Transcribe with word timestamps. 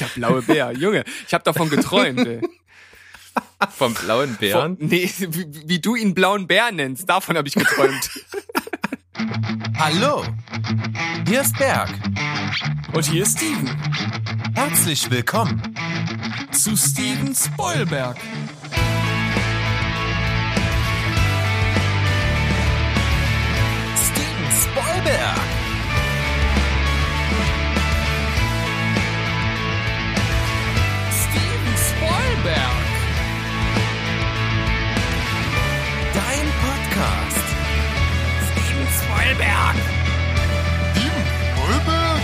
der 0.00 0.06
blaue 0.06 0.42
Bär. 0.42 0.72
Junge, 0.72 1.04
ich 1.26 1.34
habe 1.34 1.44
davon 1.44 1.70
geträumt, 1.70 2.26
ey. 2.26 2.40
Vom 3.76 3.94
blauen 3.94 4.36
Bären? 4.36 4.76
Von, 4.76 4.88
nee, 4.88 5.10
wie, 5.18 5.68
wie, 5.68 5.80
du 5.80 5.96
ihn 5.96 6.14
blauen 6.14 6.46
Bär 6.46 6.72
nennst, 6.72 7.08
davon 7.08 7.36
habe 7.36 7.48
ich 7.48 7.54
geträumt. 7.54 8.10
Hallo, 9.78 10.24
hier 11.26 11.40
ist 11.40 11.56
Berg. 11.58 11.90
Und 12.92 13.04
hier 13.04 13.22
ist 13.22 13.38
Steven. 13.38 13.68
Herzlich 14.54 15.10
willkommen 15.10 15.74
zu 16.52 16.76
Steven 16.76 17.34
Spoilberg. 17.34 18.16
Steven 23.96 24.50
Spoilberg. 24.60 25.57
Spoilberg. 32.48 32.72
Dein 36.14 36.46
Podcast. 36.62 37.44
Steven 38.48 38.86
Spoilberg. 38.96 39.76
Steven 40.94 41.26
Spoilberg. 41.52 42.22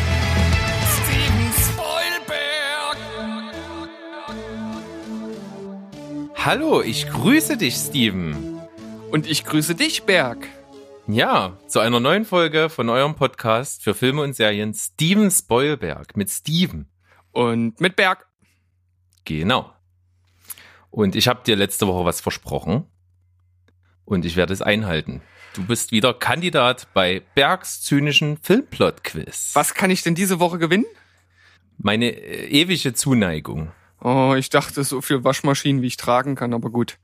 Steven 0.95 1.53
Spoilberg. 1.59 2.97
Hallo, 6.37 6.81
ich 6.81 7.07
grüße 7.11 7.59
dich, 7.59 7.75
Steven. 7.75 8.61
Und 9.11 9.29
ich 9.29 9.45
grüße 9.45 9.75
dich, 9.75 10.05
Berg. 10.05 10.49
Ja, 11.07 11.59
zu 11.67 11.81
einer 11.81 12.01
neuen 12.01 12.25
Folge 12.25 12.71
von 12.71 12.89
eurem 12.89 13.15
Podcast 13.15 13.83
für 13.83 13.93
Filme 13.93 14.23
und 14.23 14.35
Serien 14.35 14.73
Steven 14.73 15.31
Spoilberg 15.31 16.17
mit 16.17 16.31
Steven. 16.31 16.89
Und 17.31 17.79
mit 17.83 17.97
Berg. 17.97 18.27
Genau. 19.27 19.74
Und 20.95 21.17
ich 21.17 21.27
habe 21.27 21.43
dir 21.45 21.57
letzte 21.57 21.89
Woche 21.89 22.05
was 22.05 22.21
versprochen 22.21 22.85
und 24.05 24.25
ich 24.25 24.37
werde 24.37 24.53
es 24.53 24.63
einhalten. 24.63 25.23
Du 25.55 25.67
bist 25.67 25.91
wieder 25.91 26.15
Kandidat 26.15 26.87
bei 26.95 27.21
Bergs 27.35 27.83
zynischen 27.83 28.37
Filmplot-Quiz. 28.37 29.51
Was 29.55 29.75
kann 29.75 29.91
ich 29.91 30.05
denn 30.05 30.15
diese 30.15 30.39
Woche 30.39 30.59
gewinnen? 30.59 30.85
Meine 31.79 32.11
äh, 32.11 32.47
ewige 32.47 32.95
Zuneigung. 32.95 33.73
Oh, 34.01 34.35
ich 34.39 34.51
dachte 34.51 34.85
so 34.85 35.01
viel 35.01 35.25
Waschmaschinen, 35.25 35.83
wie 35.83 35.89
ich 35.89 35.97
tragen 35.97 36.37
kann, 36.37 36.55
aber 36.55 36.71
gut. 36.71 36.99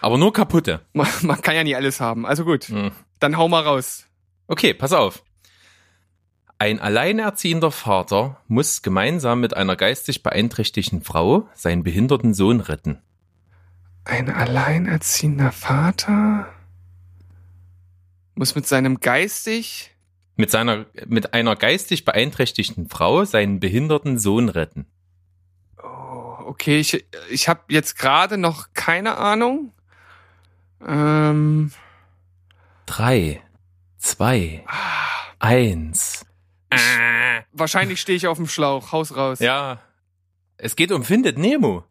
Aber 0.00 0.18
nur 0.18 0.32
kaputte. 0.32 0.80
Man, 0.92 1.08
man 1.22 1.42
kann 1.42 1.56
ja 1.56 1.64
nie 1.64 1.74
alles 1.74 2.00
haben. 2.00 2.24
Also 2.24 2.44
gut, 2.44 2.66
Hm. 2.68 2.92
dann 3.18 3.36
hau 3.36 3.48
mal 3.48 3.64
raus. 3.64 4.06
Okay, 4.46 4.72
pass 4.72 4.92
auf. 4.92 5.24
Ein 6.60 6.78
alleinerziehender 6.78 7.72
Vater 7.72 8.40
muss 8.46 8.82
gemeinsam 8.82 9.40
mit 9.40 9.56
einer 9.56 9.74
geistig 9.74 10.22
beeinträchtigten 10.22 11.02
Frau 11.02 11.48
seinen 11.54 11.82
behinderten 11.82 12.34
Sohn 12.34 12.60
retten. 12.60 13.02
Ein 14.04 14.30
alleinerziehender 14.30 15.52
Vater 15.52 16.52
muss 18.34 18.54
mit 18.54 18.66
seinem 18.66 18.98
geistig 19.00 19.90
Mit 20.36 20.50
seiner, 20.50 20.86
mit 21.06 21.34
einer 21.34 21.54
geistig 21.54 22.04
beeinträchtigten 22.04 22.88
Frau 22.88 23.24
seinen 23.24 23.60
behinderten 23.60 24.18
Sohn 24.18 24.48
retten. 24.48 24.86
Oh, 25.82 26.36
okay, 26.46 26.80
ich, 26.80 27.04
ich 27.30 27.48
habe 27.48 27.60
jetzt 27.68 27.96
gerade 27.98 28.38
noch 28.38 28.68
keine 28.74 29.18
Ahnung. 29.18 29.72
Ähm, 30.84 31.70
Drei, 32.86 33.40
zwei, 33.98 34.64
eins. 35.38 36.26
wahrscheinlich 37.52 38.00
stehe 38.00 38.16
ich 38.16 38.26
auf 38.26 38.38
dem 38.38 38.48
Schlauch. 38.48 38.92
Haus 38.92 39.14
raus. 39.14 39.38
Ja. 39.38 39.80
Es 40.56 40.74
geht 40.76 40.90
um 40.90 41.04
Findet 41.04 41.38
Nemo. 41.38 41.84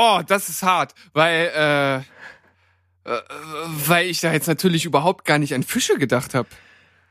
Oh, 0.00 0.22
das 0.24 0.48
ist 0.48 0.62
hart, 0.62 0.94
weil 1.12 1.50
äh, 1.54 1.96
äh, 3.10 3.20
weil 3.86 4.06
ich 4.06 4.20
da 4.20 4.32
jetzt 4.32 4.46
natürlich 4.46 4.84
überhaupt 4.84 5.24
gar 5.24 5.38
nicht 5.38 5.54
an 5.54 5.64
Fische 5.64 5.98
gedacht 5.98 6.34
habe. 6.34 6.48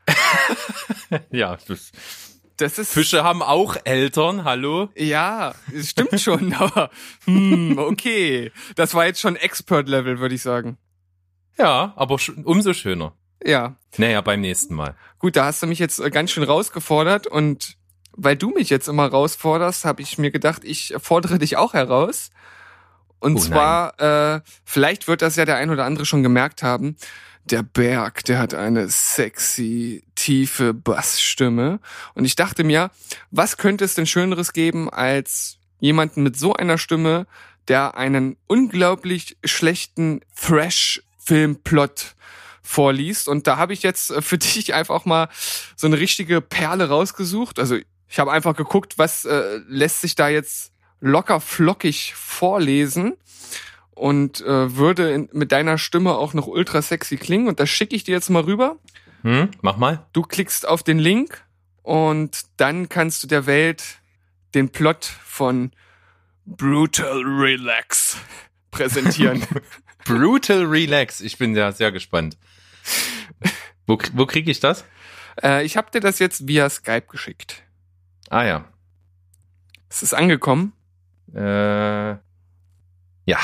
Ja, 1.30 1.58
das, 1.68 1.90
Das 2.56 2.78
ist 2.78 2.92
Fische 2.92 3.24
haben 3.24 3.42
auch 3.42 3.76
Eltern, 3.84 4.44
hallo? 4.44 4.88
Ja, 4.96 5.54
es 5.74 5.90
stimmt 5.90 6.18
schon, 6.20 6.52
aber 6.54 6.90
hm, 7.24 7.78
okay, 7.78 8.52
das 8.74 8.94
war 8.94 9.04
jetzt 9.06 9.20
schon 9.20 9.36
Expert-Level, 9.36 10.18
würde 10.18 10.34
ich 10.34 10.42
sagen. 10.42 10.78
Ja, 11.58 11.92
aber 11.96 12.18
umso 12.44 12.72
schöner. 12.72 13.12
Ja, 13.44 13.76
Naja, 13.98 14.20
beim 14.22 14.40
nächsten 14.40 14.74
Mal. 14.74 14.94
gut, 15.18 15.36
da 15.36 15.44
hast 15.46 15.62
du 15.62 15.66
mich 15.66 15.78
jetzt 15.78 15.98
äh, 15.98 16.10
ganz 16.10 16.30
schön 16.30 16.42
rausgefordert 16.44 17.26
und 17.26 17.76
weil 18.12 18.36
du 18.36 18.48
mich 18.50 18.70
jetzt 18.70 18.88
immer 18.88 19.06
rausforderst, 19.06 19.84
habe 19.84 20.02
ich 20.02 20.18
mir 20.18 20.30
gedacht, 20.30 20.62
ich 20.64 20.94
fordere 20.98 21.38
dich 21.38 21.56
auch 21.56 21.74
heraus. 21.74 22.30
Und 23.20 23.36
Oh, 23.36 23.40
zwar, 23.40 24.00
äh, 24.00 24.40
vielleicht 24.64 25.08
wird 25.08 25.22
das 25.22 25.36
ja 25.36 25.44
der 25.44 25.56
ein 25.56 25.70
oder 25.70 25.84
andere 25.84 26.06
schon 26.06 26.22
gemerkt 26.22 26.62
haben. 26.62 26.96
Der 27.44 27.62
Berg, 27.62 28.24
der 28.24 28.38
hat 28.38 28.54
eine 28.54 28.88
sexy, 28.88 30.04
tiefe 30.14 30.74
Bassstimme. 30.74 31.80
Und 32.14 32.24
ich 32.24 32.36
dachte 32.36 32.62
mir, 32.62 32.90
was 33.30 33.56
könnte 33.56 33.84
es 33.84 33.94
denn 33.94 34.06
Schöneres 34.06 34.52
geben 34.52 34.90
als 34.90 35.58
jemanden 35.80 36.22
mit 36.22 36.38
so 36.38 36.52
einer 36.54 36.78
Stimme, 36.78 37.26
der 37.68 37.96
einen 37.96 38.36
unglaublich 38.46 39.36
schlechten 39.44 40.20
Thrash-Film-Plot 40.40 42.14
vorliest. 42.62 43.28
Und 43.28 43.46
da 43.46 43.56
habe 43.56 43.72
ich 43.72 43.82
jetzt 43.82 44.10
äh, 44.10 44.22
für 44.22 44.38
dich 44.38 44.74
einfach 44.74 45.04
mal 45.04 45.28
so 45.76 45.86
eine 45.86 45.98
richtige 45.98 46.40
Perle 46.40 46.88
rausgesucht. 46.88 47.58
Also 47.58 47.78
ich 48.08 48.18
habe 48.18 48.32
einfach 48.32 48.56
geguckt, 48.56 48.98
was 48.98 49.24
äh, 49.24 49.60
lässt 49.68 50.00
sich 50.00 50.14
da 50.14 50.28
jetzt 50.28 50.72
locker 51.00 51.40
flockig 51.40 52.14
vorlesen 52.14 53.14
und 53.90 54.40
äh, 54.40 54.76
würde 54.76 55.12
in, 55.12 55.28
mit 55.32 55.52
deiner 55.52 55.78
Stimme 55.78 56.14
auch 56.14 56.34
noch 56.34 56.46
ultra 56.46 56.82
sexy 56.82 57.16
klingen. 57.16 57.48
Und 57.48 57.60
das 57.60 57.68
schicke 57.70 57.96
ich 57.96 58.04
dir 58.04 58.12
jetzt 58.12 58.30
mal 58.30 58.42
rüber. 58.42 58.76
Hm, 59.22 59.50
mach 59.62 59.76
mal. 59.76 60.06
Du 60.12 60.22
klickst 60.22 60.66
auf 60.66 60.82
den 60.82 60.98
Link 60.98 61.44
und 61.82 62.46
dann 62.56 62.88
kannst 62.88 63.22
du 63.22 63.26
der 63.26 63.46
Welt 63.46 63.98
den 64.54 64.70
Plot 64.70 65.04
von 65.04 65.72
Brutal 66.46 67.22
Relax 67.22 68.16
präsentieren. 68.70 69.44
Brutal 70.04 70.64
Relax. 70.64 71.20
Ich 71.20 71.38
bin 71.38 71.54
ja 71.54 71.72
sehr 71.72 71.92
gespannt. 71.92 72.38
Wo, 73.86 73.98
wo 74.14 74.26
kriege 74.26 74.50
ich 74.50 74.60
das? 74.60 74.84
äh, 75.42 75.64
ich 75.64 75.76
habe 75.76 75.90
dir 75.90 76.00
das 76.00 76.18
jetzt 76.18 76.46
via 76.46 76.68
Skype 76.68 77.06
geschickt. 77.10 77.62
Ah 78.30 78.44
ja. 78.44 78.64
Es 79.88 80.02
ist 80.02 80.14
angekommen. 80.14 80.72
Äh, 81.34 82.10
ja, 83.26 83.38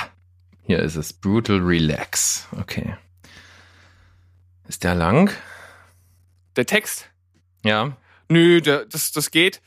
hier 0.63 0.79
ist 0.79 0.97
es. 0.97 1.13
Brutal 1.13 1.59
Relax. 1.59 2.49
Okay. 2.53 2.97
Ist 4.67 4.85
der 4.85 4.95
lang? 4.95 5.31
Der 6.57 6.67
Text? 6.67 7.11
Ja. 7.65 7.97
Nö, 8.29 8.61
der, 8.61 8.87
das, 8.87 9.13
das 9.13 9.31
geht. 9.31 9.61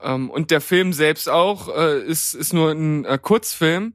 Ähm, 0.00 0.30
und 0.30 0.50
der 0.50 0.60
Film 0.60 0.92
selbst 0.92 1.28
auch 1.28 1.68
äh, 1.68 2.00
ist, 2.00 2.34
ist 2.34 2.52
nur 2.52 2.70
ein 2.70 3.04
äh, 3.04 3.18
Kurzfilm. 3.20 3.94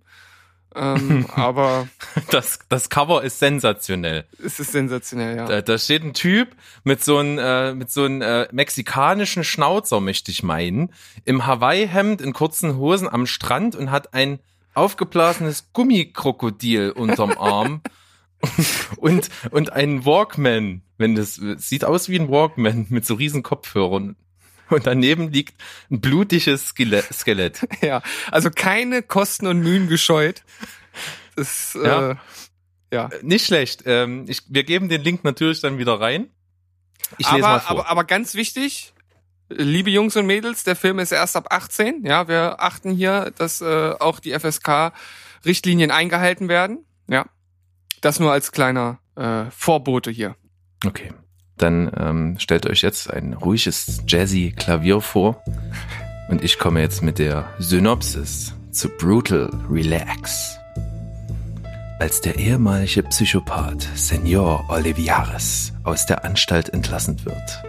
Ähm, 0.75 1.25
aber 1.35 1.87
Das, 2.29 2.59
das 2.69 2.89
Cover 2.89 3.23
ist 3.23 3.39
sensationell. 3.39 4.25
es 4.43 4.59
ist 4.59 4.71
sensationell, 4.71 5.37
ja. 5.37 5.45
Da, 5.45 5.61
da 5.61 5.77
steht 5.77 6.03
ein 6.03 6.13
Typ 6.13 6.55
mit 6.83 7.03
so 7.03 7.17
einem 7.17 7.37
äh, 7.37 7.73
mit 7.73 7.91
so 7.91 8.03
einem 8.03 8.21
äh, 8.21 8.47
mexikanischen 8.51 9.43
Schnauzer, 9.43 9.99
möchte 9.99 10.31
ich 10.31 10.43
meinen, 10.43 10.93
im 11.25 11.45
Hawaii-Hemd 11.45 12.21
in 12.21 12.33
kurzen 12.33 12.77
Hosen 12.77 13.07
am 13.07 13.25
Strand 13.25 13.75
und 13.75 13.91
hat 13.91 14.13
ein 14.13 14.39
aufgeblasenes 14.73 15.69
Gummikrokodil 15.73 16.91
unterm 16.91 17.31
Arm 17.37 17.81
und 18.97 19.29
und 19.51 19.71
einen 19.71 20.05
Walkman, 20.05 20.81
wenn 20.97 21.15
das 21.15 21.39
sieht 21.57 21.85
aus 21.85 22.09
wie 22.09 22.19
ein 22.19 22.29
Walkman 22.29 22.87
mit 22.89 23.05
so 23.05 23.15
riesen 23.15 23.43
Kopfhörern. 23.43 24.15
Und 24.77 24.87
daneben 24.87 25.31
liegt 25.31 25.55
ein 25.91 26.01
blutiges 26.01 26.67
Skelett. 26.69 27.67
Ja, 27.81 28.01
also 28.31 28.49
keine 28.49 29.01
Kosten 29.03 29.47
und 29.47 29.59
Mühen 29.59 29.87
gescheut. 29.87 30.43
Das, 31.35 31.77
Ja. 31.81 32.11
äh, 32.11 32.15
ja. 32.91 33.09
Nicht 33.21 33.45
schlecht. 33.47 33.83
Ähm, 33.85 34.25
ich, 34.27 34.41
wir 34.49 34.63
geben 34.63 34.87
den 34.89 35.01
Link 35.01 35.23
natürlich 35.23 35.61
dann 35.61 35.77
wieder 35.79 35.99
rein. 35.99 36.29
Ich 37.17 37.31
lese 37.31 37.43
aber, 37.45 37.53
mal 37.55 37.59
vor. 37.59 37.69
aber, 37.71 37.89
aber 37.89 38.03
ganz 38.03 38.35
wichtig, 38.35 38.93
liebe 39.49 39.89
Jungs 39.89 40.15
und 40.15 40.25
Mädels, 40.25 40.63
der 40.63 40.75
Film 40.75 40.99
ist 40.99 41.11
erst 41.11 41.35
ab 41.35 41.47
18. 41.49 42.05
Ja, 42.05 42.27
wir 42.27 42.61
achten 42.61 42.91
hier, 42.91 43.31
dass 43.37 43.61
äh, 43.61 43.93
auch 43.99 44.19
die 44.19 44.37
FSK-Richtlinien 44.37 45.91
eingehalten 45.91 46.49
werden. 46.49 46.85
Ja, 47.07 47.25
das 48.01 48.19
nur 48.19 48.31
als 48.31 48.51
kleiner 48.51 48.99
äh, 49.15 49.45
Vorbote 49.51 50.11
hier. 50.11 50.35
Okay. 50.85 51.11
Dann 51.57 51.91
ähm, 51.97 52.35
stellt 52.39 52.65
euch 52.65 52.81
jetzt 52.81 53.11
ein 53.11 53.33
ruhiges 53.33 54.01
Jazzy 54.07 54.53
Klavier 54.55 55.01
vor 55.01 55.43
und 56.29 56.43
ich 56.43 56.57
komme 56.57 56.81
jetzt 56.81 57.03
mit 57.03 57.19
der 57.19 57.47
Synopsis 57.59 58.53
zu 58.71 58.89
Brutal 58.89 59.49
Relax. 59.69 60.57
Als 61.99 62.21
der 62.21 62.37
ehemalige 62.37 63.03
Psychopath 63.03 63.87
Senor 63.95 64.65
Olivares 64.69 65.73
aus 65.83 66.05
der 66.05 66.25
Anstalt 66.25 66.69
entlassen 66.69 67.23
wird, 67.23 67.63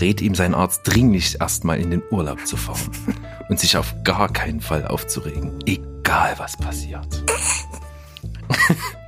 rät 0.00 0.20
ihm 0.20 0.34
sein 0.34 0.54
Arzt 0.54 0.82
dringlich 0.84 1.40
erstmal 1.40 1.80
in 1.80 1.90
den 1.90 2.02
Urlaub 2.10 2.46
zu 2.46 2.56
fahren, 2.56 2.90
und 3.48 3.58
sich 3.58 3.76
auf 3.76 3.94
gar 4.04 4.32
keinen 4.32 4.60
Fall 4.60 4.86
aufzuregen, 4.86 5.58
egal 5.66 6.34
was 6.36 6.56
passiert. 6.56 7.24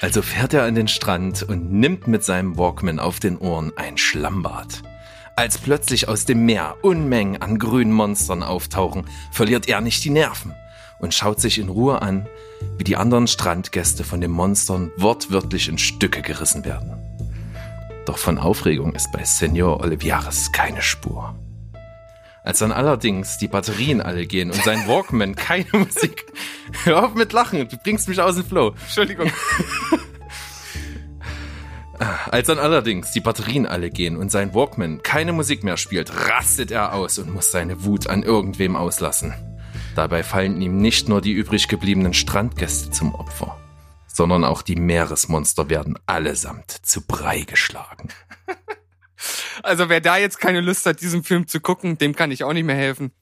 also 0.00 0.22
fährt 0.22 0.54
er 0.54 0.64
an 0.64 0.74
den 0.74 0.88
Strand 0.88 1.42
und 1.42 1.72
nimmt 1.72 2.06
mit 2.06 2.24
seinem 2.24 2.56
Walkman 2.56 2.98
auf 2.98 3.20
den 3.20 3.36
Ohren 3.36 3.72
ein 3.76 3.98
Schlammbad. 3.98 4.82
Als 5.36 5.58
plötzlich 5.58 6.08
aus 6.08 6.24
dem 6.24 6.44
Meer 6.44 6.76
Unmengen 6.82 7.40
an 7.40 7.58
grünen 7.58 7.92
Monstern 7.92 8.42
auftauchen, 8.42 9.04
verliert 9.32 9.68
er 9.68 9.80
nicht 9.80 10.04
die 10.04 10.10
Nerven 10.10 10.54
und 10.98 11.14
schaut 11.14 11.40
sich 11.40 11.58
in 11.58 11.68
Ruhe 11.68 12.02
an, 12.02 12.26
wie 12.76 12.84
die 12.84 12.96
anderen 12.96 13.26
Strandgäste 13.26 14.04
von 14.04 14.20
den 14.20 14.30
Monstern 14.30 14.90
wortwörtlich 14.96 15.68
in 15.68 15.78
Stücke 15.78 16.22
gerissen 16.22 16.64
werden. 16.64 16.92
Doch 18.06 18.18
von 18.18 18.38
Aufregung 18.38 18.94
ist 18.94 19.12
bei 19.12 19.24
Senor 19.24 19.80
Olivares 19.80 20.52
keine 20.52 20.82
Spur. 20.82 21.34
Als 22.42 22.60
dann 22.60 22.72
allerdings 22.72 23.38
die 23.38 23.48
Batterien 23.48 24.00
alle 24.00 24.26
gehen 24.26 24.50
und 24.50 24.62
sein 24.64 24.86
Walkman 24.88 25.34
keine 25.34 25.66
Musik. 25.72 26.26
Hör 26.84 27.04
auf 27.04 27.14
mit 27.14 27.32
Lachen, 27.32 27.68
du 27.68 27.76
bringst 27.76 28.08
mich 28.08 28.20
aus 28.20 28.36
dem 28.36 28.44
Flow. 28.44 28.74
Entschuldigung. 28.82 29.30
Als 32.30 32.46
dann 32.46 32.58
allerdings 32.58 33.12
die 33.12 33.20
Batterien 33.20 33.66
alle 33.66 33.90
gehen 33.90 34.16
und 34.16 34.30
sein 34.30 34.54
Walkman 34.54 35.02
keine 35.02 35.34
Musik 35.34 35.62
mehr 35.64 35.76
spielt, 35.76 36.10
rastet 36.30 36.70
er 36.70 36.94
aus 36.94 37.18
und 37.18 37.34
muss 37.34 37.50
seine 37.50 37.84
Wut 37.84 38.06
an 38.06 38.22
irgendwem 38.22 38.74
auslassen. 38.74 39.34
Dabei 39.96 40.22
fallen 40.22 40.62
ihm 40.62 40.78
nicht 40.78 41.10
nur 41.10 41.20
die 41.20 41.32
übrig 41.32 41.68
gebliebenen 41.68 42.14
Strandgäste 42.14 42.90
zum 42.90 43.14
Opfer, 43.14 43.58
sondern 44.06 44.44
auch 44.44 44.62
die 44.62 44.76
Meeresmonster 44.76 45.68
werden 45.68 45.98
allesamt 46.06 46.70
zu 46.70 47.06
Brei 47.06 47.40
geschlagen. 47.40 48.08
Also 49.62 49.88
wer 49.88 50.00
da 50.00 50.16
jetzt 50.16 50.38
keine 50.38 50.60
Lust 50.60 50.86
hat, 50.86 51.00
diesen 51.00 51.24
Film 51.24 51.46
zu 51.46 51.60
gucken, 51.60 51.98
dem 51.98 52.14
kann 52.14 52.30
ich 52.30 52.44
auch 52.44 52.52
nicht 52.52 52.64
mehr 52.64 52.76
helfen. 52.76 53.12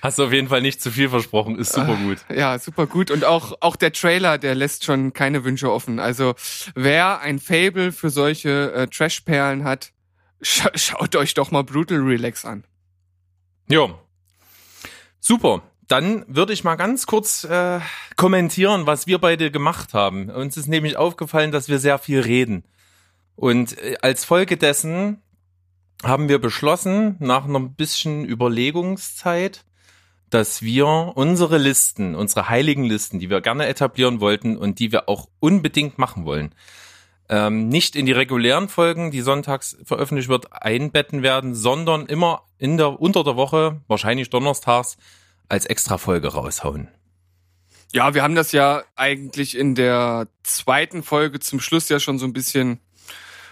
Hast 0.00 0.18
du 0.18 0.24
auf 0.24 0.32
jeden 0.32 0.48
Fall 0.48 0.60
nicht 0.60 0.80
zu 0.80 0.92
viel 0.92 1.08
versprochen, 1.08 1.58
ist 1.58 1.72
super 1.72 1.96
gut. 1.96 2.18
Ja, 2.32 2.58
super 2.58 2.86
gut. 2.86 3.10
Und 3.10 3.24
auch, 3.24 3.54
auch 3.60 3.74
der 3.74 3.92
Trailer, 3.92 4.38
der 4.38 4.54
lässt 4.54 4.84
schon 4.84 5.12
keine 5.12 5.42
Wünsche 5.42 5.72
offen. 5.72 5.98
Also 5.98 6.34
wer 6.76 7.20
ein 7.20 7.40
Fable 7.40 7.90
für 7.90 8.10
solche 8.10 8.72
äh, 8.72 8.86
Trash-Perlen 8.86 9.64
hat, 9.64 9.92
scha 10.42 10.70
schaut 10.76 11.16
euch 11.16 11.34
doch 11.34 11.50
mal 11.50 11.64
Brutal 11.64 11.98
Relax 11.98 12.44
an. 12.44 12.62
Jo. 13.68 13.98
Super. 15.18 15.62
Dann 15.88 16.24
würde 16.28 16.52
ich 16.52 16.62
mal 16.62 16.76
ganz 16.76 17.06
kurz 17.06 17.44
äh, 17.44 17.80
kommentieren, 18.14 18.86
was 18.86 19.06
wir 19.08 19.18
beide 19.18 19.50
gemacht 19.50 19.94
haben. 19.94 20.30
Uns 20.30 20.56
ist 20.56 20.68
nämlich 20.68 20.96
aufgefallen, 20.96 21.50
dass 21.50 21.68
wir 21.68 21.78
sehr 21.80 21.98
viel 21.98 22.20
reden. 22.20 22.62
Und 23.38 23.78
äh, 23.78 23.96
als 24.02 24.24
Folge 24.24 24.56
dessen 24.56 25.22
haben 26.02 26.28
wir 26.28 26.40
beschlossen, 26.40 27.14
nach 27.20 27.44
einer 27.44 27.60
bisschen 27.60 28.24
Überlegungszeit, 28.24 29.64
dass 30.28 30.60
wir 30.62 31.12
unsere 31.14 31.56
Listen, 31.56 32.16
unsere 32.16 32.48
heiligen 32.48 32.82
Listen, 32.82 33.20
die 33.20 33.30
wir 33.30 33.40
gerne 33.40 33.66
etablieren 33.66 34.20
wollten 34.20 34.56
und 34.56 34.80
die 34.80 34.90
wir 34.90 35.08
auch 35.08 35.28
unbedingt 35.38 35.98
machen 35.98 36.24
wollen, 36.24 36.52
ähm, 37.28 37.68
nicht 37.68 37.94
in 37.94 38.06
die 38.06 38.12
regulären 38.12 38.68
Folgen, 38.68 39.12
die 39.12 39.20
sonntags 39.20 39.78
veröffentlicht 39.84 40.28
wird, 40.28 40.52
einbetten 40.52 41.22
werden, 41.22 41.54
sondern 41.54 42.06
immer 42.06 42.42
in 42.58 42.76
der 42.76 43.00
unter 43.00 43.22
der 43.22 43.36
Woche, 43.36 43.80
wahrscheinlich 43.86 44.30
donnerstags, 44.30 44.96
als 45.48 45.64
Extra-Folge 45.64 46.28
raushauen. 46.28 46.88
Ja, 47.92 48.14
wir 48.14 48.24
haben 48.24 48.34
das 48.34 48.50
ja 48.50 48.82
eigentlich 48.96 49.56
in 49.56 49.76
der 49.76 50.26
zweiten 50.42 51.04
Folge 51.04 51.38
zum 51.38 51.60
Schluss 51.60 51.88
ja 51.88 52.00
schon 52.00 52.18
so 52.18 52.26
ein 52.26 52.32
bisschen 52.32 52.80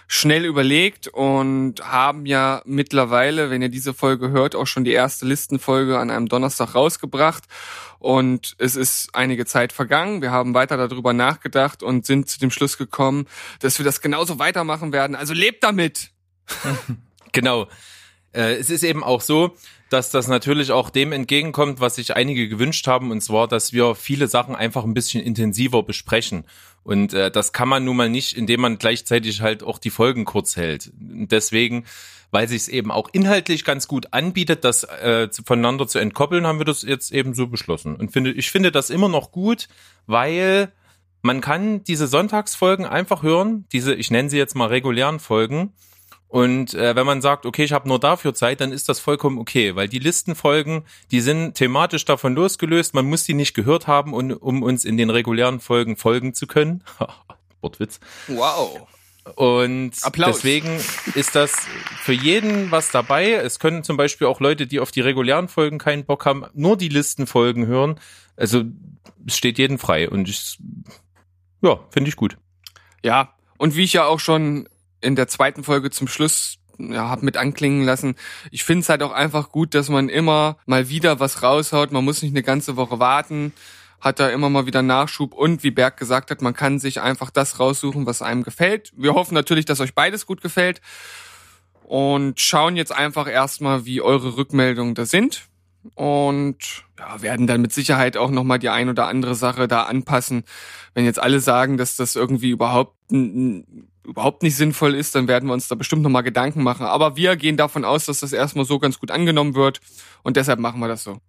schnell 0.07 0.45
überlegt 0.45 1.09
und 1.09 1.81
haben 1.81 2.25
ja 2.25 2.61
mittlerweile, 2.65 3.49
wenn 3.49 3.61
ihr 3.61 3.69
diese 3.69 3.93
Folge 3.93 4.29
hört, 4.29 4.55
auch 4.55 4.65
schon 4.65 4.85
die 4.85 4.93
erste 4.93 5.25
Listenfolge 5.25 5.99
an 5.99 6.09
einem 6.09 6.29
Donnerstag 6.29 6.75
rausgebracht. 6.75 7.43
Und 7.99 8.55
es 8.57 8.75
ist 8.75 9.09
einige 9.13 9.45
Zeit 9.45 9.73
vergangen. 9.73 10.21
Wir 10.21 10.31
haben 10.31 10.53
weiter 10.53 10.77
darüber 10.77 11.13
nachgedacht 11.13 11.83
und 11.83 12.05
sind 12.05 12.29
zu 12.29 12.39
dem 12.39 12.51
Schluss 12.51 12.77
gekommen, 12.77 13.25
dass 13.59 13.79
wir 13.79 13.83
das 13.83 14.01
genauso 14.01 14.39
weitermachen 14.39 14.93
werden. 14.93 15.15
Also 15.15 15.33
lebt 15.33 15.63
damit! 15.63 16.11
Genau. 17.33 17.67
Äh, 18.33 18.55
es 18.55 18.69
ist 18.69 18.83
eben 18.83 19.03
auch 19.03 19.21
so, 19.21 19.55
dass 19.89 20.09
das 20.09 20.27
natürlich 20.27 20.71
auch 20.71 20.89
dem 20.89 21.11
entgegenkommt, 21.11 21.79
was 21.79 21.95
sich 21.95 22.15
einige 22.15 22.49
gewünscht 22.49 22.87
haben, 22.87 23.11
und 23.11 23.21
zwar, 23.21 23.47
dass 23.47 23.73
wir 23.73 23.95
viele 23.95 24.27
Sachen 24.27 24.55
einfach 24.55 24.83
ein 24.83 24.93
bisschen 24.93 25.23
intensiver 25.23 25.83
besprechen. 25.83 26.45
Und 26.87 27.13
äh, 27.13 27.29
das 27.29 27.51
kann 27.51 27.67
man 27.67 27.83
nun 27.83 27.97
mal 27.97 28.09
nicht, 28.09 28.37
indem 28.37 28.61
man 28.61 28.77
gleichzeitig 28.77 29.41
halt 29.41 29.61
auch 29.61 29.77
die 29.77 29.89
Folgen 29.89 30.23
kurz 30.23 30.55
hält. 30.55 30.89
Deswegen, 30.95 31.83
weil 32.31 32.47
sich 32.47 32.61
es 32.61 32.67
eben 32.69 32.91
auch 32.91 33.09
inhaltlich 33.11 33.65
ganz 33.65 33.89
gut 33.89 34.13
anbietet, 34.13 34.63
das 34.63 34.85
äh, 34.85 35.27
voneinander 35.45 35.89
zu 35.89 35.99
entkoppeln, 35.99 36.47
haben 36.47 36.59
wir 36.59 36.65
das 36.65 36.83
jetzt 36.83 37.11
eben 37.11 37.33
so 37.33 37.47
beschlossen. 37.47 37.97
Und 37.97 38.13
finde, 38.13 38.31
ich 38.31 38.49
finde 38.51 38.71
das 38.71 38.89
immer 38.89 39.09
noch 39.09 39.33
gut, 39.33 39.67
weil 40.05 40.71
man 41.21 41.41
kann 41.41 41.83
diese 41.83 42.07
Sonntagsfolgen 42.07 42.85
einfach 42.85 43.21
hören, 43.21 43.65
diese, 43.73 43.93
ich 43.93 44.09
nenne 44.09 44.29
sie 44.29 44.37
jetzt 44.37 44.55
mal 44.55 44.69
regulären 44.69 45.19
Folgen, 45.19 45.73
und 46.29 46.73
äh, 46.73 46.95
wenn 46.95 47.05
man 47.05 47.21
sagt, 47.21 47.45
okay, 47.45 47.63
ich 47.63 47.71
habe 47.71 47.87
nur 47.87 47.99
dafür 47.99 48.33
Zeit, 48.33 48.59
dann 48.59 48.71
ist 48.71 48.89
das 48.89 48.99
vollkommen 48.99 49.37
okay, 49.37 49.75
weil 49.75 49.87
die 49.87 49.99
Listenfolgen, 49.99 50.83
die 51.11 51.21
sind 51.21 51.53
thematisch 51.53 52.03
davon 52.03 52.35
losgelöst. 52.35 52.93
Man 52.93 53.05
muss 53.05 53.23
die 53.23 53.33
nicht 53.33 53.53
gehört 53.53 53.87
haben, 53.87 54.13
um, 54.13 54.31
um 54.31 54.61
uns 54.61 54.83
in 54.83 54.97
den 54.97 55.09
regulären 55.09 55.59
Folgen 55.59 55.95
folgen 55.95 56.33
zu 56.33 56.45
können. 56.45 56.83
Wortwitz. 57.61 57.99
Wow. 58.27 58.87
Und 59.35 59.91
Applaus. 60.03 60.37
deswegen 60.37 60.79
ist 61.15 61.35
das 61.35 61.53
für 62.01 62.13
jeden 62.13 62.71
was 62.71 62.91
dabei. 62.91 63.31
Es 63.31 63.59
können 63.59 63.83
zum 63.83 63.97
Beispiel 63.97 64.27
auch 64.27 64.39
Leute, 64.39 64.67
die 64.67 64.79
auf 64.79 64.91
die 64.91 65.01
regulären 65.01 65.47
Folgen 65.47 65.79
keinen 65.79 66.05
Bock 66.05 66.25
haben, 66.25 66.45
nur 66.53 66.77
die 66.77 66.87
Listenfolgen 66.87 67.67
hören. 67.67 67.99
Also 68.37 68.63
es 69.25 69.35
steht 69.35 69.57
jeden 69.57 69.79
frei 69.79 70.09
und 70.09 70.29
ich, 70.29 70.57
ja, 71.61 71.79
finde 71.89 72.09
ich 72.09 72.15
gut. 72.15 72.37
Ja, 73.03 73.33
und 73.57 73.75
wie 73.75 73.83
ich 73.83 73.93
ja 73.93 74.05
auch 74.05 74.19
schon 74.19 74.69
in 75.01 75.15
der 75.15 75.27
zweiten 75.27 75.63
Folge 75.63 75.89
zum 75.89 76.07
Schluss 76.07 76.57
ja, 76.79 77.09
hab 77.09 77.23
mit 77.23 77.37
anklingen 77.37 77.83
lassen. 77.83 78.15
Ich 78.51 78.63
finde 78.63 78.81
es 78.81 78.89
halt 78.89 79.03
auch 79.03 79.11
einfach 79.11 79.51
gut, 79.51 79.73
dass 79.73 79.89
man 79.89 80.09
immer 80.09 80.57
mal 80.65 80.89
wieder 80.89 81.19
was 81.19 81.43
raushaut. 81.43 81.91
Man 81.91 82.05
muss 82.05 82.21
nicht 82.21 82.33
eine 82.33 82.43
ganze 82.43 82.75
Woche 82.75 82.99
warten, 82.99 83.53
hat 83.99 84.19
da 84.19 84.29
immer 84.29 84.49
mal 84.49 84.65
wieder 84.65 84.81
Nachschub 84.81 85.33
und 85.33 85.63
wie 85.63 85.71
Berg 85.71 85.97
gesagt 85.97 86.29
hat, 86.29 86.41
man 86.41 86.53
kann 86.53 86.79
sich 86.79 87.01
einfach 87.01 87.31
das 87.31 87.59
raussuchen, 87.59 88.05
was 88.05 88.21
einem 88.21 88.43
gefällt. 88.43 88.93
Wir 88.95 89.13
hoffen 89.13 89.33
natürlich, 89.33 89.65
dass 89.65 89.79
euch 89.79 89.95
beides 89.95 90.25
gut 90.25 90.41
gefällt 90.41 90.81
und 91.83 92.39
schauen 92.39 92.75
jetzt 92.75 92.91
einfach 92.91 93.27
erstmal, 93.27 93.85
wie 93.85 94.01
eure 94.01 94.37
Rückmeldungen 94.37 94.93
da 94.93 95.05
sind 95.05 95.47
und 95.95 96.83
ja, 96.99 97.21
werden 97.21 97.47
dann 97.47 97.61
mit 97.61 97.73
Sicherheit 97.73 98.17
auch 98.17 98.29
nochmal 98.29 98.59
die 98.59 98.69
ein 98.69 98.89
oder 98.89 99.07
andere 99.07 99.35
Sache 99.35 99.67
da 99.67 99.83
anpassen. 99.83 100.43
Wenn 100.93 101.05
jetzt 101.05 101.19
alle 101.19 101.39
sagen, 101.39 101.77
dass 101.77 101.95
das 101.95 102.15
irgendwie 102.15 102.49
überhaupt 102.49 102.95
überhaupt 104.07 104.41
nicht 104.41 104.55
sinnvoll 104.55 104.95
ist, 104.95 105.13
dann 105.15 105.27
werden 105.27 105.47
wir 105.47 105.53
uns 105.53 105.67
da 105.67 105.75
bestimmt 105.75 106.01
nochmal 106.01 106.23
Gedanken 106.23 106.63
machen. 106.63 106.85
Aber 106.85 107.15
wir 107.15 107.35
gehen 107.35 107.57
davon 107.57 107.85
aus, 107.85 108.05
dass 108.05 108.21
das 108.21 108.33
erstmal 108.33 108.65
so 108.65 108.79
ganz 108.79 108.99
gut 108.99 109.11
angenommen 109.11 109.53
wird 109.53 109.81
und 110.23 110.37
deshalb 110.37 110.59
machen 110.59 110.79
wir 110.79 110.87
das 110.87 111.03
so. 111.03 111.19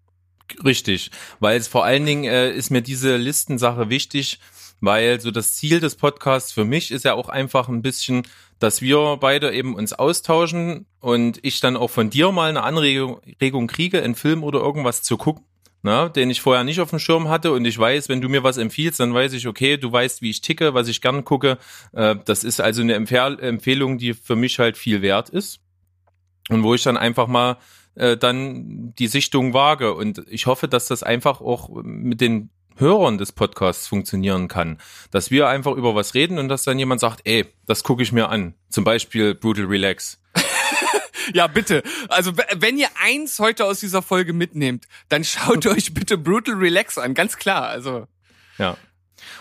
Richtig, 0.64 1.11
weil 1.40 1.58
es 1.58 1.68
vor 1.68 1.85
allen 1.85 2.06
Dingen 2.06 2.25
äh, 2.25 2.50
ist 2.50 2.70
mir 2.70 2.80
diese 2.80 3.16
Listensache 3.16 3.90
wichtig, 3.90 4.38
weil 4.80 5.20
so 5.20 5.30
das 5.30 5.54
Ziel 5.54 5.80
des 5.80 5.97
Podcasts 5.97 6.52
für 6.52 6.64
mich 6.64 6.90
ist 6.90 7.04
ja 7.04 7.14
auch 7.14 7.28
einfach 7.28 7.68
ein 7.68 7.82
bisschen, 7.82 8.23
dass 8.58 8.80
wir 8.80 9.18
beide 9.20 9.52
eben 9.52 9.75
uns 9.75 9.92
austauschen 9.92 10.87
und 11.00 11.38
ich 11.42 11.61
dann 11.61 11.76
auch 11.76 11.90
von 11.90 12.08
dir 12.08 12.32
mal 12.32 12.49
eine 12.49 12.62
Anregung 12.62 13.20
Regung 13.40 13.66
kriege, 13.66 14.02
einen 14.02 14.14
Film 14.14 14.42
oder 14.42 14.61
irgendwas 14.61 15.02
zu 15.02 15.18
gucken 15.18 15.44
ne, 15.82 16.11
den 16.14 16.30
ich 16.30 16.40
vorher 16.40 16.64
nicht 16.64 16.80
auf 16.80 16.90
dem 16.90 16.99
Schirm 16.99 17.28
hatte 17.28 17.52
und 17.52 17.64
ich 17.64 17.78
weiß, 17.78 18.08
wenn 18.08 18.20
du 18.20 18.28
mir 18.28 18.42
was 18.42 18.56
empfiehlst, 18.56 19.00
dann 19.00 19.14
weiß 19.14 19.32
ich, 19.32 19.47
okay, 19.47 19.76
du 19.76 19.90
weißt, 19.90 20.23
wie 20.23 20.30
ich 20.30 20.40
ticke, 20.40 20.75
was 20.75 20.88
ich 20.88 21.00
gern 21.00 21.25
gucke. 21.25 21.58
Äh, 21.92 22.16
das 22.25 22.44
ist 22.44 22.61
also 22.61 22.82
eine 22.82 22.94
Empfehl 22.94 23.38
Empfehlung, 23.40 23.99
die 23.99 24.14
für 24.14 24.37
mich 24.37 24.58
halt 24.58 24.76
viel 24.76 25.02
wert 25.02 25.28
ist 25.30 25.61
und 26.49 26.62
wo 26.62 26.75
ich 26.75 26.82
dann 26.82 26.97
einfach 26.97 27.26
mal 27.26 27.58
äh, 27.94 28.16
dann 28.16 28.94
die 28.99 29.08
Sichtung 29.08 29.54
wage 29.54 29.94
und 29.94 30.25
ich 30.28 30.47
hoffe, 30.47 30.68
dass 30.68 30.87
das 30.87 31.02
einfach 31.02 31.40
auch 31.40 31.70
mit 31.82 32.20
den 32.20 32.50
Hörern 32.76 33.18
des 33.18 33.32
Podcasts 33.32 33.87
funktionieren 33.87 34.49
kann. 34.49 34.78
Dass 35.11 35.30
wir 35.30 35.49
einfach 35.49 35.73
über 35.73 35.94
was 35.94 36.14
reden 36.14 36.38
und 36.38 36.49
dass 36.49 36.62
dann 36.62 36.78
jemand 36.78 37.00
sagt, 37.00 37.20
ey, 37.25 37.47
das 37.66 37.82
gucke 37.82 38.02
ich 38.02 38.12
mir 38.12 38.28
an. 38.28 38.54
Zum 38.70 38.85
Beispiel 38.85 39.35
Brutal 39.35 39.64
Relax. 39.64 40.20
Ja, 41.35 41.47
bitte. 41.47 41.82
Also, 42.08 42.32
wenn 42.56 42.78
ihr 42.78 42.88
eins 43.02 43.38
heute 43.38 43.64
aus 43.64 43.80
dieser 43.80 44.02
Folge 44.02 44.32
mitnehmt, 44.32 44.87
dann 45.08 45.25
schaut 45.25 45.66
euch 45.68 45.94
bitte 45.94 46.18
Brutal 46.18 46.54
Relax 46.54 46.99
an. 46.99 47.14
Ganz 47.14 47.37
klar. 47.37 47.68
Also. 47.68 48.06
Ja. 48.58 48.76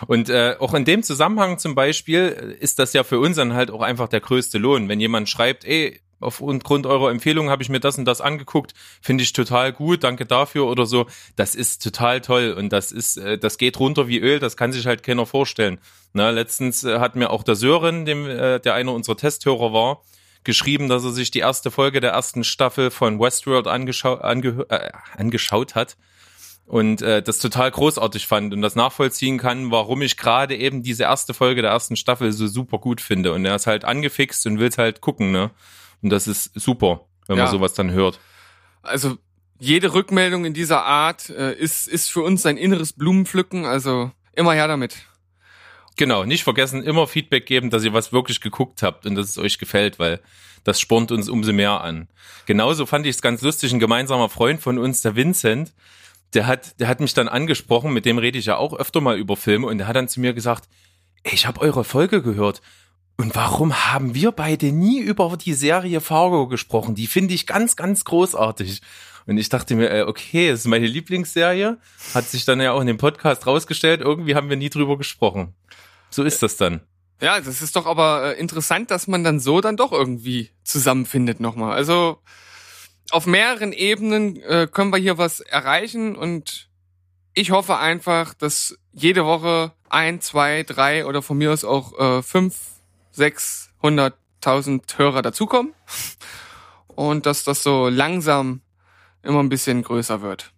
Und 0.06 0.28
äh, 0.28 0.56
auch 0.58 0.74
in 0.74 0.84
dem 0.84 1.02
Zusammenhang 1.02 1.58
zum 1.58 1.74
Beispiel 1.74 2.56
ist 2.60 2.78
das 2.78 2.92
ja 2.92 3.04
für 3.04 3.18
uns 3.18 3.36
dann 3.36 3.54
halt 3.54 3.70
auch 3.70 3.82
einfach 3.82 4.08
der 4.08 4.20
größte 4.20 4.58
Lohn. 4.58 4.88
Wenn 4.88 5.00
jemand 5.00 5.28
schreibt, 5.28 5.64
ey, 5.64 6.00
aufgrund 6.20 6.86
eurer 6.86 7.10
Empfehlung 7.10 7.50
habe 7.50 7.62
ich 7.62 7.68
mir 7.68 7.80
das 7.80 7.98
und 7.98 8.04
das 8.04 8.20
angeguckt, 8.20 8.74
finde 9.00 9.22
ich 9.22 9.32
total 9.32 9.72
gut, 9.72 10.04
danke 10.04 10.26
dafür 10.26 10.66
oder 10.66 10.86
so. 10.86 11.06
Das 11.36 11.54
ist 11.54 11.82
total 11.82 12.20
toll 12.20 12.54
und 12.56 12.72
das 12.72 12.92
ist, 12.92 13.16
äh, 13.18 13.38
das 13.38 13.58
geht 13.58 13.78
runter 13.78 14.08
wie 14.08 14.18
Öl, 14.18 14.38
das 14.38 14.56
kann 14.56 14.72
sich 14.72 14.86
halt 14.86 15.02
keiner 15.02 15.26
vorstellen. 15.26 15.80
Na, 16.12 16.30
letztens 16.30 16.84
äh, 16.84 16.98
hat 16.98 17.16
mir 17.16 17.30
auch 17.30 17.42
der 17.42 17.54
Sören, 17.54 18.04
dem, 18.04 18.26
äh, 18.26 18.60
der 18.60 18.74
einer 18.74 18.92
unserer 18.92 19.16
Testhörer 19.16 19.72
war, 19.72 20.02
geschrieben, 20.44 20.88
dass 20.88 21.04
er 21.04 21.10
sich 21.12 21.30
die 21.30 21.40
erste 21.40 21.70
Folge 21.70 22.00
der 22.00 22.12
ersten 22.12 22.44
Staffel 22.44 22.90
von 22.90 23.18
Westworld 23.20 23.66
angeschau 23.66 24.14
ange 24.14 24.66
äh, 24.70 24.90
angeschaut 25.16 25.74
hat 25.74 25.96
und 26.66 27.00
äh, 27.02 27.22
das 27.22 27.38
total 27.38 27.70
großartig 27.70 28.26
fand 28.26 28.52
und 28.52 28.60
das 28.62 28.74
nachvollziehen 28.76 29.38
kann, 29.38 29.70
warum 29.70 30.02
ich 30.02 30.16
gerade 30.16 30.56
eben 30.56 30.82
diese 30.82 31.04
erste 31.04 31.34
Folge 31.34 31.62
der 31.62 31.70
ersten 31.70 31.96
Staffel 31.96 32.30
so 32.32 32.46
super 32.46 32.78
gut 32.78 33.00
finde. 33.00 33.32
Und 33.32 33.44
er 33.44 33.56
ist 33.56 33.66
halt 33.66 33.84
angefixt 33.84 34.46
und 34.46 34.58
will 34.58 34.70
halt 34.76 35.00
gucken, 35.00 35.32
ne? 35.32 35.50
Und 36.02 36.10
das 36.10 36.26
ist 36.28 36.52
super, 36.54 37.06
wenn 37.26 37.38
Ja. 37.38 37.44
man 37.44 37.52
sowas 37.52 37.72
dann 37.72 37.90
hört. 37.90 38.20
Also 38.82 39.16
jede 39.58 39.92
Rückmeldung 39.94 40.44
in 40.44 40.54
dieser 40.54 40.84
Art 40.84 41.30
äh, 41.30 41.52
ist, 41.54 41.88
ist 41.88 42.10
für 42.10 42.22
uns 42.22 42.46
ein 42.46 42.56
inneres 42.56 42.92
Blumenpflücken, 42.92 43.64
also 43.64 44.12
immer 44.34 44.52
her 44.52 44.68
damit. 44.68 44.96
Genau, 45.98 46.24
nicht 46.24 46.44
vergessen, 46.44 46.84
immer 46.84 47.08
Feedback 47.08 47.44
geben, 47.44 47.70
dass 47.70 47.82
ihr 47.82 47.92
was 47.92 48.12
wirklich 48.12 48.40
geguckt 48.40 48.84
habt 48.84 49.04
und 49.04 49.16
dass 49.16 49.30
es 49.30 49.36
euch 49.36 49.58
gefällt, 49.58 49.98
weil 49.98 50.20
das 50.62 50.80
spornt 50.80 51.10
uns 51.10 51.28
umso 51.28 51.52
mehr 51.52 51.80
an. 51.80 52.06
Genauso 52.46 52.86
fand 52.86 53.04
ich 53.04 53.16
es 53.16 53.22
ganz 53.22 53.42
lustig, 53.42 53.72
ein 53.72 53.80
gemeinsamer 53.80 54.28
Freund 54.28 54.60
von 54.60 54.78
uns, 54.78 55.02
der 55.02 55.16
Vincent, 55.16 55.74
der 56.34 56.46
hat, 56.46 56.78
der 56.78 56.86
hat 56.86 57.00
mich 57.00 57.14
dann 57.14 57.26
angesprochen, 57.26 57.92
mit 57.92 58.04
dem 58.04 58.18
rede 58.18 58.38
ich 58.38 58.46
ja 58.46 58.56
auch 58.56 58.74
öfter 58.74 59.00
mal 59.00 59.18
über 59.18 59.36
Filme 59.36 59.66
und 59.66 59.78
der 59.78 59.88
hat 59.88 59.96
dann 59.96 60.08
zu 60.08 60.20
mir 60.20 60.34
gesagt, 60.34 60.68
ich 61.24 61.46
habe 61.46 61.60
eure 61.60 61.82
Folge 61.82 62.22
gehört. 62.22 62.62
Und 63.16 63.34
warum 63.34 63.74
haben 63.74 64.14
wir 64.14 64.30
beide 64.30 64.70
nie 64.70 65.00
über 65.00 65.36
die 65.36 65.54
Serie 65.54 66.00
Fargo 66.00 66.46
gesprochen? 66.46 66.94
Die 66.94 67.08
finde 67.08 67.34
ich 67.34 67.48
ganz, 67.48 67.74
ganz 67.74 68.04
großartig. 68.04 68.82
Und 69.26 69.36
ich 69.36 69.48
dachte 69.48 69.74
mir, 69.74 69.90
äh, 69.90 70.02
okay, 70.02 70.50
das 70.50 70.60
ist 70.60 70.66
meine 70.68 70.86
Lieblingsserie. 70.86 71.78
Hat 72.14 72.28
sich 72.28 72.44
dann 72.44 72.60
ja 72.60 72.70
auch 72.70 72.80
in 72.80 72.86
dem 72.86 72.98
Podcast 72.98 73.48
rausgestellt. 73.48 74.00
Irgendwie 74.00 74.36
haben 74.36 74.48
wir 74.48 74.56
nie 74.56 74.70
drüber 74.70 74.96
gesprochen. 74.96 75.54
So 76.10 76.24
ist 76.24 76.42
das 76.42 76.56
dann. 76.56 76.80
Ja, 77.20 77.40
das 77.40 77.62
ist 77.62 77.74
doch 77.74 77.86
aber 77.86 78.36
äh, 78.36 78.40
interessant, 78.40 78.90
dass 78.90 79.08
man 79.08 79.24
dann 79.24 79.40
so 79.40 79.60
dann 79.60 79.76
doch 79.76 79.92
irgendwie 79.92 80.50
zusammenfindet 80.62 81.40
nochmal. 81.40 81.72
Also 81.72 82.18
auf 83.10 83.26
mehreren 83.26 83.72
Ebenen 83.72 84.36
äh, 84.42 84.68
können 84.70 84.92
wir 84.92 84.98
hier 84.98 85.18
was 85.18 85.40
erreichen 85.40 86.14
und 86.14 86.68
ich 87.34 87.50
hoffe 87.50 87.78
einfach, 87.78 88.34
dass 88.34 88.76
jede 88.92 89.24
Woche 89.24 89.72
ein, 89.88 90.20
zwei, 90.20 90.62
drei 90.62 91.06
oder 91.06 91.22
von 91.22 91.38
mir 91.38 91.52
aus 91.52 91.64
auch 91.64 91.98
äh, 91.98 92.22
fünf, 92.22 92.56
sechs, 93.10 93.70
hunderttausend 93.82 94.98
Hörer 94.98 95.22
dazukommen 95.22 95.74
und 96.86 97.26
dass 97.26 97.44
das 97.44 97.62
so 97.62 97.88
langsam 97.88 98.60
immer 99.22 99.40
ein 99.40 99.48
bisschen 99.48 99.82
größer 99.82 100.22
wird. 100.22 100.52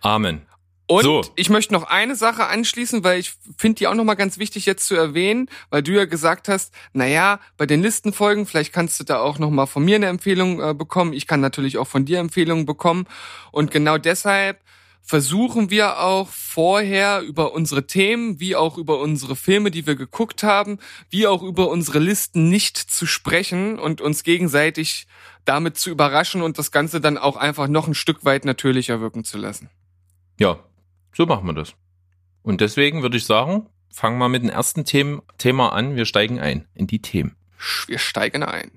Amen. 0.00 0.46
Und 0.90 1.04
So. 1.04 1.22
ich 1.36 1.50
möchte 1.50 1.72
noch 1.72 1.84
eine 1.84 2.16
Sache 2.16 2.48
anschließen, 2.48 3.04
weil 3.04 3.20
ich 3.20 3.34
finde 3.56 3.78
die 3.78 3.86
auch 3.86 3.94
nochmal 3.94 4.16
ganz 4.16 4.38
wichtig 4.38 4.66
jetzt 4.66 4.86
zu 4.86 4.96
erwähnen, 4.96 5.48
weil 5.70 5.84
du 5.84 5.92
ja 5.92 6.04
gesagt 6.04 6.48
hast, 6.48 6.74
naja, 6.92 7.38
bei 7.56 7.64
den 7.64 7.80
Listenfolgen, 7.80 8.44
vielleicht 8.44 8.72
kannst 8.72 8.98
du 8.98 9.04
da 9.04 9.20
auch 9.20 9.38
nochmal 9.38 9.68
von 9.68 9.84
mir 9.84 9.94
eine 9.94 10.08
Empfehlung 10.08 10.60
äh, 10.60 10.74
bekommen. 10.74 11.12
Ich 11.12 11.28
kann 11.28 11.40
natürlich 11.40 11.78
auch 11.78 11.86
von 11.86 12.06
dir 12.06 12.18
Empfehlungen 12.18 12.66
bekommen. 12.66 13.06
Und 13.52 13.70
genau 13.70 13.98
deshalb 13.98 14.58
versuchen 15.00 15.70
wir 15.70 16.00
auch 16.00 16.28
vorher 16.28 17.20
über 17.20 17.52
unsere 17.52 17.86
Themen, 17.86 18.40
wie 18.40 18.56
auch 18.56 18.76
über 18.76 18.98
unsere 18.98 19.36
Filme, 19.36 19.70
die 19.70 19.86
wir 19.86 19.94
geguckt 19.94 20.42
haben, 20.42 20.80
wie 21.08 21.28
auch 21.28 21.44
über 21.44 21.68
unsere 21.68 22.00
Listen 22.00 22.48
nicht 22.48 22.76
zu 22.76 23.06
sprechen 23.06 23.78
und 23.78 24.00
uns 24.00 24.24
gegenseitig 24.24 25.06
damit 25.44 25.78
zu 25.78 25.90
überraschen 25.90 26.42
und 26.42 26.58
das 26.58 26.72
Ganze 26.72 27.00
dann 27.00 27.16
auch 27.16 27.36
einfach 27.36 27.68
noch 27.68 27.86
ein 27.86 27.94
Stück 27.94 28.24
weit 28.24 28.44
natürlicher 28.44 29.00
wirken 29.00 29.22
zu 29.22 29.38
lassen. 29.38 29.70
Ja, 30.40 30.58
so 31.14 31.26
machen 31.26 31.46
wir 31.46 31.54
das. 31.54 31.74
Und 32.42 32.60
deswegen 32.60 33.02
würde 33.02 33.16
ich 33.16 33.24
sagen, 33.24 33.66
fangen 33.90 34.18
wir 34.18 34.28
mit 34.28 34.42
dem 34.42 34.50
ersten 34.50 34.84
Themen, 34.84 35.22
Thema 35.38 35.72
an. 35.72 35.96
Wir 35.96 36.04
steigen 36.04 36.38
ein 36.38 36.66
in 36.74 36.86
die 36.86 37.02
Themen. 37.02 37.36
Wir 37.86 37.98
steigen 37.98 38.42
ein. 38.42 38.70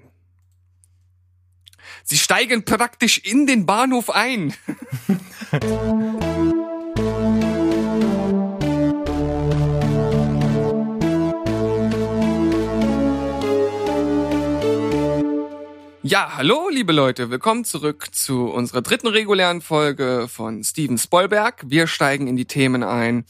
Sie 2.03 2.17
steigen 2.17 2.65
praktisch 2.65 3.19
in 3.19 3.47
den 3.47 3.65
Bahnhof 3.65 4.09
ein. 4.09 4.53
Ja, 16.05 16.33
hallo, 16.35 16.67
liebe 16.69 16.91
Leute. 16.91 17.29
Willkommen 17.29 17.63
zurück 17.63 18.09
zu 18.11 18.49
unserer 18.49 18.81
dritten 18.81 19.07
regulären 19.07 19.61
Folge 19.61 20.27
von 20.27 20.61
Steven 20.61 20.97
Spoilberg. 20.97 21.63
Wir 21.65 21.87
steigen 21.87 22.27
in 22.27 22.35
die 22.35 22.43
Themen 22.43 22.83
ein. 22.83 23.23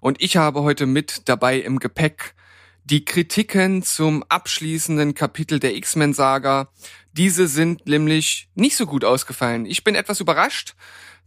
Und 0.00 0.20
ich 0.20 0.36
habe 0.36 0.64
heute 0.64 0.86
mit 0.86 1.28
dabei 1.28 1.60
im 1.60 1.78
Gepäck 1.78 2.34
die 2.82 3.04
Kritiken 3.04 3.84
zum 3.84 4.24
abschließenden 4.28 5.14
Kapitel 5.14 5.60
der 5.60 5.76
X-Men-Saga. 5.76 6.68
Diese 7.12 7.46
sind 7.46 7.86
nämlich 7.86 8.48
nicht 8.56 8.76
so 8.76 8.86
gut 8.86 9.04
ausgefallen. 9.04 9.64
Ich 9.64 9.84
bin 9.84 9.94
etwas 9.94 10.18
überrascht, 10.18 10.74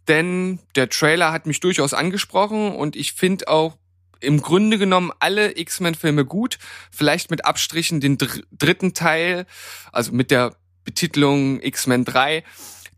denn 0.10 0.60
der 0.76 0.90
Trailer 0.90 1.32
hat 1.32 1.46
mich 1.46 1.62
durchaus 1.62 1.94
angesprochen 1.94 2.76
und 2.76 2.98
ich 2.98 3.14
finde 3.14 3.48
auch 3.48 3.78
im 4.20 4.42
Grunde 4.42 4.78
genommen 4.78 5.14
alle 5.20 5.58
X-Men-Filme 5.58 6.26
gut. 6.26 6.60
Vielleicht 6.92 7.32
mit 7.32 7.46
Abstrichen 7.46 8.02
den 8.02 8.18
dr 8.18 8.44
dritten 8.52 8.94
Teil, 8.94 9.46
also 9.94 10.12
mit 10.12 10.30
der 10.30 10.58
Betitelung 10.90 11.62
X-Men 11.62 12.04
3. 12.04 12.44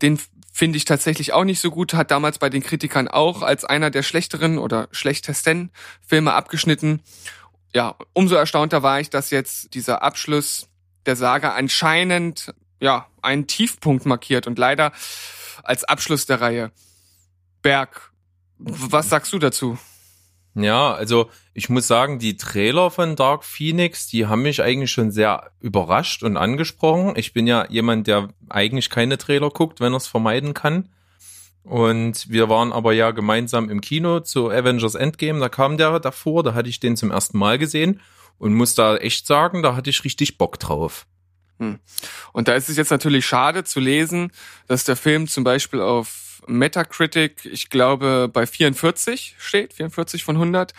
Den 0.01 0.17
finde 0.53 0.77
ich 0.77 0.86
tatsächlich 0.86 1.33
auch 1.33 1.43
nicht 1.43 1.60
so 1.60 1.71
gut, 1.71 1.93
hat 1.93 2.10
damals 2.10 2.39
bei 2.39 2.50
den 2.50 2.63
Kritikern 2.63 3.10
auch 3.10 3.41
als 3.41 3.65
einer 3.65 3.89
der 3.91 4.01
schlechteren 4.01 4.60
oder 4.60 4.88
schlechtesten 4.91 5.71
Filme 6.07 6.31
abgeschnitten. 6.31 7.01
Ja, 7.74 7.95
umso 8.13 8.36
erstaunter 8.36 8.81
war 8.81 9.01
ich, 9.01 9.10
dass 9.10 9.29
jetzt 9.29 9.74
dieser 9.74 10.03
Abschluss 10.03 10.69
der 11.05 11.17
Saga 11.17 11.53
anscheinend 11.53 12.53
ja 12.79 13.07
einen 13.21 13.48
Tiefpunkt 13.48 14.05
markiert 14.05 14.48
und 14.48 14.57
leider 14.57 14.93
als 15.62 15.83
Abschluss 15.83 16.25
der 16.25 16.39
Reihe. 16.39 16.71
Berg, 17.62 18.13
was 18.57 19.10
sagst 19.10 19.33
du 19.33 19.39
dazu? 19.39 19.77
Ja, 20.53 20.93
also 20.93 21.29
ich 21.53 21.70
muss 21.70 21.88
sagen, 21.88 22.20
die 22.20 22.36
Trailer 22.36 22.91
von 22.91 23.15
Dark 23.15 23.46
Phoenix, 23.46 24.08
die 24.08 24.27
haben 24.27 24.41
mich 24.41 24.62
eigentlich 24.62 24.91
schon 24.91 25.12
sehr 25.12 25.51
überrascht 25.62 26.24
und 26.24 26.36
angesprochen. 26.36 27.13
Ich 27.15 27.31
bin 27.31 27.48
ja 27.48 27.65
jemand, 27.70 28.08
der 28.08 28.29
eigentlich 28.50 28.89
keine 28.89 29.17
Trailer 29.17 29.50
guckt, 29.50 29.79
wenn 29.79 29.93
er 29.93 29.98
es 29.98 30.08
vermeiden 30.08 30.53
kann. 30.53 30.89
Und 31.63 32.29
wir 32.29 32.50
waren 32.50 32.74
aber 32.74 32.91
ja 32.93 33.12
gemeinsam 33.12 33.70
im 33.70 33.81
Kino 33.81 34.20
zu 34.20 34.50
Avengers 34.50 34.96
Endgame, 34.96 35.39
da 35.39 35.48
kam 35.48 35.77
der 35.77 36.00
davor, 36.00 36.43
da 36.43 36.53
hatte 36.53 36.70
ich 36.70 36.79
den 36.79 36.98
zum 36.98 37.12
ersten 37.12 37.38
Mal 37.38 37.58
gesehen 37.60 38.01
und 38.39 38.53
muss 38.53 38.74
da 38.74 38.98
echt 38.98 39.27
sagen, 39.27 39.62
da 39.62 39.75
hatte 39.75 39.91
ich 39.91 40.03
richtig 40.03 40.39
Bock 40.39 40.60
drauf. 40.60 41.05
Und 42.34 42.48
da 42.48 42.53
ist 42.53 42.70
es 42.70 42.77
jetzt 42.77 42.89
natürlich 42.89 43.25
schade 43.25 43.63
zu 43.63 43.79
lesen, 43.79 44.31
dass 44.67 44.84
der 44.84 44.96
Film 44.96 45.27
zum 45.27 45.43
Beispiel 45.43 45.79
auf 45.79 46.30
Metacritic, 46.48 47.45
ich 47.45 47.69
glaube, 47.69 48.29
bei 48.31 48.45
44 48.45 49.36
steht, 49.38 49.74
44 49.74 50.24
von 50.24 50.36
100. 50.36 50.74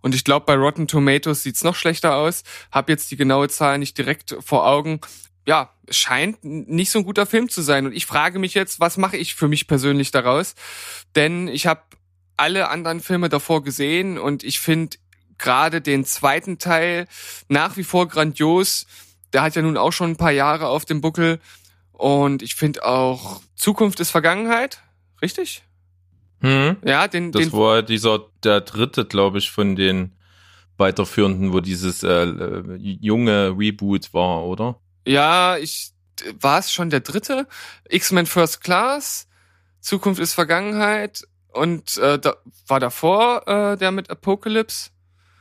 Und 0.00 0.14
ich 0.14 0.24
glaube, 0.24 0.46
bei 0.46 0.54
Rotten 0.54 0.86
Tomatoes 0.86 1.42
sieht's 1.42 1.64
noch 1.64 1.74
schlechter 1.74 2.16
aus. 2.16 2.44
Hab 2.70 2.88
jetzt 2.88 3.10
die 3.10 3.16
genaue 3.16 3.48
Zahl 3.48 3.78
nicht 3.78 3.98
direkt 3.98 4.36
vor 4.40 4.66
Augen. 4.66 5.00
Ja, 5.46 5.72
scheint 5.90 6.44
nicht 6.44 6.90
so 6.90 7.00
ein 7.00 7.04
guter 7.04 7.26
Film 7.26 7.48
zu 7.48 7.62
sein. 7.62 7.86
Und 7.86 7.92
ich 7.92 8.06
frage 8.06 8.38
mich 8.38 8.54
jetzt, 8.54 8.80
was 8.80 8.96
mache 8.96 9.16
ich 9.16 9.34
für 9.34 9.48
mich 9.48 9.66
persönlich 9.66 10.10
daraus? 10.10 10.54
Denn 11.16 11.48
ich 11.48 11.66
habe 11.66 11.82
alle 12.36 12.68
anderen 12.68 13.00
Filme 13.00 13.28
davor 13.28 13.64
gesehen 13.64 14.18
und 14.18 14.44
ich 14.44 14.60
finde 14.60 14.96
gerade 15.38 15.80
den 15.80 16.04
zweiten 16.04 16.58
Teil 16.58 17.06
nach 17.48 17.76
wie 17.76 17.84
vor 17.84 18.08
grandios. 18.08 18.86
Der 19.32 19.42
hat 19.42 19.56
ja 19.56 19.62
nun 19.62 19.76
auch 19.76 19.92
schon 19.92 20.10
ein 20.10 20.16
paar 20.16 20.32
Jahre 20.32 20.68
auf 20.68 20.84
dem 20.84 21.00
Buckel. 21.00 21.40
Und 21.92 22.42
ich 22.42 22.54
finde 22.54 22.84
auch 22.84 23.42
Zukunft 23.56 24.00
ist 24.00 24.10
Vergangenheit. 24.10 24.82
Richtig? 25.22 25.62
Hm? 26.40 26.76
Ja, 26.84 27.08
den, 27.08 27.32
Das 27.32 27.42
den 27.42 27.52
war 27.52 27.82
dieser, 27.82 28.26
der 28.44 28.60
dritte, 28.60 29.04
glaube 29.04 29.38
ich, 29.38 29.50
von 29.50 29.76
den 29.76 30.12
weiterführenden, 30.76 31.52
wo 31.52 31.60
dieses 31.60 32.02
äh, 32.02 32.24
äh, 32.24 32.76
junge 32.76 33.54
Reboot 33.58 34.14
war, 34.14 34.44
oder? 34.44 34.80
Ja, 35.06 35.56
ich 35.56 35.90
war 36.40 36.60
es 36.60 36.72
schon 36.72 36.90
der 36.90 37.00
dritte. 37.00 37.48
X-Men 37.88 38.26
First 38.26 38.62
Class, 38.62 39.28
Zukunft 39.80 40.20
ist 40.20 40.34
Vergangenheit 40.34 41.22
und 41.48 41.96
äh, 41.96 42.18
da, 42.18 42.36
war 42.66 42.78
davor 42.78 43.46
äh, 43.48 43.76
der 43.76 43.90
mit 43.90 44.10
Apocalypse 44.10 44.90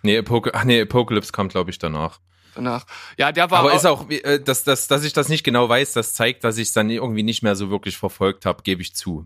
Nee, 0.03 0.17
Apoc 0.19 0.51
Ach 0.53 0.63
nee, 0.63 0.81
Apocalypse 0.81 1.31
kam, 1.31 1.50
glaube 1.50 1.69
ich, 1.69 1.79
danach. 1.79 2.19
Danach. 2.57 2.85
Ja, 3.17 3.31
der 3.31 3.49
war 3.49 3.59
Aber 3.59 3.71
auch, 3.71 3.75
ist 3.75 3.85
auch, 3.85 4.09
äh, 4.09 4.39
dass, 4.39 4.63
dass, 4.63 4.87
dass 4.87 5.03
ich 5.03 5.13
das 5.13 5.29
nicht 5.29 5.43
genau 5.43 5.69
weiß, 5.69 5.93
das 5.93 6.13
zeigt, 6.13 6.43
dass 6.43 6.57
ich 6.57 6.67
es 6.67 6.73
dann 6.73 6.89
irgendwie 6.89 7.23
nicht 7.23 7.43
mehr 7.43 7.55
so 7.55 7.69
wirklich 7.69 7.97
verfolgt 7.97 8.45
habe, 8.45 8.63
gebe 8.63 8.81
ich 8.81 8.93
zu. 8.95 9.25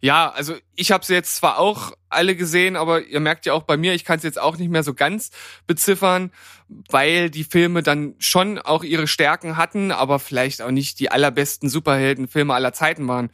Ja, 0.00 0.30
also 0.30 0.54
ich 0.74 0.92
habe 0.92 1.04
sie 1.04 1.14
jetzt 1.14 1.36
zwar 1.36 1.58
auch 1.58 1.92
alle 2.08 2.36
gesehen, 2.36 2.76
aber 2.76 3.02
ihr 3.04 3.20
merkt 3.20 3.46
ja 3.46 3.54
auch 3.54 3.62
bei 3.62 3.76
mir, 3.76 3.94
ich 3.94 4.04
kann 4.04 4.18
es 4.18 4.24
jetzt 4.24 4.40
auch 4.40 4.56
nicht 4.56 4.70
mehr 4.70 4.82
so 4.82 4.94
ganz 4.94 5.30
beziffern, 5.66 6.32
weil 6.90 7.30
die 7.30 7.44
Filme 7.44 7.82
dann 7.82 8.14
schon 8.18 8.58
auch 8.58 8.84
ihre 8.84 9.06
Stärken 9.06 9.56
hatten, 9.56 9.92
aber 9.92 10.18
vielleicht 10.18 10.60
auch 10.60 10.70
nicht 10.70 10.98
die 10.98 11.10
allerbesten 11.10 11.68
Superheldenfilme 11.68 12.52
aller 12.52 12.72
Zeiten 12.72 13.08
waren. 13.08 13.30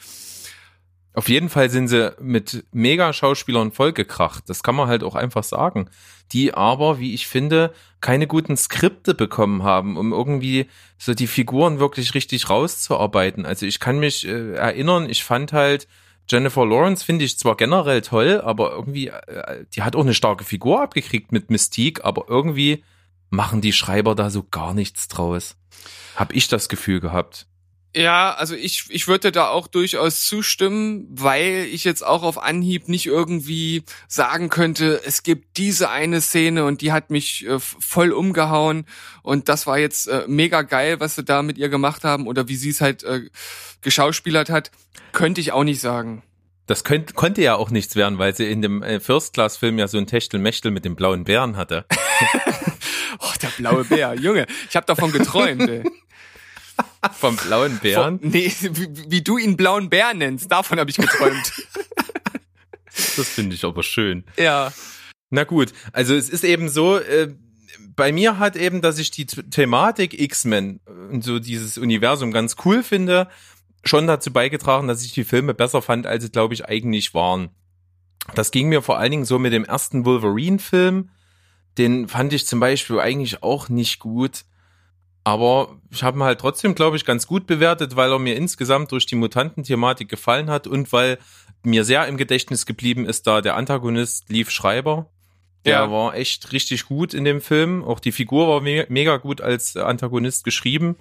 Auf 1.19 1.29
jeden 1.29 1.49
Fall 1.49 1.69
sind 1.69 1.89
sie 1.89 2.15
mit 2.21 2.65
Mega-Schauspielern 2.71 3.73
vollgekracht. 3.73 4.49
Das 4.49 4.63
kann 4.63 4.77
man 4.77 4.87
halt 4.87 5.03
auch 5.03 5.17
einfach 5.17 5.43
sagen. 5.43 5.91
Die 6.31 6.55
aber, 6.55 7.01
wie 7.01 7.13
ich 7.13 7.27
finde, 7.27 7.73
keine 8.01 8.29
guten 8.29 8.57
Skripte 8.57 9.15
bekommen 9.15 9.65
haben, 9.65 9.97
um 9.97 10.13
irgendwie 10.13 10.69
so 10.97 11.15
die 11.15 11.27
Figuren 11.27 11.81
wirklich 11.81 12.15
richtig 12.15 12.49
rauszuarbeiten. 12.49 13.47
Also 13.47 13.67
ich 13.67 13.81
kann 13.81 13.99
mich 13.99 14.29
äh, 14.29 14.53
erinnern, 14.53 15.11
ich 15.11 15.25
fand 15.25 15.53
halt 15.53 15.89
Jennifer 16.29 16.65
Lawrence 16.65 17.05
finde 17.05 17.25
ich 17.25 17.37
zwar 17.37 17.57
generell 17.57 18.03
toll, 18.03 18.41
aber 18.41 18.71
irgendwie, 18.71 19.09
äh, 19.09 19.65
die 19.75 19.83
hat 19.83 19.97
auch 19.97 20.03
eine 20.03 20.15
starke 20.15 20.45
Figur 20.45 20.81
abgekriegt 20.81 21.33
mit 21.33 21.51
Mystique, 21.51 22.05
aber 22.05 22.27
irgendwie 22.29 22.85
machen 23.29 23.61
die 23.61 23.73
Schreiber 23.73 24.15
da 24.15 24.31
so 24.31 24.45
gar 24.49 24.73
nichts 24.73 25.09
draus. 25.09 25.57
Hab 26.15 26.33
ich 26.33 26.47
das 26.47 26.69
Gefühl 26.69 27.01
gehabt. 27.01 27.49
Ja, 27.97 28.35
also 28.35 28.55
ich, 28.55 28.85
ich 28.91 29.09
würde 29.09 29.33
da 29.33 29.49
auch 29.49 29.67
durchaus 29.67 30.25
zustimmen, 30.25 31.07
weil 31.11 31.67
ich 31.73 31.85
jetzt 31.85 32.05
auch 32.05 32.23
auf 32.23 32.41
Anhieb 32.41 32.87
nicht 32.87 33.07
irgendwie 33.07 33.83
sagen 34.09 34.51
könnte, 34.51 35.01
es 35.05 35.23
gibt 35.23 35.57
diese 35.57 35.89
eine 35.89 36.21
Szene 36.21 36.65
und 36.65 36.83
die 36.83 36.93
hat 36.93 37.11
mich 37.11 37.47
äh, 37.47 37.59
voll 37.59 38.13
umgehauen 38.13 38.85
und 39.23 39.49
das 39.49 39.67
war 39.67 39.79
jetzt 39.79 40.07
äh, 40.07 40.25
mega 40.29 40.63
geil, 40.63 41.01
was 41.01 41.15
sie 41.15 41.25
da 41.25 41.43
mit 41.43 41.57
ihr 41.57 41.71
gemacht 41.71 42.05
haben 42.05 42.27
oder 42.27 42.47
wie 42.47 42.57
sie 42.57 42.71
es 42.71 42.83
halt 42.83 43.05
äh, 43.05 43.23
geschauspielert 43.81 44.51
hat, 44.51 44.71
könnte 45.13 45.41
ich 45.41 45.53
auch 45.53 45.65
nicht 45.65 45.81
sagen. 45.81 46.23
Das 46.67 46.85
könnt, 46.85 47.15
konnte 47.15 47.41
ja 47.41 47.55
auch 47.55 47.71
nichts 47.71 47.97
werden, 47.97 48.19
weil 48.19 48.37
sie 48.37 48.51
in 48.51 48.61
dem 48.61 48.83
äh, 48.83 49.01
First-Class-Film 49.01 49.79
ja 49.79 49.89
so 49.89 49.97
ein 49.97 50.07
Techtelmechtel 50.07 50.71
mit 50.71 50.85
dem 50.85 50.95
blauen 50.95 51.25
Bären 51.25 51.57
hatte. 51.57 51.87
oh, 53.21 53.33
der 53.41 53.49
blaue 53.57 53.85
Bär, 53.85 54.15
Junge, 54.15 54.47
ich 54.69 54.77
habe 54.77 54.85
davon 54.85 55.11
geträumt. 55.11 55.67
Ey. 55.67 55.85
Vom 57.13 57.37
blauen 57.37 57.79
Bären? 57.79 58.19
Von, 58.21 58.31
nee, 58.31 58.53
wie, 58.61 59.11
wie 59.11 59.23
du 59.23 59.39
ihn 59.39 59.57
blauen 59.57 59.89
Bär 59.91 60.15
nennst, 60.15 60.51
davon 60.51 60.79
habe 60.81 60.91
ich 60.91 60.97
geträumt. 60.97 61.53
das 63.17 63.29
finde 63.29 63.55
ich 63.55 63.65
aber 63.65 63.83
schön. 63.83 64.25
Ja. 64.37 64.73
Na 65.31 65.45
gut, 65.45 65.73
also 65.93 66.15
es 66.15 66.29
ist 66.29 66.45
eben 66.45 66.69
so, 66.69 66.99
äh, 66.99 67.35
bei 67.95 68.13
mir 68.13 68.39
hat 68.39 68.57
eben, 68.57 68.81
dass 68.81 68.99
ich 68.99 69.11
die 69.11 69.27
Thematik 69.27 70.19
X-Men 70.19 70.81
und 71.11 71.23
so 71.23 71.39
dieses 71.39 71.79
Universum 71.79 72.33
ganz 72.33 72.57
cool 72.65 72.83
finde, 72.83 73.29
schon 73.85 74.07
dazu 74.07 74.33
beigetragen, 74.33 74.89
dass 74.89 75.05
ich 75.05 75.13
die 75.13 75.25
Filme 75.25 75.55
besser 75.55 75.83
fand, 75.83 76.07
als 76.07 76.25
sie, 76.25 76.31
glaube 76.31 76.55
ich, 76.55 76.67
eigentlich 76.67 77.15
waren. 77.15 77.51
Das 78.35 78.51
ging 78.51 78.69
mir 78.69 78.83
vor 78.83 78.99
allen 78.99 79.11
Dingen 79.11 79.25
so 79.25 79.39
mit 79.39 79.53
dem 79.53 79.65
ersten 79.65 80.05
Wolverine-Film. 80.05 81.11
Den 81.79 82.09
fand 82.09 82.33
ich 82.33 82.47
zum 82.47 82.61
Beispiel 82.61 83.01
eigentlich 83.01 83.43
auch 83.43 83.69
nicht 83.69 83.99
gut. 83.99 84.45
Aber 85.25 85.78
ich 85.91 86.03
habe 86.03 86.19
ihn 86.19 86.23
halt 86.23 86.41
trotzdem, 86.41 86.75
glaube 86.75 86.97
ich, 86.97 87.05
ganz 87.05 87.27
gut 87.27 87.47
bewertet, 87.47 87.97
weil 87.97 88.13
er 88.13 88.19
mir 88.19 88.37
insgesamt 88.37 88.93
durch 88.93 89.07
die 89.07 89.17
Mutantenthematik 89.17 90.09
gefallen 90.09 90.51
hat 90.51 90.67
und 90.67 90.93
weil 90.93 91.19
mir 91.63 91.85
sehr 91.85 92.07
im 92.07 92.17
Gedächtnis 92.17 92.67
geblieben 92.67 93.07
ist, 93.07 93.27
da 93.27 93.41
der 93.41 93.57
Antagonist 93.57 94.29
Leaf 94.29 94.51
Schreiber. 94.51 95.11
Der 95.65 95.73
ja. 95.73 95.91
war 95.91 96.15
echt 96.15 96.53
richtig 96.53 96.87
gut 96.87 97.15
in 97.15 97.25
dem 97.25 97.41
Film. 97.41 97.85
Auch 97.85 98.01
die 98.01 98.13
Figur 98.13 98.49
war 98.49 98.61
me 98.61 98.87
mega 98.89 99.17
gut 99.17 99.41
als 99.41 99.77
Antagonist 99.77 100.45
geschrieben. 100.45 100.97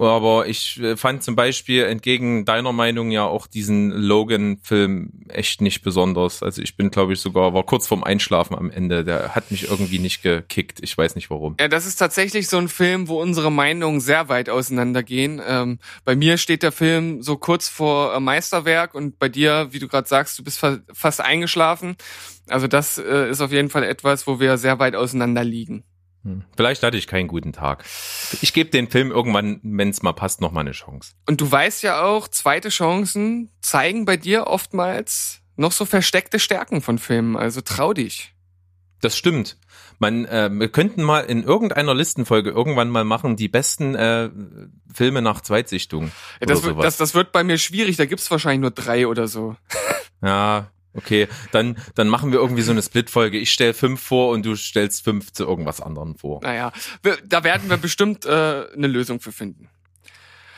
Aber 0.00 0.46
ich 0.46 0.80
äh, 0.80 0.96
fand 0.96 1.22
zum 1.22 1.36
Beispiel 1.36 1.84
entgegen 1.84 2.46
deiner 2.46 2.72
Meinung 2.72 3.10
ja 3.10 3.24
auch 3.24 3.46
diesen 3.46 3.90
Logan-Film 3.90 5.26
echt 5.28 5.60
nicht 5.60 5.82
besonders. 5.82 6.42
Also 6.42 6.62
ich 6.62 6.76
bin, 6.76 6.90
glaube 6.90 7.12
ich, 7.12 7.20
sogar, 7.20 7.52
war 7.52 7.64
kurz 7.64 7.86
vorm 7.86 8.02
Einschlafen 8.02 8.56
am 8.56 8.70
Ende. 8.70 9.04
Der 9.04 9.34
hat 9.34 9.50
mich 9.50 9.68
irgendwie 9.68 9.98
nicht 9.98 10.22
gekickt. 10.22 10.78
Ich 10.82 10.96
weiß 10.96 11.16
nicht 11.16 11.28
warum. 11.28 11.56
Ja, 11.60 11.68
das 11.68 11.86
ist 11.86 11.96
tatsächlich 11.96 12.48
so 12.48 12.56
ein 12.56 12.68
Film, 12.68 13.08
wo 13.08 13.20
unsere 13.20 13.52
Meinungen 13.52 14.00
sehr 14.00 14.28
weit 14.30 14.48
auseinandergehen. 14.48 15.40
Ähm, 15.46 15.78
bei 16.04 16.16
mir 16.16 16.38
steht 16.38 16.62
der 16.62 16.72
Film 16.72 17.22
so 17.22 17.36
kurz 17.36 17.68
vor 17.68 18.14
äh, 18.14 18.20
Meisterwerk 18.20 18.94
und 18.94 19.18
bei 19.18 19.28
dir, 19.28 19.68
wie 19.72 19.78
du 19.80 19.88
gerade 19.88 20.08
sagst, 20.08 20.38
du 20.38 20.44
bist 20.44 20.58
fa 20.58 20.78
fast 20.92 21.20
eingeschlafen. 21.20 21.96
Also 22.48 22.66
das 22.66 22.98
äh, 22.98 23.30
ist 23.30 23.40
auf 23.40 23.52
jeden 23.52 23.68
Fall 23.68 23.84
etwas, 23.84 24.26
wo 24.26 24.40
wir 24.40 24.56
sehr 24.56 24.78
weit 24.78 24.96
auseinander 24.96 25.44
liegen. 25.44 25.84
Hm. 26.24 26.44
Vielleicht 26.56 26.82
hatte 26.82 26.96
ich 26.96 27.06
keinen 27.06 27.28
guten 27.28 27.52
Tag. 27.52 27.84
Ich 28.42 28.52
gebe 28.52 28.70
den 28.70 28.88
Film 28.88 29.10
irgendwann, 29.10 29.60
wenn 29.62 29.88
es 29.88 30.02
mal 30.02 30.12
passt, 30.12 30.40
noch 30.40 30.52
mal 30.52 30.60
eine 30.60 30.72
Chance. 30.72 31.12
Und 31.26 31.40
du 31.40 31.50
weißt 31.50 31.82
ja 31.82 32.02
auch, 32.02 32.28
zweite 32.28 32.68
Chancen 32.68 33.50
zeigen 33.62 34.04
bei 34.04 34.16
dir 34.16 34.46
oftmals 34.46 35.40
noch 35.56 35.72
so 35.72 35.84
versteckte 35.84 36.38
Stärken 36.38 36.82
von 36.82 36.98
Filmen. 36.98 37.36
Also 37.36 37.60
trau 37.60 37.92
dich. 37.92 38.34
Das 39.00 39.16
stimmt. 39.16 39.56
Man, 39.98 40.24
äh, 40.26 40.50
wir 40.52 40.68
könnten 40.68 41.02
mal 41.02 41.20
in 41.20 41.42
irgendeiner 41.42 41.94
Listenfolge 41.94 42.50
irgendwann 42.50 42.88
mal 42.88 43.04
machen, 43.04 43.36
die 43.36 43.48
besten 43.48 43.94
äh, 43.94 44.30
Filme 44.92 45.22
nach 45.22 45.40
Zweitsichtung. 45.40 46.10
Ja, 46.40 46.46
das, 46.46 46.62
wird, 46.62 46.82
das, 46.82 46.96
das 46.96 47.14
wird 47.14 47.32
bei 47.32 47.44
mir 47.44 47.58
schwierig, 47.58 47.96
da 47.96 48.06
gibt's 48.06 48.30
wahrscheinlich 48.30 48.60
nur 48.60 48.70
drei 48.70 49.06
oder 49.06 49.28
so. 49.28 49.56
Ja, 50.22 50.70
Okay, 50.92 51.28
dann, 51.52 51.78
dann 51.94 52.08
machen 52.08 52.32
wir 52.32 52.40
irgendwie 52.40 52.62
so 52.62 52.72
eine 52.72 52.82
Split-Folge. 52.82 53.38
Ich 53.38 53.52
stell 53.52 53.74
fünf 53.74 54.00
vor 54.00 54.30
und 54.32 54.44
du 54.44 54.56
stellst 54.56 55.04
fünf 55.04 55.32
zu 55.32 55.44
irgendwas 55.44 55.80
anderem 55.80 56.16
vor. 56.16 56.40
Naja, 56.42 56.72
wir, 57.02 57.18
da 57.24 57.44
werden 57.44 57.70
wir 57.70 57.76
bestimmt 57.76 58.26
äh, 58.26 58.66
eine 58.74 58.88
Lösung 58.88 59.20
für 59.20 59.30
finden. 59.30 59.68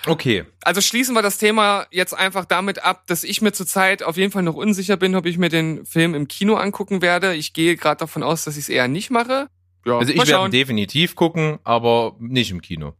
Okay. 0.06 0.44
Also 0.62 0.80
schließen 0.80 1.14
wir 1.14 1.22
das 1.22 1.38
Thema 1.38 1.86
jetzt 1.90 2.14
einfach 2.14 2.44
damit 2.44 2.82
ab, 2.82 3.06
dass 3.06 3.24
ich 3.24 3.40
mir 3.40 3.52
zurzeit 3.52 4.02
auf 4.02 4.16
jeden 4.16 4.32
Fall 4.32 4.42
noch 4.42 4.54
unsicher 4.54 4.96
bin, 4.96 5.14
ob 5.14 5.26
ich 5.26 5.38
mir 5.38 5.48
den 5.48 5.86
Film 5.86 6.14
im 6.14 6.26
Kino 6.28 6.54
angucken 6.54 7.02
werde. 7.02 7.34
Ich 7.34 7.52
gehe 7.52 7.76
gerade 7.76 7.98
davon 7.98 8.22
aus, 8.22 8.44
dass 8.44 8.56
ich 8.56 8.64
es 8.64 8.68
eher 8.68 8.88
nicht 8.88 9.10
mache. 9.10 9.48
Ja, 9.84 9.98
also 9.98 10.12
ich 10.12 10.26
werde 10.26 10.50
definitiv 10.50 11.14
gucken, 11.14 11.58
aber 11.62 12.16
nicht 12.18 12.50
im 12.50 12.62
Kino. 12.62 12.94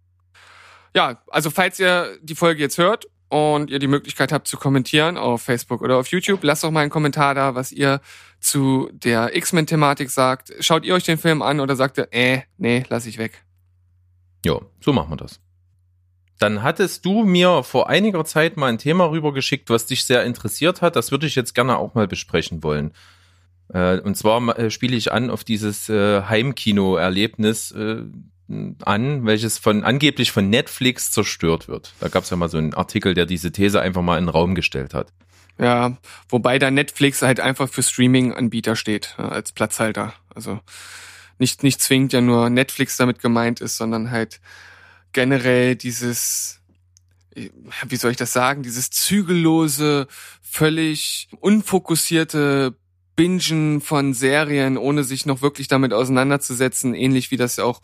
Ja, 0.95 1.23
also 1.29 1.51
falls 1.51 1.81
ihr 1.81 2.19
die 2.23 2.35
Folge 2.35 2.61
jetzt 2.61 2.79
hört 2.79 3.07
und 3.33 3.71
ihr 3.71 3.79
die 3.79 3.87
Möglichkeit 3.87 4.31
habt 4.31 4.47
zu 4.47 4.59
kommentieren 4.59 5.17
auf 5.17 5.41
Facebook 5.41 5.81
oder 5.81 5.97
auf 5.97 6.09
YouTube, 6.09 6.41
lasst 6.43 6.65
doch 6.65 6.71
mal 6.71 6.81
einen 6.81 6.91
Kommentar 6.91 7.35
da, 7.35 7.55
was 7.55 7.73
ihr 7.73 8.03
zu 8.41 8.91
der 8.93 9.35
X-Men-Thematik 9.35 10.11
sagt. 10.11 10.53
Schaut 10.61 10.85
ihr 10.85 10.95
euch 10.95 11.05
den 11.05 11.17
Film 11.17 11.41
an 11.41 11.59
oder 11.59 11.75
sagt 11.75 11.97
ihr, 11.97 12.09
äh, 12.11 12.43
nee, 12.59 12.85
lass 12.91 13.07
ich 13.07 13.17
weg? 13.17 13.43
Ja, 14.45 14.61
so 14.81 14.93
machen 14.93 15.13
wir 15.13 15.17
das. 15.17 15.41
Dann 16.41 16.63
hattest 16.63 17.07
du 17.07 17.25
mir 17.25 17.63
vor 17.63 17.89
einiger 17.89 18.23
Zeit 18.27 18.59
mal 18.59 18.67
ein 18.67 18.77
Thema 18.77 19.11
rübergeschickt, 19.11 19.71
was 19.71 19.87
dich 19.87 20.05
sehr 20.05 20.25
interessiert 20.25 20.83
hat. 20.83 20.95
Das 20.95 21.11
würde 21.11 21.27
ich 21.27 21.35
jetzt 21.35 21.55
gerne 21.55 21.79
auch 21.79 21.95
mal 21.95 22.07
besprechen 22.07 22.63
wollen. 22.63 22.93
Äh, 23.73 24.01
und 24.01 24.15
zwar 24.15 24.59
äh, 24.59 24.71
spiele 24.71 24.95
ich 24.95 25.11
an 25.11 25.31
auf 25.31 25.43
dieses 25.43 25.89
äh, 25.89 26.21
Heimkino-Erlebnis, 26.21 27.75
an, 28.49 29.25
welches 29.25 29.59
von 29.59 29.85
angeblich 29.85 30.33
von 30.33 30.51
Netflix 30.51 31.11
zerstört 31.11 31.69
wird. 31.69 31.95
Da 32.01 32.09
gab 32.09 32.25
es 32.25 32.31
ja 32.31 32.37
mal 32.37 32.49
so 32.49 32.59
einen 32.59 32.75
Artikel, 32.75 33.15
der 33.15 33.27
diese 33.27 33.53
These 33.53 33.81
einfach 33.81 34.03
mal 34.03 34.19
in 34.19 34.25
den 34.25 34.31
Raum 34.31 34.55
gestellt 34.55 34.95
hat. 34.95 35.13
Ja, 35.59 35.97
wobei 36.29 36.59
da 36.59 36.71
Netflix 36.71 37.23
halt 37.23 37.41
einfach 37.41 37.69
für 37.69 37.83
Streaming-Anbieter 37.83 38.75
steht, 38.77 39.19
als 39.19 39.53
Platzhalter. 39.53 40.15
Also 40.35 40.61
nicht, 41.39 41.63
nicht 41.63 41.81
zwingend 41.81 42.13
ja 42.13 42.21
nur 42.21 42.51
Netflix 42.51 42.97
damit 42.97 43.21
gemeint 43.21 43.61
ist, 43.61 43.77
sondern 43.77 44.11
halt 44.11 44.41
generell 45.13 45.77
dieses, 45.77 46.61
wie 47.35 47.97
soll 47.97 48.13
ich 48.13 48.17
das 48.17 48.33
sagen, 48.33 48.63
dieses 48.63 48.91
zügellose, 48.91 50.07
völlig 50.41 51.29
unfokussierte 51.41 52.75
Bingen 53.23 53.81
von 53.81 54.15
Serien, 54.15 54.77
ohne 54.77 55.05
sich 55.05 55.27
noch 55.27 55.43
wirklich 55.43 55.69
damit 55.69 55.93
auseinanderzusetzen, 55.93 56.93
ähnlich 56.93 57.31
wie 57.31 57.37
das 57.37 57.55
ja 57.55 57.63
auch 57.63 57.81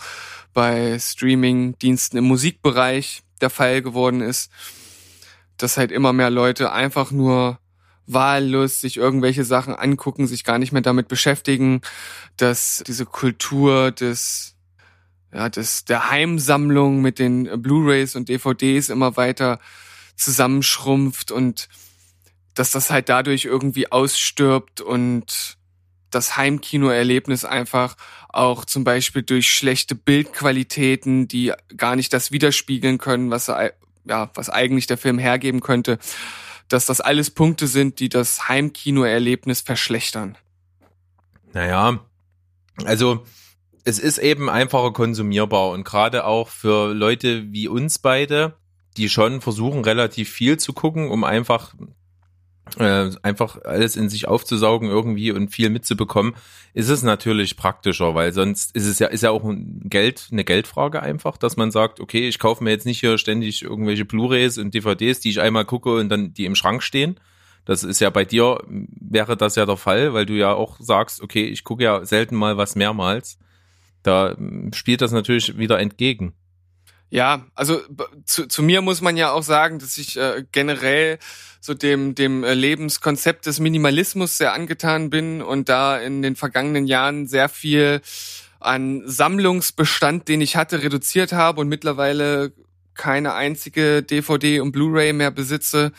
bei 0.52 0.98
Streaming-Diensten 0.98 2.16
im 2.16 2.24
Musikbereich 2.24 3.22
der 3.40 3.48
Fall 3.48 3.80
geworden 3.80 4.20
ist, 4.20 4.50
dass 5.56 5.76
halt 5.76 5.92
immer 5.92 6.12
mehr 6.12 6.30
Leute 6.30 6.72
einfach 6.72 7.12
nur 7.12 7.60
wahllos 8.08 8.80
sich 8.80 8.96
irgendwelche 8.96 9.44
Sachen 9.44 9.76
angucken, 9.76 10.26
sich 10.26 10.42
gar 10.42 10.58
nicht 10.58 10.72
mehr 10.72 10.82
damit 10.82 11.06
beschäftigen, 11.06 11.82
dass 12.36 12.82
diese 12.84 13.06
Kultur 13.06 13.92
des 13.92 14.56
ja, 15.32 15.48
des, 15.48 15.84
der 15.84 16.10
Heimsammlung 16.10 17.00
mit 17.00 17.20
den 17.20 17.62
Blu-rays 17.62 18.16
und 18.16 18.28
DVDs 18.28 18.88
immer 18.88 19.16
weiter 19.16 19.60
zusammenschrumpft 20.16 21.30
und 21.30 21.68
dass 22.58 22.72
das 22.72 22.90
halt 22.90 23.08
dadurch 23.08 23.44
irgendwie 23.44 23.92
ausstirbt 23.92 24.80
und 24.80 25.56
das 26.10 26.36
Heimkinoerlebnis 26.36 27.44
einfach 27.44 27.96
auch 28.30 28.64
zum 28.64 28.82
Beispiel 28.82 29.22
durch 29.22 29.50
schlechte 29.50 29.94
Bildqualitäten, 29.94 31.28
die 31.28 31.52
gar 31.76 31.96
nicht 31.96 32.12
das 32.12 32.32
widerspiegeln 32.32 32.98
können, 32.98 33.30
was, 33.30 33.46
ja, 33.46 34.30
was 34.34 34.50
eigentlich 34.50 34.86
der 34.86 34.98
Film 34.98 35.18
hergeben 35.18 35.60
könnte, 35.60 35.98
dass 36.68 36.86
das 36.86 37.00
alles 37.00 37.30
Punkte 37.30 37.66
sind, 37.66 38.00
die 38.00 38.08
das 38.08 38.48
Heimkinoerlebnis 38.48 39.60
verschlechtern. 39.60 40.36
Naja, 41.52 42.00
also 42.84 43.24
es 43.84 43.98
ist 43.98 44.18
eben 44.18 44.50
einfacher 44.50 44.92
konsumierbar 44.92 45.70
und 45.70 45.84
gerade 45.84 46.24
auch 46.24 46.48
für 46.48 46.92
Leute 46.92 47.52
wie 47.52 47.68
uns 47.68 47.98
beide, 47.98 48.56
die 48.96 49.08
schon 49.08 49.40
versuchen, 49.40 49.84
relativ 49.84 50.30
viel 50.30 50.58
zu 50.58 50.72
gucken, 50.72 51.08
um 51.10 51.24
einfach 51.24 51.74
äh, 52.78 53.10
einfach 53.22 53.62
alles 53.62 53.96
in 53.96 54.08
sich 54.08 54.28
aufzusaugen 54.28 54.88
irgendwie 54.88 55.32
und 55.32 55.48
viel 55.48 55.70
mitzubekommen, 55.70 56.34
ist 56.74 56.88
es 56.88 57.02
natürlich 57.02 57.56
praktischer, 57.56 58.14
weil 58.14 58.32
sonst 58.32 58.74
ist 58.76 58.86
es 58.86 58.98
ja 58.98 59.08
ist 59.08 59.22
ja 59.22 59.30
auch 59.30 59.44
ein 59.44 59.82
Geld 59.88 60.28
eine 60.30 60.44
Geldfrage 60.44 61.02
einfach, 61.02 61.36
dass 61.36 61.56
man 61.56 61.70
sagt, 61.70 62.00
okay, 62.00 62.28
ich 62.28 62.38
kaufe 62.38 62.62
mir 62.62 62.70
jetzt 62.70 62.86
nicht 62.86 63.00
hier 63.00 63.18
ständig 63.18 63.62
irgendwelche 63.62 64.04
Blu-rays 64.04 64.58
und 64.58 64.74
DVDs, 64.74 65.20
die 65.20 65.30
ich 65.30 65.40
einmal 65.40 65.64
gucke 65.64 65.94
und 65.96 66.08
dann 66.08 66.34
die 66.34 66.44
im 66.44 66.54
Schrank 66.54 66.82
stehen. 66.82 67.18
Das 67.64 67.84
ist 67.84 68.00
ja 68.00 68.08
bei 68.08 68.24
dir, 68.24 68.62
wäre 68.66 69.36
das 69.36 69.56
ja 69.56 69.66
der 69.66 69.76
Fall, 69.76 70.14
weil 70.14 70.24
du 70.24 70.32
ja 70.32 70.54
auch 70.54 70.78
sagst, 70.80 71.20
okay, 71.20 71.44
ich 71.44 71.64
gucke 71.64 71.84
ja 71.84 72.04
selten 72.04 72.34
mal 72.34 72.56
was 72.56 72.76
mehrmals. 72.76 73.38
Da 74.02 74.34
mm, 74.38 74.72
spielt 74.72 75.02
das 75.02 75.12
natürlich 75.12 75.58
wieder 75.58 75.78
entgegen. 75.78 76.32
Ja, 77.10 77.46
also 77.54 77.80
zu, 78.26 78.46
zu 78.46 78.62
mir 78.62 78.82
muss 78.82 79.00
man 79.00 79.16
ja 79.16 79.32
auch 79.32 79.42
sagen, 79.42 79.78
dass 79.78 79.96
ich 79.96 80.18
äh, 80.18 80.44
generell 80.52 81.18
so 81.60 81.74
dem, 81.74 82.14
dem 82.14 82.44
äh, 82.44 82.54
Lebenskonzept 82.54 83.46
des 83.46 83.60
Minimalismus 83.60 84.36
sehr 84.36 84.52
angetan 84.52 85.08
bin 85.08 85.40
und 85.40 85.68
da 85.68 85.96
in 85.98 86.22
den 86.22 86.36
vergangenen 86.36 86.86
Jahren 86.86 87.26
sehr 87.26 87.48
viel 87.48 88.02
an 88.60 89.02
Sammlungsbestand, 89.06 90.28
den 90.28 90.40
ich 90.40 90.56
hatte, 90.56 90.82
reduziert 90.82 91.32
habe 91.32 91.60
und 91.60 91.68
mittlerweile 91.68 92.52
keine 92.94 93.34
einzige 93.34 94.02
DVD 94.02 94.60
und 94.60 94.72
Blu-ray 94.72 95.12
mehr 95.12 95.30
besitze 95.30 95.92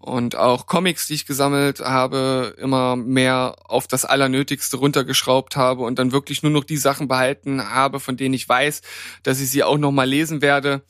und 0.00 0.34
auch 0.34 0.66
Comics, 0.66 1.06
die 1.06 1.14
ich 1.14 1.26
gesammelt 1.26 1.80
habe, 1.80 2.56
immer 2.58 2.96
mehr 2.96 3.56
auf 3.64 3.86
das 3.86 4.06
Allernötigste 4.06 4.78
runtergeschraubt 4.78 5.56
habe 5.56 5.82
und 5.82 5.98
dann 5.98 6.10
wirklich 6.10 6.42
nur 6.42 6.50
noch 6.50 6.64
die 6.64 6.78
Sachen 6.78 7.06
behalten 7.06 7.62
habe, 7.62 8.00
von 8.00 8.16
denen 8.16 8.34
ich 8.34 8.48
weiß, 8.48 8.80
dass 9.22 9.40
ich 9.40 9.50
sie 9.50 9.62
auch 9.62 9.76
noch 9.76 9.92
mal 9.92 10.08
lesen 10.08 10.40
werde. 10.40 10.82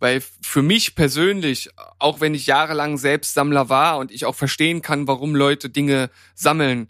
Weil 0.00 0.22
für 0.42 0.62
mich 0.62 0.94
persönlich, 0.94 1.70
auch 1.98 2.20
wenn 2.20 2.34
ich 2.34 2.46
jahrelang 2.46 2.98
selbst 2.98 3.34
Sammler 3.34 3.70
war 3.70 3.98
und 3.98 4.12
ich 4.12 4.26
auch 4.26 4.34
verstehen 4.34 4.82
kann, 4.82 5.08
warum 5.08 5.34
Leute 5.34 5.70
Dinge 5.70 6.10
sammeln, 6.34 6.88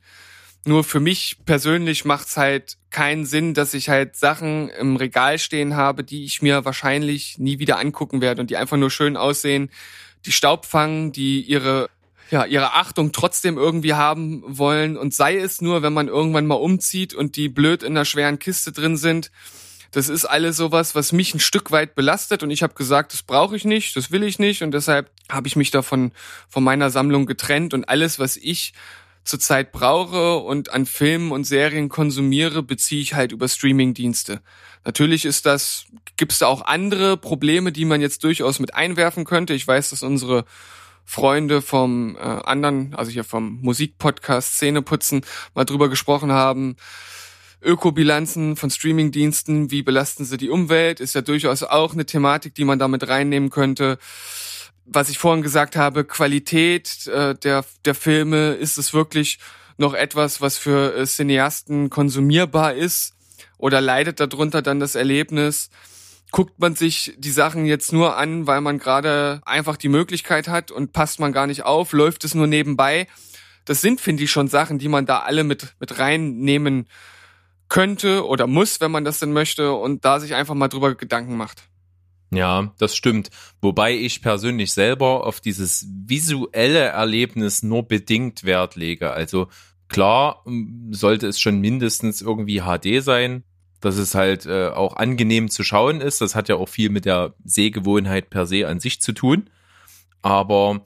nur 0.65 0.83
für 0.85 1.01
mich 1.01 1.39
persönlich 1.47 2.05
macht's 2.05 2.37
halt 2.37 2.77
keinen 2.91 3.25
Sinn, 3.25 3.55
dass 3.55 3.73
ich 3.73 3.89
halt 3.89 4.17
Sachen 4.17 4.69
im 4.69 4.97
Regal 4.97 5.39
stehen 5.39 5.77
habe, 5.77 6.05
die 6.05 6.25
ich 6.25 6.43
mir 6.43 6.65
wahrscheinlich 6.65 7.39
nie 7.39 7.61
wieder 7.61 7.79
angucken 7.79 8.21
werde 8.21 8.41
und 8.41 8.51
die 8.51 8.57
einfach 8.57 8.77
nur 8.77 8.91
schön 8.91 9.17
aussehen, 9.17 9.71
die 10.27 10.33
Staub 10.33 10.67
fangen, 10.67 11.13
die 11.13 11.41
ihre 11.43 11.89
ja, 12.31 12.45
ihre 12.45 12.75
Achtung 12.75 13.13
trotzdem 13.13 13.57
irgendwie 13.57 13.95
haben 13.95 14.43
wollen. 14.47 14.97
Und 14.97 15.15
sei 15.15 15.37
es 15.39 15.61
nur, 15.61 15.83
wenn 15.83 15.93
man 15.93 16.09
irgendwann 16.09 16.47
mal 16.47 16.57
umzieht 16.57 17.15
und 17.15 17.37
die 17.37 17.49
blöd 17.49 17.83
in 17.83 17.97
einer 17.97 18.05
schweren 18.05 18.39
Kiste 18.39 18.73
drin 18.73 18.97
sind. 18.97 19.31
Das 19.93 20.11
ist 20.11 20.27
alles 20.27 20.59
sowas, 20.59 20.95
was 20.95 21.13
mich 21.13 21.35
ein 21.35 21.41
Stück 21.41 21.71
weit 21.71 21.95
belastet. 21.95 22.43
Und 22.43 22.51
ich 22.51 22.63
habe 22.63 22.75
gesagt, 22.75 23.15
das 23.15 23.23
brauche 23.23 23.57
ich 23.57 23.65
nicht, 23.65 23.97
das 23.97 24.11
will 24.11 24.23
ich 24.23 24.39
nicht. 24.39 24.63
Und 24.63 24.73
deshalb 24.73 25.11
habe 25.31 25.49
ich 25.49 25.57
mich 25.57 25.71
davon 25.71 26.13
von 26.49 26.63
meiner 26.63 26.91
Sammlung 26.91 27.25
getrennt. 27.25 27.73
Und 27.73 27.89
alles, 27.89 28.19
was 28.19 28.37
ich 28.37 28.75
zurzeit 29.29 29.73
brauche 29.73 30.39
und 30.39 30.73
an 30.73 30.87
Filmen 30.87 31.33
und 31.33 31.45
Serien 31.45 31.89
konsumiere, 31.89 32.63
beziehe 32.63 33.03
ich 33.03 33.15
halt 33.15 33.33
über 33.33 33.47
Streamingdienste. 33.47 34.41
Natürlich 34.85 35.27
ist 35.27 35.45
das, 35.45 35.85
gibt's 36.17 36.39
da 36.39 36.47
auch 36.47 36.63
andere 36.63 37.19
Probleme, 37.19 37.71
die 37.71 37.85
man 37.85 38.01
jetzt 38.01 38.25
durchaus 38.25 38.59
mit 38.59 38.75
einwerfen 38.75 39.25
könnte. 39.25 39.53
Ich 39.53 39.69
weiß, 39.69 39.91
dass 39.91 40.03
unsere 40.03 40.47
Freunde 41.05 41.61
vom 41.61 42.17
äh, 42.17 42.21
anderen, 42.21 42.95
also 42.95 43.11
hier 43.11 43.25
vom 43.25 43.61
Musikpodcast 43.61 44.55
Szeneputzen, 44.55 45.21
mal 45.55 45.65
drüber 45.65 45.91
gesprochen 45.91 46.33
haben. 46.33 46.77
Ökobilanzen 47.61 48.57
von 48.57 48.71
Streamingdiensten, 48.71 49.71
wie 49.71 49.83
belasten 49.83 50.25
sie 50.25 50.39
die 50.39 50.49
Umwelt, 50.49 51.01
ist 51.01 51.15
ja 51.15 51.21
durchaus 51.21 51.63
auch 51.63 51.93
eine 51.93 52.07
Thematik, 52.07 52.55
die 52.55 52.65
man 52.65 52.79
damit 52.79 53.09
reinnehmen 53.09 53.51
könnte 53.51 53.99
was 54.91 55.09
ich 55.09 55.19
vorhin 55.19 55.43
gesagt 55.43 55.77
habe, 55.77 56.05
Qualität 56.05 57.07
äh, 57.07 57.35
der, 57.35 57.65
der 57.85 57.95
Filme, 57.95 58.53
ist 58.53 58.79
es 58.79 58.95
wirklich 58.95 59.39
noch 59.77 59.95
etwas, 59.95 60.41
was 60.41 60.59
für 60.59 60.95
äh, 60.97 61.07
Cineasten 61.07 61.91
konsumierbar 61.91 62.75
ist? 62.75 63.15
Oder 63.59 63.81
leidet 63.81 64.21
darunter 64.21 64.63
dann 64.63 64.81
das 64.81 64.95
Erlebnis? 64.95 65.71
Guckt 66.31 66.59
man 66.59 66.75
sich 66.75 67.15
die 67.19 67.31
Sachen 67.31 67.65
jetzt 67.65 67.93
nur 67.93 68.17
an, 68.17 68.47
weil 68.47 68.61
man 68.61 68.79
gerade 68.79 69.41
einfach 69.45 69.77
die 69.77 69.89
Möglichkeit 69.89 70.49
hat 70.49 70.71
und 70.71 70.93
passt 70.93 71.21
man 71.21 71.33
gar 71.33 71.47
nicht 71.47 71.65
auf, 71.65 71.93
läuft 71.93 72.25
es 72.25 72.35
nur 72.35 72.47
nebenbei? 72.47 73.07
Das 73.65 73.81
sind, 73.81 74.01
finde 74.01 74.25
ich, 74.25 74.31
schon 74.31 74.49
Sachen, 74.49 74.79
die 74.79 74.89
man 74.89 75.07
da 75.07 75.21
alle 75.21 75.45
mit, 75.45 75.75
mit 75.81 75.99
reinnehmen 75.99 76.87
könnte 77.69 78.27
oder 78.27 78.47
muss, 78.47 78.81
wenn 78.81 78.91
man 78.91 79.05
das 79.05 79.21
denn 79.21 79.33
möchte 79.33 79.73
und 79.73 80.05
da 80.05 80.21
sich 80.21 80.35
einfach 80.35 80.55
mal 80.55 80.69
drüber 80.69 80.95
Gedanken 80.95 81.37
macht. 81.37 81.63
Ja, 82.31 82.75
das 82.79 82.95
stimmt. 82.95 83.31
Wobei 83.63 83.97
ich 83.97 84.21
persönlich 84.21 84.73
selber 84.73 85.27
auf 85.27 85.41
dieses 85.41 85.87
visuelle 86.07 86.81
Erlebnis 86.81 87.63
nur 87.63 87.85
bedingt 87.85 88.45
Wert 88.45 88.77
lege. 88.77 89.11
Also 89.13 89.49
klar 89.89 90.45
sollte 90.91 91.27
es 91.27 91.41
schon 91.41 91.61
mindestens 91.61 92.21
irgendwie 92.21 92.61
HD 92.61 93.03
sein, 93.03 93.45
dass 93.81 93.97
es 93.97 94.15
halt 94.15 94.45
äh, 94.45 94.69
auch 94.69 94.97
angenehm 94.97 95.49
zu 95.49 95.63
schauen 95.63 96.01
ist. 96.01 96.21
Das 96.21 96.35
hat 96.35 96.49
ja 96.49 96.57
auch 96.57 96.69
viel 96.69 96.91
mit 96.91 97.07
der 97.07 97.35
Sehgewohnheit 97.45 98.29
per 98.29 98.47
se 98.47 98.67
an 98.69 98.81
sich 98.81 99.01
zu 99.01 99.13
tun. 99.13 99.49
Aber 100.21 100.85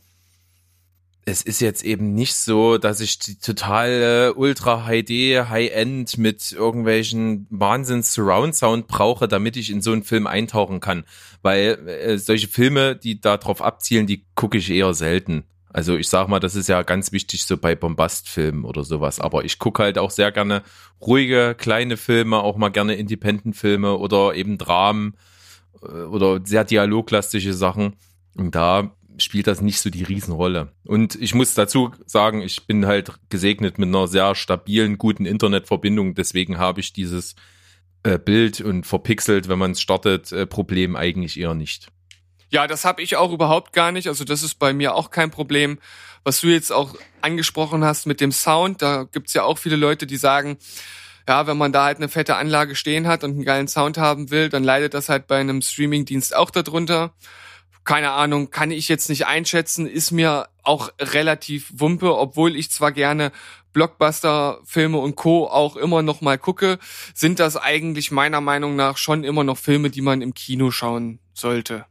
es 1.24 1.42
ist 1.42 1.60
jetzt 1.60 1.84
eben 1.84 2.14
nicht 2.14 2.34
so, 2.34 2.78
dass 2.78 3.00
ich 3.00 3.18
die 3.18 3.38
totale 3.38 4.34
Ultra 4.34 4.86
HD 4.88 5.48
High-End 5.48 6.18
mit 6.18 6.50
irgendwelchen 6.50 7.46
Wahnsinns 7.50 8.12
Surround 8.12 8.56
Sound 8.56 8.88
brauche, 8.88 9.28
damit 9.28 9.56
ich 9.56 9.70
in 9.70 9.82
so 9.82 9.92
einen 9.92 10.02
Film 10.02 10.26
eintauchen 10.26 10.80
kann. 10.80 11.04
Weil 11.42 11.88
äh, 11.88 12.18
solche 12.18 12.48
Filme, 12.48 12.96
die 12.96 13.20
da 13.20 13.36
drauf 13.36 13.62
abzielen, 13.62 14.06
die 14.06 14.24
gucke 14.34 14.58
ich 14.58 14.70
eher 14.70 14.94
selten. 14.94 15.44
Also 15.72 15.96
ich 15.96 16.08
sag 16.08 16.28
mal, 16.28 16.40
das 16.40 16.56
ist 16.56 16.68
ja 16.68 16.82
ganz 16.82 17.12
wichtig 17.12 17.44
so 17.44 17.56
bei 17.56 17.76
Bombastfilmen 17.76 18.64
oder 18.64 18.82
sowas. 18.82 19.20
Aber 19.20 19.44
ich 19.44 19.58
gucke 19.58 19.84
halt 19.84 19.98
auch 19.98 20.10
sehr 20.10 20.32
gerne 20.32 20.62
ruhige, 21.00 21.54
kleine 21.56 21.96
Filme, 21.96 22.38
auch 22.38 22.56
mal 22.56 22.70
gerne 22.70 22.96
Independent-Filme 22.96 23.96
oder 23.96 24.34
eben 24.34 24.58
Dramen 24.58 25.14
äh, 25.82 25.86
oder 25.86 26.40
sehr 26.44 26.64
dialoglastische 26.64 27.54
Sachen. 27.54 27.94
Und 28.36 28.54
da 28.54 28.90
spielt 29.18 29.46
das 29.46 29.60
nicht 29.60 29.80
so 29.80 29.90
die 29.90 30.02
Riesenrolle. 30.02 30.72
Und 30.84 31.14
ich 31.16 31.34
muss 31.34 31.54
dazu 31.54 31.92
sagen, 32.06 32.42
ich 32.42 32.66
bin 32.66 32.86
halt 32.86 33.12
gesegnet 33.28 33.78
mit 33.78 33.88
einer 33.88 34.08
sehr 34.08 34.34
stabilen, 34.34 34.98
guten 34.98 35.26
Internetverbindung. 35.26 36.14
Deswegen 36.14 36.58
habe 36.58 36.80
ich 36.80 36.92
dieses 36.92 37.34
äh, 38.02 38.18
Bild 38.18 38.60
und 38.60 38.86
verpixelt, 38.86 39.48
wenn 39.48 39.58
man 39.58 39.72
es 39.72 39.80
startet, 39.80 40.32
äh, 40.32 40.46
Problem 40.46 40.96
eigentlich 40.96 41.38
eher 41.38 41.54
nicht. 41.54 41.88
Ja, 42.50 42.66
das 42.66 42.84
habe 42.84 43.00
ich 43.00 43.16
auch 43.16 43.32
überhaupt 43.32 43.72
gar 43.72 43.92
nicht. 43.92 44.08
Also 44.08 44.24
das 44.24 44.42
ist 44.42 44.58
bei 44.58 44.72
mir 44.72 44.94
auch 44.94 45.10
kein 45.10 45.30
Problem. 45.30 45.78
Was 46.22 46.40
du 46.40 46.48
jetzt 46.48 46.70
auch 46.70 46.94
angesprochen 47.20 47.82
hast 47.82 48.06
mit 48.06 48.20
dem 48.20 48.30
Sound, 48.30 48.82
da 48.82 49.04
gibt's 49.04 49.34
ja 49.34 49.44
auch 49.44 49.58
viele 49.58 49.76
Leute, 49.76 50.06
die 50.06 50.16
sagen, 50.16 50.58
ja, 51.28 51.46
wenn 51.46 51.56
man 51.56 51.72
da 51.72 51.84
halt 51.84 51.98
eine 51.98 52.08
fette 52.08 52.36
Anlage 52.36 52.74
stehen 52.74 53.06
hat 53.06 53.24
und 53.24 53.32
einen 53.32 53.44
geilen 53.44 53.68
Sound 53.68 53.96
haben 53.96 54.30
will, 54.30 54.48
dann 54.48 54.64
leidet 54.64 54.94
das 54.94 55.08
halt 55.08 55.26
bei 55.26 55.38
einem 55.38 55.62
Streamingdienst 55.62 56.34
auch 56.34 56.50
darunter. 56.50 57.14
Keine 57.84 58.12
Ahnung, 58.12 58.50
kann 58.50 58.70
ich 58.70 58.88
jetzt 58.88 59.08
nicht 59.08 59.26
einschätzen, 59.26 59.86
ist 59.86 60.12
mir 60.12 60.48
auch 60.62 60.90
relativ 61.00 61.72
wumpe, 61.74 62.16
obwohl 62.16 62.54
ich 62.54 62.70
zwar 62.70 62.92
gerne 62.92 63.32
Blockbuster-Filme 63.72 64.98
und 64.98 65.16
Co. 65.16 65.46
auch 65.46 65.76
immer 65.76 66.02
noch 66.02 66.20
mal 66.20 66.38
gucke, 66.38 66.78
sind 67.14 67.40
das 67.40 67.56
eigentlich 67.56 68.10
meiner 68.10 68.40
Meinung 68.40 68.76
nach 68.76 68.98
schon 68.98 69.24
immer 69.24 69.44
noch 69.44 69.58
Filme, 69.58 69.90
die 69.90 70.02
man 70.02 70.22
im 70.22 70.34
Kino 70.34 70.70
schauen 70.70 71.18
sollte. 71.34 71.86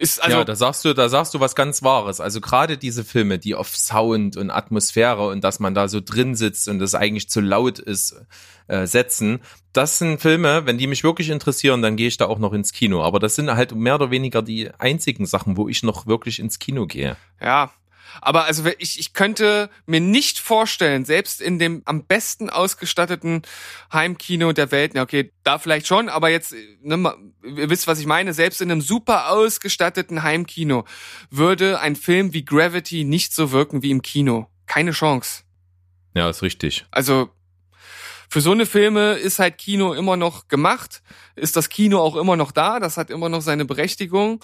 Ist 0.00 0.22
also 0.22 0.38
ja, 0.38 0.44
da 0.44 0.56
sagst 0.56 0.82
du, 0.86 0.94
da 0.94 1.10
sagst 1.10 1.34
du 1.34 1.40
was 1.40 1.54
ganz 1.54 1.82
Wahres. 1.82 2.20
Also 2.20 2.40
gerade 2.40 2.78
diese 2.78 3.04
Filme, 3.04 3.38
die 3.38 3.54
auf 3.54 3.76
Sound 3.76 4.38
und 4.38 4.50
Atmosphäre 4.50 5.28
und 5.28 5.44
dass 5.44 5.60
man 5.60 5.74
da 5.74 5.88
so 5.88 6.00
drin 6.00 6.34
sitzt 6.34 6.68
und 6.68 6.80
es 6.80 6.94
eigentlich 6.94 7.28
zu 7.28 7.42
laut 7.42 7.78
ist, 7.78 8.18
äh, 8.66 8.86
setzen. 8.86 9.40
Das 9.74 9.98
sind 9.98 10.18
Filme, 10.18 10.64
wenn 10.64 10.78
die 10.78 10.86
mich 10.86 11.04
wirklich 11.04 11.28
interessieren, 11.28 11.82
dann 11.82 11.96
gehe 11.96 12.08
ich 12.08 12.16
da 12.16 12.24
auch 12.28 12.38
noch 12.38 12.54
ins 12.54 12.72
Kino. 12.72 13.02
Aber 13.02 13.18
das 13.18 13.34
sind 13.34 13.50
halt 13.50 13.74
mehr 13.74 13.96
oder 13.96 14.10
weniger 14.10 14.40
die 14.40 14.70
einzigen 14.78 15.26
Sachen, 15.26 15.58
wo 15.58 15.68
ich 15.68 15.82
noch 15.82 16.06
wirklich 16.06 16.38
ins 16.38 16.58
Kino 16.58 16.86
gehe. 16.86 17.18
Ja, 17.38 17.70
aber 18.20 18.44
also 18.44 18.64
ich, 18.78 18.98
ich 18.98 19.12
könnte 19.12 19.70
mir 19.86 20.00
nicht 20.00 20.38
vorstellen, 20.38 21.04
selbst 21.04 21.40
in 21.40 21.58
dem 21.58 21.82
am 21.84 22.04
besten 22.04 22.50
ausgestatteten 22.50 23.42
Heimkino 23.92 24.52
der 24.52 24.70
Welt, 24.70 24.92
na 24.94 25.02
okay, 25.02 25.32
da 25.42 25.58
vielleicht 25.58 25.86
schon, 25.86 26.08
aber 26.08 26.30
jetzt, 26.30 26.54
ne, 26.82 27.14
ihr 27.42 27.70
wisst, 27.70 27.86
was 27.86 27.98
ich 27.98 28.06
meine, 28.06 28.32
selbst 28.32 28.60
in 28.60 28.70
einem 28.70 28.80
super 28.80 29.30
ausgestatteten 29.30 30.22
Heimkino 30.22 30.84
würde 31.30 31.80
ein 31.80 31.96
Film 31.96 32.32
wie 32.32 32.44
Gravity 32.44 33.04
nicht 33.04 33.34
so 33.34 33.52
wirken 33.52 33.82
wie 33.82 33.90
im 33.90 34.02
Kino. 34.02 34.48
Keine 34.66 34.92
Chance. 34.92 35.42
Ja, 36.14 36.28
ist 36.28 36.42
richtig. 36.42 36.86
Also 36.90 37.30
für 38.28 38.40
so 38.40 38.52
eine 38.52 38.66
Filme 38.66 39.14
ist 39.14 39.40
halt 39.40 39.58
Kino 39.58 39.92
immer 39.92 40.16
noch 40.16 40.46
gemacht, 40.46 41.02
ist 41.34 41.56
das 41.56 41.68
Kino 41.68 41.98
auch 41.98 42.14
immer 42.14 42.36
noch 42.36 42.52
da, 42.52 42.78
das 42.78 42.96
hat 42.96 43.10
immer 43.10 43.28
noch 43.28 43.42
seine 43.42 43.64
Berechtigung. 43.64 44.40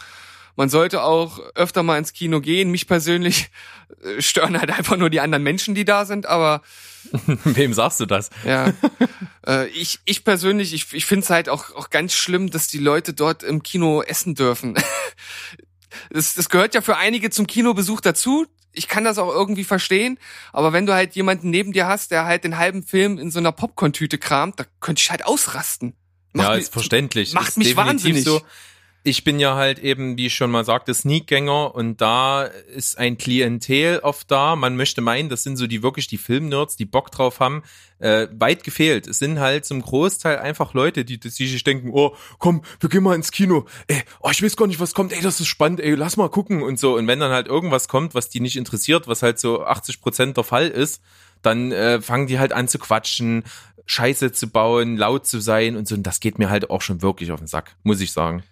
Man 0.57 0.69
sollte 0.71 1.03
auch 1.03 1.39
öfter 1.55 1.83
mal 1.83 1.99
ins 1.99 2.13
Kino 2.13 2.41
gehen. 2.41 2.71
Mich 2.71 2.87
persönlich 2.87 3.51
äh, 4.03 4.21
stören 4.23 4.59
halt 4.59 4.71
einfach 4.71 4.97
nur 4.97 5.11
die 5.11 5.21
anderen 5.21 5.43
Menschen, 5.45 5.75
die 5.75 5.85
da 5.85 6.05
sind, 6.05 6.27
aber 6.27 6.63
Wem 7.45 7.73
sagst 7.73 8.01
du 8.01 8.07
das? 8.07 8.31
ja, 8.45 8.73
äh, 9.47 9.69
ich, 9.69 10.01
ich 10.05 10.25
persönlich, 10.25 10.75
ich, 10.75 10.93
ich 10.93 11.07
finde 11.07 11.23
es 11.25 11.31
halt 11.31 11.49
auch, 11.49 11.73
auch 11.77 11.91
ganz 11.91 12.15
schlimm, 12.15 12.51
dass 12.51 12.67
die 12.67 12.79
Leute 12.79 13.13
dort 13.13 13.43
im 13.45 13.63
Kino 13.63 14.03
essen 14.03 14.35
dürfen. 14.35 14.75
Das, 16.11 16.35
das 16.35 16.51
gehört 16.51 16.75
ja 16.75 16.83
für 16.83 16.97
einige 16.99 17.31
zum 17.31 17.47
Kinobesuch 17.47 18.03
dazu. 18.03 18.47
Ich 18.73 18.87
kann 18.89 19.05
das 19.05 19.17
auch 19.17 19.33
irgendwie 19.33 19.65
verstehen, 19.65 20.19
aber 20.53 20.75
wenn 20.75 20.85
du 20.85 20.93
halt 20.93 21.15
jemanden 21.15 21.49
neben 21.49 21.73
dir 21.73 21.87
hast, 21.87 22.11
der 22.11 22.27
halt 22.27 22.45
den 22.45 22.59
halben 22.59 22.83
Film 22.83 23.17
in 23.19 23.31
so 23.31 23.39
einer 23.39 23.53
Popcorn-Tüte 23.53 24.19
kramt, 24.19 24.61
da 24.61 24.65
könnte 24.81 25.01
ich 25.01 25.11
halt 25.11 25.25
ausrasten. 25.25 25.95
Macht 26.35 26.49
ja, 26.49 26.55
mich- 26.55 26.65
ist 26.65 26.73
verständlich. 26.73 27.33
macht 27.33 27.49
ist 27.49 27.57
mich 27.57 27.77
wahnsinnig. 27.77 28.25
So. 28.25 28.43
Ich 29.07 29.23
bin 29.23 29.39
ja 29.39 29.55
halt 29.55 29.79
eben, 29.79 30.19
wie 30.19 30.27
ich 30.27 30.35
schon 30.35 30.51
mal 30.51 30.65
sagte, 30.65 30.93
Sneakgänger 30.93 31.73
und 31.77 32.01
da 32.01 32.43
ist 32.43 32.99
ein 32.99 33.17
Klientel 33.17 34.01
oft 34.01 34.29
da. 34.33 34.57
Man 34.57 34.75
möchte 34.75 35.01
meinen, 35.01 35.29
das 35.29 35.45
sind 35.45 35.57
so 35.57 35.69
die 35.69 35.85
wirklich 35.85 36.09
die 36.09 36.19
Filmnerds, 36.19 36.75
die 36.77 36.87
Bock 36.87 37.13
drauf 37.13 37.39
haben. 37.39 37.63
Äh, 38.01 38.27
weit 38.33 38.65
gefehlt. 38.65 39.07
Es 39.07 39.21
sind 39.21 39.39
halt 39.39 39.65
zum 39.65 39.81
Großteil 39.81 40.41
einfach 40.41 40.75
Leute, 40.75 41.05
die, 41.05 41.21
die 41.21 41.29
sich 41.29 41.63
denken, 41.63 41.91
oh, 41.93 42.17
komm, 42.39 42.63
wir 42.81 42.89
gehen 42.89 43.05
mal 43.05 43.15
ins 43.15 43.31
Kino. 43.31 43.67
Ey, 43.87 44.03
oh, 44.21 44.31
ich 44.31 44.43
weiß 44.43 44.57
gar 44.57 44.67
nicht, 44.67 44.81
was 44.81 44.93
kommt. 44.93 45.13
Ey, 45.13 45.23
das 45.23 45.39
ist 45.39 45.47
spannend. 45.47 45.79
Ey, 45.79 45.95
lass 45.95 46.17
mal 46.17 46.29
gucken 46.29 46.63
und 46.63 46.81
so. 46.81 46.97
Und 46.97 47.07
wenn 47.07 47.21
dann 47.21 47.31
halt 47.31 47.47
irgendwas 47.47 47.87
kommt, 47.87 48.17
was 48.17 48.29
die 48.29 48.41
nicht 48.41 48.57
interessiert, 48.57 49.07
was 49.07 49.23
halt 49.23 49.39
so 49.39 49.65
80 49.65 50.01
Prozent 50.01 50.37
der 50.37 50.45
Fall 50.45 50.67
ist, 50.67 51.01
dann 51.43 51.71
äh, 51.71 52.03
fangen 52.03 52.27
die 52.27 52.41
halt 52.41 52.53
an 52.53 52.67
zu 52.67 52.81
quatschen, 52.81 53.45
Scheiße 53.87 54.33
zu 54.33 54.49
bauen, 54.49 54.97
laut 54.97 55.29
zu 55.29 55.39
sein 55.39 55.77
und 55.77 55.87
so. 55.87 55.95
Und 55.95 56.03
das 56.03 56.19
geht 56.19 56.41
mir 56.41 56.51
halt 56.51 56.71
auch 56.71 56.83
schon 56.83 57.03
wirklich 57.03 57.31
auf 57.31 57.39
den 57.39 57.47
Sack, 57.47 57.77
muss 57.85 58.01
ich 58.01 58.11
sagen. 58.11 58.43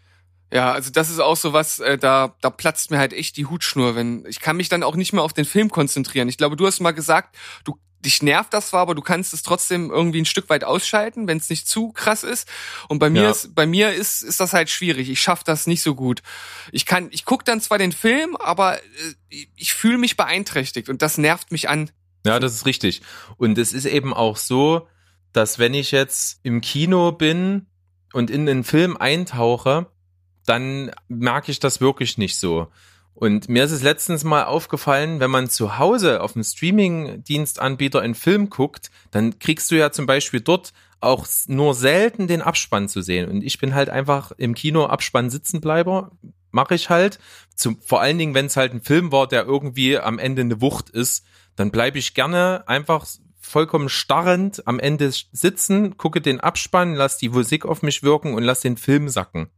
Ja, 0.52 0.72
also 0.72 0.90
das 0.90 1.10
ist 1.10 1.18
auch 1.20 1.36
so 1.36 1.52
was, 1.52 1.80
äh, 1.80 1.98
da, 1.98 2.34
da 2.40 2.50
platzt 2.50 2.90
mir 2.90 2.98
halt 2.98 3.12
echt 3.12 3.36
die 3.36 3.46
Hutschnur, 3.46 3.96
wenn 3.96 4.24
ich 4.26 4.40
kann 4.40 4.56
mich 4.56 4.68
dann 4.68 4.82
auch 4.82 4.94
nicht 4.96 5.12
mehr 5.12 5.22
auf 5.22 5.32
den 5.32 5.44
Film 5.44 5.70
konzentrieren. 5.70 6.28
Ich 6.28 6.36
glaube, 6.38 6.56
du 6.56 6.66
hast 6.66 6.80
mal 6.80 6.92
gesagt, 6.92 7.36
du 7.64 7.78
dich 8.04 8.22
nervt 8.22 8.52
das 8.52 8.68
zwar, 8.68 8.82
aber 8.82 8.94
du 8.94 9.00
kannst 9.00 9.32
es 9.32 9.42
trotzdem 9.42 9.90
irgendwie 9.90 10.20
ein 10.20 10.26
Stück 10.26 10.50
weit 10.50 10.62
ausschalten, 10.62 11.26
wenn 11.26 11.38
es 11.38 11.48
nicht 11.48 11.66
zu 11.66 11.90
krass 11.90 12.22
ist. 12.22 12.46
Und 12.88 12.98
bei 12.98 13.08
mir 13.08 13.22
Ja. 13.22 13.30
ist 13.30 13.54
bei 13.54 13.66
mir 13.66 13.92
ist 13.94 14.22
ist 14.22 14.40
das 14.40 14.52
halt 14.52 14.68
schwierig. 14.68 15.08
Ich 15.08 15.22
schaff 15.22 15.42
das 15.42 15.66
nicht 15.66 15.82
so 15.82 15.94
gut. 15.94 16.22
Ich 16.70 16.84
kann 16.84 17.08
ich 17.10 17.24
guck 17.24 17.44
dann 17.46 17.62
zwar 17.62 17.78
den 17.78 17.92
Film, 17.92 18.36
aber 18.36 18.76
äh, 18.78 19.46
ich 19.56 19.72
fühle 19.72 19.96
mich 19.98 20.16
beeinträchtigt 20.18 20.88
und 20.90 21.00
das 21.02 21.16
nervt 21.18 21.50
mich 21.50 21.68
an. 21.70 21.90
Ja, 22.26 22.38
das 22.38 22.52
ist 22.54 22.66
richtig. 22.66 23.00
Und 23.38 23.56
es 23.58 23.72
ist 23.72 23.86
eben 23.86 24.12
auch 24.14 24.36
so, 24.36 24.86
dass 25.32 25.58
wenn 25.58 25.74
ich 25.74 25.90
jetzt 25.90 26.40
im 26.42 26.60
Kino 26.60 27.10
bin 27.12 27.66
und 28.12 28.30
in 28.30 28.46
den 28.46 28.64
Film 28.64 28.96
eintauche, 28.98 29.86
dann 30.46 30.90
merke 31.08 31.50
ich 31.50 31.60
das 31.60 31.80
wirklich 31.80 32.18
nicht 32.18 32.38
so. 32.38 32.68
Und 33.14 33.48
mir 33.48 33.64
ist 33.64 33.70
es 33.70 33.82
letztens 33.82 34.24
mal 34.24 34.44
aufgefallen, 34.44 35.20
wenn 35.20 35.30
man 35.30 35.48
zu 35.48 35.78
Hause 35.78 36.20
auf 36.20 36.32
dem 36.32 36.42
Streaming-Dienstanbieter 36.42 38.00
einen 38.00 38.16
Film 38.16 38.50
guckt, 38.50 38.90
dann 39.12 39.38
kriegst 39.38 39.70
du 39.70 39.76
ja 39.76 39.92
zum 39.92 40.06
Beispiel 40.06 40.40
dort 40.40 40.72
auch 41.00 41.26
nur 41.46 41.74
selten 41.74 42.26
den 42.26 42.42
Abspann 42.42 42.88
zu 42.88 43.02
sehen. 43.02 43.30
Und 43.30 43.44
ich 43.44 43.58
bin 43.58 43.74
halt 43.74 43.88
einfach 43.88 44.32
im 44.36 44.54
Kino 44.54 44.86
Abspann 44.86 45.30
Sitzenbleiber, 45.30 46.10
mache 46.50 46.74
ich 46.74 46.90
halt. 46.90 47.20
Zum, 47.54 47.80
vor 47.80 48.00
allen 48.00 48.18
Dingen, 48.18 48.34
wenn 48.34 48.46
es 48.46 48.56
halt 48.56 48.72
ein 48.72 48.82
Film 48.82 49.12
war, 49.12 49.28
der 49.28 49.44
irgendwie 49.44 49.98
am 49.98 50.18
Ende 50.18 50.42
eine 50.42 50.60
Wucht 50.60 50.90
ist, 50.90 51.24
dann 51.54 51.70
bleibe 51.70 51.98
ich 51.98 52.14
gerne 52.14 52.64
einfach 52.66 53.06
vollkommen 53.38 53.88
starrend 53.88 54.66
am 54.66 54.80
Ende 54.80 55.12
sitzen, 55.12 55.96
gucke 55.98 56.20
den 56.20 56.40
Abspann, 56.40 56.94
lass 56.94 57.18
die 57.18 57.28
Musik 57.28 57.64
auf 57.66 57.82
mich 57.82 58.02
wirken 58.02 58.34
und 58.34 58.42
lass 58.42 58.60
den 58.60 58.76
Film 58.76 59.08
sacken. 59.08 59.50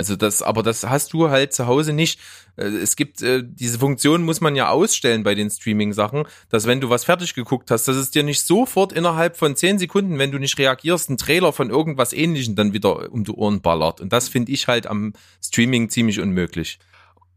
Also 0.00 0.16
das, 0.16 0.40
aber 0.40 0.62
das 0.62 0.88
hast 0.88 1.12
du 1.12 1.28
halt 1.28 1.52
zu 1.52 1.66
Hause 1.66 1.92
nicht. 1.92 2.18
Äh, 2.56 2.68
Es 2.68 2.96
gibt 2.96 3.20
äh, 3.20 3.42
diese 3.44 3.78
Funktion 3.78 4.22
muss 4.22 4.40
man 4.40 4.56
ja 4.56 4.70
ausstellen 4.70 5.24
bei 5.24 5.34
den 5.34 5.50
Streaming-Sachen, 5.50 6.24
dass 6.48 6.66
wenn 6.66 6.80
du 6.80 6.88
was 6.88 7.04
fertig 7.04 7.34
geguckt 7.34 7.70
hast, 7.70 7.86
dass 7.86 7.96
es 7.96 8.10
dir 8.10 8.22
nicht 8.22 8.42
sofort 8.42 8.94
innerhalb 8.94 9.36
von 9.36 9.56
zehn 9.56 9.78
Sekunden, 9.78 10.18
wenn 10.18 10.32
du 10.32 10.38
nicht 10.38 10.56
reagierst, 10.56 11.10
ein 11.10 11.18
Trailer 11.18 11.52
von 11.52 11.68
irgendwas 11.68 12.14
Ähnlichem 12.14 12.54
dann 12.54 12.72
wieder 12.72 13.12
um 13.12 13.24
die 13.24 13.32
Ohren 13.32 13.60
ballert. 13.60 14.00
Und 14.00 14.10
das 14.10 14.30
finde 14.30 14.52
ich 14.52 14.68
halt 14.68 14.86
am 14.86 15.12
Streaming 15.44 15.90
ziemlich 15.90 16.18
unmöglich. 16.18 16.78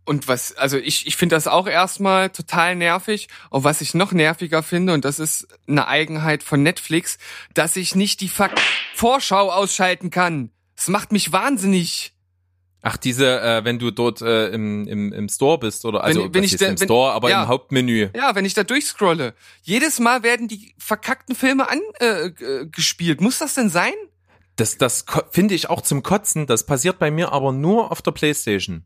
Und 0.05 0.29
was, 0.29 0.55
also 0.55 0.77
ich, 0.77 1.05
ich 1.05 1.17
finde 1.17 1.35
das 1.35 1.47
auch 1.47 1.67
erstmal 1.67 2.29
total 2.29 2.77
nervig. 2.77 3.27
Und 3.49 3.65
was 3.65 3.81
ich 3.81 3.93
noch 3.93 4.13
nerviger 4.13 4.63
finde, 4.63 4.93
und 4.93 5.03
das 5.03 5.19
ist 5.19 5.49
eine 5.67 5.89
Eigenheit 5.89 6.43
von 6.43 6.63
Netflix, 6.63 7.17
dass 7.53 7.75
ich 7.75 7.93
nicht 7.93 8.21
die 8.21 8.29
Fuck 8.29 8.51
Vorschau 8.95 9.51
ausschalten 9.51 10.11
kann. 10.11 10.49
Das 10.77 10.87
macht 10.87 11.11
mich 11.11 11.33
wahnsinnig. 11.33 12.13
Ach, 12.85 12.97
diese, 12.97 13.39
äh, 13.41 13.63
wenn 13.63 13.79
du 13.79 13.91
dort 13.91 14.21
äh, 14.21 14.49
im, 14.49 14.85
im, 14.87 15.13
im 15.13 15.29
Store 15.29 15.57
bist 15.57 15.85
oder 15.85 16.03
also 16.03 16.25
Wenn- 16.25 16.33
wenn 16.33 16.43
ich 16.43 16.57
da- 16.57 16.65
im 16.67 16.79
wenn- 16.79 16.85
Store, 16.85 17.13
aber 17.13 17.29
ja. 17.29 17.43
im 17.43 17.47
Hauptmenü. 17.47 18.09
Ja, 18.13 18.35
wenn 18.35 18.43
ich 18.43 18.53
da 18.53 18.63
durchscrolle. 18.65 19.33
Jedes 19.61 19.99
Mal 19.99 20.21
werden 20.21 20.49
die 20.49 20.75
verkackten 20.77 21.33
Filme 21.33 21.65
angespielt. 21.69 23.19
Äh, 23.19 23.21
äh. 23.21 23.23
Muss 23.23 23.39
das 23.39 23.53
denn 23.53 23.69
sein? 23.69 23.93
Das, 24.57 24.77
das 24.77 25.05
finde 25.31 25.55
ich 25.55 25.69
auch 25.69 25.81
zum 25.81 26.03
Kotzen. 26.03 26.45
Das 26.45 26.65
passiert 26.65 26.99
bei 26.99 27.09
mir 27.09 27.31
aber 27.31 27.53
nur 27.53 27.89
auf 27.91 28.01
der 28.01 28.11
Playstation. 28.11 28.83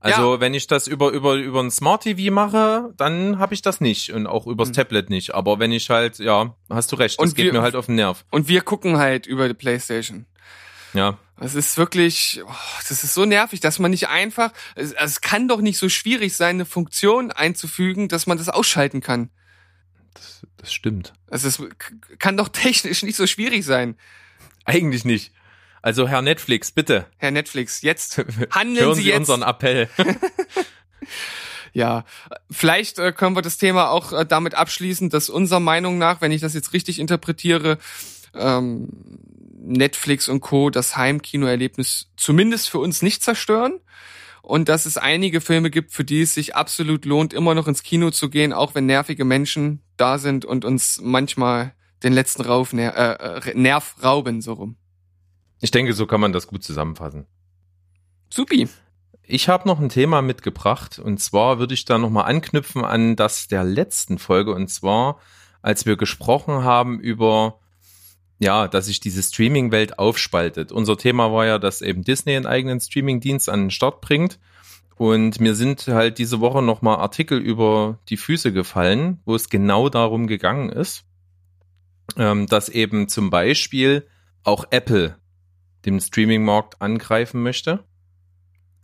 Also 0.00 0.38
wenn 0.40 0.54
ich 0.54 0.66
das 0.68 0.86
über 0.86 1.10
über 1.10 1.34
über 1.34 1.60
ein 1.60 1.70
Smart 1.72 2.04
TV 2.04 2.32
mache, 2.32 2.92
dann 2.96 3.38
habe 3.40 3.54
ich 3.54 3.62
das 3.62 3.80
nicht 3.80 4.12
und 4.12 4.26
auch 4.28 4.46
übers 4.46 4.70
Tablet 4.70 5.10
nicht. 5.10 5.34
Aber 5.34 5.58
wenn 5.58 5.72
ich 5.72 5.90
halt, 5.90 6.18
ja, 6.20 6.54
hast 6.70 6.92
du 6.92 6.96
recht, 6.96 7.18
das. 7.18 7.24
Und 7.30 7.34
geht 7.36 7.46
wir- 7.46 7.52
mir 7.54 7.62
halt 7.62 7.74
auf 7.74 7.86
den 7.86 7.96
Nerv. 7.96 8.24
Und 8.30 8.46
wir 8.48 8.60
gucken 8.60 8.98
halt 8.98 9.26
über 9.26 9.48
die 9.48 9.54
Playstation. 9.54 10.26
Ja, 10.94 11.18
Das 11.40 11.54
ist 11.54 11.78
wirklich, 11.78 12.40
oh, 12.44 12.54
das 12.88 13.04
ist 13.04 13.14
so 13.14 13.24
nervig, 13.24 13.60
dass 13.60 13.78
man 13.78 13.90
nicht 13.92 14.08
einfach, 14.08 14.52
es, 14.74 14.92
es 14.92 15.20
kann 15.20 15.46
doch 15.46 15.60
nicht 15.60 15.78
so 15.78 15.88
schwierig 15.88 16.36
sein, 16.36 16.56
eine 16.56 16.66
Funktion 16.66 17.30
einzufügen, 17.30 18.08
dass 18.08 18.26
man 18.26 18.38
das 18.38 18.48
ausschalten 18.48 19.00
kann. 19.00 19.30
das, 20.14 20.46
das 20.56 20.72
stimmt. 20.72 21.12
Also 21.30 21.48
es 21.48 21.62
kann 22.18 22.36
doch 22.36 22.48
technisch 22.48 23.02
nicht 23.02 23.16
so 23.16 23.26
schwierig 23.26 23.64
sein. 23.64 23.96
Eigentlich 24.64 25.04
nicht. 25.04 25.32
Also 25.80 26.08
Herr 26.08 26.22
Netflix, 26.22 26.72
bitte 26.72 27.06
Herr 27.18 27.30
Netflix, 27.30 27.82
jetzt 27.82 28.18
handeln 28.50 28.86
hören 28.86 28.94
Sie, 28.96 29.02
Sie, 29.02 29.08
jetzt. 29.08 29.18
unseren 29.18 29.42
Appell. 29.42 29.88
Ja, 31.72 32.04
vielleicht 32.50 32.98
äh, 32.98 33.12
können 33.12 33.36
wir 33.36 33.42
das 33.42 33.58
Thema 33.58 33.90
auch 33.90 34.12
äh, 34.12 34.26
damit 34.26 34.54
abschließen, 34.54 35.10
dass 35.10 35.28
unserer 35.28 35.60
Meinung 35.60 35.98
nach, 35.98 36.20
wenn 36.20 36.32
ich 36.32 36.40
das 36.40 36.54
jetzt 36.54 36.72
richtig 36.72 36.98
interpretiere, 36.98 37.78
ähm, 38.34 38.88
Netflix 39.68 40.28
und 40.28 40.40
Co. 40.40 40.70
das 40.70 40.96
Heimkinoerlebnis 40.96 42.10
zumindest 42.16 42.70
für 42.70 42.78
uns 42.78 43.02
nicht 43.02 43.22
zerstören 43.22 43.80
und 44.42 44.68
dass 44.68 44.86
es 44.86 44.96
einige 44.96 45.40
Filme 45.40 45.70
gibt, 45.70 45.92
für 45.92 46.04
die 46.04 46.22
es 46.22 46.34
sich 46.34 46.56
absolut 46.56 47.04
lohnt, 47.04 47.32
immer 47.34 47.54
noch 47.54 47.68
ins 47.68 47.82
Kino 47.82 48.10
zu 48.10 48.30
gehen, 48.30 48.52
auch 48.52 48.74
wenn 48.74 48.86
nervige 48.86 49.24
Menschen 49.24 49.82
da 49.96 50.18
sind 50.18 50.44
und 50.44 50.64
uns 50.64 51.00
manchmal 51.02 51.74
den 52.02 52.12
letzten 52.12 52.42
Rauf, 52.42 52.72
ner 52.72 52.96
äh, 52.96 53.50
äh, 53.50 53.54
Nerv 53.54 53.96
rauben, 54.02 54.40
so 54.40 54.54
rum. 54.54 54.76
Ich 55.60 55.70
denke, 55.70 55.92
so 55.92 56.06
kann 56.06 56.20
man 56.20 56.32
das 56.32 56.46
gut 56.46 56.62
zusammenfassen. 56.62 57.26
Supi. 58.30 58.68
Ich 59.22 59.48
habe 59.50 59.68
noch 59.68 59.78
ein 59.80 59.90
Thema 59.90 60.22
mitgebracht 60.22 60.98
und 60.98 61.18
zwar 61.18 61.58
würde 61.58 61.74
ich 61.74 61.84
da 61.84 61.98
nochmal 61.98 62.24
anknüpfen 62.24 62.84
an 62.84 63.16
das 63.16 63.48
der 63.48 63.64
letzten 63.64 64.18
Folge 64.18 64.54
und 64.54 64.68
zwar, 64.68 65.18
als 65.60 65.84
wir 65.84 65.98
gesprochen 65.98 66.64
haben 66.64 66.98
über, 66.98 67.60
ja, 68.38 68.68
dass 68.68 68.86
sich 68.86 69.00
diese 69.00 69.22
Streaming-Welt 69.22 69.98
aufspaltet. 69.98 70.72
Unser 70.72 70.96
Thema 70.96 71.32
war 71.32 71.46
ja, 71.46 71.58
dass 71.58 71.82
eben 71.82 72.04
Disney 72.04 72.36
einen 72.36 72.46
eigenen 72.46 72.80
Streaming-Dienst 72.80 73.48
an 73.48 73.64
den 73.64 73.70
Start 73.70 74.00
bringt 74.00 74.38
und 74.98 75.40
mir 75.40 75.54
sind 75.54 75.86
halt 75.86 76.18
diese 76.18 76.40
Woche 76.40 76.60
nochmal 76.60 76.96
Artikel 76.96 77.38
über 77.38 77.98
die 78.08 78.16
Füße 78.16 78.52
gefallen, 78.52 79.20
wo 79.24 79.36
es 79.36 79.48
genau 79.48 79.88
darum 79.88 80.26
gegangen 80.26 80.70
ist, 80.70 81.04
ähm, 82.16 82.46
dass 82.46 82.68
eben 82.68 83.08
zum 83.08 83.30
Beispiel 83.30 84.08
auch 84.42 84.64
Apple 84.70 85.16
den 85.86 86.00
Streaming-Markt 86.00 86.82
angreifen 86.82 87.42
möchte. 87.44 87.84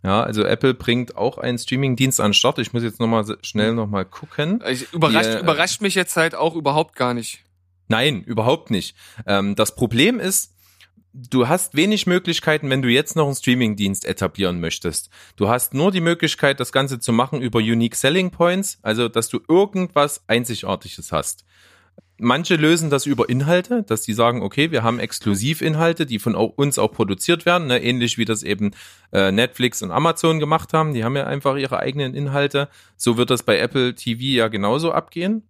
Ja, 0.03 0.23
also 0.23 0.43
Apple 0.45 0.73
bringt 0.73 1.17
auch 1.17 1.37
einen 1.37 1.57
Streaming-Dienst 1.57 2.21
an 2.21 2.29
den 2.29 2.33
Start. 2.33 2.59
Ich 2.59 2.71
muss 2.71 2.83
jetzt 2.83 3.01
noch 3.01 3.07
mal 3.07 3.25
schnell 3.41 3.73
noch 3.73 3.87
mal 3.87 4.05
gucken. 4.05 4.63
Ich, 4.69 4.93
überrascht, 4.93 5.29
Wir, 5.29 5.37
äh, 5.37 5.41
überrascht 5.41 5.81
mich 5.81 5.95
jetzt 5.95 6.15
halt 6.15 6.33
auch 6.33 6.55
überhaupt 6.55 6.95
gar 6.95 7.13
nicht. 7.13 7.43
Nein, 7.87 8.23
überhaupt 8.23 8.71
nicht. 8.71 8.95
Ähm, 9.27 9.55
das 9.55 9.75
Problem 9.75 10.19
ist, 10.19 10.55
du 11.13 11.47
hast 11.47 11.75
wenig 11.75 12.07
Möglichkeiten, 12.07 12.69
wenn 12.69 12.81
du 12.81 12.89
jetzt 12.89 13.15
noch 13.15 13.25
einen 13.25 13.35
Streaming-Dienst 13.35 14.05
etablieren 14.05 14.59
möchtest. 14.59 15.09
Du 15.35 15.47
hast 15.47 15.73
nur 15.73 15.91
die 15.91 16.01
Möglichkeit, 16.01 16.59
das 16.59 16.71
Ganze 16.71 16.99
zu 16.99 17.13
machen 17.13 17.41
über 17.41 17.59
Unique 17.59 17.95
Selling 17.95 18.31
Points, 18.31 18.79
also 18.81 19.07
dass 19.07 19.29
du 19.29 19.39
irgendwas 19.47 20.23
Einzigartiges 20.27 21.11
hast. 21.11 21.45
Manche 22.17 22.55
lösen 22.55 22.89
das 22.89 23.05
über 23.05 23.27
Inhalte, 23.27 23.83
dass 23.83 24.01
die 24.01 24.13
sagen, 24.13 24.41
okay, 24.41 24.71
wir 24.71 24.83
haben 24.83 24.99
Exklusivinhalte, 24.99 26.05
die 26.05 26.19
von 26.19 26.33
uns 26.33 26.79
auch 26.79 26.91
produziert 26.93 27.45
werden, 27.45 27.67
ne? 27.67 27.83
ähnlich 27.83 28.17
wie 28.17 28.23
das 28.23 28.41
eben 28.41 28.71
äh, 29.11 29.33
Netflix 29.33 29.81
und 29.81 29.91
Amazon 29.91 30.39
gemacht 30.39 30.71
haben. 30.71 30.93
Die 30.93 31.03
haben 31.03 31.17
ja 31.17 31.27
einfach 31.27 31.57
ihre 31.57 31.79
eigenen 31.79 32.13
Inhalte. 32.15 32.69
So 32.95 33.17
wird 33.17 33.31
das 33.31 33.43
bei 33.43 33.57
Apple 33.57 33.95
TV 33.95 34.21
ja 34.21 34.47
genauso 34.47 34.93
abgehen 34.93 35.43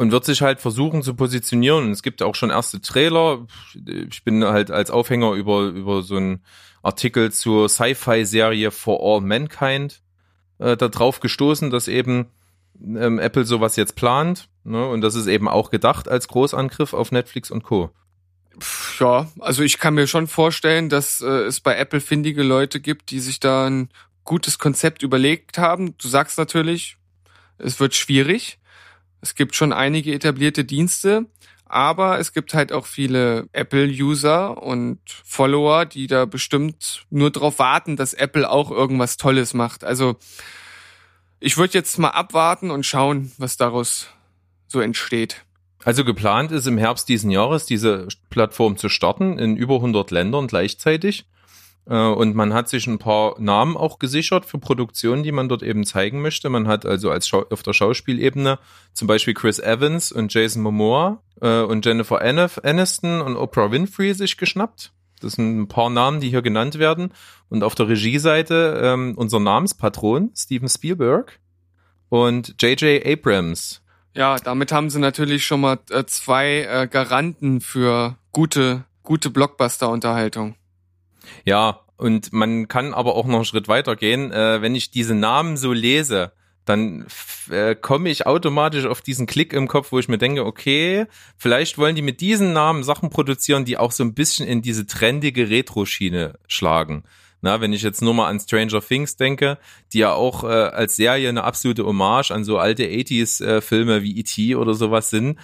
und 0.00 0.12
wird 0.12 0.24
sich 0.24 0.40
halt 0.40 0.62
versuchen 0.62 1.02
zu 1.02 1.12
positionieren. 1.12 1.90
Es 1.90 2.02
gibt 2.02 2.22
auch 2.22 2.34
schon 2.34 2.48
erste 2.48 2.80
Trailer. 2.80 3.46
Ich 3.84 4.24
bin 4.24 4.42
halt 4.42 4.70
als 4.70 4.90
Aufhänger 4.90 5.32
über, 5.32 5.64
über 5.64 6.02
so 6.02 6.16
einen 6.16 6.42
Artikel 6.82 7.30
zur 7.32 7.68
Sci-Fi-Serie 7.68 8.70
For 8.70 8.98
All 9.02 9.20
Mankind 9.20 10.00
äh, 10.58 10.74
da 10.78 10.88
drauf 10.88 11.20
gestoßen, 11.20 11.68
dass 11.68 11.86
eben 11.86 12.30
ähm, 12.82 13.18
Apple 13.18 13.44
sowas 13.44 13.76
jetzt 13.76 13.94
plant. 13.94 14.48
Ne? 14.64 14.88
Und 14.88 15.02
das 15.02 15.16
ist 15.16 15.26
eben 15.26 15.48
auch 15.48 15.68
gedacht 15.68 16.08
als 16.08 16.28
Großangriff 16.28 16.94
auf 16.94 17.12
Netflix 17.12 17.50
und 17.50 17.62
Co. 17.62 17.90
Ja, 18.98 19.30
also 19.38 19.62
ich 19.62 19.76
kann 19.76 19.92
mir 19.92 20.06
schon 20.06 20.28
vorstellen, 20.28 20.88
dass 20.88 21.20
äh, 21.20 21.26
es 21.26 21.60
bei 21.60 21.76
Apple 21.76 22.00
findige 22.00 22.42
Leute 22.42 22.80
gibt, 22.80 23.10
die 23.10 23.20
sich 23.20 23.38
da 23.38 23.66
ein 23.66 23.90
gutes 24.24 24.58
Konzept 24.58 25.02
überlegt 25.02 25.58
haben. 25.58 25.94
Du 25.98 26.08
sagst 26.08 26.38
natürlich, 26.38 26.96
es 27.58 27.80
wird 27.80 27.94
schwierig. 27.94 28.59
Es 29.20 29.34
gibt 29.34 29.54
schon 29.54 29.72
einige 29.72 30.14
etablierte 30.14 30.64
Dienste, 30.64 31.26
Aber 31.72 32.18
es 32.18 32.32
gibt 32.32 32.52
halt 32.52 32.72
auch 32.72 32.84
viele 32.84 33.48
Apple-User 33.52 34.60
und 34.60 34.98
Follower, 35.24 35.86
die 35.86 36.08
da 36.08 36.24
bestimmt 36.24 37.04
nur 37.10 37.30
darauf 37.30 37.60
warten, 37.60 37.96
dass 37.96 38.12
Apple 38.12 38.50
auch 38.50 38.72
irgendwas 38.72 39.16
Tolles 39.16 39.54
macht. 39.54 39.84
Also 39.84 40.16
ich 41.38 41.56
würde 41.58 41.74
jetzt 41.74 41.96
mal 41.96 42.08
abwarten 42.08 42.72
und 42.72 42.84
schauen, 42.84 43.30
was 43.38 43.56
daraus 43.56 44.08
so 44.66 44.80
entsteht. 44.80 45.44
Also 45.84 46.04
geplant 46.04 46.50
ist 46.50 46.66
im 46.66 46.76
Herbst 46.76 47.08
diesen 47.08 47.30
Jahres 47.30 47.66
diese 47.66 48.08
Plattform 48.30 48.76
zu 48.76 48.88
starten 48.88 49.38
in 49.38 49.56
über 49.56 49.76
100 49.76 50.10
Ländern 50.10 50.48
gleichzeitig. 50.48 51.24
Äh, 51.86 51.96
Und 51.96 52.34
man 52.34 52.52
hat 52.52 52.68
sich 52.68 52.86
ein 52.86 52.98
paar 52.98 53.40
Namen 53.40 53.76
auch 53.76 53.98
gesichert 53.98 54.44
für 54.44 54.58
Produktionen, 54.58 55.22
die 55.22 55.32
man 55.32 55.48
dort 55.48 55.62
eben 55.62 55.84
zeigen 55.84 56.22
möchte. 56.22 56.48
Man 56.50 56.68
hat 56.68 56.86
also 56.86 57.10
als 57.10 57.28
Schau 57.28 57.44
auf 57.50 57.62
der 57.62 57.72
Schauspielebene 57.72 58.58
zum 58.92 59.08
Beispiel 59.08 59.34
Chris 59.34 59.58
Evans 59.58 60.12
und 60.12 60.32
Jason 60.32 60.62
Momoa 60.62 61.22
äh, 61.40 61.62
und 61.62 61.84
Jennifer 61.84 62.20
Aniston 62.20 63.20
und 63.20 63.36
Oprah 63.36 63.70
Winfrey 63.70 64.14
sich 64.14 64.36
geschnappt. 64.36 64.92
Das 65.20 65.32
sind 65.32 65.60
ein 65.60 65.68
paar 65.68 65.90
Namen, 65.90 66.20
die 66.20 66.30
hier 66.30 66.42
genannt 66.42 66.78
werden. 66.78 67.12
Und 67.48 67.62
auf 67.62 67.74
der 67.74 67.88
Regieseite 67.88 68.80
ähm, 68.82 69.14
unser 69.16 69.40
Namenspatron 69.40 70.30
Steven 70.34 70.68
Spielberg 70.68 71.40
und 72.08 72.54
J.J. 72.60 73.04
Abrams. 73.06 73.82
Ja, 74.14 74.36
damit 74.36 74.72
haben 74.72 74.90
sie 74.90 74.98
natürlich 74.98 75.44
schon 75.46 75.60
mal 75.60 75.78
äh, 75.90 76.04
zwei 76.04 76.62
äh, 76.62 76.88
Garanten 76.88 77.60
für 77.60 78.16
gute, 78.32 78.84
gute 79.02 79.30
Blockbuster-Unterhaltung. 79.30 80.56
Ja, 81.44 81.80
und 81.96 82.32
man 82.32 82.68
kann 82.68 82.94
aber 82.94 83.14
auch 83.14 83.26
noch 83.26 83.36
einen 83.36 83.44
Schritt 83.44 83.68
weiter 83.68 83.96
gehen. 83.96 84.32
Äh, 84.32 84.62
wenn 84.62 84.74
ich 84.74 84.90
diese 84.90 85.14
Namen 85.14 85.56
so 85.56 85.72
lese, 85.72 86.32
dann 86.64 87.06
äh, 87.50 87.74
komme 87.74 88.10
ich 88.10 88.26
automatisch 88.26 88.86
auf 88.86 89.00
diesen 89.00 89.26
Klick 89.26 89.52
im 89.52 89.68
Kopf, 89.68 89.92
wo 89.92 89.98
ich 89.98 90.08
mir 90.08 90.18
denke, 90.18 90.46
okay, 90.46 91.06
vielleicht 91.36 91.78
wollen 91.78 91.96
die 91.96 92.02
mit 92.02 92.20
diesen 92.20 92.52
Namen 92.52 92.84
Sachen 92.84 93.10
produzieren, 93.10 93.64
die 93.64 93.76
auch 93.76 93.92
so 93.92 94.04
ein 94.04 94.14
bisschen 94.14 94.46
in 94.46 94.62
diese 94.62 94.86
trendige 94.86 95.50
Retro-Schiene 95.50 96.38
schlagen. 96.46 97.04
Na, 97.42 97.60
wenn 97.60 97.72
ich 97.72 97.82
jetzt 97.82 98.02
nur 98.02 98.12
mal 98.12 98.28
an 98.28 98.38
Stranger 98.38 98.82
Things 98.82 99.16
denke, 99.16 99.58
die 99.92 99.98
ja 99.98 100.12
auch 100.12 100.44
äh, 100.44 100.46
als 100.46 100.96
Serie 100.96 101.28
eine 101.28 101.44
absolute 101.44 101.86
Hommage 101.86 102.30
an 102.30 102.44
so 102.44 102.58
alte 102.58 102.84
80s-Filme 102.84 104.02
wie 104.02 104.18
E.T. 104.18 104.54
oder 104.56 104.74
sowas 104.74 105.10
sind, 105.10 105.38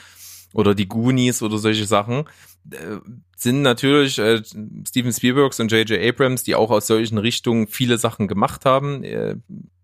oder 0.53 0.75
die 0.75 0.89
Goonies 0.89 1.43
oder 1.43 1.59
solche 1.59 1.87
Sachen, 1.87 2.25
äh, 2.71 2.99
sind 3.37 3.63
natürlich 3.63 4.19
äh, 4.19 4.43
Steven 4.89 5.13
Spielbergs 5.13 5.61
und 5.61 5.71
J.J. 5.71 6.01
Abrams, 6.03 6.43
die 6.43 6.55
auch 6.55 6.71
aus 6.71 6.87
solchen 6.87 7.19
Richtungen 7.19 7.69
viele 7.69 7.99
Sachen 7.99 8.29
gemacht 8.29 8.65
haben. 8.65 9.05
Äh, 9.05 9.37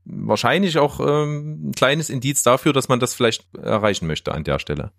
wahrscheinlich 0.04 0.78
auch 0.78 1.00
ähm, 1.00 1.68
ein 1.68 1.72
kleines 1.72 2.10
Indiz 2.10 2.42
dafür, 2.42 2.72
dass 2.72 2.88
man 2.88 2.98
das 2.98 3.14
vielleicht 3.14 3.54
erreichen 3.54 4.06
möchte 4.06 4.32
an 4.32 4.44
der 4.44 4.58
Stelle. 4.58 4.90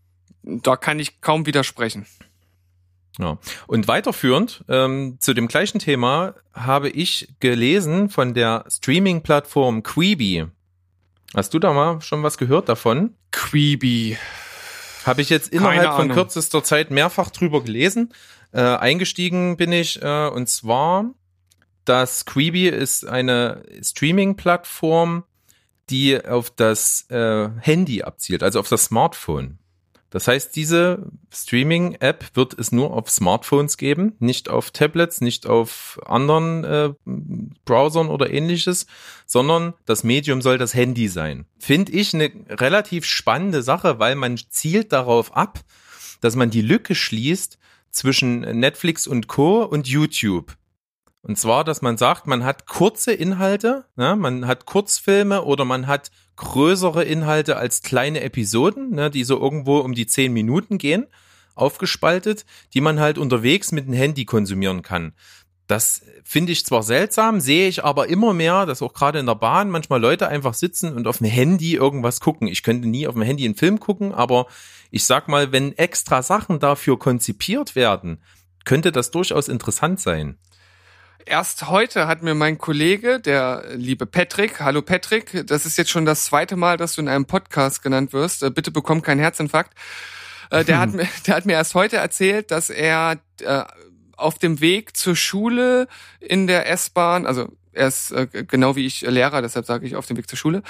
Da 0.44 0.76
kann 0.76 1.00
ich 1.00 1.20
kaum 1.22 1.46
widersprechen. 1.46 2.06
Ja. 3.20 3.38
Und 3.68 3.88
weiterführend 3.88 4.64
ähm, 4.70 5.18
zu 5.20 5.34
dem 5.34 5.48
gleichen 5.48 5.80
Thema 5.80 6.36
habe 6.54 6.90
ich 6.90 7.30
gelesen 7.40 8.10
von 8.10 8.34
der 8.34 8.66
Streaming-Plattform 8.70 9.84
Quibi. 9.84 10.48
Hast 11.36 11.54
du 11.54 11.60
da 11.60 11.74
mal 11.74 12.02
schon 12.02 12.22
was 12.22 12.38
gehört 12.38 12.70
davon? 12.70 13.16
Queeby. 13.32 14.18
Habe 15.06 15.22
ich 15.22 15.30
jetzt 15.30 15.52
innerhalb 15.52 15.96
von 15.96 16.10
kürzester 16.10 16.64
Zeit 16.64 16.92
mehrfach 16.92 17.30
drüber 17.30 17.64
gelesen. 17.64 18.14
Äh, 18.54 18.62
eingestiegen 18.62 19.58
bin 19.58 19.72
ich 19.72 20.02
äh, 20.02 20.28
und 20.28 20.48
zwar, 20.48 21.14
das 21.86 22.26
Quibi 22.26 22.68
ist 22.68 23.06
eine 23.06 23.64
Streaming-Plattform, 23.82 25.24
die 25.90 26.24
auf 26.24 26.52
das 26.52 27.10
äh, 27.10 27.50
Handy 27.60 28.04
abzielt, 28.04 28.44
also 28.44 28.60
auf 28.60 28.70
das 28.70 28.86
Smartphone. 28.86 29.58
Das 30.12 30.28
heißt, 30.28 30.56
diese 30.56 31.12
Streaming-App 31.34 32.36
wird 32.36 32.54
es 32.60 32.72
nur 32.72 32.94
auf 32.94 33.10
Smartphones 33.10 33.78
geben, 33.78 34.16
nicht 34.20 34.48
auf 34.48 34.70
Tablets, 34.70 35.22
nicht 35.22 35.48
auf 35.48 36.00
anderen 36.06 36.64
äh, 36.64 36.94
Browsern 37.66 38.10
oder 38.10 38.30
ähnliches, 38.30 38.86
sondern 39.26 39.74
das 39.88 40.04
Medium 40.04 40.44
soll 40.44 40.60
das 40.60 40.76
Handy 40.76 41.08
sein. 41.08 41.48
Finde 41.58 41.92
ich 41.94 42.14
eine 42.14 42.30
relativ 42.48 43.06
spannende 43.06 43.64
Sache, 43.64 43.98
weil 43.98 44.14
man 44.14 44.38
zielt 44.38 44.94
darauf 44.94 45.36
ab, 45.36 45.62
dass 46.22 46.36
man 46.36 46.52
die 46.52 46.62
Lücke 46.62 46.94
schließt 46.94 47.58
zwischen 47.94 48.42
Netflix 48.42 49.08
und 49.08 49.28
Co. 49.28 49.64
und 49.64 49.88
YouTube. 49.88 50.58
Und 51.22 51.38
zwar, 51.38 51.64
dass 51.64 51.82
man 51.82 51.98
sagt, 51.98 52.28
man 52.28 52.44
hat 52.44 52.68
kurze 52.68 53.14
Inhalte, 53.14 53.86
ne? 53.96 54.18
man 54.18 54.46
hat 54.46 54.66
Kurzfilme 54.66 55.44
oder 55.44 55.64
man 55.64 55.88
hat 55.88 56.12
größere 56.36 57.06
Inhalte 57.06 57.56
als 57.56 57.82
kleine 57.82 58.22
Episoden, 58.22 58.90
ne? 58.90 59.10
die 59.10 59.24
so 59.24 59.40
irgendwo 59.40 59.78
um 59.78 59.94
die 59.94 60.06
zehn 60.06 60.34
Minuten 60.34 60.78
gehen, 60.78 61.08
aufgespaltet, 61.56 62.46
die 62.74 62.82
man 62.82 63.00
halt 63.00 63.18
unterwegs 63.18 63.72
mit 63.72 63.88
dem 63.88 63.94
Handy 63.94 64.26
konsumieren 64.26 64.82
kann. 64.82 65.14
Das 65.74 66.04
finde 66.24 66.52
ich 66.52 66.68
zwar 66.68 66.84
seltsam, 66.84 67.40
sehe 67.40 67.68
ich 67.68 67.84
aber 67.84 68.08
immer 68.08 68.32
mehr, 68.32 68.68
dass 68.68 68.84
auch 68.84 68.94
gerade 68.94 69.18
in 69.18 69.26
der 69.26 69.34
Bahn 69.34 69.72
manchmal 69.72 70.00
Leute 70.00 70.28
einfach 70.28 70.54
sitzen 70.54 70.94
und 70.94 71.08
auf 71.08 71.18
dem 71.18 71.26
Handy 71.26 71.74
irgendwas 71.74 72.20
gucken. 72.20 72.48
Ich 72.48 72.62
könnte 72.62 72.88
nie 72.88 73.08
auf 73.08 73.16
dem 73.16 73.24
Handy 73.24 73.44
einen 73.44 73.56
Film 73.56 73.80
gucken, 73.80 74.14
aber 74.14 74.46
ich 74.92 75.04
sag 75.04 75.28
mal, 75.30 75.52
wenn 75.52 75.76
extra 75.76 76.22
Sachen 76.22 76.60
dafür 76.60 77.00
konzipiert 77.00 77.76
werden, 77.76 78.22
könnte 78.66 78.92
das 78.92 79.10
durchaus 79.10 79.48
interessant 79.48 80.00
sein. 80.00 80.38
Erst 81.26 81.68
heute 81.70 82.06
hat 82.06 82.22
mir 82.22 82.36
mein 82.36 82.60
Kollege, 82.60 83.20
der 83.20 83.64
liebe 83.74 84.06
Patrick, 84.06 84.60
hallo 84.60 84.84
Patrick, 84.84 85.44
das 85.48 85.66
ist 85.66 85.80
jetzt 85.80 85.90
schon 85.90 86.06
das 86.06 86.26
zweite 86.26 86.56
Mal, 86.56 86.78
dass 86.78 86.94
du 86.94 87.02
in 87.02 87.08
einem 87.08 87.26
Podcast 87.26 87.82
genannt 87.82 88.14
wirst. 88.14 88.44
Äh, 88.44 88.52
Bitte 88.52 88.70
bekomm 88.70 89.02
keinen 89.02 89.22
Herzinfarkt. 89.22 89.74
Äh, 90.52 90.66
Der 90.66 90.78
hat 90.82 90.94
mir, 90.94 91.08
der 91.26 91.36
hat 91.36 91.48
mir 91.48 91.54
erst 91.54 91.74
heute 91.74 91.98
erzählt, 91.98 92.52
dass 92.52 92.70
er 92.70 93.18
äh, 93.42 93.64
auf 94.18 94.38
dem 94.38 94.62
Weg 94.62 94.96
zur 94.96 95.16
Schule 95.16 95.88
in 96.20 96.48
der 96.48 96.70
S-Bahn, 96.70 97.26
also 97.26 97.50
er 97.72 97.88
ist 97.88 98.12
äh, 98.12 98.28
genau 98.28 98.76
wie 98.76 98.86
ich 98.86 99.02
Lehrer, 99.02 99.42
deshalb 99.42 99.66
sage 99.66 99.86
ich 99.86 99.96
auf 99.96 100.06
dem 100.06 100.18
Weg 100.18 100.30
zur 100.30 100.38
Schule, 100.38 100.64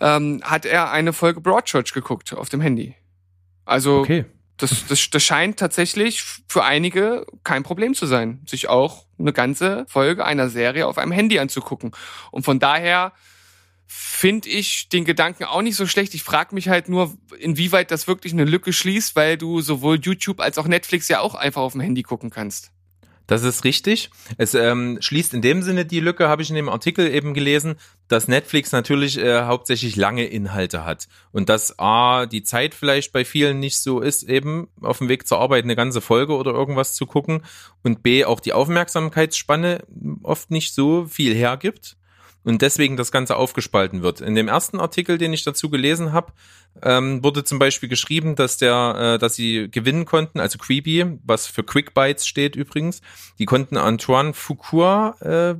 ähm, 0.00 0.40
hat 0.44 0.66
er 0.66 0.90
eine 0.90 1.12
Folge 1.12 1.40
Broadchurch 1.40 1.92
geguckt 1.92 2.32
auf 2.32 2.48
dem 2.48 2.60
Handy. 2.60 2.94
Also 3.64 4.02
das, 4.56 4.86
das, 4.88 5.08
das 5.10 5.22
scheint 5.22 5.58
tatsächlich 5.58 6.22
für 6.48 6.64
einige 6.64 7.26
kein 7.44 7.62
Problem 7.62 7.94
zu 7.94 8.06
sein, 8.06 8.42
sich 8.46 8.68
auch 8.68 9.06
eine 9.18 9.32
ganze 9.32 9.86
Folge 9.88 10.24
einer 10.24 10.48
Serie 10.48 10.86
auf 10.86 10.98
einem 10.98 11.12
Handy 11.12 11.38
anzugucken. 11.38 11.92
Und 12.32 12.44
von 12.44 12.58
daher 12.58 13.12
finde 13.86 14.48
ich 14.48 14.88
den 14.88 15.04
Gedanken 15.04 15.44
auch 15.44 15.62
nicht 15.62 15.76
so 15.76 15.86
schlecht. 15.86 16.12
Ich 16.14 16.22
frage 16.22 16.54
mich 16.54 16.68
halt 16.68 16.88
nur, 16.88 17.16
inwieweit 17.38 17.90
das 17.90 18.06
wirklich 18.08 18.32
eine 18.32 18.44
Lücke 18.44 18.72
schließt, 18.72 19.16
weil 19.16 19.38
du 19.38 19.60
sowohl 19.60 19.98
YouTube 20.00 20.40
als 20.40 20.58
auch 20.58 20.66
Netflix 20.66 21.08
ja 21.08 21.20
auch 21.20 21.34
einfach 21.34 21.62
auf 21.62 21.72
dem 21.72 21.80
Handy 21.80 22.02
gucken 22.02 22.30
kannst. 22.30 22.72
Das 23.28 23.42
ist 23.42 23.62
richtig. 23.64 24.10
Es 24.38 24.54
ähm, 24.54 24.96
schließt 25.00 25.34
in 25.34 25.42
dem 25.42 25.62
Sinne 25.62 25.84
die 25.84 26.00
Lücke, 26.00 26.28
habe 26.28 26.40
ich 26.40 26.48
in 26.48 26.56
dem 26.56 26.70
Artikel 26.70 27.06
eben 27.06 27.34
gelesen, 27.34 27.76
dass 28.08 28.26
Netflix 28.26 28.72
natürlich 28.72 29.18
äh, 29.18 29.42
hauptsächlich 29.42 29.96
lange 29.96 30.24
Inhalte 30.24 30.86
hat. 30.86 31.08
Und 31.30 31.50
dass 31.50 31.78
A, 31.78 32.24
die 32.24 32.42
Zeit 32.42 32.74
vielleicht 32.74 33.12
bei 33.12 33.26
vielen 33.26 33.60
nicht 33.60 33.78
so 33.78 34.00
ist, 34.00 34.22
eben 34.22 34.68
auf 34.80 34.98
dem 34.98 35.10
Weg 35.10 35.28
zur 35.28 35.40
Arbeit 35.40 35.64
eine 35.64 35.76
ganze 35.76 36.00
Folge 36.00 36.34
oder 36.34 36.52
irgendwas 36.52 36.94
zu 36.94 37.04
gucken. 37.04 37.42
Und 37.82 38.02
B, 38.02 38.24
auch 38.24 38.40
die 38.40 38.54
Aufmerksamkeitsspanne 38.54 39.84
oft 40.22 40.50
nicht 40.50 40.74
so 40.74 41.04
viel 41.04 41.34
hergibt 41.34 41.98
und 42.44 42.62
deswegen 42.62 42.96
das 42.96 43.12
Ganze 43.12 43.36
aufgespalten 43.36 44.02
wird. 44.02 44.20
In 44.20 44.34
dem 44.34 44.48
ersten 44.48 44.80
Artikel, 44.80 45.18
den 45.18 45.32
ich 45.32 45.44
dazu 45.44 45.70
gelesen 45.70 46.12
habe, 46.12 46.32
ähm, 46.82 47.22
wurde 47.22 47.44
zum 47.44 47.58
Beispiel 47.58 47.88
geschrieben, 47.88 48.36
dass 48.36 48.56
der, 48.56 49.14
äh, 49.14 49.18
dass 49.18 49.34
sie 49.34 49.68
gewinnen 49.70 50.04
konnten, 50.04 50.40
also 50.40 50.58
Creepy, 50.58 51.18
was 51.24 51.46
für 51.46 51.64
Quick 51.64 51.94
Bites 51.94 52.26
steht 52.26 52.56
übrigens, 52.56 53.00
die 53.38 53.46
konnten 53.46 53.76
Antoine 53.76 54.32
Foucault 54.32 55.20
äh, 55.20 55.56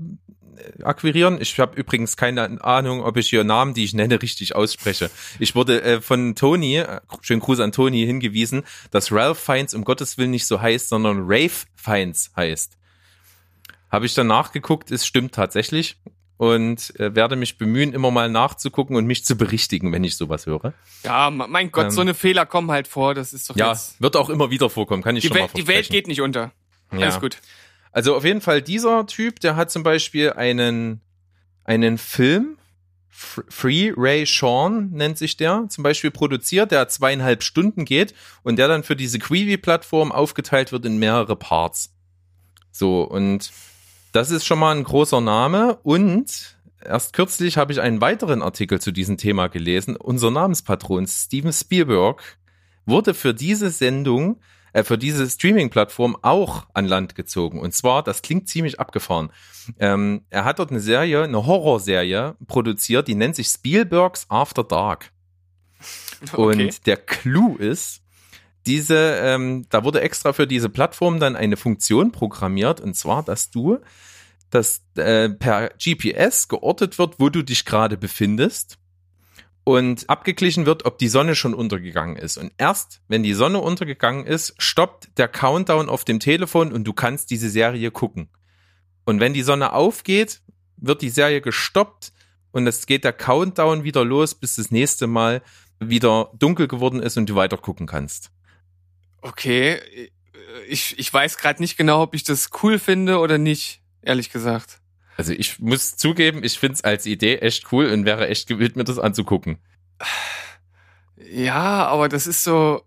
akquirieren. 0.82 1.40
Ich 1.40 1.58
habe 1.58 1.78
übrigens 1.78 2.16
keine 2.16 2.62
Ahnung, 2.62 3.02
ob 3.02 3.16
ich 3.16 3.28
hier 3.28 3.44
Namen, 3.44 3.74
die 3.74 3.84
ich 3.84 3.94
nenne, 3.94 4.20
richtig 4.20 4.54
ausspreche. 4.54 5.10
Ich 5.38 5.54
wurde 5.54 5.82
äh, 5.82 6.00
von 6.00 6.34
Tony, 6.34 6.78
äh, 6.78 7.00
schönen 7.20 7.40
Gruß 7.40 7.60
an 7.60 7.72
Tony, 7.72 8.04
hingewiesen, 8.04 8.62
dass 8.90 9.12
Ralph 9.12 9.38
Fiennes 9.38 9.74
um 9.74 9.84
Gottes 9.84 10.18
Willen 10.18 10.30
nicht 10.30 10.46
so 10.46 10.60
heißt, 10.60 10.88
sondern 10.88 11.24
Rafe 11.26 11.66
Fiennes 11.76 12.32
heißt. 12.36 12.76
Habe 13.90 14.06
ich 14.06 14.14
dann 14.14 14.26
nachgeguckt, 14.26 14.90
es 14.90 15.06
stimmt 15.06 15.34
tatsächlich 15.34 15.96
und 16.38 16.98
äh, 16.98 17.14
werde 17.14 17.36
mich 17.36 17.58
bemühen, 17.58 17.92
immer 17.92 18.10
mal 18.10 18.30
nachzugucken 18.30 18.96
und 18.96 19.06
mich 19.06 19.24
zu 19.24 19.36
berichtigen, 19.36 19.92
wenn 19.92 20.04
ich 20.04 20.16
sowas 20.16 20.46
höre. 20.46 20.72
Ja, 21.04 21.30
mein 21.30 21.70
Gott, 21.70 21.86
Ähm, 21.86 21.90
so 21.90 22.00
eine 22.00 22.14
Fehler 22.14 22.46
kommen 22.46 22.70
halt 22.70 22.88
vor. 22.88 23.14
Das 23.14 23.32
ist 23.34 23.50
doch 23.50 23.56
Ja, 23.56 23.72
jetzt. 23.72 24.00
wird 24.00 24.16
auch 24.16 24.30
immer 24.30 24.48
wieder 24.50 24.70
vorkommen, 24.70 25.02
kann 25.02 25.16
ich 25.16 25.24
schon 25.24 25.36
mal 25.36 25.42
Welt, 25.42 25.50
die 25.56 25.66
Welt 25.66 25.90
geht 25.90 26.06
nicht 26.06 26.22
unter. 26.22 26.52
Ja. 26.92 27.00
Alles 27.00 27.20
gut. 27.20 27.38
Also 27.92 28.14
auf 28.16 28.24
jeden 28.24 28.40
Fall 28.40 28.62
dieser 28.62 29.04
Typ, 29.06 29.40
der 29.40 29.56
hat 29.56 29.70
zum 29.70 29.82
Beispiel 29.82 30.32
einen, 30.32 31.00
einen 31.64 31.98
Film, 31.98 32.56
Free 33.10 33.92
Ray 33.96 34.24
Sean 34.24 34.90
nennt 34.92 35.18
sich 35.18 35.36
der, 35.36 35.66
zum 35.68 35.82
Beispiel 35.82 36.12
produziert, 36.12 36.70
der 36.70 36.86
zweieinhalb 36.88 37.42
Stunden 37.42 37.84
geht 37.84 38.14
und 38.44 38.56
der 38.56 38.68
dann 38.68 38.84
für 38.84 38.94
diese 38.94 39.18
Quibi-Plattform 39.18 40.12
aufgeteilt 40.12 40.70
wird 40.70 40.86
in 40.86 40.98
mehrere 40.98 41.34
Parts. 41.34 41.92
So, 42.70 43.02
und 43.02 43.50
das 44.18 44.32
ist 44.32 44.44
schon 44.44 44.58
mal 44.58 44.74
ein 44.74 44.82
großer 44.82 45.20
Name 45.20 45.78
und 45.84 46.58
erst 46.84 47.12
kürzlich 47.12 47.56
habe 47.56 47.70
ich 47.70 47.80
einen 47.80 48.00
weiteren 48.00 48.42
Artikel 48.42 48.80
zu 48.80 48.90
diesem 48.90 49.16
Thema 49.16 49.46
gelesen. 49.46 49.94
Unser 49.94 50.32
Namenspatron 50.32 51.06
Steven 51.06 51.52
Spielberg 51.52 52.20
wurde 52.84 53.14
für 53.14 53.32
diese 53.32 53.70
Sendung 53.70 54.40
äh, 54.72 54.82
für 54.82 54.98
diese 54.98 55.30
Streaming-Plattform 55.30 56.16
auch 56.22 56.66
an 56.74 56.86
Land 56.86 57.14
gezogen. 57.14 57.60
Und 57.60 57.74
zwar, 57.74 58.02
das 58.02 58.20
klingt 58.20 58.48
ziemlich 58.48 58.80
abgefahren. 58.80 59.30
Ähm, 59.78 60.24
er 60.30 60.44
hat 60.44 60.58
dort 60.58 60.70
eine 60.70 60.80
Serie, 60.80 61.22
eine 61.22 61.46
Horrorserie 61.46 62.34
produziert, 62.48 63.06
die 63.06 63.14
nennt 63.14 63.36
sich 63.36 63.46
Spielbergs 63.46 64.26
After 64.28 64.64
Dark. 64.64 65.12
Und 66.32 66.88
der 66.88 66.96
Clou 66.96 67.54
ist, 67.54 68.02
diese, 68.68 69.18
ähm, 69.22 69.64
da 69.70 69.82
wurde 69.82 70.02
extra 70.02 70.34
für 70.34 70.46
diese 70.46 70.68
Plattform 70.68 71.18
dann 71.18 71.36
eine 71.36 71.56
Funktion 71.56 72.12
programmiert, 72.12 72.82
und 72.82 72.94
zwar, 72.94 73.22
dass 73.22 73.50
du, 73.50 73.78
dass 74.50 74.82
äh, 74.96 75.30
per 75.30 75.70
GPS 75.82 76.48
geortet 76.48 76.98
wird, 76.98 77.18
wo 77.18 77.30
du 77.30 77.42
dich 77.42 77.64
gerade 77.64 77.96
befindest 77.96 78.78
und 79.64 80.08
abgeglichen 80.10 80.66
wird, 80.66 80.84
ob 80.84 80.98
die 80.98 81.08
Sonne 81.08 81.34
schon 81.34 81.54
untergegangen 81.54 82.16
ist. 82.16 82.36
Und 82.36 82.52
erst, 82.58 83.00
wenn 83.08 83.22
die 83.22 83.32
Sonne 83.32 83.58
untergegangen 83.58 84.26
ist, 84.26 84.54
stoppt 84.58 85.16
der 85.16 85.28
Countdown 85.28 85.88
auf 85.88 86.04
dem 86.04 86.20
Telefon 86.20 86.70
und 86.70 86.84
du 86.84 86.92
kannst 86.92 87.30
diese 87.30 87.48
Serie 87.48 87.90
gucken. 87.90 88.28
Und 89.06 89.18
wenn 89.18 89.32
die 89.32 89.42
Sonne 89.42 89.72
aufgeht, 89.72 90.42
wird 90.76 91.00
die 91.00 91.08
Serie 91.08 91.40
gestoppt 91.40 92.12
und 92.52 92.66
es 92.66 92.84
geht 92.84 93.04
der 93.04 93.14
Countdown 93.14 93.82
wieder 93.82 94.04
los, 94.04 94.34
bis 94.34 94.56
das 94.56 94.70
nächste 94.70 95.06
Mal 95.06 95.40
wieder 95.80 96.32
dunkel 96.38 96.68
geworden 96.68 97.00
ist 97.00 97.16
und 97.16 97.30
du 97.30 97.34
weiter 97.34 97.56
gucken 97.56 97.86
kannst. 97.86 98.30
Okay, 99.20 99.80
ich, 100.68 100.98
ich 100.98 101.12
weiß 101.12 101.38
gerade 101.38 101.62
nicht 101.62 101.76
genau, 101.76 102.02
ob 102.02 102.14
ich 102.14 102.24
das 102.24 102.50
cool 102.62 102.78
finde 102.78 103.18
oder 103.18 103.38
nicht, 103.38 103.80
ehrlich 104.02 104.30
gesagt. 104.30 104.80
Also 105.16 105.32
ich 105.32 105.58
muss 105.58 105.96
zugeben, 105.96 106.44
ich 106.44 106.58
find's 106.58 106.84
als 106.84 107.04
Idee 107.04 107.38
echt 107.38 107.72
cool 107.72 107.86
und 107.86 108.04
wäre 108.04 108.28
echt 108.28 108.46
gewillt, 108.46 108.76
mir 108.76 108.84
das 108.84 108.98
anzugucken. 108.98 109.58
Ja, 111.16 111.86
aber 111.86 112.08
das 112.08 112.26
ist 112.26 112.44
so, 112.44 112.82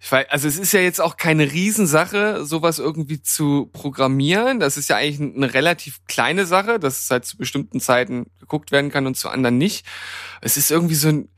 ich 0.00 0.10
weiß, 0.10 0.26
also 0.30 0.48
es 0.48 0.58
ist 0.58 0.72
ja 0.72 0.80
jetzt 0.80 1.00
auch 1.00 1.16
keine 1.16 1.50
Riesensache, 1.52 2.44
sowas 2.44 2.78
irgendwie 2.78 3.22
zu 3.22 3.70
programmieren. 3.72 4.60
Das 4.60 4.76
ist 4.76 4.88
ja 4.88 4.96
eigentlich 4.96 5.34
eine 5.34 5.54
relativ 5.54 6.04
kleine 6.06 6.44
Sache, 6.44 6.78
dass 6.78 7.04
es 7.04 7.10
halt 7.10 7.24
zu 7.24 7.38
bestimmten 7.38 7.80
Zeiten 7.80 8.26
geguckt 8.40 8.72
werden 8.72 8.90
kann 8.90 9.06
und 9.06 9.16
zu 9.16 9.28
anderen 9.28 9.58
nicht. 9.58 9.86
Es 10.40 10.56
ist 10.56 10.70
irgendwie 10.70 10.96
so 10.96 11.08
ein, 11.08 11.28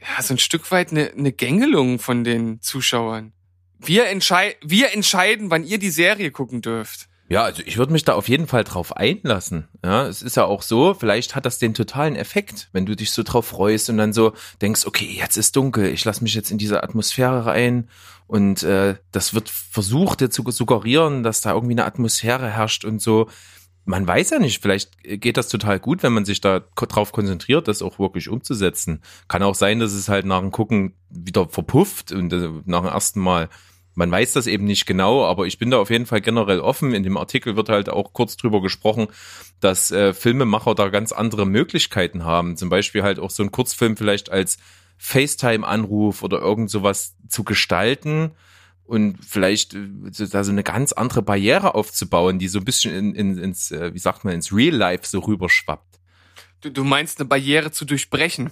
ja, 0.00 0.22
so 0.22 0.34
ein 0.34 0.38
Stück 0.38 0.70
weit 0.70 0.92
eine, 0.92 1.12
eine 1.12 1.32
Gängelung 1.32 1.98
von 1.98 2.24
den 2.24 2.60
Zuschauern. 2.60 3.32
Wir, 3.78 4.06
entschei 4.06 4.56
wir 4.62 4.92
entscheiden, 4.92 5.50
wann 5.50 5.64
ihr 5.64 5.78
die 5.78 5.90
Serie 5.90 6.30
gucken 6.30 6.62
dürft. 6.62 7.08
Ja, 7.28 7.42
also 7.42 7.62
ich 7.64 7.78
würde 7.78 7.92
mich 7.92 8.04
da 8.04 8.12
auf 8.14 8.28
jeden 8.28 8.46
Fall 8.46 8.64
drauf 8.64 8.96
einlassen. 8.96 9.66
Ja, 9.82 10.06
es 10.06 10.20
ist 10.20 10.36
ja 10.36 10.44
auch 10.44 10.60
so, 10.60 10.92
vielleicht 10.92 11.34
hat 11.34 11.46
das 11.46 11.58
den 11.58 11.72
totalen 11.72 12.16
Effekt, 12.16 12.68
wenn 12.72 12.84
du 12.84 12.94
dich 12.94 13.12
so 13.12 13.22
drauf 13.22 13.46
freust 13.46 13.88
und 13.88 13.96
dann 13.96 14.12
so 14.12 14.34
denkst, 14.60 14.86
okay, 14.86 15.08
jetzt 15.18 15.38
ist 15.38 15.56
dunkel, 15.56 15.86
ich 15.86 16.04
lasse 16.04 16.22
mich 16.22 16.34
jetzt 16.34 16.50
in 16.50 16.58
diese 16.58 16.82
Atmosphäre 16.82 17.46
rein 17.46 17.88
und 18.26 18.62
äh, 18.62 18.96
das 19.10 19.32
wird 19.32 19.48
versucht 19.48 20.20
dir 20.20 20.30
zu 20.30 20.44
suggerieren, 20.50 21.22
dass 21.22 21.40
da 21.40 21.52
irgendwie 21.52 21.74
eine 21.74 21.86
Atmosphäre 21.86 22.50
herrscht 22.50 22.84
und 22.84 23.00
so. 23.00 23.28
Man 23.84 24.06
weiß 24.06 24.30
ja 24.30 24.38
nicht, 24.38 24.62
vielleicht 24.62 25.02
geht 25.02 25.36
das 25.36 25.48
total 25.48 25.78
gut, 25.78 26.02
wenn 26.02 26.14
man 26.14 26.24
sich 26.24 26.40
da 26.40 26.60
drauf 26.60 27.12
konzentriert, 27.12 27.68
das 27.68 27.82
auch 27.82 27.98
wirklich 27.98 28.28
umzusetzen. 28.28 29.02
Kann 29.28 29.42
auch 29.42 29.54
sein, 29.54 29.78
dass 29.78 29.92
es 29.92 30.08
halt 30.08 30.24
nach 30.24 30.40
dem 30.40 30.50
Gucken 30.50 30.94
wieder 31.10 31.48
verpufft 31.48 32.10
und 32.12 32.32
äh, 32.32 32.48
nach 32.64 32.80
dem 32.80 32.88
ersten 32.88 33.20
Mal 33.20 33.48
man 33.94 34.10
weiß 34.10 34.32
das 34.32 34.46
eben 34.46 34.64
nicht 34.64 34.86
genau, 34.86 35.24
aber 35.24 35.46
ich 35.46 35.58
bin 35.58 35.70
da 35.70 35.78
auf 35.78 35.90
jeden 35.90 36.06
Fall 36.06 36.20
generell 36.20 36.60
offen. 36.60 36.94
In 36.94 37.04
dem 37.04 37.16
Artikel 37.16 37.56
wird 37.56 37.68
halt 37.68 37.88
auch 37.88 38.12
kurz 38.12 38.36
drüber 38.36 38.60
gesprochen, 38.60 39.06
dass 39.60 39.90
äh, 39.92 40.12
Filmemacher 40.12 40.74
da 40.74 40.88
ganz 40.88 41.12
andere 41.12 41.46
Möglichkeiten 41.46 42.24
haben. 42.24 42.56
Zum 42.56 42.68
Beispiel 42.68 43.02
halt 43.02 43.20
auch 43.20 43.30
so 43.30 43.42
einen 43.42 43.52
Kurzfilm 43.52 43.96
vielleicht 43.96 44.30
als 44.30 44.58
FaceTime-Anruf 44.98 46.22
oder 46.22 46.40
irgend 46.40 46.70
sowas 46.70 47.14
zu 47.28 47.44
gestalten 47.44 48.32
und 48.84 49.24
vielleicht 49.24 49.74
äh, 49.74 49.88
da 50.30 50.44
so 50.44 50.52
eine 50.52 50.62
ganz 50.62 50.92
andere 50.92 51.22
Barriere 51.22 51.74
aufzubauen, 51.74 52.38
die 52.38 52.48
so 52.48 52.58
ein 52.58 52.64
bisschen 52.64 52.94
in, 52.94 53.14
in, 53.14 53.38
ins, 53.38 53.70
äh, 53.70 53.92
wie 53.94 53.98
sagt 53.98 54.24
man, 54.24 54.34
ins 54.34 54.52
Real 54.52 54.74
Life 54.74 55.06
so 55.06 55.20
rüberschwappt. 55.20 56.00
Du, 56.60 56.70
du 56.70 56.84
meinst 56.84 57.20
eine 57.20 57.28
Barriere 57.28 57.72
zu 57.72 57.84
durchbrechen. 57.84 58.50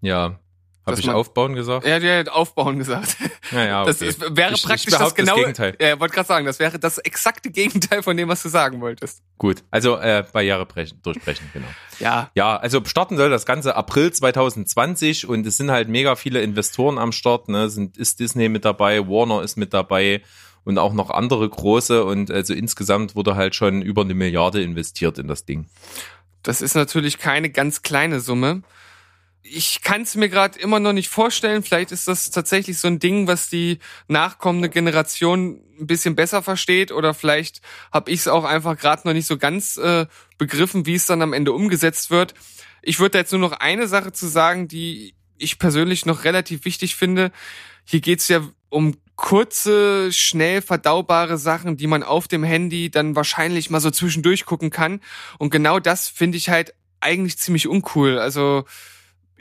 Ja. 0.00 0.38
Habe 0.84 0.98
ich 0.98 1.06
man- 1.06 1.14
aufbauen 1.14 1.54
gesagt? 1.54 1.86
Hat 1.86 2.02
ja 2.02 2.24
aufbauen 2.24 2.78
gesagt. 2.78 3.16
Ja, 3.52 3.64
ja, 3.64 3.84
Das 3.84 3.96
okay. 3.96 4.08
ist, 4.08 4.36
wäre 4.36 4.50
Ich- 4.52 4.58
ich 4.58 4.64
praktisch 4.64 4.86
das 4.86 4.98
behaupte 4.98 5.22
das 5.22 5.26
genaue. 5.26 5.40
Gegenteil. 5.40 5.76
Ja, 5.80 6.00
wollte 6.00 6.14
gerade 6.14 6.26
sagen, 6.26 6.44
das 6.46 6.58
wäre 6.58 6.78
das 6.78 6.98
exakte 6.98 7.50
Gegenteil 7.50 8.02
von 8.02 8.16
dem, 8.16 8.28
was 8.28 8.42
du 8.42 8.48
sagen 8.48 8.80
wolltest. 8.80 9.22
Gut. 9.38 9.62
Also 9.70 9.96
äh, 9.98 10.24
Barriere 10.32 10.66
brechen, 10.66 11.00
durchbrechen, 11.02 11.48
genau. 11.52 11.68
Ja. 12.00 12.30
Ja, 12.34 12.56
also 12.56 12.84
starten 12.84 13.16
soll 13.16 13.30
das 13.30 13.46
Ganze 13.46 13.76
April 13.76 14.12
2020 14.12 15.28
und 15.28 15.46
es 15.46 15.56
sind 15.56 15.70
halt 15.70 15.88
mega 15.88 16.16
viele 16.16 16.42
Investoren 16.42 16.98
am 16.98 17.12
Start. 17.12 17.48
Ne? 17.48 17.70
Sind, 17.70 17.96
ist 17.96 18.20
Disney 18.20 18.48
mit 18.48 18.64
dabei, 18.64 19.00
Warner 19.06 19.42
ist 19.42 19.56
mit 19.56 19.72
dabei 19.72 20.22
und 20.64 20.78
auch 20.78 20.92
noch 20.92 21.10
andere 21.10 21.48
große 21.48 22.04
und 22.04 22.30
also 22.30 22.54
insgesamt 22.54 23.14
wurde 23.16 23.34
halt 23.36 23.54
schon 23.54 23.82
über 23.82 24.02
eine 24.02 24.14
Milliarde 24.14 24.62
investiert 24.62 25.18
in 25.18 25.28
das 25.28 25.44
Ding. 25.44 25.66
Das 26.42 26.60
ist 26.60 26.74
natürlich 26.74 27.18
keine 27.18 27.50
ganz 27.50 27.82
kleine 27.82 28.20
Summe. 28.20 28.62
Ich 29.42 29.82
kann 29.82 30.02
es 30.02 30.14
mir 30.14 30.28
gerade 30.28 30.58
immer 30.58 30.80
noch 30.80 30.92
nicht 30.92 31.08
vorstellen. 31.08 31.62
Vielleicht 31.62 31.92
ist 31.92 32.08
das 32.08 32.30
tatsächlich 32.30 32.78
so 32.78 32.88
ein 32.88 32.98
Ding, 32.98 33.26
was 33.26 33.48
die 33.48 33.78
nachkommende 34.08 34.68
Generation 34.68 35.60
ein 35.78 35.86
bisschen 35.86 36.14
besser 36.14 36.42
versteht. 36.42 36.92
Oder 36.92 37.12
vielleicht 37.12 37.60
habe 37.92 38.10
ich 38.10 38.20
es 38.20 38.28
auch 38.28 38.44
einfach 38.44 38.78
gerade 38.78 39.06
noch 39.06 39.14
nicht 39.14 39.26
so 39.26 39.36
ganz 39.36 39.76
äh, 39.76 40.06
begriffen, 40.38 40.86
wie 40.86 40.94
es 40.94 41.06
dann 41.06 41.22
am 41.22 41.32
Ende 41.32 41.52
umgesetzt 41.52 42.10
wird. 42.10 42.34
Ich 42.82 42.98
würde 43.00 43.18
jetzt 43.18 43.32
nur 43.32 43.40
noch 43.40 43.52
eine 43.52 43.88
Sache 43.88 44.12
zu 44.12 44.26
sagen, 44.26 44.68
die 44.68 45.14
ich 45.38 45.58
persönlich 45.58 46.06
noch 46.06 46.24
relativ 46.24 46.64
wichtig 46.64 46.96
finde. 46.96 47.32
Hier 47.84 48.00
geht's 48.00 48.28
ja 48.28 48.42
um 48.68 48.96
kurze, 49.16 50.12
schnell 50.12 50.62
verdaubare 50.62 51.38
Sachen, 51.38 51.76
die 51.76 51.86
man 51.86 52.02
auf 52.02 52.26
dem 52.26 52.42
Handy 52.42 52.90
dann 52.90 53.14
wahrscheinlich 53.14 53.70
mal 53.70 53.80
so 53.80 53.90
zwischendurch 53.90 54.46
gucken 54.46 54.70
kann. 54.70 55.00
Und 55.38 55.50
genau 55.50 55.78
das 55.78 56.08
finde 56.08 56.38
ich 56.38 56.48
halt 56.48 56.74
eigentlich 57.00 57.38
ziemlich 57.38 57.68
uncool. 57.68 58.18
Also 58.18 58.64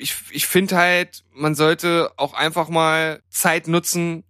ich, 0.02 0.16
ich 0.32 0.47
finde 0.47 0.78
halt, 0.78 1.24
man 1.34 1.56
sollte 1.56 2.12
auch 2.18 2.34
einfach 2.34 2.70
mal 2.70 3.22
Zeit 3.30 3.68
nutzen, 3.68 4.24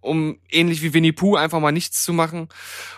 um 0.00 0.38
ähnlich 0.50 0.82
wie 0.82 0.94
Winnie 0.94 1.12
Pooh 1.12 1.36
einfach 1.36 1.60
mal 1.60 1.72
nichts 1.72 2.02
zu 2.02 2.12
machen. 2.12 2.48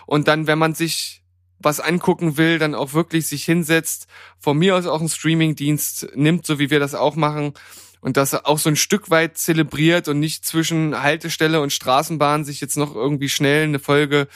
Und 0.05 0.27
dann, 0.27 0.47
wenn 0.47 0.57
man 0.57 0.73
sich 0.73 1.21
was 1.59 1.79
angucken 1.79 2.37
will, 2.37 2.59
dann 2.59 2.75
auch 2.75 2.93
wirklich 2.93 3.27
sich 3.27 3.43
hinsetzt, 3.43 4.07
von 4.39 4.57
mir 4.57 4.75
aus 4.75 4.85
auch 4.85 4.99
einen 4.99 5.09
Streamingdienst 5.09 6.09
nimmt, 6.15 6.45
so 6.45 6.59
wie 6.59 6.69
wir 6.69 6.79
das 6.79 6.95
auch 6.95 7.15
machen, 7.15 7.53
und 8.01 8.17
das 8.17 8.35
auch 8.35 8.59
so 8.59 8.69
ein 8.69 8.75
Stück 8.75 9.09
weit 9.09 9.37
zelebriert 9.37 10.07
und 10.07 10.19
nicht 10.19 10.45
zwischen 10.45 11.01
Haltestelle 11.01 11.59
und 11.59 11.73
Straßenbahn 11.73 12.45
sich 12.45 12.61
jetzt 12.61 12.77
noch 12.77 12.93
irgendwie 12.93 13.29
schnell 13.29 13.63
eine 13.63 13.79
Folge 13.79 14.27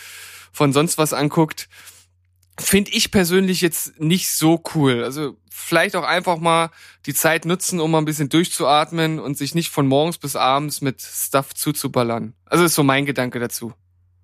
von 0.51 0.73
sonst 0.73 0.97
was 0.97 1.13
anguckt, 1.13 1.69
finde 2.61 2.91
ich 2.91 3.11
persönlich 3.11 3.61
jetzt 3.61 3.99
nicht 3.99 4.29
so 4.29 4.61
cool. 4.75 5.03
Also 5.03 5.37
vielleicht 5.49 5.95
auch 5.95 6.03
einfach 6.03 6.37
mal 6.37 6.69
die 7.05 7.13
Zeit 7.13 7.45
nutzen, 7.45 7.79
um 7.79 7.91
mal 7.91 7.99
ein 7.99 8.05
bisschen 8.05 8.29
durchzuatmen 8.29 9.19
und 9.19 9.37
sich 9.37 9.55
nicht 9.55 9.69
von 9.69 9.87
morgens 9.87 10.17
bis 10.17 10.35
abends 10.35 10.81
mit 10.81 11.01
Stuff 11.01 11.53
zuzuballern. 11.53 12.33
Also 12.45 12.63
ist 12.63 12.75
so 12.75 12.83
mein 12.83 13.05
Gedanke 13.05 13.39
dazu. 13.39 13.73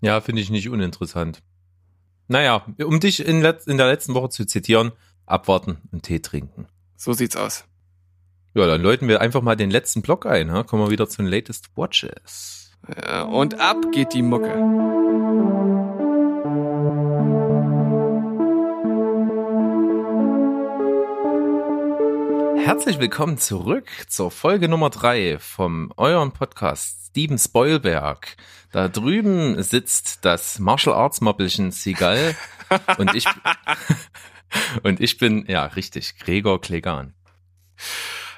Ja, 0.01 0.21
finde 0.21 0.41
ich 0.41 0.49
nicht 0.49 0.69
uninteressant. 0.69 1.41
Naja, 2.27 2.65
um 2.83 2.99
dich 2.99 3.25
in, 3.25 3.43
in 3.43 3.77
der 3.77 3.87
letzten 3.87 4.13
Woche 4.13 4.29
zu 4.29 4.45
zitieren, 4.45 4.91
abwarten 5.25 5.77
und 5.91 6.03
Tee 6.03 6.19
trinken. 6.19 6.67
So 6.95 7.13
sieht's 7.13 7.35
aus. 7.35 7.65
Ja, 8.53 8.65
dann 8.67 8.81
läuten 8.81 9.07
wir 9.07 9.21
einfach 9.21 9.41
mal 9.41 9.55
den 9.55 9.69
letzten 9.69 10.01
Block 10.01 10.25
ein. 10.25 10.51
Ha? 10.51 10.63
Kommen 10.63 10.83
wir 10.83 10.91
wieder 10.91 11.09
zu 11.09 11.21
den 11.21 11.27
Latest 11.27 11.69
Watches. 11.75 12.71
Ja, 13.03 13.23
und 13.23 13.59
ab 13.59 13.77
geht 13.91 14.13
die 14.13 14.21
Mucke. 14.21 15.04
Herzlich 22.65 22.97
willkommen 22.97 23.37
zurück 23.37 23.87
zur 24.07 24.31
Folge 24.31 24.67
Nummer 24.67 24.89
drei 24.89 25.37
vom 25.37 25.93
euren 25.97 26.31
Podcast 26.31 27.09
Steven 27.09 27.37
Spoilberg. 27.37 28.35
Da 28.71 28.87
drüben 28.87 29.61
sitzt 29.61 30.25
das 30.25 30.57
Martial 30.57 30.95
Arts 30.95 31.21
Moppelchen 31.21 31.69
Seagull 31.69 32.35
und 32.97 33.13
ich 33.13 33.27
und 34.83 34.99
ich 34.99 35.19
bin 35.19 35.45
ja 35.47 35.65
richtig 35.67 36.17
Gregor 36.17 36.59
Klegan. 36.59 37.13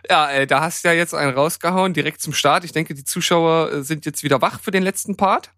Ja, 0.10 0.30
äh, 0.30 0.46
da 0.46 0.60
hast 0.60 0.84
du 0.84 0.90
ja 0.90 0.94
jetzt 0.94 1.14
einen 1.14 1.34
rausgehauen, 1.34 1.94
direkt 1.94 2.20
zum 2.20 2.34
Start. 2.34 2.66
Ich 2.66 2.74
denke, 2.74 2.96
die 2.96 3.06
Zuschauer 3.06 3.72
äh, 3.72 3.82
sind 3.82 4.06
jetzt 4.06 4.24
wieder 4.24 4.42
wach 4.42 4.60
für 4.60 4.72
den 4.72 4.84
letzten 4.84 5.16
Part. 5.16 5.52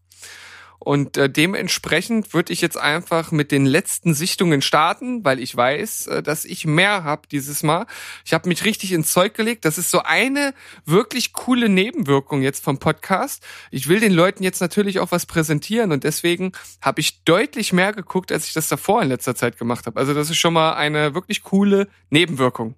Und 0.80 1.18
äh, 1.18 1.30
dementsprechend 1.30 2.34
würde 2.34 2.54
ich 2.54 2.62
jetzt 2.62 2.78
einfach 2.78 3.32
mit 3.32 3.52
den 3.52 3.66
letzten 3.66 4.14
Sichtungen 4.14 4.62
starten, 4.62 5.26
weil 5.26 5.40
ich 5.40 5.56
weiß, 5.56 6.08
äh, 6.08 6.24
dass 6.24 6.46
ich 6.46 6.66
mehr 6.66 7.04
habe 7.04 7.28
dieses 7.30 7.64
Mal. 7.64 7.86
Ich 8.24 8.34
habe 8.34 8.48
mich 8.48 8.64
richtig 8.64 8.94
ins 8.94 9.12
Zeug 9.12 9.34
gelegt. 9.34 9.66
Das 9.66 9.78
ist 9.78 9.92
so 9.92 10.00
eine 10.04 10.54
wirklich 10.86 11.34
coole 11.34 11.68
Nebenwirkung 11.68 12.42
jetzt 12.42 12.64
vom 12.64 12.80
Podcast. 12.80 13.46
Ich 13.72 13.90
will 13.90 14.00
den 14.00 14.14
Leuten 14.14 14.42
jetzt 14.42 14.62
natürlich 14.62 15.00
auch 15.00 15.12
was 15.12 15.26
präsentieren 15.26 15.92
und 15.92 16.06
deswegen 16.06 16.54
habe 16.82 17.02
ich 17.02 17.24
deutlich 17.26 17.74
mehr 17.74 17.92
geguckt, 17.92 18.32
als 18.32 18.48
ich 18.48 18.54
das 18.54 18.70
davor 18.70 19.02
in 19.02 19.10
letzter 19.10 19.36
Zeit 19.36 19.58
gemacht 19.58 19.86
habe. 19.86 20.00
Also 20.00 20.14
das 20.14 20.30
ist 20.30 20.38
schon 20.38 20.54
mal 20.54 20.74
eine 20.74 21.14
wirklich 21.14 21.44
coole 21.44 21.90
Nebenwirkung. 22.10 22.76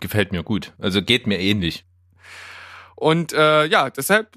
Gefällt 0.00 0.32
mir 0.32 0.42
gut. 0.42 0.72
Also 0.78 1.02
geht 1.02 1.26
mir 1.26 1.38
ähnlich. 1.38 1.84
Und 3.02 3.32
äh, 3.32 3.66
ja, 3.66 3.90
deshalb 3.90 4.28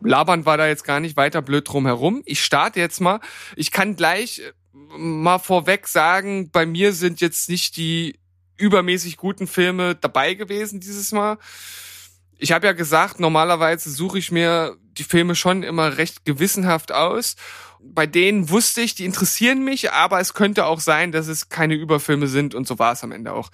labern 0.00 0.46
wir 0.46 0.56
da 0.56 0.66
jetzt 0.66 0.84
gar 0.84 1.00
nicht 1.00 1.16
weiter 1.16 1.42
blöd 1.42 1.68
drum 1.68 1.86
herum. 1.86 2.22
Ich 2.24 2.42
starte 2.44 2.80
jetzt 2.80 3.00
mal. 3.00 3.20
Ich 3.56 3.70
kann 3.70 3.96
gleich 3.96 4.40
äh, 4.40 4.52
mal 4.98 5.38
vorweg 5.38 5.86
sagen, 5.88 6.50
bei 6.50 6.66
mir 6.66 6.92
sind 6.92 7.20
jetzt 7.20 7.48
nicht 7.48 7.76
die 7.76 8.18
übermäßig 8.56 9.16
guten 9.16 9.46
Filme 9.46 9.94
dabei 9.94 10.34
gewesen 10.34 10.80
dieses 10.80 11.12
Mal. 11.12 11.38
Ich 12.38 12.52
habe 12.52 12.66
ja 12.66 12.72
gesagt, 12.72 13.20
normalerweise 13.20 13.90
suche 13.90 14.18
ich 14.18 14.30
mir 14.30 14.76
die 14.98 15.04
Filme 15.04 15.34
schon 15.34 15.62
immer 15.62 15.96
recht 15.96 16.24
gewissenhaft 16.24 16.92
aus. 16.92 17.36
Bei 17.80 18.06
denen 18.06 18.50
wusste 18.50 18.80
ich, 18.80 18.94
die 18.94 19.04
interessieren 19.04 19.64
mich, 19.64 19.92
aber 19.92 20.20
es 20.20 20.34
könnte 20.34 20.66
auch 20.66 20.80
sein, 20.80 21.12
dass 21.12 21.28
es 21.28 21.48
keine 21.48 21.74
Überfilme 21.74 22.26
sind 22.26 22.54
und 22.54 22.66
so 22.66 22.78
war 22.78 22.92
es 22.92 23.04
am 23.04 23.12
Ende 23.12 23.32
auch. 23.32 23.50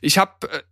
Ich 0.00 0.18
habe 0.18 0.50
äh, 0.50 0.62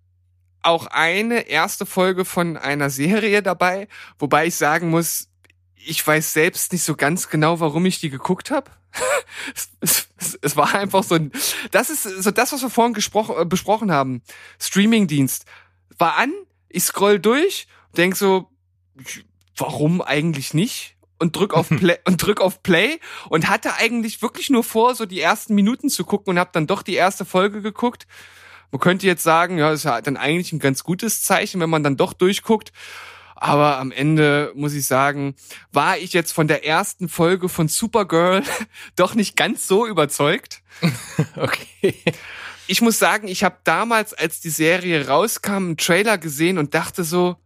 auch 0.62 0.86
eine 0.86 1.48
erste 1.48 1.86
Folge 1.86 2.24
von 2.24 2.56
einer 2.56 2.90
Serie 2.90 3.42
dabei, 3.42 3.88
wobei 4.18 4.46
ich 4.46 4.56
sagen 4.56 4.90
muss, 4.90 5.28
ich 5.74 6.04
weiß 6.06 6.32
selbst 6.32 6.72
nicht 6.72 6.82
so 6.82 6.96
ganz 6.96 7.28
genau, 7.28 7.60
warum 7.60 7.86
ich 7.86 8.00
die 8.00 8.10
geguckt 8.10 8.50
habe. 8.50 8.70
es, 9.54 9.70
es, 9.80 10.38
es, 10.40 10.56
war 10.56 10.74
einfach 10.74 11.02
so 11.04 11.14
ein, 11.14 11.32
das 11.70 11.90
ist 11.90 12.02
so 12.02 12.30
das, 12.30 12.52
was 12.52 12.62
wir 12.62 12.70
vorhin 12.70 12.94
gesprochen, 12.94 13.36
äh, 13.38 13.44
besprochen 13.44 13.92
haben. 13.92 14.22
Streamingdienst 14.58 15.44
war 15.98 16.16
an, 16.16 16.32
ich 16.68 16.84
scroll 16.84 17.18
durch, 17.18 17.66
denk 17.96 18.16
so, 18.16 18.50
warum 19.56 20.00
eigentlich 20.00 20.54
nicht? 20.54 20.96
Und 21.18 21.34
drück 21.34 21.54
auf 21.54 21.68
Play 21.76 21.98
und 22.06 22.22
drück 22.22 22.40
auf 22.40 22.62
Play 22.62 22.98
und 23.28 23.48
hatte 23.48 23.74
eigentlich 23.74 24.22
wirklich 24.22 24.50
nur 24.50 24.64
vor, 24.64 24.94
so 24.94 25.04
die 25.06 25.20
ersten 25.20 25.54
Minuten 25.54 25.88
zu 25.88 26.04
gucken 26.04 26.30
und 26.32 26.38
habe 26.38 26.50
dann 26.52 26.66
doch 26.66 26.82
die 26.82 26.94
erste 26.94 27.24
Folge 27.24 27.60
geguckt. 27.62 28.06
Man 28.70 28.80
könnte 28.80 29.06
jetzt 29.06 29.22
sagen, 29.22 29.58
ja, 29.58 29.70
das 29.70 29.80
ist 29.80 29.84
ja 29.84 30.00
dann 30.00 30.16
eigentlich 30.16 30.52
ein 30.52 30.58
ganz 30.58 30.84
gutes 30.84 31.22
Zeichen, 31.22 31.60
wenn 31.60 31.70
man 31.70 31.82
dann 31.82 31.96
doch 31.96 32.12
durchguckt. 32.12 32.72
Aber 33.40 33.78
am 33.78 33.92
Ende 33.92 34.52
muss 34.56 34.74
ich 34.74 34.86
sagen, 34.86 35.36
war 35.72 35.96
ich 35.96 36.12
jetzt 36.12 36.32
von 36.32 36.48
der 36.48 36.66
ersten 36.66 37.08
Folge 37.08 37.48
von 37.48 37.68
Supergirl 37.68 38.42
doch 38.96 39.14
nicht 39.14 39.36
ganz 39.36 39.68
so 39.68 39.86
überzeugt. 39.86 40.62
okay. 41.36 41.94
Ich 42.66 42.82
muss 42.82 42.98
sagen, 42.98 43.28
ich 43.28 43.44
habe 43.44 43.58
damals, 43.64 44.12
als 44.12 44.40
die 44.40 44.50
Serie 44.50 45.06
rauskam, 45.06 45.52
einen 45.52 45.76
Trailer 45.76 46.18
gesehen 46.18 46.58
und 46.58 46.74
dachte 46.74 47.04
so, 47.04 47.36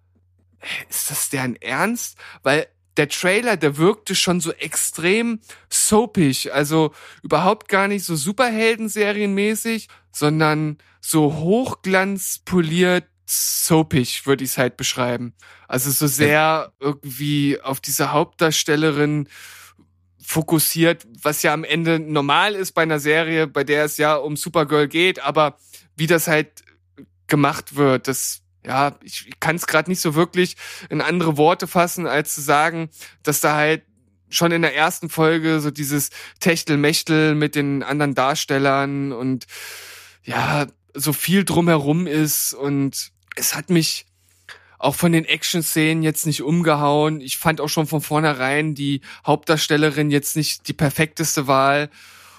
ist 0.88 1.10
das 1.10 1.28
deren 1.28 1.56
Ernst? 1.56 2.16
Weil 2.42 2.66
der 2.96 3.08
Trailer, 3.08 3.56
der 3.56 3.76
wirkte 3.76 4.14
schon 4.14 4.40
so 4.40 4.52
extrem 4.52 5.40
soapig, 5.68 6.52
also 6.52 6.92
überhaupt 7.22 7.68
gar 7.68 7.88
nicht 7.88 8.04
so 8.04 8.16
Superhelden-Serienmäßig, 8.16 9.88
sondern 10.10 10.78
so 11.02 11.34
hochglanzpoliert 11.34 13.04
soapig, 13.26 14.26
würde 14.26 14.44
ich 14.44 14.50
es 14.50 14.58
halt 14.58 14.76
beschreiben. 14.76 15.34
Also 15.68 15.90
so 15.90 16.06
sehr 16.06 16.72
irgendwie 16.80 17.60
auf 17.60 17.80
diese 17.80 18.12
Hauptdarstellerin 18.12 19.28
fokussiert, 20.20 21.06
was 21.22 21.42
ja 21.42 21.52
am 21.52 21.64
Ende 21.64 21.98
normal 21.98 22.54
ist 22.54 22.72
bei 22.72 22.82
einer 22.82 23.00
Serie, 23.00 23.46
bei 23.46 23.64
der 23.64 23.84
es 23.84 23.96
ja 23.96 24.14
um 24.14 24.36
Supergirl 24.36 24.88
geht, 24.88 25.20
aber 25.20 25.58
wie 25.96 26.06
das 26.06 26.28
halt 26.28 26.62
gemacht 27.26 27.76
wird, 27.76 28.08
das 28.08 28.42
ja, 28.64 28.96
ich 29.02 29.28
kann 29.40 29.56
es 29.56 29.66
gerade 29.66 29.90
nicht 29.90 30.00
so 30.00 30.14
wirklich 30.14 30.56
in 30.88 31.00
andere 31.00 31.36
Worte 31.36 31.66
fassen, 31.66 32.06
als 32.06 32.34
zu 32.34 32.40
sagen, 32.40 32.90
dass 33.24 33.40
da 33.40 33.56
halt 33.56 33.82
schon 34.28 34.52
in 34.52 34.62
der 34.62 34.76
ersten 34.76 35.08
Folge 35.08 35.60
so 35.60 35.72
dieses 35.72 36.10
Techtelmechtel 36.38 37.34
mit 37.34 37.56
den 37.56 37.82
anderen 37.82 38.14
Darstellern 38.14 39.12
und 39.12 39.46
ja, 40.22 40.66
so 40.94 41.12
viel 41.12 41.44
drumherum 41.44 42.06
ist 42.06 42.54
und 42.54 43.12
es 43.36 43.54
hat 43.54 43.70
mich 43.70 44.06
auch 44.78 44.94
von 44.94 45.12
den 45.12 45.24
Action-Szenen 45.24 46.02
jetzt 46.02 46.26
nicht 46.26 46.42
umgehauen. 46.42 47.20
Ich 47.20 47.38
fand 47.38 47.60
auch 47.60 47.68
schon 47.68 47.86
von 47.86 48.00
vornherein 48.00 48.74
die 48.74 49.00
Hauptdarstellerin 49.24 50.10
jetzt 50.10 50.36
nicht 50.36 50.66
die 50.66 50.72
perfekteste 50.72 51.46
Wahl 51.46 51.88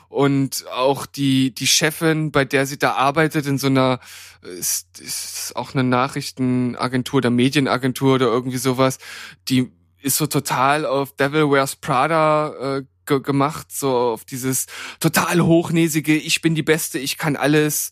und 0.10 0.66
auch 0.68 1.06
die 1.06 1.56
die 1.56 1.68
Chefin, 1.68 2.32
bei 2.32 2.46
der 2.46 2.66
sie 2.66 2.78
da 2.78 2.94
arbeitet 2.94 3.48
in 3.48 3.58
so 3.58 3.68
einer 3.68 4.00
ist, 4.42 5.00
ist 5.00 5.56
auch 5.56 5.74
eine 5.74 5.84
Nachrichtenagentur 5.84 7.18
oder 7.18 7.30
Medienagentur 7.30 8.16
oder 8.16 8.28
irgendwie 8.28 8.58
sowas, 8.58 9.00
die 9.48 9.72
ist 10.02 10.18
so 10.18 10.28
total 10.28 10.86
auf 10.86 11.16
Devil 11.16 11.50
Wears 11.50 11.78
Prada 11.78 12.78
äh, 12.78 12.84
ge 13.06 13.22
gemacht, 13.22 13.68
so 13.72 13.96
auf 13.96 14.26
dieses 14.26 14.68
total 15.00 15.42
hochnäsige, 15.42 16.16
ich 16.16 16.42
bin 16.42 16.56
die 16.56 16.64
Beste, 16.64 17.00
ich 17.00 17.18
kann 17.18 17.36
alles 17.36 17.92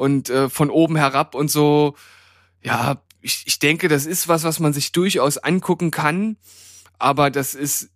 und 0.00 0.30
äh, 0.30 0.48
von 0.48 0.70
oben 0.70 0.96
herab 0.96 1.34
und 1.34 1.50
so. 1.50 1.94
Ja, 2.62 3.02
ich, 3.20 3.44
ich 3.46 3.58
denke, 3.58 3.88
das 3.88 4.06
ist 4.06 4.28
was, 4.28 4.44
was 4.44 4.58
man 4.58 4.72
sich 4.72 4.92
durchaus 4.92 5.36
angucken 5.36 5.90
kann, 5.90 6.38
aber 6.98 7.30
das 7.30 7.54
ist 7.54 7.90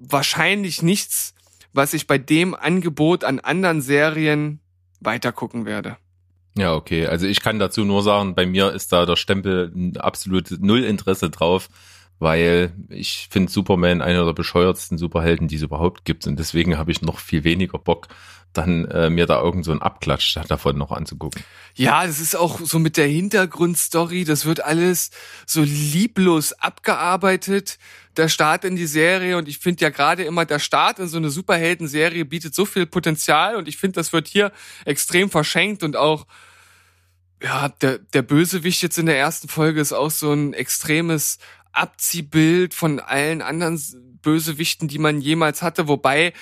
wahrscheinlich 0.00 0.82
nichts, 0.82 1.34
was 1.72 1.94
ich 1.94 2.08
bei 2.08 2.18
dem 2.18 2.54
Angebot 2.54 3.22
an 3.22 3.38
anderen 3.38 3.80
Serien 3.80 4.60
weitergucken 5.00 5.64
werde. 5.64 5.96
Ja, 6.56 6.74
okay. 6.74 7.06
Also 7.06 7.26
ich 7.26 7.40
kann 7.40 7.60
dazu 7.60 7.84
nur 7.84 8.02
sagen, 8.02 8.34
bei 8.34 8.44
mir 8.44 8.72
ist 8.72 8.92
da 8.92 9.06
der 9.06 9.14
Stempel 9.14 9.92
absolut 9.96 10.56
null 10.58 10.82
Interesse 10.82 11.30
drauf, 11.30 11.68
weil 12.18 12.72
ich 12.88 13.28
finde 13.30 13.52
Superman 13.52 14.02
einer 14.02 14.24
der 14.24 14.32
bescheuertsten 14.32 14.98
Superhelden, 14.98 15.48
die 15.48 15.56
es 15.56 15.62
überhaupt 15.62 16.04
gibt. 16.04 16.26
Und 16.26 16.38
deswegen 16.38 16.76
habe 16.76 16.90
ich 16.90 17.02
noch 17.02 17.18
viel 17.18 17.44
weniger 17.44 17.78
Bock, 17.78 18.08
dann 18.52 18.86
äh, 18.86 19.10
mir 19.10 19.26
da 19.26 19.40
irgend 19.40 19.64
so 19.64 19.70
einen 19.70 19.82
Abklatsch 19.82 20.36
davon 20.48 20.78
noch 20.78 20.90
anzugucken. 20.90 21.42
Ja, 21.74 22.06
das 22.06 22.18
ist 22.18 22.34
auch 22.34 22.60
so 22.60 22.78
mit 22.78 22.96
der 22.96 23.06
Hintergrundstory, 23.06 24.24
das 24.24 24.46
wird 24.46 24.64
alles 24.64 25.10
so 25.46 25.62
lieblos 25.62 26.54
abgearbeitet. 26.54 27.78
Der 28.16 28.28
Start 28.28 28.64
in 28.64 28.74
die 28.74 28.86
Serie 28.86 29.36
und 29.36 29.46
ich 29.46 29.58
finde 29.58 29.84
ja 29.84 29.90
gerade 29.90 30.24
immer, 30.24 30.44
der 30.44 30.58
Start 30.58 30.98
in 30.98 31.06
so 31.06 31.18
eine 31.18 31.30
Superhelden-Serie 31.30 32.24
bietet 32.24 32.54
so 32.54 32.64
viel 32.64 32.86
Potenzial 32.86 33.54
und 33.54 33.68
ich 33.68 33.76
finde, 33.76 33.94
das 33.94 34.12
wird 34.12 34.26
hier 34.26 34.50
extrem 34.84 35.30
verschenkt 35.30 35.84
und 35.84 35.94
auch 35.94 36.26
ja, 37.42 37.68
der, 37.68 37.98
der 37.98 38.22
Bösewicht 38.22 38.82
jetzt 38.82 38.98
in 38.98 39.06
der 39.06 39.18
ersten 39.18 39.48
Folge 39.48 39.80
ist 39.80 39.92
auch 39.92 40.10
so 40.10 40.32
ein 40.32 40.54
extremes 40.54 41.38
Abziehbild 41.72 42.74
von 42.74 43.00
allen 43.00 43.42
anderen 43.42 43.80
Bösewichten, 44.22 44.88
die 44.88 44.98
man 44.98 45.20
jemals 45.20 45.62
hatte, 45.62 45.88
wobei 45.88 46.32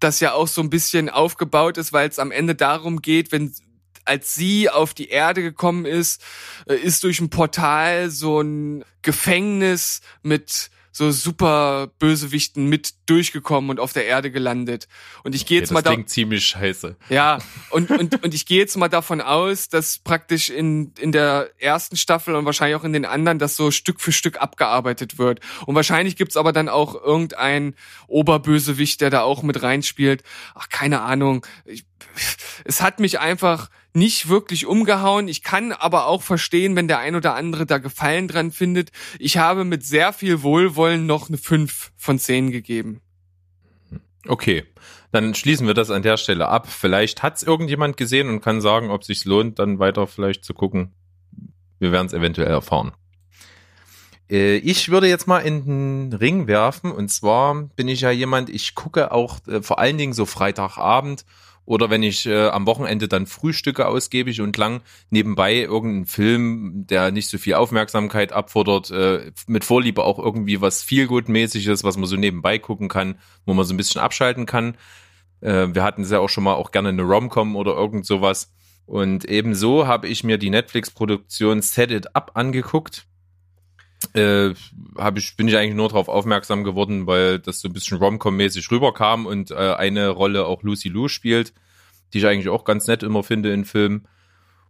das 0.00 0.20
ja 0.20 0.32
auch 0.32 0.48
so 0.48 0.60
ein 0.60 0.70
bisschen 0.70 1.08
aufgebaut 1.08 1.78
ist, 1.78 1.92
weil 1.92 2.08
es 2.08 2.18
am 2.18 2.30
Ende 2.30 2.54
darum 2.54 3.00
geht, 3.02 3.32
wenn 3.32 3.52
als 4.04 4.34
sie 4.34 4.70
auf 4.70 4.94
die 4.94 5.08
Erde 5.08 5.42
gekommen 5.42 5.84
ist, 5.84 6.22
äh, 6.68 6.74
ist 6.74 7.02
durch 7.02 7.20
ein 7.20 7.28
Portal 7.28 8.10
so 8.10 8.40
ein 8.40 8.84
Gefängnis 9.02 10.00
mit 10.22 10.70
so 10.96 11.10
super 11.10 11.88
Bösewichten 11.98 12.70
mit 12.70 12.94
durchgekommen 13.04 13.68
und 13.68 13.80
auf 13.80 13.92
der 13.92 14.06
Erde 14.06 14.30
gelandet. 14.30 14.88
Und 15.24 15.34
ich 15.34 15.44
gehe 15.44 15.60
jetzt 15.60 15.68
okay, 15.68 15.74
mal 15.74 15.82
da 15.82 15.92
klingt 15.92 16.08
ziemlich 16.08 16.46
scheiße. 16.46 16.96
Ja, 17.10 17.36
und 17.68 17.90
und 17.90 18.24
und 18.24 18.32
ich 18.32 18.46
gehe 18.46 18.58
jetzt 18.60 18.78
mal 18.78 18.88
davon 18.88 19.20
aus, 19.20 19.68
dass 19.68 19.98
praktisch 19.98 20.48
in 20.48 20.94
in 20.98 21.12
der 21.12 21.50
ersten 21.58 21.98
Staffel 21.98 22.34
und 22.34 22.46
wahrscheinlich 22.46 22.76
auch 22.76 22.84
in 22.84 22.94
den 22.94 23.04
anderen 23.04 23.38
das 23.38 23.56
so 23.56 23.70
Stück 23.70 24.00
für 24.00 24.10
Stück 24.10 24.40
abgearbeitet 24.40 25.18
wird. 25.18 25.40
Und 25.66 25.74
wahrscheinlich 25.74 26.16
gibt's 26.16 26.38
aber 26.38 26.54
dann 26.54 26.70
auch 26.70 26.94
irgendein 26.94 27.74
Oberbösewicht, 28.06 29.02
der 29.02 29.10
da 29.10 29.20
auch 29.20 29.42
mit 29.42 29.62
reinspielt. 29.62 30.22
Ach, 30.54 30.70
keine 30.70 31.02
Ahnung. 31.02 31.44
Ich, 31.66 31.84
es 32.64 32.80
hat 32.80 33.00
mich 33.00 33.20
einfach 33.20 33.68
nicht 33.96 34.28
wirklich 34.28 34.66
umgehauen. 34.66 35.26
Ich 35.26 35.42
kann 35.42 35.72
aber 35.72 36.06
auch 36.06 36.22
verstehen, 36.22 36.76
wenn 36.76 36.86
der 36.86 37.00
ein 37.00 37.16
oder 37.16 37.34
andere 37.34 37.66
da 37.66 37.78
Gefallen 37.78 38.28
dran 38.28 38.52
findet. 38.52 38.92
Ich 39.18 39.38
habe 39.38 39.64
mit 39.64 39.84
sehr 39.84 40.12
viel 40.12 40.42
Wohlwollen 40.42 41.06
noch 41.06 41.28
eine 41.28 41.38
5 41.38 41.92
von 41.96 42.18
10 42.18 42.52
gegeben. 42.52 43.00
Okay, 44.28 44.64
dann 45.12 45.34
schließen 45.34 45.66
wir 45.66 45.74
das 45.74 45.90
an 45.90 46.02
der 46.02 46.16
Stelle 46.16 46.48
ab. 46.48 46.68
Vielleicht 46.68 47.22
hat's 47.22 47.42
irgendjemand 47.42 47.96
gesehen 47.96 48.28
und 48.28 48.40
kann 48.40 48.60
sagen, 48.60 48.90
ob 48.90 49.02
sich's 49.02 49.24
lohnt, 49.24 49.58
dann 49.58 49.78
weiter 49.78 50.06
vielleicht 50.06 50.44
zu 50.44 50.52
gucken. 50.52 50.92
Wir 51.78 51.90
werden 51.90 52.06
es 52.06 52.12
eventuell 52.12 52.48
erfahren. 52.48 52.92
Äh, 54.28 54.56
ich 54.56 54.90
würde 54.90 55.08
jetzt 55.08 55.26
mal 55.26 55.40
in 55.40 55.64
den 55.64 56.12
Ring 56.12 56.46
werfen 56.46 56.92
und 56.92 57.10
zwar 57.10 57.54
bin 57.76 57.88
ich 57.88 58.02
ja 58.02 58.10
jemand, 58.10 58.50
ich 58.50 58.74
gucke 58.74 59.12
auch 59.12 59.38
äh, 59.46 59.62
vor 59.62 59.78
allen 59.78 59.98
Dingen 59.98 60.12
so 60.12 60.26
Freitagabend 60.26 61.24
oder 61.66 61.90
wenn 61.90 62.02
ich 62.02 62.26
äh, 62.26 62.48
am 62.48 62.64
Wochenende 62.66 63.08
dann 63.08 63.26
frühstücke 63.26 63.86
ausgiebig 63.86 64.40
und 64.40 64.56
lang 64.56 64.80
nebenbei 65.10 65.56
irgendeinen 65.56 66.06
Film, 66.06 66.86
der 66.86 67.10
nicht 67.10 67.28
so 67.28 67.38
viel 67.38 67.54
Aufmerksamkeit 67.54 68.32
abfordert, 68.32 68.90
äh, 68.92 69.32
mit 69.48 69.64
Vorliebe 69.64 70.04
auch 70.04 70.18
irgendwie 70.18 70.60
was 70.60 70.82
viel 70.82 71.08
gutmäßiges, 71.08 71.84
was 71.84 71.96
man 71.96 72.06
so 72.06 72.16
nebenbei 72.16 72.58
gucken 72.58 72.88
kann, 72.88 73.18
wo 73.44 73.52
man 73.52 73.66
so 73.66 73.74
ein 73.74 73.76
bisschen 73.76 74.00
abschalten 74.00 74.46
kann. 74.46 74.76
Äh, 75.40 75.68
wir 75.74 75.82
hatten 75.82 76.02
es 76.02 76.10
ja 76.10 76.20
auch 76.20 76.28
schon 76.28 76.44
mal 76.44 76.54
auch 76.54 76.70
gerne 76.70 76.90
eine 76.90 77.02
Romcom 77.02 77.56
oder 77.56 77.74
irgend 77.74 78.06
sowas. 78.06 78.52
Und 78.86 79.24
ebenso 79.24 79.88
habe 79.88 80.06
ich 80.06 80.22
mir 80.22 80.38
die 80.38 80.50
Netflix-Produktion 80.50 81.60
Set 81.60 81.90
It 81.90 82.14
Up 82.14 82.30
angeguckt. 82.34 83.06
Äh, 84.16 84.54
hab 84.96 85.18
ich, 85.18 85.36
bin 85.36 85.48
ich 85.48 85.56
eigentlich 85.56 85.74
nur 85.74 85.88
darauf 85.88 86.08
aufmerksam 86.08 86.64
geworden, 86.64 87.06
weil 87.06 87.38
das 87.38 87.60
so 87.60 87.68
ein 87.68 87.72
bisschen 87.72 87.98
Romcom-mäßig 87.98 88.70
rüberkam 88.70 89.26
und 89.26 89.50
äh, 89.50 89.54
eine 89.54 90.08
Rolle 90.08 90.46
auch 90.46 90.62
Lucy 90.62 90.88
Liu 90.88 91.08
spielt, 91.08 91.52
die 92.12 92.18
ich 92.18 92.26
eigentlich 92.26 92.48
auch 92.48 92.64
ganz 92.64 92.86
nett 92.86 93.02
immer 93.02 93.22
finde 93.22 93.52
in 93.52 93.64
Filmen. 93.64 94.06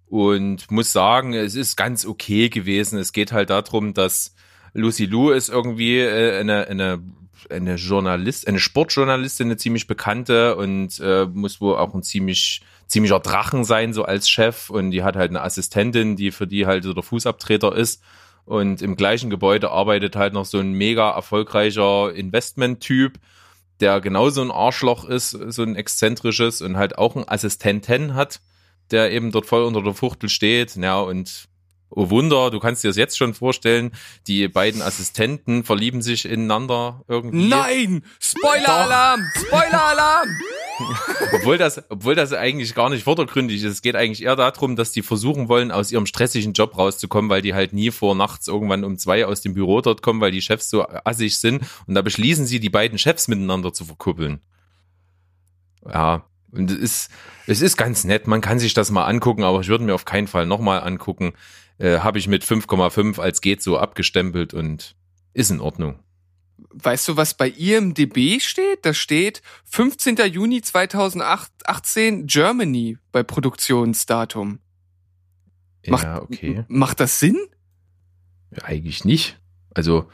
Und 0.09 0.70
muss 0.70 0.92
sagen, 0.92 1.34
es 1.34 1.55
ist 1.55 1.76
ganz 1.76 2.07
okay 2.07 2.49
gewesen. 2.49 2.99
Es 2.99 3.12
geht 3.12 3.32
halt 3.32 3.51
darum, 3.51 3.92
dass 3.92 4.34
Lucy 4.72 5.07
Lou 5.07 5.30
ist 5.30 5.49
irgendwie 5.49 5.99
äh, 5.99 6.38
eine, 6.38 6.68
eine, 6.68 7.03
eine 7.51 7.74
Journalist, 7.76 8.47
eine 8.47 8.59
Sportjournalistin, 8.59 9.49
eine 9.49 9.57
ziemlich 9.57 9.86
bekannte 9.86 10.57
und 10.57 11.01
äh, 11.01 11.26
muss 11.26 11.61
wohl 11.61 11.76
auch 11.76 11.94
ein 11.94 12.03
ziemlich 12.03 12.62
ziemlicher 12.86 13.20
Drachen 13.20 13.64
sein, 13.64 13.92
so 13.92 14.05
als 14.05 14.28
Chef. 14.28 14.70
Und 14.70 14.90
die 14.90 15.03
hat 15.03 15.16
halt 15.16 15.30
eine 15.30 15.42
Assistentin, 15.42 16.16
die 16.16 16.30
für 16.30 16.47
die 16.47 16.66
halt 16.66 16.84
so 16.84 16.92
der 16.92 17.03
Fußabtreter 17.03 17.74
ist. 17.74 18.03
Und 18.47 18.80
im 18.80 18.97
gleichen 18.97 19.28
Gebäude 19.28 19.70
arbeitet 19.70 20.16
halt 20.16 20.32
noch 20.32 20.44
so 20.44 20.59
ein 20.59 20.72
mega 20.72 21.11
erfolgreicher 21.11 22.14
Investment-Typ, 22.14 23.18
der 23.80 24.01
genauso 24.01 24.40
ein 24.40 24.53
Arschloch 24.53 25.05
ist, 25.05 25.30
so 25.30 25.62
ein 25.62 25.76
exzentrisches 25.76 26.62
und 26.62 26.76
halt 26.76 26.97
auch 26.97 27.16
einen 27.16 27.28
Assistenten 27.28 28.14
hat, 28.14 28.40
der 28.92 29.11
eben 29.11 29.32
dort 29.32 29.47
voll 29.47 29.64
unter 29.64 29.82
der 29.82 29.94
Fuchtel 29.94 30.28
steht. 30.28 30.76
Ja, 30.76 31.01
und 31.01 31.49
oh 31.90 32.09
Wunder, 32.11 32.51
du 32.51 32.61
kannst 32.61 32.84
dir 32.84 32.88
das 32.88 32.97
jetzt 32.97 33.18
schon 33.18 33.34
vorstellen, 33.34 33.90
die 34.28 34.47
beiden 34.47 34.80
Assistenten 34.80 35.64
verlieben 35.64 36.01
sich 36.01 36.24
ineinander 36.24 37.03
irgendwie. 37.09 37.49
Nein! 37.49 38.05
Spoiler-Alarm! 38.20 39.24
Spoiler-Alarm! 39.34 40.28
Obwohl 41.33 41.59
das, 41.59 41.83
obwohl 41.91 42.14
das 42.14 42.33
eigentlich 42.33 42.74
gar 42.74 42.91
nicht 42.91 43.05
vordergründig 43.05 43.62
ist. 43.62 43.72
Es 43.72 43.83
geht 43.83 43.97
eigentlich 43.97 44.22
eher 44.22 44.37
darum, 44.37 44.77
dass 44.77 44.93
die 44.93 45.03
versuchen 45.03 45.49
wollen, 45.49 45.70
aus 45.70 45.93
ihrem 45.93 46.07
stressigen 46.07 46.53
Job 46.53 46.77
rauszukommen, 46.77 47.31
weil 47.31 47.43
die 47.43 47.55
halt 47.55 47.72
nie 47.72 47.91
vor 47.91 48.14
nachts 48.14 48.49
irgendwann 48.49 48.85
um 48.85 48.99
zwei 48.99 49.27
aus 49.27 49.41
dem 49.41 49.55
Büro 49.55 49.81
dort 49.81 50.03
kommen, 50.03 50.20
weil 50.20 50.31
die 50.31 50.43
Chefs 50.43 50.70
so 50.70 50.87
assig 51.05 51.39
sind. 51.39 51.62
Und 51.87 51.95
da 51.95 52.03
beschließen 52.03 52.47
sie, 52.47 52.61
die 52.61 52.70
beiden 52.70 52.99
Chefs 52.99 53.29
miteinander 53.29 53.72
zu 53.72 53.85
verkuppeln. 53.85 54.41
Ja, 55.89 56.24
und 56.53 56.70
es 56.70 56.79
ist, 56.79 57.11
es 57.47 57.61
ist 57.62 57.77
ganz 57.77 58.05
nett. 58.05 58.27
Man 58.27 58.41
kann 58.41 58.59
sich 58.59 58.74
das 58.74 58.91
mal 58.91 59.05
angucken, 59.05 59.45
aber 59.45 59.61
ich 59.61 59.68
würde 59.68 59.85
mir 59.85 59.95
auf 59.95 60.05
keinen 60.05 60.27
Fall 60.27 60.47
nochmal 60.47 60.81
angucken. 60.81 61.33
Äh, 61.79 61.99
Habe 61.99 62.18
ich 62.18 62.29
mit 62.29 62.45
5,5 62.45 63.20
als 63.20 63.41
geht 63.41 63.62
so 63.62 63.79
abgestempelt 63.79 64.55
und 64.55 64.97
ist 65.33 65.51
in 65.51 65.61
Ordnung. 65.61 66.01
Weißt 66.59 67.07
du, 67.09 67.16
was 67.16 67.34
bei 67.34 67.48
IMDB 67.48 68.40
steht? 68.40 68.84
Da 68.86 68.94
steht 68.94 69.42
15. 69.64 70.16
Juni 70.32 70.62
2018 70.62 72.26
Germany 72.26 72.98
bei 73.12 73.22
Produktionsdatum. 73.22 74.59
Macht- 75.88 76.04
ja, 76.04 76.20
okay. 76.22 76.64
Macht 76.68 77.00
das 77.00 77.18
Sinn? 77.20 77.36
Ja, 78.50 78.64
eigentlich 78.64 79.04
nicht. 79.04 79.38
Also, 79.74 80.09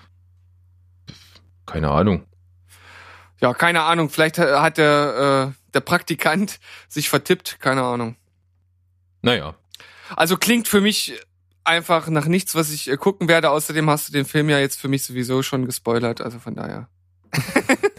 keine 1.67 1.91
Ahnung. 1.91 2.27
Ja, 3.41 3.55
keine 3.55 3.83
Ahnung. 3.83 4.11
Vielleicht 4.11 4.39
hat 4.39 4.79
der, 4.79 5.53
äh, 5.55 5.71
der 5.75 5.81
Praktikant 5.81 6.61
sich 6.89 7.09
vertippt. 7.09 7.59
Keine 7.61 7.83
Ahnung. 7.83 8.17
Naja. 9.23 9.55
Also 10.15 10.37
klingt 10.37 10.69
für 10.69 10.81
mich 10.81 11.19
einfach 11.65 12.09
nach 12.09 12.27
nichts, 12.27 12.55
was 12.55 12.71
ich 12.71 12.91
äh, 12.91 12.97
gucken 12.97 13.29
werde. 13.29 13.51
Außerdem 13.51 13.89
hast 13.89 14.09
du 14.09 14.13
den 14.13 14.25
Film 14.25 14.49
ja 14.49 14.59
jetzt 14.59 14.81
für 14.81 14.89
mich 14.89 15.05
sowieso 15.05 15.43
schon 15.43 15.67
gespoilert. 15.67 16.21
Also 16.21 16.39
von 16.39 16.55
daher. 16.55 16.89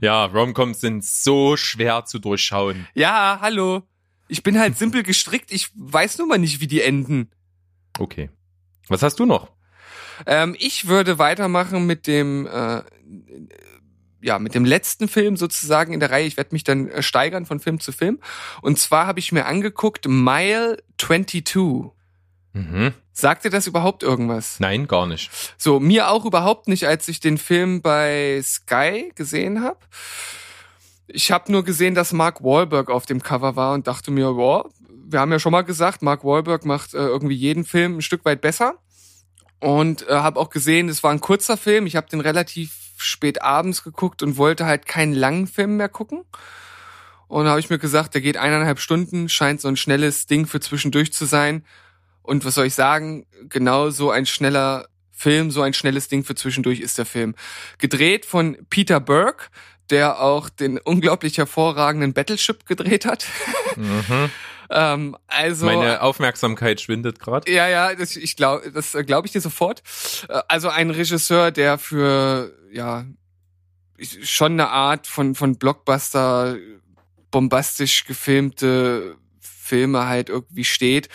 Ja, 0.00 0.24
Romcoms 0.26 0.80
sind 0.80 1.04
so 1.04 1.56
schwer 1.56 2.04
zu 2.04 2.18
durchschauen. 2.18 2.86
Ja, 2.94 3.38
hallo. 3.40 3.82
Ich 4.28 4.42
bin 4.42 4.58
halt 4.58 4.76
simpel 4.76 5.02
gestrickt. 5.04 5.52
Ich 5.52 5.70
weiß 5.74 6.18
nun 6.18 6.28
mal 6.28 6.38
nicht, 6.38 6.60
wie 6.60 6.66
die 6.66 6.82
enden. 6.82 7.30
Okay. 7.98 8.30
Was 8.88 9.02
hast 9.02 9.18
du 9.18 9.26
noch? 9.26 9.50
Ähm, 10.26 10.56
ich 10.58 10.86
würde 10.86 11.18
weitermachen 11.18 11.86
mit 11.86 12.06
dem, 12.06 12.46
äh, 12.46 12.82
ja, 14.22 14.38
mit 14.38 14.54
dem 14.54 14.64
letzten 14.64 15.08
Film 15.08 15.36
sozusagen 15.36 15.92
in 15.92 16.00
der 16.00 16.10
Reihe. 16.10 16.26
Ich 16.26 16.36
werde 16.36 16.54
mich 16.54 16.64
dann 16.64 16.88
äh, 16.88 17.02
steigern 17.02 17.46
von 17.46 17.60
Film 17.60 17.80
zu 17.80 17.92
Film. 17.92 18.20
Und 18.62 18.78
zwar 18.78 19.06
habe 19.06 19.18
ich 19.18 19.32
mir 19.32 19.46
angeguckt 19.46 20.06
Mile 20.08 20.82
22. 20.98 21.92
Mhm. 22.56 22.94
Sagt 23.12 23.44
dir 23.44 23.50
das 23.50 23.66
überhaupt 23.66 24.02
irgendwas? 24.02 24.58
Nein, 24.60 24.86
gar 24.86 25.06
nicht. 25.06 25.30
So, 25.58 25.78
mir 25.78 26.10
auch 26.10 26.24
überhaupt 26.24 26.68
nicht, 26.68 26.86
als 26.86 27.06
ich 27.08 27.20
den 27.20 27.36
Film 27.36 27.82
bei 27.82 28.40
Sky 28.42 29.12
gesehen 29.14 29.62
habe. 29.62 29.78
Ich 31.06 31.30
habe 31.30 31.52
nur 31.52 31.64
gesehen, 31.64 31.94
dass 31.94 32.12
Mark 32.12 32.42
Wahlberg 32.42 32.90
auf 32.90 33.04
dem 33.04 33.22
Cover 33.22 33.56
war 33.56 33.74
und 33.74 33.86
dachte 33.86 34.10
mir, 34.10 34.32
boah, 34.32 34.68
wir 34.88 35.20
haben 35.20 35.30
ja 35.30 35.38
schon 35.38 35.52
mal 35.52 35.62
gesagt, 35.62 36.02
Mark 36.02 36.24
Wahlberg 36.24 36.64
macht 36.64 36.94
äh, 36.94 36.98
irgendwie 36.98 37.34
jeden 37.34 37.64
Film 37.64 37.98
ein 37.98 38.02
Stück 38.02 38.24
weit 38.24 38.40
besser. 38.40 38.74
Und 39.60 40.08
äh, 40.08 40.14
habe 40.14 40.40
auch 40.40 40.50
gesehen, 40.50 40.88
es 40.88 41.02
war 41.02 41.12
ein 41.12 41.20
kurzer 41.20 41.56
Film. 41.56 41.86
Ich 41.86 41.96
habe 41.96 42.08
den 42.08 42.20
relativ 42.20 42.74
spät 42.96 43.42
abends 43.42 43.84
geguckt 43.84 44.22
und 44.22 44.38
wollte 44.38 44.64
halt 44.64 44.86
keinen 44.86 45.12
langen 45.12 45.46
Film 45.46 45.76
mehr 45.76 45.88
gucken. 45.90 46.24
Und 47.28 47.44
da 47.44 47.50
habe 47.50 47.60
ich 47.60 47.70
mir 47.70 47.78
gesagt, 47.78 48.14
der 48.14 48.20
geht 48.20 48.36
eineinhalb 48.36 48.78
Stunden, 48.78 49.28
scheint 49.28 49.60
so 49.60 49.68
ein 49.68 49.76
schnelles 49.76 50.26
Ding 50.26 50.46
für 50.46 50.60
zwischendurch 50.60 51.12
zu 51.12 51.26
sein. 51.26 51.64
Und 52.26 52.44
was 52.44 52.54
soll 52.54 52.66
ich 52.66 52.74
sagen? 52.74 53.26
Genau 53.48 53.90
so 53.90 54.10
ein 54.10 54.26
schneller 54.26 54.88
Film, 55.12 55.50
so 55.50 55.62
ein 55.62 55.72
schnelles 55.72 56.08
Ding 56.08 56.24
für 56.24 56.34
zwischendurch 56.34 56.80
ist 56.80 56.98
der 56.98 57.06
Film. 57.06 57.34
Gedreht 57.78 58.26
von 58.26 58.58
Peter 58.68 59.00
Burke, 59.00 59.46
der 59.90 60.20
auch 60.20 60.48
den 60.50 60.78
unglaublich 60.78 61.38
hervorragenden 61.38 62.12
Battleship 62.12 62.66
gedreht 62.66 63.06
hat. 63.06 63.26
Mhm. 63.76 64.30
ähm, 64.70 65.16
also 65.26 65.66
Meine 65.66 66.00
Aufmerksamkeit 66.00 66.80
schwindet 66.80 67.20
gerade. 67.20 67.50
ja, 67.52 67.68
ja, 67.68 67.94
das, 67.94 68.16
ich 68.16 68.36
glaube, 68.36 68.72
das 68.72 68.96
glaube 69.04 69.26
ich 69.26 69.32
dir 69.32 69.42
sofort. 69.42 69.82
Äh, 70.30 70.40
Also 70.48 70.70
ein 70.70 70.88
Regisseur, 70.90 71.50
der 71.50 71.76
für 71.76 72.56
ja 72.72 73.04
schon 74.22 74.52
eine 74.52 74.70
Art 74.70 75.06
von 75.06 75.34
von 75.34 75.58
Blockbuster 75.58 76.56
bombastisch 77.30 78.04
gefilmte 78.06 79.16
Filme 79.40 80.06
halt 80.06 80.30
irgendwie 80.30 80.64
steht. 80.64 81.10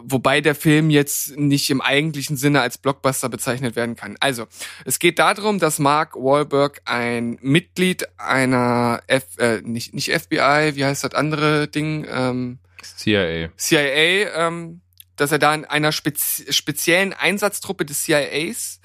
Wobei 0.00 0.40
der 0.40 0.54
Film 0.54 0.90
jetzt 0.90 1.36
nicht 1.36 1.70
im 1.70 1.80
eigentlichen 1.80 2.36
Sinne 2.36 2.60
als 2.60 2.78
Blockbuster 2.78 3.28
bezeichnet 3.28 3.76
werden 3.76 3.96
kann. 3.96 4.16
Also, 4.20 4.46
es 4.84 4.98
geht 4.98 5.18
darum, 5.18 5.58
dass 5.58 5.78
Mark 5.78 6.14
Wahlberg 6.14 6.80
ein 6.84 7.38
Mitglied 7.40 8.06
einer 8.18 9.02
F, 9.06 9.24
äh, 9.38 9.60
nicht, 9.62 9.94
nicht 9.94 10.10
FBI, 10.10 10.72
wie 10.74 10.84
heißt 10.84 11.04
das 11.04 11.14
andere 11.14 11.68
Ding? 11.68 12.06
Ähm, 12.08 12.58
CIA. 12.82 13.50
CIA, 13.56 14.46
ähm, 14.46 14.80
dass 15.16 15.32
er 15.32 15.38
da 15.38 15.54
in 15.54 15.64
einer 15.64 15.92
spezi 15.92 16.52
speziellen 16.52 17.12
Einsatztruppe 17.12 17.84
des 17.84 18.04
CIAs 18.04 18.80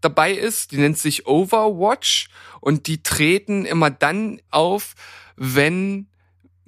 dabei 0.00 0.32
ist. 0.32 0.72
Die 0.72 0.78
nennt 0.78 0.98
sich 0.98 1.26
Overwatch 1.26 2.28
und 2.60 2.86
die 2.86 3.02
treten 3.02 3.64
immer 3.64 3.90
dann 3.90 4.40
auf, 4.50 4.94
wenn 5.36 6.09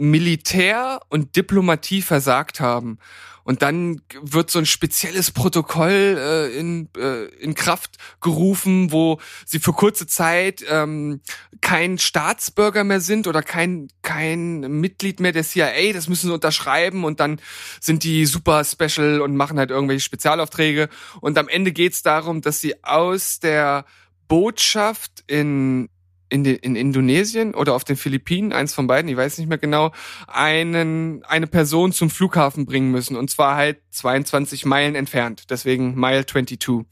Militär 0.03 1.00
und 1.11 1.36
Diplomatie 1.36 2.03
versagt 2.03 2.59
haben. 2.59 2.98
Und 3.44 3.62
dann 3.62 4.00
wird 4.20 4.50
so 4.50 4.59
ein 4.59 4.66
spezielles 4.66 5.30
Protokoll 5.30 6.16
äh, 6.18 6.59
in, 6.59 6.88
äh, 6.96 7.24
in 7.40 7.55
Kraft 7.55 7.98
gerufen, 8.20 8.90
wo 8.90 9.20
sie 9.46 9.61
für 9.61 9.72
kurze 9.72 10.07
Zeit 10.07 10.64
ähm, 10.68 11.20
kein 11.61 11.98
Staatsbürger 11.98 12.82
mehr 12.82 13.00
sind 13.00 13.28
oder 13.28 13.42
kein, 13.42 13.88
kein 14.03 14.61
Mitglied 14.80 15.20
mehr 15.20 15.32
der 15.32 15.44
CIA. 15.44 15.92
Das 15.92 16.09
müssen 16.09 16.28
sie 16.28 16.34
unterschreiben 16.34 17.05
und 17.05 17.20
dann 17.20 17.40
sind 17.80 18.03
die 18.03 18.26
super 18.26 18.64
special 18.64 19.20
und 19.20 19.36
machen 19.36 19.59
halt 19.59 19.70
irgendwelche 19.70 20.05
Spezialaufträge. 20.05 20.88
Und 21.20 21.38
am 21.38 21.48
Ende 21.48 21.72
geht's 21.72 22.03
darum, 22.03 22.42
dass 22.42 22.61
sie 22.61 22.84
aus 22.84 23.40
der 23.40 23.84
Botschaft 24.28 25.22
in 25.26 25.88
in, 26.33 26.45
den, 26.45 26.57
in 26.57 26.76
Indonesien 26.76 27.55
oder 27.55 27.74
auf 27.74 27.85
den 27.85 27.97
Philippinen, 27.97 28.53
eins 28.53 28.72
von 28.72 28.87
beiden, 28.87 29.11
ich 29.11 29.16
weiß 29.16 29.37
nicht 29.37 29.49
mehr 29.49 29.59
genau, 29.59 29.93
einen, 30.26 31.22
eine 31.24 31.47
Person 31.47 31.93
zum 31.93 32.09
Flughafen 32.09 32.64
bringen 32.64 32.91
müssen. 32.91 33.16
Und 33.16 33.30
zwar 33.30 33.57
halt 33.57 33.78
22 33.91 34.64
Meilen 34.64 34.95
entfernt. 34.95 35.51
Deswegen 35.51 35.95
Mile 35.95 36.24
22. 36.24 36.87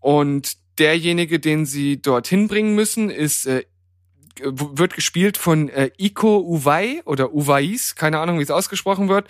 Und 0.00 0.56
derjenige, 0.78 1.38
den 1.38 1.64
sie 1.64 2.02
dorthin 2.02 2.48
bringen 2.48 2.74
müssen, 2.74 3.08
ist 3.08 3.46
äh, 3.46 3.62
wird 4.42 4.94
gespielt 4.94 5.38
von 5.38 5.68
äh, 5.68 5.90
Iko 5.96 6.40
Uwai 6.40 7.00
oder 7.06 7.32
Uwais, 7.32 7.94
keine 7.94 8.18
Ahnung, 8.18 8.38
wie 8.38 8.42
es 8.42 8.50
ausgesprochen 8.50 9.08
wird, 9.08 9.28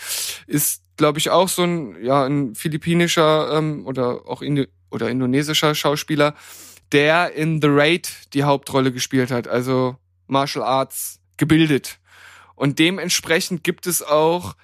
ist, 0.48 0.82
glaube 0.96 1.20
ich, 1.20 1.30
auch 1.30 1.48
so 1.48 1.62
ein 1.62 2.02
ja 2.02 2.24
ein 2.24 2.56
philippinischer 2.56 3.56
ähm, 3.56 3.86
oder 3.86 4.26
auch 4.26 4.42
Indo 4.42 4.64
oder 4.90 5.08
indonesischer 5.08 5.76
Schauspieler, 5.76 6.34
der 6.92 7.32
in 7.32 7.60
The 7.60 7.68
Raid 7.70 8.32
die 8.34 8.44
Hauptrolle 8.44 8.92
gespielt 8.92 9.30
hat, 9.30 9.48
also 9.48 9.96
Martial 10.26 10.64
Arts 10.64 11.20
gebildet. 11.36 11.98
Und 12.54 12.78
dementsprechend 12.78 13.64
gibt 13.64 13.86
es 13.86 14.02
auch 14.02 14.56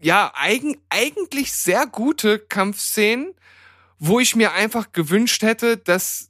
ja 0.00 0.32
eigen, 0.34 0.76
eigentlich 0.88 1.52
sehr 1.52 1.86
gute 1.86 2.38
Kampfszenen, 2.38 3.34
wo 3.98 4.18
ich 4.20 4.34
mir 4.34 4.52
einfach 4.52 4.92
gewünscht 4.92 5.42
hätte, 5.42 5.76
dass 5.76 6.29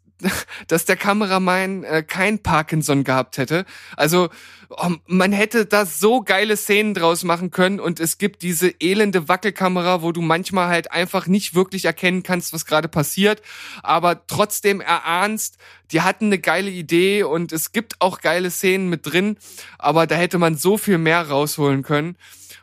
dass 0.68 0.84
der 0.84 0.96
Kameramann 0.96 1.84
äh, 1.84 2.02
kein 2.02 2.38
Parkinson 2.40 3.04
gehabt 3.04 3.38
hätte. 3.38 3.64
Also 3.96 4.28
oh, 4.70 4.90
man 5.06 5.32
hätte 5.32 5.66
da 5.66 5.84
so 5.84 6.22
geile 6.22 6.56
Szenen 6.56 6.94
draus 6.94 7.24
machen 7.24 7.50
können 7.50 7.80
und 7.80 8.00
es 8.00 8.18
gibt 8.18 8.42
diese 8.42 8.68
elende 8.80 9.28
Wackelkamera, 9.28 10.02
wo 10.02 10.12
du 10.12 10.20
manchmal 10.20 10.68
halt 10.68 10.92
einfach 10.92 11.26
nicht 11.26 11.54
wirklich 11.54 11.84
erkennen 11.84 12.22
kannst, 12.22 12.52
was 12.52 12.66
gerade 12.66 12.88
passiert, 12.88 13.42
aber 13.82 14.26
trotzdem 14.26 14.80
erahnst, 14.80 15.58
die 15.90 16.02
hatten 16.02 16.26
eine 16.26 16.38
geile 16.38 16.70
Idee 16.70 17.24
und 17.24 17.52
es 17.52 17.72
gibt 17.72 18.00
auch 18.00 18.20
geile 18.20 18.50
Szenen 18.50 18.88
mit 18.88 19.06
drin, 19.06 19.36
aber 19.78 20.06
da 20.06 20.14
hätte 20.14 20.38
man 20.38 20.56
so 20.56 20.78
viel 20.78 20.98
mehr 20.98 21.28
rausholen 21.28 21.82
können 21.82 22.16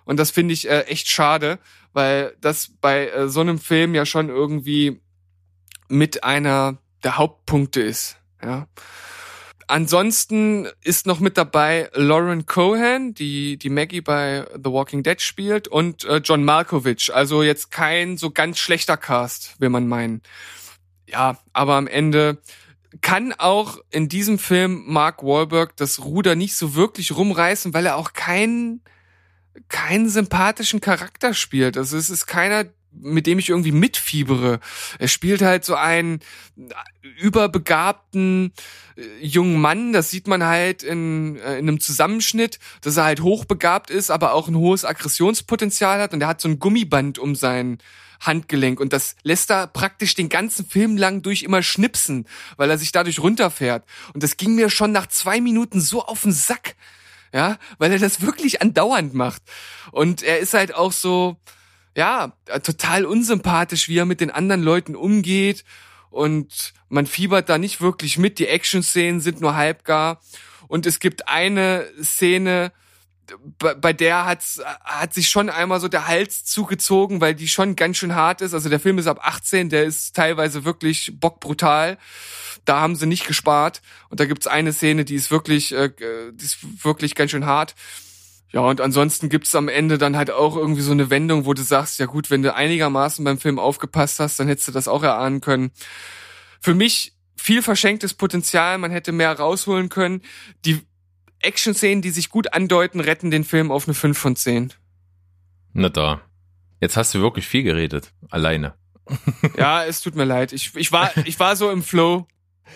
und 0.06 0.18
das 0.18 0.32
finde 0.32 0.54
ich 0.54 0.70
äh, 0.70 0.84
echt 0.84 1.10
schade, 1.10 1.60
weil 1.94 2.36
das 2.42 2.72
bei 2.80 3.10
äh, 3.10 3.28
so 3.28 3.42
einem 3.42 3.60
Film 3.60 3.94
ja 3.94 4.06
schon 4.06 4.30
irgendwie 4.30 5.02
mit 5.90 6.24
einer 6.24 6.78
der 7.08 7.18
Hauptpunkte 7.18 7.80
ist. 7.80 8.18
Ja. 8.44 8.68
Ansonsten 9.68 10.68
ist 10.84 11.08
noch 11.08 11.22
mit 11.22 11.38
dabei 11.38 11.90
Lauren 11.94 12.46
Cohan, 12.46 13.14
die 13.14 13.56
die 13.56 13.70
Maggie 13.70 14.02
bei 14.02 14.46
The 14.54 14.72
Walking 14.72 15.04
Dead 15.04 15.22
spielt, 15.22 15.70
und 15.70 16.04
äh, 16.04 16.18
John 16.18 16.44
Malkovich. 16.44 17.16
Also 17.16 17.44
jetzt 17.44 17.72
kein 17.72 18.18
so 18.18 18.30
ganz 18.30 18.60
schlechter 18.60 18.98
Cast, 18.98 19.56
will 19.62 19.70
man 19.70 19.88
meinen. 19.88 20.22
Ja, 21.08 21.38
aber 21.54 21.76
am 21.76 21.88
Ende 21.88 22.42
kann 23.00 23.32
auch 23.38 23.78
in 23.90 24.10
diesem 24.10 24.38
Film 24.38 24.84
Mark 24.88 25.24
Wahlberg 25.24 25.78
das 25.78 26.04
Ruder 26.04 26.36
nicht 26.36 26.58
so 26.58 26.76
wirklich 26.76 27.16
rumreißen, 27.16 27.74
weil 27.74 27.86
er 27.86 27.96
auch 27.96 28.12
keinen 28.12 28.82
keinen 29.70 30.10
sympathischen 30.10 30.82
Charakter 30.82 31.34
spielt. 31.34 31.78
Also 31.78 31.96
es 31.96 32.10
ist 32.10 32.28
keiner, 32.28 32.66
mit 32.92 33.28
dem 33.28 33.40
ich 33.40 33.50
irgendwie 33.50 33.72
mitfiebere. 33.72 34.60
Er 35.00 35.08
spielt 35.08 35.42
halt 35.42 35.66
so 35.66 35.76
einen 35.76 36.20
überbegabten 37.20 38.54
äh, 38.96 39.26
jungen 39.26 39.60
Mann, 39.60 39.94
das 39.94 40.10
sieht 40.10 40.28
man 40.28 40.44
halt 40.44 40.84
in, 40.84 41.38
äh, 41.38 41.58
in 41.60 41.68
einem 41.68 41.80
Zusammenschnitt, 41.80 42.60
dass 42.82 42.98
er 42.98 43.06
halt 43.06 43.22
hochbegabt 43.22 43.90
ist, 43.90 44.10
aber 44.10 44.34
auch 44.34 44.48
ein 44.48 44.56
hohes 44.56 44.86
Aggressionspotenzial 44.86 46.02
hat 46.02 46.14
und 46.14 46.22
er 46.22 46.28
hat 46.28 46.42
so 46.42 46.50
ein 46.50 46.60
Gummiband 46.60 47.20
um 47.20 47.36
sein 47.36 47.78
Handgelenk 48.20 48.80
und 48.80 48.94
das 48.94 49.16
lässt 49.24 49.52
er 49.52 49.68
praktisch 49.68 50.16
den 50.16 50.30
ganzen 50.30 50.66
Film 50.66 50.98
lang 50.98 51.22
durch 51.22 51.44
immer 51.44 51.62
schnipsen, 51.62 52.26
weil 52.56 52.70
er 52.70 52.78
sich 52.78 52.92
dadurch 52.92 53.20
runterfährt. 53.20 53.86
Und 54.14 54.24
das 54.24 54.38
ging 54.38 54.56
mir 54.56 54.70
schon 54.70 54.92
nach 54.92 55.08
zwei 55.08 55.40
Minuten 55.40 55.80
so 55.80 56.04
auf 56.04 56.24
den 56.24 56.32
Sack, 56.32 56.76
ja, 57.32 57.58
weil 57.78 57.92
er 57.92 58.00
das 58.00 58.22
wirklich 58.22 58.62
andauernd 58.62 59.14
macht. 59.14 59.44
Und 59.92 60.24
er 60.24 60.40
ist 60.40 60.54
halt 60.54 60.74
auch 60.74 60.92
so, 60.92 61.38
ja, 61.98 62.34
total 62.62 63.06
unsympathisch, 63.06 63.90
wie 63.90 63.98
er 63.98 64.06
mit 64.06 64.22
den 64.22 64.30
anderen 64.30 64.62
Leuten 64.62 64.96
umgeht 64.96 65.66
und 66.12 66.74
man 66.90 67.08
fiebert 67.08 67.50
da 67.50 67.58
nicht 67.58 67.82
wirklich 67.82 68.20
mit. 68.20 68.38
Die 68.38 68.48
Action-Szenen 68.48 69.20
sind 69.20 69.42
nur 69.42 69.56
halbgar 69.56 70.22
und 70.68 70.86
es 70.86 71.00
gibt 71.00 71.28
eine 71.28 71.88
Szene, 72.00 72.72
bei, 73.58 73.94
der 73.94 74.26
hat's, 74.26 74.62
hat 74.84 75.16
sich 75.16 75.28
schon 75.28 75.50
einmal 75.50 75.80
so 75.80 75.88
der 75.88 76.08
Hals 76.08 76.46
zugezogen, 76.46 77.20
weil 77.20 77.34
die 77.34 77.48
schon 77.48 77.76
ganz 77.76 77.98
schön 77.98 78.14
hart 78.14 78.42
ist. 78.42 78.54
Also 78.54 78.70
der 78.70 78.80
Film 78.80 79.00
ist 79.00 79.08
ab 79.08 79.20
18, 79.24 79.70
der 79.70 79.84
ist 79.86 80.16
teilweise 80.16 80.66
wirklich 80.66 81.14
bockbrutal. 81.16 81.98
Da 82.64 82.80
haben 82.80 82.96
sie 82.96 83.08
nicht 83.08 83.26
gespart. 83.26 83.82
Und 84.10 84.20
da 84.20 84.26
gibt's 84.26 84.46
eine 84.46 84.72
Szene, 84.72 85.04
die 85.04 85.16
ist 85.16 85.32
wirklich, 85.32 85.74
äh, 85.74 85.90
die 86.32 86.46
ist 86.46 86.60
wirklich 86.86 87.16
ganz 87.16 87.32
schön 87.32 87.48
hart. 87.48 87.74
Ja, 88.52 88.62
und 88.62 88.80
ansonsten 88.80 89.30
gibt's 89.30 89.54
am 89.56 89.68
Ende 89.68 89.98
dann 89.98 90.16
halt 90.16 90.32
auch 90.32 90.56
irgendwie 90.56 90.82
so 90.82 90.92
eine 90.92 91.10
Wendung, 91.10 91.46
wo 91.46 91.54
du 91.54 91.64
sagst, 91.64 92.00
ja 92.00 92.06
gut, 92.06 92.30
wenn 92.30 92.44
du 92.44 92.54
einigermaßen 92.54 93.24
beim 93.26 93.38
Film 93.38 93.60
aufgepasst 93.60 94.20
hast, 94.20 94.40
dann 94.40 94.48
hättest 94.48 94.70
du 94.70 94.72
das 94.72 94.88
auch 94.88 95.04
erahnen 95.04 95.42
können. 95.42 95.72
Für 96.62 96.74
mich 96.74 97.14
viel 97.36 97.62
verschenktes 97.62 98.14
Potenzial, 98.14 98.78
man 98.78 98.92
hätte 98.92 99.12
mehr 99.12 99.38
rausholen 99.38 99.90
können. 99.90 100.22
Die 100.66 100.82
Action-Szenen, 101.40 102.02
die 102.02 102.10
sich 102.10 102.30
gut 102.30 102.54
andeuten, 102.54 103.00
retten 103.00 103.32
den 103.32 103.44
Film 103.44 103.72
auf 103.72 103.88
eine 103.88 103.94
5 103.94 104.18
von 104.18 104.36
10. 104.36 104.74
Na 105.74 105.90
da. 105.90 106.22
Jetzt 106.80 106.98
hast 106.98 107.14
du 107.14 107.22
wirklich 107.22 107.48
viel 107.48 107.64
geredet. 107.64 108.14
Alleine. 108.30 108.74
Ja, 109.58 109.86
es 109.86 110.02
tut 110.02 110.16
mir 110.16 110.26
leid. 110.26 110.52
Ich, 110.52 110.76
ich, 110.76 110.92
war, 110.92 111.12
ich 111.26 111.40
war 111.40 111.56
so 111.56 111.72
im 111.72 111.82
Flow. 111.82 112.28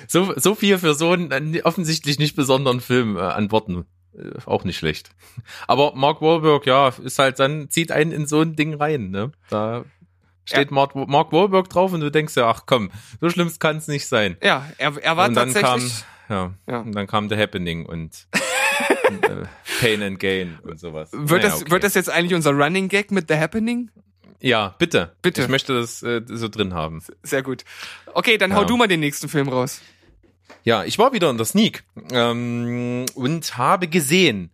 So, 0.08 0.34
so 0.38 0.56
viel 0.56 0.78
für 0.78 0.94
so 0.94 1.12
einen 1.12 1.62
offensichtlich 1.62 2.18
nicht 2.18 2.36
besonderen 2.36 2.80
Film 2.80 3.18
äh, 3.18 3.22
an 3.22 3.52
Worten. 3.52 3.86
Äh, 4.18 4.40
auch 4.46 4.64
nicht 4.64 4.78
schlecht. 4.78 5.10
Aber 5.68 5.94
Mark 5.96 6.22
Wahlberg, 6.22 6.66
ja, 6.66 6.90
ist 6.90 7.20
halt 7.20 7.40
dann, 7.40 7.70
zieht 7.70 7.92
einen 7.92 8.12
in 8.12 8.28
so 8.28 8.42
ein 8.42 8.56
Ding 8.56 8.74
rein, 8.74 9.10
ne? 9.12 9.32
Da 9.50 9.86
steht 10.46 10.72
Mark, 10.72 10.96
Mark 10.96 11.32
Wahlberg 11.32 11.70
drauf 11.70 11.94
und 11.94 12.02
du 12.02 12.12
denkst 12.12 12.36
ja, 12.36 12.50
ach 12.50 12.64
komm, 12.66 12.92
so 13.22 13.30
schlimm 13.30 13.52
kann 13.60 13.78
es 13.78 13.88
nicht 13.88 14.08
sein. 14.08 14.38
Ja, 14.44 14.66
er, 14.78 14.98
er 15.02 15.18
war 15.18 15.28
und 15.30 15.36
dann 15.36 15.54
tatsächlich. 15.54 16.04
kam, 16.28 16.54
ja, 16.68 16.74
Ja. 16.74 16.80
und 16.82 16.94
dann 16.94 17.08
kam 17.08 17.30
The 17.30 17.38
Happening 17.38 17.86
und 17.86 18.28
äh, 19.22 19.46
Pain 19.80 20.02
and 20.02 20.20
Gain 20.20 20.60
und 20.64 20.80
sowas. 20.80 21.12
Wird, 21.14 21.30
Naja, 21.30 21.42
das, 21.44 21.62
okay. 21.62 21.72
wird 21.72 21.84
das 21.84 21.94
jetzt 21.94 22.10
eigentlich 22.10 22.34
unser 22.34 22.52
Running 22.52 22.90
Gag 22.90 23.12
mit 23.12 23.26
The 23.30 23.36
Happening? 23.38 23.92
Ja, 24.42 24.76
bitte. 24.80 25.12
Bitte. 25.22 25.44
Ich 25.44 25.48
möchte 25.50 25.74
das 25.80 26.02
äh, 26.02 26.22
so 26.26 26.48
drin 26.50 26.74
haben. 26.74 27.02
Sehr 27.22 27.44
gut. 27.44 27.64
Okay, 28.14 28.38
dann 28.40 28.56
hau 28.56 28.62
Ja. 28.62 28.66
du 28.68 28.76
mal 28.76 28.88
den 28.88 29.00
nächsten 29.00 29.30
Film 29.30 29.48
raus. 29.48 29.82
Ja, 30.64 30.84
ich 30.84 30.98
war 31.00 31.14
wieder 31.14 31.30
in 31.30 31.38
der 31.38 31.46
Sneak 31.46 31.84
ähm, 32.12 33.06
und 33.16 33.58
habe 33.58 33.88
gesehen 33.88 34.52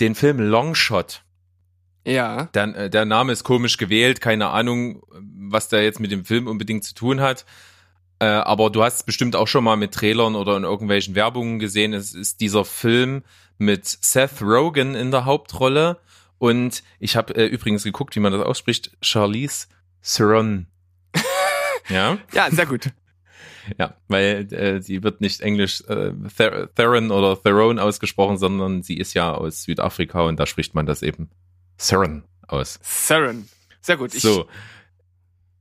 den 0.00 0.14
Film 0.14 0.40
Longshot. 0.40 1.22
Ja. 2.04 2.44
Der, 2.54 2.76
äh, 2.76 2.90
der 2.90 3.04
Name 3.04 3.32
ist 3.32 3.44
komisch 3.44 3.76
gewählt, 3.76 4.20
keine 4.20 4.48
Ahnung, 4.48 5.02
was 5.10 5.68
der 5.68 5.84
jetzt 5.84 6.00
mit 6.00 6.10
dem 6.10 6.24
Film 6.24 6.46
unbedingt 6.46 6.84
zu 6.84 6.94
tun 6.94 7.20
hat. 7.20 7.44
Äh, 8.18 8.26
aber 8.26 8.70
du 8.70 8.82
hast 8.82 8.96
es 8.96 9.02
bestimmt 9.02 9.36
auch 9.36 9.48
schon 9.48 9.64
mal 9.64 9.76
mit 9.76 9.92
Trailern 9.92 10.34
oder 10.34 10.56
in 10.56 10.64
irgendwelchen 10.64 11.14
Werbungen 11.14 11.58
gesehen. 11.58 11.92
Es 11.92 12.14
ist 12.14 12.40
dieser 12.40 12.64
Film 12.64 13.22
mit 13.58 13.86
Seth 13.86 14.40
Rogen 14.42 14.94
in 14.94 15.10
der 15.10 15.24
Hauptrolle. 15.24 15.98
Und 16.38 16.82
ich 16.98 17.16
habe 17.16 17.34
äh, 17.34 17.46
übrigens 17.46 17.84
geguckt, 17.84 18.16
wie 18.16 18.20
man 18.20 18.32
das 18.32 18.42
ausspricht. 18.42 18.96
Charlize 19.00 19.66
Theron. 20.02 20.66
ja, 21.88 22.18
Ja, 22.32 22.50
sehr 22.50 22.66
gut. 22.66 22.90
Ja, 23.78 23.96
weil 24.08 24.52
äh, 24.52 24.82
sie 24.82 25.02
wird 25.02 25.20
nicht 25.20 25.40
Englisch 25.40 25.82
äh, 25.88 26.12
Ther 26.36 26.72
Theron 26.74 27.10
oder 27.10 27.40
Theron 27.40 27.78
ausgesprochen, 27.78 28.38
sondern 28.38 28.82
sie 28.82 28.96
ist 28.96 29.14
ja 29.14 29.32
aus 29.34 29.62
Südafrika 29.62 30.22
und 30.22 30.38
da 30.38 30.46
spricht 30.46 30.74
man 30.74 30.86
das 30.86 31.02
eben 31.02 31.30
Theron 31.78 32.24
aus. 32.46 32.78
Saren. 32.82 33.48
Sehr 33.80 33.96
gut. 33.96 34.12
So. 34.12 34.46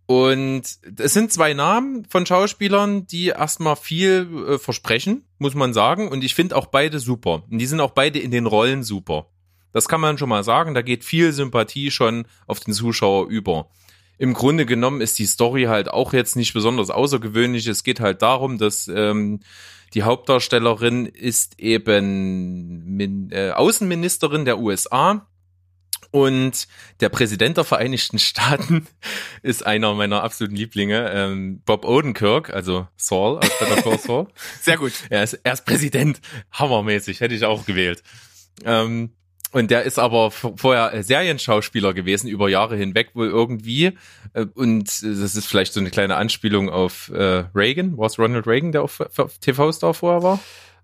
Und 0.06 0.64
es 0.98 1.14
sind 1.14 1.32
zwei 1.32 1.54
Namen 1.54 2.06
von 2.06 2.26
Schauspielern, 2.26 3.08
die 3.08 3.28
erstmal 3.28 3.78
viel 3.78 4.28
äh, 4.46 4.60
versprechen, 4.60 5.24
muss 5.38 5.56
man 5.56 5.74
sagen. 5.74 6.10
Und 6.10 6.24
ich 6.24 6.36
finde 6.36 6.58
auch 6.58 6.66
beide 6.66 7.00
super. 7.00 7.44
Und 7.50 7.60
die 7.60 7.66
sind 7.66 7.80
auch 7.80 7.92
beide 7.92 8.20
in 8.20 8.30
den 8.30 8.46
Rollen 8.46 8.84
super. 8.84 9.28
Das 9.72 9.88
kann 9.88 10.02
man 10.02 10.18
schon 10.18 10.28
mal 10.28 10.44
sagen. 10.44 10.74
Da 10.74 10.82
geht 10.82 11.06
viel 11.06 11.32
Sympathie 11.32 11.92
schon 11.92 12.26
auf 12.46 12.60
den 12.60 12.74
Zuschauer 12.74 13.28
über. 13.28 13.70
Im 14.22 14.36
Grunde 14.36 14.68
genommen 14.68 15.02
ist 15.02 15.18
die 15.18 15.26
Story 15.26 15.64
halt 15.64 15.90
auch 15.90 16.14
jetzt 16.14 16.36
nicht 16.36 16.54
besonders 16.54 16.92
außergewöhnlich. 16.92 17.66
Es 17.66 17.84
geht 17.84 18.00
halt 18.00 18.22
darum, 18.22 18.60
dass 18.60 18.88
ähm, 18.88 19.40
die 19.96 20.04
Hauptdarstellerin 20.04 21.08
ist 21.08 21.60
eben 21.60 22.86
Min 22.86 23.32
äh, 23.32 23.50
Außenministerin 23.50 24.46
der 24.46 24.60
USA 24.60 25.26
und 26.12 26.68
der 27.00 27.10
Präsident 27.10 27.58
der 27.58 27.64
Vereinigten 27.64 28.20
Staaten 28.20 28.86
ist 29.42 29.66
einer 29.66 29.96
meiner 29.96 30.22
absoluten 30.22 30.56
Lieblinge, 30.56 31.10
ähm, 31.12 31.64
Bob 31.66 31.84
Odenkirk, 31.84 32.52
also 32.52 32.88
Saul 32.98 33.40
aus 33.40 33.50
Better 33.58 33.82
Call 33.82 33.98
Saul. 33.98 34.28
sehr 34.62 34.78
gut. 34.78 34.94
Er 35.10 35.24
ist, 35.24 35.34
er 35.42 35.54
ist 35.54 35.66
Präsident, 35.66 36.22
hammermäßig, 36.52 37.22
hätte 37.22 37.34
ich 37.34 37.44
auch 37.44 37.66
gewählt. 37.66 38.04
Ähm, 38.66 39.14
und 39.52 39.70
der 39.72 39.84
ist 39.84 40.00
aber 40.00 40.32
vorher 40.32 40.94
äh, 40.94 41.04
Serienschauspieler 41.04 41.94
gewesen, 41.94 42.28
über 42.28 42.50
Jahre 42.50 42.76
hinweg 42.78 43.10
wohl 43.14 43.28
irgendwie. 43.28 43.98
Äh, 44.34 44.46
Und 44.54 44.88
äh, 45.04 45.20
das 45.20 45.36
ist 45.36 45.48
vielleicht 45.48 45.74
so 45.74 45.80
eine 45.80 45.90
kleine 45.92 46.16
Anspielung 46.16 46.70
auf 46.70 47.12
Reagan. 47.14 47.98
War 47.98 48.06
es 48.08 48.18
Ronald 48.18 48.48
Reagan, 48.48 48.72
der 48.72 48.84
auf, 48.84 49.02
auf 49.18 49.38
TV-Star 49.40 49.94
vorher 49.94 50.24
war? 50.24 50.40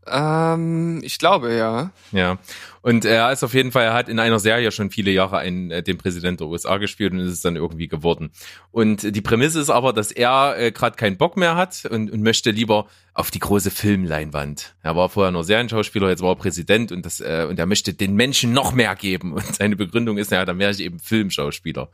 Ähm, 0.09 1.01
ich 1.03 1.17
glaube, 1.19 1.53
ja. 1.55 1.91
Ja. 2.11 2.37
Und 2.87 3.03
er 3.03 3.33
ist 3.33 3.43
auf 3.43 3.53
jeden 3.53 3.73
Fall, 3.73 3.83
er 3.83 3.93
hat 3.93 4.07
in 4.07 4.17
einer 4.17 4.39
Serie 4.39 4.71
schon 4.71 4.91
viele 4.91 5.11
Jahre 5.11 5.39
einen, 5.39 5.71
äh, 5.71 5.83
den 5.83 5.97
Präsident 5.97 6.39
der 6.39 6.47
USA 6.47 6.77
gespielt 6.77 7.11
und 7.11 7.19
ist 7.19 7.33
es 7.33 7.41
dann 7.41 7.57
irgendwie 7.57 7.89
geworden. 7.89 8.31
Und 8.71 9.13
die 9.13 9.19
Prämisse 9.19 9.59
ist 9.59 9.69
aber, 9.69 9.91
dass 9.91 10.13
er 10.13 10.55
äh, 10.57 10.71
gerade 10.71 10.95
keinen 10.95 11.17
Bock 11.17 11.35
mehr 11.35 11.57
hat 11.57 11.83
und, 11.83 12.09
und 12.09 12.21
möchte 12.21 12.49
lieber 12.49 12.87
auf 13.13 13.29
die 13.29 13.39
große 13.39 13.71
Filmleinwand. 13.71 14.75
Er 14.83 14.95
war 14.95 15.09
vorher 15.09 15.33
nur 15.33 15.43
Serienschauspieler, 15.43 16.07
jetzt 16.07 16.21
war 16.21 16.29
er 16.29 16.35
Präsident 16.37 16.93
und 16.93 17.05
das 17.05 17.19
äh, 17.19 17.45
und 17.49 17.59
er 17.59 17.65
möchte 17.65 17.93
den 17.93 18.15
Menschen 18.15 18.53
noch 18.53 18.71
mehr 18.71 18.95
geben. 18.95 19.33
Und 19.33 19.53
seine 19.53 19.75
Begründung 19.75 20.17
ist, 20.17 20.31
ja, 20.31 20.45
dann 20.45 20.57
wäre 20.57 20.71
ich 20.71 20.79
eben 20.79 20.99
Filmschauspieler. 20.99 21.89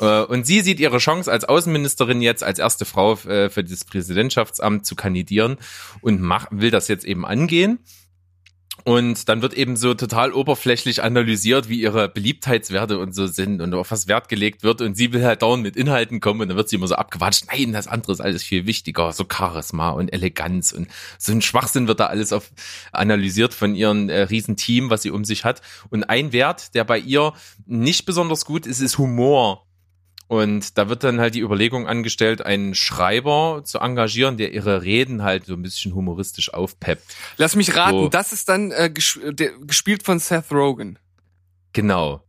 Äh, 0.00 0.20
und 0.24 0.46
sie 0.46 0.60
sieht 0.60 0.80
ihre 0.80 0.98
Chance 0.98 1.32
als 1.32 1.46
Außenministerin 1.46 2.20
jetzt 2.20 2.44
als 2.44 2.58
erste 2.58 2.84
Frau 2.84 3.14
äh, 3.26 3.48
für 3.48 3.64
das 3.64 3.86
Präsidentschaftsamt 3.86 4.84
zu 4.84 4.96
kandidieren 4.96 5.56
und 6.02 6.20
mach, 6.20 6.48
will 6.50 6.70
das 6.70 6.88
jetzt 6.88 7.06
eben 7.06 7.24
angehen. 7.24 7.78
Und 8.86 9.28
dann 9.28 9.42
wird 9.42 9.54
eben 9.54 9.74
so 9.74 9.94
total 9.94 10.32
oberflächlich 10.32 11.02
analysiert, 11.02 11.68
wie 11.68 11.80
ihre 11.80 12.08
Beliebtheitswerte 12.08 13.00
und 13.00 13.16
so 13.16 13.26
sind 13.26 13.60
und 13.60 13.74
auf 13.74 13.90
was 13.90 14.06
Wert 14.06 14.28
gelegt 14.28 14.62
wird. 14.62 14.80
Und 14.80 14.96
sie 14.96 15.12
will 15.12 15.24
halt 15.24 15.42
dauernd 15.42 15.64
mit 15.64 15.74
Inhalten 15.74 16.20
kommen 16.20 16.42
und 16.42 16.50
dann 16.50 16.56
wird 16.56 16.68
sie 16.68 16.76
immer 16.76 16.86
so 16.86 16.94
abgewatscht. 16.94 17.46
Nein, 17.50 17.72
das 17.72 17.88
andere 17.88 18.12
ist 18.12 18.20
alles 18.20 18.44
viel 18.44 18.64
wichtiger. 18.64 19.12
So 19.12 19.24
Charisma 19.28 19.90
und 19.90 20.12
Eleganz 20.12 20.70
und 20.70 20.86
so 21.18 21.32
ein 21.32 21.42
Schwachsinn 21.42 21.88
wird 21.88 21.98
da 21.98 22.06
alles 22.06 22.32
auf, 22.32 22.52
analysiert 22.92 23.54
von 23.54 23.74
ihrem 23.74 24.08
äh, 24.08 24.20
riesen 24.20 24.54
Team, 24.54 24.88
was 24.88 25.02
sie 25.02 25.10
um 25.10 25.24
sich 25.24 25.44
hat. 25.44 25.62
Und 25.90 26.04
ein 26.04 26.32
Wert, 26.32 26.76
der 26.76 26.84
bei 26.84 27.00
ihr 27.00 27.32
nicht 27.66 28.06
besonders 28.06 28.44
gut 28.44 28.66
ist, 28.66 28.78
ist 28.78 28.98
Humor. 28.98 29.65
Und 30.28 30.76
da 30.76 30.88
wird 30.88 31.04
dann 31.04 31.20
halt 31.20 31.34
die 31.34 31.40
Überlegung 31.40 31.86
angestellt, 31.86 32.44
einen 32.44 32.74
Schreiber 32.74 33.62
zu 33.64 33.78
engagieren, 33.78 34.36
der 34.36 34.52
ihre 34.52 34.82
Reden 34.82 35.22
halt 35.22 35.46
so 35.46 35.54
ein 35.54 35.62
bisschen 35.62 35.94
humoristisch 35.94 36.52
aufpeppt. 36.52 37.04
Lass 37.36 37.54
mich 37.54 37.76
raten, 37.76 37.98
So. 37.98 38.08
das 38.08 38.32
ist 38.32 38.48
dann 38.48 38.72
äh, 38.72 38.90
gespielt 38.90 40.02
von 40.02 40.18
Seth 40.18 40.50
Rogen. 40.50 40.98
Genau. 41.72 42.22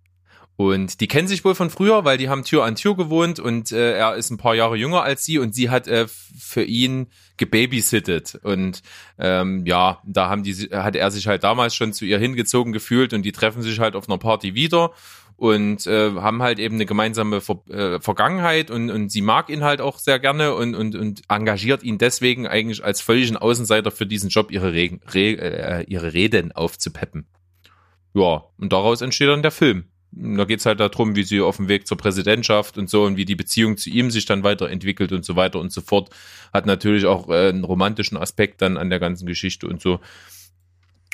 Und 0.57 1.01
die 1.01 1.07
kennen 1.07 1.27
sich 1.27 1.45
wohl 1.45 1.53
von 1.53 1.69
früher, 1.69 2.03
weil 2.03 2.17
die 2.17 2.29
haben 2.29 2.43
Tür 2.43 2.65
an 2.65 2.75
Tür 2.75 2.95
gewohnt 2.97 3.39
und 3.39 3.71
äh, 3.71 3.95
er 3.95 4.15
ist 4.15 4.31
ein 4.31 4.37
paar 4.37 4.55
Jahre 4.55 4.75
jünger 4.75 5.03
als 5.03 5.23
sie 5.23 5.37
und 5.37 5.53
sie 5.53 5.69
hat 5.69 5.87
äh, 5.87 6.07
für 6.07 6.63
ihn 6.63 7.07
gebabysittet. 7.37 8.39
Und 8.41 8.81
ähm, 9.19 9.67
ja, 9.67 10.01
da 10.03 10.29
haben 10.29 10.41
die, 10.41 10.55
hat 10.71 10.95
er 10.95 11.11
sich 11.11 11.27
halt 11.27 11.43
damals 11.43 11.75
schon 11.75 11.93
zu 11.93 12.05
ihr 12.05 12.17
hingezogen 12.17 12.73
gefühlt 12.73 13.13
und 13.13 13.21
die 13.21 13.31
treffen 13.33 13.61
sich 13.61 13.79
halt 13.79 13.95
auf 13.95 14.09
einer 14.09 14.17
Party 14.17 14.55
wieder 14.55 14.93
und 15.37 15.85
äh, 15.85 16.15
haben 16.15 16.41
halt 16.41 16.57
eben 16.57 16.75
eine 16.75 16.87
gemeinsame 16.87 17.41
Ver 17.41 17.61
äh, 17.69 17.99
Vergangenheit 17.99 18.71
und, 18.71 18.89
und 18.89 19.11
sie 19.11 19.21
mag 19.21 19.49
ihn 19.49 19.63
halt 19.63 19.81
auch 19.81 19.99
sehr 19.99 20.19
gerne 20.19 20.55
und, 20.55 20.73
und, 20.75 20.95
und 20.95 21.21
engagiert 21.29 21.83
ihn 21.83 21.99
deswegen 21.99 22.47
eigentlich 22.47 22.83
als 22.83 23.01
völligen 23.01 23.37
Außenseiter 23.37 23.91
für 23.91 24.07
diesen 24.07 24.29
Job 24.29 24.51
ihre, 24.51 24.73
Regen, 24.73 24.99
Re 25.13 25.37
äh, 25.37 25.85
ihre 25.87 26.13
Reden 26.13 26.51
aufzupeppen. 26.51 27.27
Ja, 28.15 28.45
und 28.57 28.73
daraus 28.73 29.01
entsteht 29.01 29.29
dann 29.29 29.43
der 29.43 29.51
Film. 29.51 29.85
Da 30.11 30.45
geht's 30.45 30.65
halt 30.65 30.79
darum, 30.79 31.15
wie 31.15 31.23
sie 31.23 31.41
auf 31.41 31.57
dem 31.57 31.67
Weg 31.67 31.85
zur 31.85 31.97
Präsidentschaft 31.97 32.79
und 32.79 32.89
so 32.89 33.03
und 33.03 33.17
wie 33.17 33.25
die 33.25 33.35
Beziehung 33.35 33.77
zu 33.77 33.91
ihm 33.91 34.09
sich 34.09 34.25
dann 34.25 34.43
weiterentwickelt 34.43 35.11
und 35.11 35.23
so 35.23 35.35
weiter 35.35 35.59
und 35.59 35.71
so 35.71 35.81
fort. 35.81 36.09
Hat 36.51 36.65
natürlich 36.65 37.05
auch 37.05 37.29
äh, 37.29 37.49
einen 37.49 37.63
romantischen 37.63 38.17
Aspekt 38.17 38.63
dann 38.63 38.77
an 38.77 38.89
der 38.89 38.99
ganzen 38.99 39.27
Geschichte 39.27 39.67
und 39.67 39.81
so. 39.81 39.99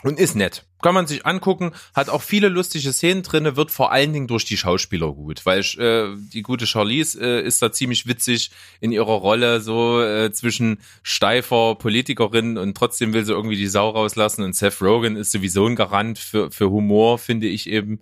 Und 0.04 0.20
ist 0.20 0.36
nett. 0.36 0.66
Kann 0.82 0.94
man 0.94 1.08
sich 1.08 1.26
angucken, 1.26 1.72
hat 1.96 2.10
auch 2.10 2.22
viele 2.22 2.50
lustige 2.50 2.92
Szenen 2.92 3.24
drinne, 3.24 3.56
wird 3.56 3.72
vor 3.72 3.94
allen 3.94 4.12
Dingen 4.12 4.28
durch 4.28 4.44
die 4.44 4.58
Schauspieler 4.58 5.14
gut, 5.14 5.46
weil 5.46 5.62
äh, 5.78 6.16
die 6.34 6.42
gute 6.42 6.68
Charlize 6.68 7.20
äh, 7.22 7.42
ist 7.42 7.62
da 7.62 7.72
ziemlich 7.72 8.06
witzig 8.06 8.52
in 8.82 8.92
ihrer 8.92 9.14
Rolle, 9.14 9.62
so 9.62 10.02
äh, 10.02 10.34
zwischen 10.34 10.80
steifer 11.02 11.76
Politikerin 11.76 12.58
und 12.58 12.76
trotzdem 12.76 13.14
will 13.14 13.24
sie 13.24 13.32
irgendwie 13.32 13.56
die 13.56 13.68
Sau 13.68 13.92
rauslassen 13.92 14.44
und 14.44 14.58
Seth 14.58 14.82
Rogen 14.82 15.16
ist 15.16 15.32
sowieso 15.32 15.66
ein 15.66 15.78
Garant 15.78 16.20
für, 16.20 16.52
für 16.52 16.70
Humor, 16.70 17.18
finde 17.18 17.48
ich 17.48 17.70
eben. 17.70 18.02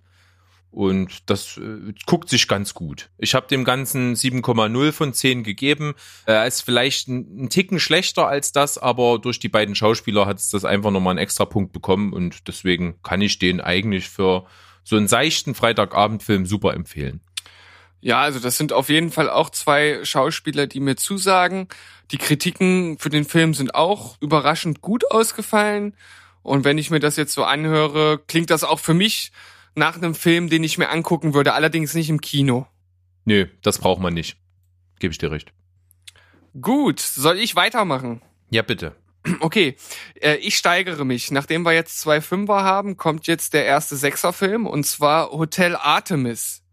Und 0.72 1.30
das 1.30 1.57
äh, 1.57 1.93
guckt 2.05 2.30
sich 2.30 2.47
ganz 2.47 2.74
gut. 2.74 3.09
Ich 3.17 3.36
habe 3.36 3.47
dem 3.47 3.65
Ganzen 3.65 4.15
7,0 4.15 4.91
von 4.93 5.13
10 5.13 5.43
gegeben. 5.43 5.95
Äh, 6.26 6.32
er 6.32 6.47
ist 6.47 6.61
vielleicht 6.61 7.09
ein, 7.09 7.49
Ticken 7.49 7.80
schlechter 7.80 8.28
als 8.28 8.53
das, 8.53 8.78
aber 8.78 9.19
durch 9.19 9.39
die 9.39 9.49
beiden 9.49 9.76
Schauspieler 9.76 10.26
hat 10.26 10.38
es 10.38 10.49
das 10.49 10.63
einfach 10.63 10.91
nochmal 10.91 11.11
einen 11.11 11.19
extra 11.19 11.43
Punkt 11.43 11.74
bekommen 11.74 12.13
und 12.13 12.47
deswegen 12.47 13.01
kann 13.03 13.22
ich 13.22 13.38
den 13.38 13.59
eigentlich 13.59 14.07
für 14.07 14.45
so 14.86 14.95
einen 14.95 15.09
seichten 15.09 15.55
Freitagabendfilm 15.55 16.45
super 16.45 16.74
empfehlen. 16.74 17.19
Ja, 17.99 18.22
also 18.22 18.39
das 18.39 18.57
sind 18.57 18.74
auf 18.74 18.89
jeden 18.89 19.11
Fall 19.11 19.30
auch 19.30 19.49
zwei 19.49 20.03
Schauspieler, 20.03 20.67
die 20.67 20.80
mir 20.80 20.95
zusagen. 20.95 21.67
Die 22.11 22.17
Kritiken 22.17 22.97
für 22.97 23.09
den 23.09 23.26
Film 23.26 23.53
sind 23.53 23.76
auch 23.76 24.15
überraschend 24.22 24.82
gut 24.82 25.11
ausgefallen. 25.11 25.93
Und 26.41 26.63
wenn 26.63 26.80
ich 26.80 26.89
mir 26.89 26.99
das 26.99 27.17
jetzt 27.17 27.34
so 27.34 27.43
anhöre, 27.43 28.19
klingt 28.28 28.49
das 28.49 28.63
auch 28.63 28.80
für 28.80 28.95
mich 28.95 29.32
nach 29.76 29.97
einem 29.97 30.15
Film, 30.15 30.49
den 30.49 30.63
ich 30.63 30.78
mir 30.78 30.89
angucken 30.89 31.34
würde, 31.34 31.53
allerdings 31.53 31.93
nicht 31.93 32.09
im 32.09 32.22
Kino. 32.22 32.67
Nö, 33.26 33.47
das 33.61 33.80
braucht 33.80 34.01
man 34.01 34.13
nicht. 34.13 34.38
Gebe 34.99 35.11
ich 35.11 35.17
dir 35.17 35.32
recht. 35.32 35.53
Gut, 36.59 36.99
soll 36.99 37.39
ich 37.39 37.55
weitermachen? 37.55 38.22
Ja, 38.49 38.61
bitte. 38.61 38.95
Okay, 39.39 39.76
äh, 40.19 40.36
ich 40.38 40.57
steigere 40.57 41.05
mich. 41.05 41.32
Nachdem 41.32 41.63
wir 41.63 41.74
jetzt 41.74 41.99
zwei 41.99 42.22
Fünfer 42.22 42.63
haben, 42.63 42.97
kommt 42.97 43.28
jetzt 43.28 43.53
der 43.53 43.65
erste 43.65 43.95
Sechserfilm 43.95 44.65
und 44.65 44.86
zwar 44.86 45.32
Hotel 45.32 45.76
Artemis. 45.76 46.63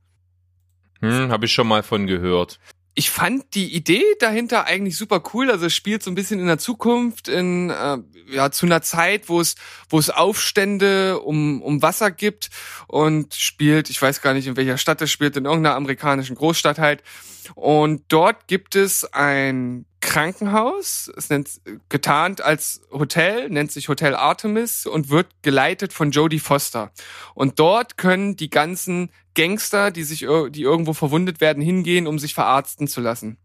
Hm, 1.00 1.30
habe 1.30 1.44
ich 1.44 1.52
schon 1.52 1.68
mal 1.68 1.82
von 1.82 2.06
gehört 2.06 2.58
ich 2.94 3.10
fand 3.10 3.54
die 3.54 3.74
Idee 3.74 4.02
dahinter 4.18 4.64
eigentlich 4.64 4.96
super 4.96 5.22
cool. 5.32 5.50
Also 5.50 5.66
es 5.66 5.74
spielt 5.74 6.02
so 6.02 6.10
ein 6.10 6.14
bisschen 6.14 6.40
in 6.40 6.46
der 6.46 6.58
Zukunft, 6.58 7.28
in 7.28 7.70
äh, 7.70 7.98
ja 8.30 8.50
zu 8.50 8.66
einer 8.66 8.82
Zeit, 8.82 9.28
wo 9.28 9.40
es 9.40 9.54
wo 9.88 9.98
es 9.98 10.10
Aufstände 10.10 11.20
um 11.20 11.62
um 11.62 11.80
Wasser 11.80 12.10
gibt 12.10 12.50
und 12.86 13.34
spielt, 13.34 13.90
ich 13.90 14.02
weiß 14.02 14.20
gar 14.20 14.34
nicht 14.34 14.46
in 14.46 14.56
welcher 14.56 14.78
Stadt 14.78 15.00
es 15.00 15.10
spielt, 15.10 15.36
in 15.36 15.44
irgendeiner 15.44 15.76
amerikanischen 15.76 16.36
Großstadt 16.36 16.78
halt. 16.78 17.02
Und 17.54 18.02
dort 18.08 18.46
gibt 18.48 18.74
es 18.74 19.04
ein 19.12 19.86
Krankenhaus, 20.00 21.10
es 21.16 21.28
nennt 21.28 21.60
getarnt 21.88 22.40
als 22.40 22.82
Hotel, 22.90 23.48
nennt 23.50 23.72
sich 23.72 23.88
Hotel 23.88 24.14
Artemis 24.14 24.86
und 24.86 25.10
wird 25.10 25.26
geleitet 25.42 25.92
von 25.92 26.10
Jodie 26.10 26.38
Foster. 26.38 26.92
Und 27.34 27.58
dort 27.58 27.96
können 27.96 28.36
die 28.36 28.50
ganzen 28.50 29.10
Gangster, 29.34 29.90
die 29.90 30.04
sich 30.04 30.20
die 30.20 30.62
irgendwo 30.62 30.92
verwundet 30.92 31.40
werden, 31.40 31.62
hingehen, 31.62 32.06
um 32.06 32.18
sich 32.18 32.34
verarzten 32.34 32.88
zu 32.88 33.00
lassen. 33.00 33.38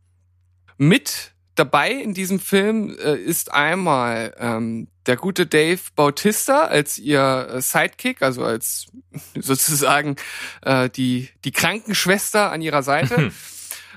Mit 0.78 1.34
dabei 1.56 1.92
in 1.92 2.14
diesem 2.14 2.40
Film 2.40 2.96
äh, 2.98 3.16
ist 3.16 3.52
einmal 3.52 4.34
ähm, 4.40 4.88
der 5.06 5.18
gute 5.18 5.46
Dave 5.46 5.82
Bautista 5.96 6.66
als 6.66 6.98
ihr 6.98 7.48
äh, 7.52 7.62
Sidekick, 7.62 8.22
also 8.22 8.44
als 8.44 8.88
sozusagen 9.36 10.16
äh, 10.62 10.90
die 10.90 11.30
die 11.46 11.52
Krankenschwester 11.52 12.52
an 12.52 12.62
ihrer 12.62 12.84
Seite. 12.84 13.32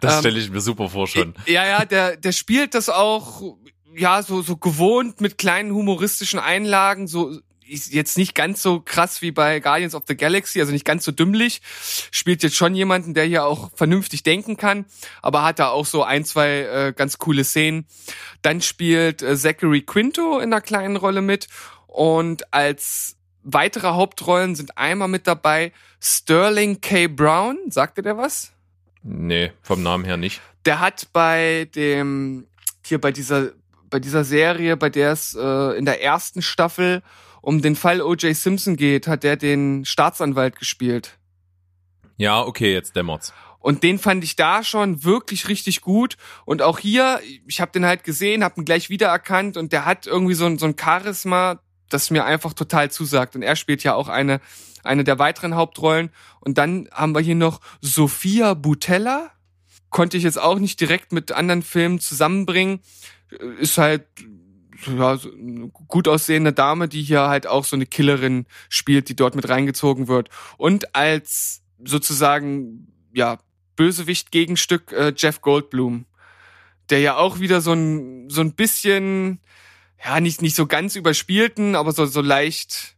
Das 0.01 0.15
ähm, 0.15 0.21
stelle 0.21 0.39
ich 0.39 0.51
mir 0.51 0.61
super 0.61 0.89
vor 0.89 1.07
schon. 1.07 1.35
Ja, 1.47 1.67
ja, 1.67 1.85
der, 1.85 2.17
der 2.17 2.33
spielt 2.33 2.75
das 2.75 2.89
auch, 2.89 3.57
ja, 3.95 4.23
so, 4.23 4.43
so 4.43 4.57
gewohnt 4.57 5.21
mit 5.21 5.39
kleinen 5.39 5.73
humoristischen 5.73 6.39
Einlagen, 6.39 7.07
so, 7.07 7.39
ist 7.69 7.93
jetzt 7.93 8.17
nicht 8.17 8.35
ganz 8.35 8.63
so 8.63 8.81
krass 8.81 9.23
wie 9.23 9.33
bei 9.33 9.61
Guardians 9.61 9.95
of 9.95 10.05
the 10.07 10.17
Galaxy, 10.17 10.61
also 10.61 10.73
nicht 10.73 10.85
ganz 10.85 11.05
so 11.05 11.13
dümmlich. 11.13 11.61
Spielt 12.11 12.43
jetzt 12.43 12.57
schon 12.57 12.75
jemanden, 12.75 13.15
der 13.15 13.25
hier 13.25 13.45
auch 13.45 13.71
vernünftig 13.75 14.23
denken 14.23 14.57
kann, 14.57 14.87
aber 15.23 15.43
hat 15.43 15.59
da 15.59 15.69
auch 15.69 15.87
so 15.87 16.03
ein, 16.03 16.25
zwei 16.25 16.61
äh, 16.61 16.93
ganz 16.95 17.19
coole 17.19 17.45
Szenen. 17.45 17.87
Dann 18.43 18.61
spielt 18.61 19.23
äh, 19.23 19.37
Zachary 19.37 19.83
Quinto 19.83 20.39
in 20.39 20.53
einer 20.53 20.61
kleinen 20.61 20.97
Rolle 20.97 21.23
mit 21.23 21.49
und 21.87 22.53
als 22.53 23.17
weitere 23.43 23.89
Hauptrollen 23.89 24.55
sind 24.55 24.77
einmal 24.77 25.09
mit 25.09 25.27
dabei 25.27 25.73
Sterling 26.01 26.81
K. 26.81 27.07
Brown. 27.09 27.59
Sagte 27.71 28.03
der 28.03 28.17
was? 28.17 28.53
Nee, 29.09 29.53
vom 29.63 29.83
Namen 29.83 30.05
her 30.05 30.17
nicht. 30.17 30.41
Der 30.65 30.81
hat 30.81 31.09
bei 31.13 31.69
dem, 31.75 32.47
hier 32.85 33.01
bei 33.01 33.13
dieser, 33.13 33.53
bei 33.89 34.01
dieser 34.01 34.25
Serie, 34.25 34.77
bei 34.77 34.91
der 34.91 35.13
es 35.13 35.35
äh, 35.35 35.79
in 35.79 35.85
der 35.85 36.03
ersten 36.03 36.43
Staffel 36.43 37.03
um 37.41 37.63
den 37.63 37.77
Fall 37.77 38.03
O.J. 38.03 38.35
Simpson 38.35 38.77
geht, 38.77 39.07
hat 39.07 39.23
der 39.23 39.37
den 39.37 39.85
Staatsanwalt 39.85 40.59
gespielt. 40.59 41.19
Ja, 42.17 42.43
okay, 42.43 42.73
jetzt 42.73 42.97
dämmert's. 42.97 43.33
Und 43.61 43.85
den 43.85 44.01
fand 44.01 44.25
ich 44.25 44.35
da 44.35 44.65
schon 44.65 45.05
wirklich 45.05 45.49
richtig 45.49 45.81
gut. 45.81 46.17
Und 46.45 46.63
auch 46.63 46.81
hier, 46.81 47.21
ich 47.47 47.61
habe 47.61 47.71
den 47.71 47.87
halt 47.87 48.03
gesehen, 48.03 48.43
habe 48.43 48.61
ihn 48.61 48.65
gleich 48.65 48.91
wiedererkannt 48.91 49.57
und 49.57 49.73
der 49.73 49.85
hat 49.85 50.09
irgendwie 50.09 50.35
so 50.35 50.47
ein, 50.47 50.59
so 50.59 50.67
ein 50.67 50.75
Charisma, 50.81 51.61
das 51.89 52.11
mir 52.11 52.25
einfach 52.25 52.53
total 52.53 52.91
zusagt. 52.91 53.37
Und 53.37 53.43
er 53.43 53.55
spielt 53.55 53.85
ja 53.85 53.95
auch 53.95 54.09
eine 54.09 54.41
eine 54.87 55.05
der 55.05 55.19
weiteren 55.19 55.55
Hauptrollen. 55.55 56.11
Und 56.41 56.59
dann 56.59 56.89
haben 56.93 57.15
wir 57.15 57.21
hier 57.21 57.35
noch 57.35 57.61
Sophia 57.81 58.55
Butella. 58.55 59.31
Konnte 59.91 60.17
ich 60.17 60.25
jetzt 60.25 60.41
auch 60.41 60.59
nicht 60.59 60.81
direkt 60.81 61.13
mit 61.13 61.33
anderen 61.33 61.63
Filmen 61.63 62.01
zusammenbringen. 62.01 62.81
Ist 63.59 63.79
halt 63.79 64.07
ja, 64.87 65.17
so 65.17 65.31
eine 65.33 65.69
gut 65.69 66.09
aussehende 66.09 66.53
Dame, 66.53 66.89
die 66.89 67.03
hier 67.03 67.23
halt 67.23 67.47
auch 67.47 67.65
so 67.65 67.77
eine 67.77 67.87
Killerin 67.87 68.47
spielt, 68.69 69.09
die 69.09 69.17
dort 69.17 69.35
mit 69.35 69.49
reingezogen 69.49 70.09
wird. 70.09 70.29
Und 70.59 70.95
als 70.95 71.63
sozusagen, 71.85 72.93
ja, 73.13 73.39
Bösewicht-Gegenstück 73.77 74.93
äh, 74.93 75.13
Jeff 75.17 75.41
Goldblum, 75.41 76.07
der 76.91 77.01
ja 77.01 77.17
auch 77.17 77.41
wieder 77.41 77.61
so 77.61 77.73
ein, 77.73 78.31
so 78.31 78.41
ein 78.41 78.55
bisschen, 78.55 79.41
ja, 80.03 80.21
nicht, 80.21 80.43
nicht 80.43 80.57
so 80.57 80.67
ganz 80.67 80.97
überspielten, 80.97 81.75
aber 81.75 81.93
so, 81.93 82.07
so 82.07 82.21
leicht 82.21 82.96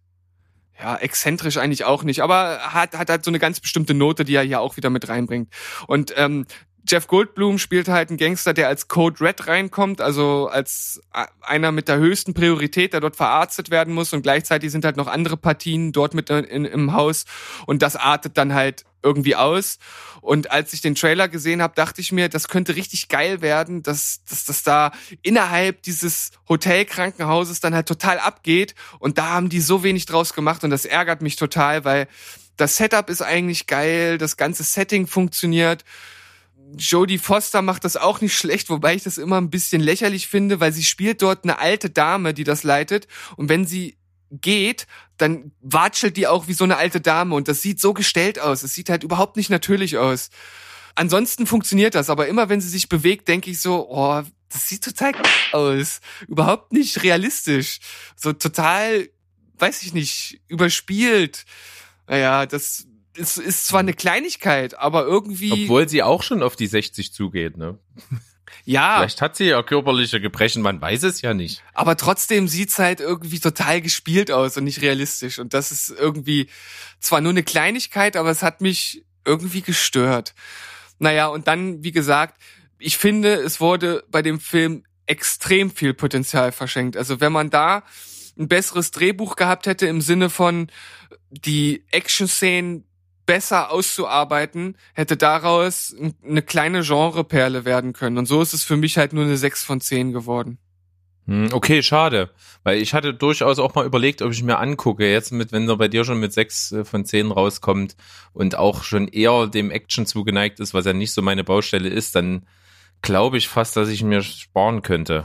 ja, 0.80 0.96
exzentrisch 0.96 1.56
eigentlich 1.56 1.84
auch 1.84 2.04
nicht, 2.04 2.22
aber 2.22 2.58
hat, 2.72 2.96
hat 2.96 3.10
halt 3.10 3.24
so 3.24 3.30
eine 3.30 3.38
ganz 3.38 3.60
bestimmte 3.60 3.94
Note, 3.94 4.24
die 4.24 4.34
er 4.34 4.42
hier 4.42 4.60
auch 4.60 4.76
wieder 4.76 4.90
mit 4.90 5.08
reinbringt. 5.08 5.52
Und 5.86 6.14
ähm, 6.16 6.46
Jeff 6.88 7.06
Goldblum 7.06 7.58
spielt 7.58 7.88
halt 7.88 8.08
einen 8.08 8.18
Gangster, 8.18 8.54
der 8.54 8.68
als 8.68 8.88
Code 8.88 9.20
Red 9.20 9.46
reinkommt, 9.46 10.00
also 10.00 10.48
als 10.48 11.00
einer 11.42 11.70
mit 11.70 11.86
der 11.86 11.98
höchsten 11.98 12.32
Priorität, 12.32 12.94
der 12.94 13.00
dort 13.00 13.16
verarztet 13.16 13.70
werden 13.70 13.92
muss. 13.92 14.12
Und 14.12 14.22
gleichzeitig 14.22 14.72
sind 14.72 14.84
halt 14.84 14.96
noch 14.96 15.06
andere 15.06 15.36
Partien 15.36 15.92
dort 15.92 16.14
mit 16.14 16.30
in, 16.30 16.64
im 16.64 16.92
Haus. 16.94 17.26
Und 17.66 17.82
das 17.82 17.94
artet 17.94 18.38
dann 18.38 18.54
halt 18.54 18.86
irgendwie 19.02 19.36
aus. 19.36 19.78
Und 20.22 20.50
als 20.50 20.72
ich 20.72 20.80
den 20.80 20.94
Trailer 20.94 21.28
gesehen 21.28 21.62
habe, 21.62 21.74
dachte 21.74 22.00
ich 22.00 22.10
mir, 22.10 22.28
das 22.28 22.48
könnte 22.48 22.74
richtig 22.74 23.08
geil 23.08 23.42
werden, 23.42 23.82
dass, 23.82 24.24
dass 24.28 24.44
das 24.46 24.62
da 24.62 24.92
innerhalb 25.22 25.82
dieses 25.82 26.32
Hotelkrankenhauses 26.48 27.60
dann 27.60 27.74
halt 27.74 27.86
total 27.86 28.18
abgeht. 28.18 28.74
Und 28.98 29.18
da 29.18 29.28
haben 29.30 29.50
die 29.50 29.60
so 29.60 29.82
wenig 29.82 30.06
draus 30.06 30.32
gemacht. 30.32 30.64
Und 30.64 30.70
das 30.70 30.86
ärgert 30.86 31.22
mich 31.22 31.36
total, 31.36 31.84
weil 31.84 32.08
das 32.56 32.76
Setup 32.76 33.08
ist 33.10 33.22
eigentlich 33.22 33.66
geil, 33.66 34.18
das 34.18 34.36
ganze 34.36 34.64
Setting 34.64 35.06
funktioniert 35.06 35.84
Jodie 36.76 37.18
Foster 37.18 37.62
macht 37.62 37.84
das 37.84 37.96
auch 37.96 38.20
nicht 38.20 38.36
schlecht, 38.36 38.68
wobei 38.70 38.94
ich 38.94 39.02
das 39.02 39.18
immer 39.18 39.40
ein 39.40 39.50
bisschen 39.50 39.80
lächerlich 39.80 40.28
finde, 40.28 40.60
weil 40.60 40.72
sie 40.72 40.84
spielt 40.84 41.22
dort 41.22 41.44
eine 41.44 41.58
alte 41.58 41.90
Dame, 41.90 42.34
die 42.34 42.44
das 42.44 42.62
leitet. 42.62 43.06
Und 43.36 43.48
wenn 43.48 43.66
sie 43.66 43.96
geht, 44.30 44.86
dann 45.16 45.52
watschelt 45.60 46.16
die 46.16 46.26
auch 46.26 46.48
wie 46.48 46.52
so 46.52 46.64
eine 46.64 46.76
alte 46.76 47.00
Dame 47.00 47.34
und 47.34 47.48
das 47.48 47.62
sieht 47.62 47.80
so 47.80 47.94
gestellt 47.94 48.38
aus. 48.38 48.62
Es 48.62 48.74
sieht 48.74 48.90
halt 48.90 49.02
überhaupt 49.02 49.36
nicht 49.36 49.50
natürlich 49.50 49.98
aus. 49.98 50.30
Ansonsten 50.94 51.46
funktioniert 51.46 51.94
das, 51.94 52.10
aber 52.10 52.26
immer 52.28 52.48
wenn 52.48 52.60
sie 52.60 52.68
sich 52.68 52.88
bewegt, 52.88 53.28
denke 53.28 53.50
ich 53.50 53.60
so, 53.60 53.88
oh, 53.88 54.22
das 54.48 54.68
sieht 54.68 54.84
total 54.84 55.12
aus. 55.52 56.00
Überhaupt 56.26 56.72
nicht 56.72 57.02
realistisch. 57.02 57.78
So 58.16 58.32
total, 58.32 59.08
weiß 59.58 59.82
ich 59.82 59.94
nicht, 59.94 60.40
überspielt. 60.48 61.44
Naja, 62.06 62.46
das 62.46 62.87
es 63.18 63.36
ist 63.36 63.66
zwar 63.66 63.80
eine 63.80 63.94
Kleinigkeit, 63.94 64.78
aber 64.78 65.04
irgendwie. 65.04 65.64
Obwohl 65.64 65.88
sie 65.88 66.02
auch 66.02 66.22
schon 66.22 66.42
auf 66.42 66.56
die 66.56 66.66
60 66.66 67.12
zugeht, 67.12 67.56
ne? 67.56 67.78
ja, 68.64 68.98
Vielleicht 68.98 69.20
hat 69.20 69.36
sie 69.36 69.44
ja 69.46 69.62
körperliche 69.62 70.20
Gebrechen, 70.20 70.62
man 70.62 70.80
weiß 70.80 71.02
es 71.04 71.22
ja 71.22 71.34
nicht. 71.34 71.62
aber 71.74 71.96
trotzdem 71.96 72.48
sieht's 72.48 72.78
halt 72.78 73.00
irgendwie 73.00 73.40
total 73.40 73.80
gespielt 73.80 74.30
aus 74.30 74.56
und 74.56 74.64
nicht 74.64 74.82
realistisch. 74.82 75.38
Und 75.38 75.54
das 75.54 75.72
ist 75.72 75.90
irgendwie 75.90 76.48
zwar 77.00 77.20
nur 77.20 77.30
eine 77.30 77.42
Kleinigkeit, 77.42 78.16
aber 78.16 78.30
es 78.30 78.42
hat 78.42 78.60
mich 78.60 79.04
irgendwie 79.24 79.62
gestört. 79.62 80.34
Naja, 80.98 81.26
und 81.28 81.46
dann, 81.46 81.84
wie 81.84 81.92
gesagt, 81.92 82.40
ich 82.78 82.96
finde, 82.96 83.34
es 83.34 83.60
wurde 83.60 84.04
bei 84.08 84.22
dem 84.22 84.40
Film 84.40 84.84
extrem 85.06 85.70
viel 85.70 85.94
Potenzial 85.94 86.52
verschenkt. 86.52 86.96
Also 86.96 87.20
wenn 87.20 87.32
man 87.32 87.50
da 87.50 87.82
ein 88.38 88.48
besseres 88.48 88.90
Drehbuch 88.90 89.36
gehabt 89.36 89.66
hätte 89.66 89.86
im 89.86 90.00
Sinne 90.00 90.30
von 90.30 90.68
die 91.30 91.84
Action-Szenen 91.90 92.84
besser 93.28 93.70
auszuarbeiten, 93.70 94.74
hätte 94.94 95.18
daraus 95.18 95.94
eine 96.26 96.40
kleine 96.40 96.80
Genreperle 96.80 97.66
werden 97.66 97.92
können. 97.92 98.16
Und 98.16 98.24
so 98.24 98.40
ist 98.40 98.54
es 98.54 98.64
für 98.64 98.78
mich 98.78 98.96
halt 98.96 99.12
nur 99.12 99.24
eine 99.24 99.36
6 99.36 99.64
von 99.64 99.82
10 99.82 100.12
geworden. 100.12 100.56
Hm, 101.26 101.50
Okay, 101.52 101.82
schade. 101.82 102.30
Weil 102.64 102.80
ich 102.80 102.94
hatte 102.94 103.12
durchaus 103.12 103.58
auch 103.58 103.74
mal 103.74 103.84
überlegt, 103.84 104.22
ob 104.22 104.32
ich 104.32 104.42
mir 104.42 104.58
angucke, 104.58 105.10
jetzt 105.10 105.30
mit, 105.30 105.52
wenn 105.52 105.68
er 105.68 105.76
bei 105.76 105.88
dir 105.88 106.04
schon 106.04 106.18
mit 106.20 106.32
sechs 106.32 106.72
äh, 106.72 106.86
von 106.86 107.04
zehn 107.04 107.30
rauskommt 107.30 107.96
und 108.32 108.56
auch 108.56 108.82
schon 108.82 109.08
eher 109.08 109.46
dem 109.46 109.70
Action 109.70 110.06
zugeneigt 110.06 110.58
ist, 110.58 110.72
was 110.72 110.86
ja 110.86 110.94
nicht 110.94 111.12
so 111.12 111.20
meine 111.20 111.44
Baustelle 111.44 111.90
ist, 111.90 112.14
dann 112.14 112.46
glaube 113.02 113.36
ich 113.36 113.46
fast, 113.46 113.76
dass 113.76 113.90
ich 113.90 114.02
mir 114.02 114.22
sparen 114.22 114.80
könnte. 114.80 115.24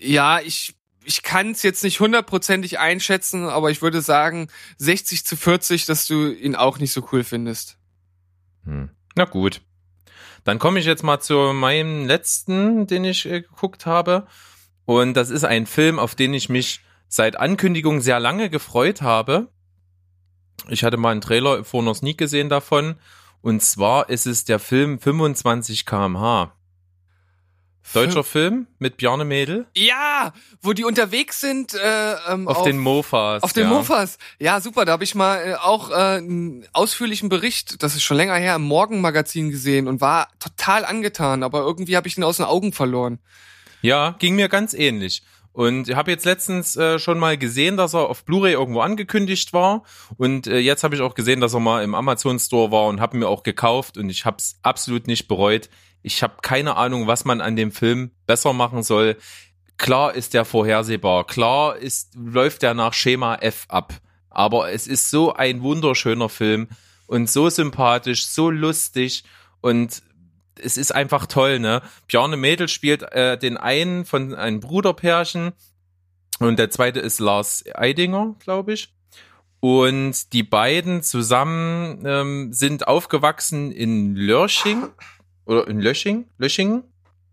Ja, 0.00 0.40
ich, 0.40 0.74
ich 1.04 1.22
kann 1.22 1.52
es 1.52 1.62
jetzt 1.62 1.82
nicht 1.82 2.00
hundertprozentig 2.00 2.78
einschätzen, 2.78 3.44
aber 3.44 3.70
ich 3.70 3.82
würde 3.82 4.02
sagen 4.02 4.48
60 4.78 5.24
zu 5.24 5.36
40, 5.36 5.86
dass 5.86 6.06
du 6.06 6.30
ihn 6.30 6.54
auch 6.54 6.78
nicht 6.78 6.92
so 6.92 7.08
cool 7.12 7.24
findest. 7.24 7.78
Hm. 8.64 8.90
Na 9.16 9.24
gut. 9.24 9.62
Dann 10.44 10.58
komme 10.58 10.78
ich 10.80 10.86
jetzt 10.86 11.02
mal 11.02 11.20
zu 11.20 11.52
meinem 11.52 12.06
letzten, 12.06 12.86
den 12.86 13.04
ich 13.04 13.26
äh, 13.26 13.42
geguckt 13.42 13.86
habe. 13.86 14.26
Und 14.84 15.14
das 15.14 15.30
ist 15.30 15.44
ein 15.44 15.66
Film, 15.66 15.98
auf 15.98 16.14
den 16.14 16.34
ich 16.34 16.48
mich 16.48 16.80
seit 17.08 17.36
Ankündigung 17.36 18.00
sehr 18.00 18.20
lange 18.20 18.50
gefreut 18.50 19.02
habe. 19.02 19.48
Ich 20.68 20.84
hatte 20.84 20.96
mal 20.96 21.10
einen 21.10 21.20
Trailer 21.20 21.64
vor 21.64 21.82
noch 21.82 22.00
nie 22.02 22.16
gesehen 22.16 22.48
davon. 22.48 22.96
Und 23.42 23.62
zwar 23.62 24.08
ist 24.08 24.26
es 24.26 24.44
der 24.44 24.58
Film 24.58 24.98
25 24.98 25.86
kmh. 25.86 26.52
Deutscher 27.92 28.24
Film 28.24 28.66
mit 28.78 28.96
Bjarne 28.98 29.24
Mädel 29.24 29.66
Ja, 29.76 30.32
wo 30.62 30.72
die 30.72 30.84
unterwegs 30.84 31.40
sind 31.40 31.74
äh, 31.74 32.14
ähm, 32.28 32.46
auf, 32.46 32.62
den 32.62 32.78
Mofas. 32.78 33.42
Auf 33.42 33.52
den 33.52 33.64
ja. 33.64 33.68
Mofas. 33.68 34.18
Ja, 34.38 34.60
super. 34.60 34.84
Da 34.84 34.92
habe 34.92 35.04
ich 35.04 35.14
mal 35.14 35.36
äh, 35.38 35.54
auch 35.54 35.90
äh, 35.90 35.94
einen 35.94 36.66
ausführlichen 36.72 37.28
Bericht, 37.28 37.82
das 37.82 37.96
ist 37.96 38.02
schon 38.02 38.16
länger 38.16 38.36
her, 38.36 38.56
im 38.56 38.62
Morgenmagazin 38.62 39.50
gesehen 39.50 39.88
und 39.88 40.00
war 40.00 40.28
total 40.38 40.84
angetan, 40.84 41.42
aber 41.42 41.60
irgendwie 41.60 41.96
habe 41.96 42.06
ich 42.06 42.16
ihn 42.16 42.24
aus 42.24 42.36
den 42.36 42.46
Augen 42.46 42.72
verloren. 42.72 43.18
Ja, 43.82 44.14
ging 44.18 44.36
mir 44.36 44.48
ganz 44.48 44.74
ähnlich. 44.74 45.22
Und 45.52 45.88
ich 45.88 45.96
habe 45.96 46.12
jetzt 46.12 46.24
letztens 46.24 46.76
äh, 46.76 46.98
schon 46.98 47.18
mal 47.18 47.36
gesehen, 47.36 47.76
dass 47.76 47.94
er 47.94 48.08
auf 48.08 48.24
Blu-ray 48.24 48.52
irgendwo 48.52 48.80
angekündigt 48.80 49.52
war. 49.52 49.82
Und 50.16 50.46
äh, 50.46 50.58
jetzt 50.58 50.84
habe 50.84 50.94
ich 50.94 51.00
auch 51.00 51.14
gesehen, 51.14 51.40
dass 51.40 51.54
er 51.54 51.60
mal 51.60 51.82
im 51.82 51.94
Amazon 51.94 52.38
Store 52.38 52.70
war 52.70 52.86
und 52.86 53.00
habe 53.00 53.16
mir 53.16 53.28
auch 53.28 53.42
gekauft. 53.42 53.98
Und 53.98 54.10
ich 54.10 54.24
habe 54.24 54.36
es 54.38 54.58
absolut 54.62 55.08
nicht 55.08 55.26
bereut. 55.26 55.68
Ich 56.02 56.22
habe 56.22 56.34
keine 56.42 56.76
Ahnung, 56.76 57.06
was 57.06 57.24
man 57.24 57.40
an 57.40 57.56
dem 57.56 57.72
Film 57.72 58.10
besser 58.26 58.52
machen 58.52 58.82
soll. 58.82 59.16
Klar 59.76 60.14
ist 60.14 60.34
der 60.34 60.44
vorhersehbar. 60.44 61.26
Klar 61.26 61.76
ist 61.76 62.14
läuft 62.14 62.62
der 62.62 62.74
nach 62.74 62.92
Schema 62.92 63.36
F 63.36 63.66
ab. 63.68 63.94
Aber 64.30 64.70
es 64.72 64.86
ist 64.86 65.10
so 65.10 65.32
ein 65.32 65.62
wunderschöner 65.62 66.28
Film 66.28 66.68
und 67.06 67.28
so 67.28 67.48
sympathisch, 67.50 68.26
so 68.26 68.50
lustig 68.50 69.24
und 69.60 70.02
es 70.62 70.76
ist 70.76 70.94
einfach 70.94 71.26
toll, 71.26 71.58
ne? 71.58 71.82
Bjarne 72.06 72.36
Mädel 72.36 72.68
spielt 72.68 73.02
äh, 73.12 73.38
den 73.38 73.56
einen 73.56 74.04
von 74.04 74.34
einem 74.34 74.60
Bruderpärchen 74.60 75.52
und 76.38 76.58
der 76.58 76.70
zweite 76.70 77.00
ist 77.00 77.18
Lars 77.18 77.64
Eidinger, 77.74 78.34
glaube 78.38 78.74
ich. 78.74 78.94
Und 79.60 80.32
die 80.32 80.42
beiden 80.42 81.02
zusammen 81.02 82.02
ähm, 82.06 82.52
sind 82.52 82.88
aufgewachsen 82.88 83.72
in 83.72 84.16
Lörching 84.16 84.88
oder 85.46 85.68
in 85.68 85.80
Lösching, 85.80 86.26
Lösching, 86.38 86.84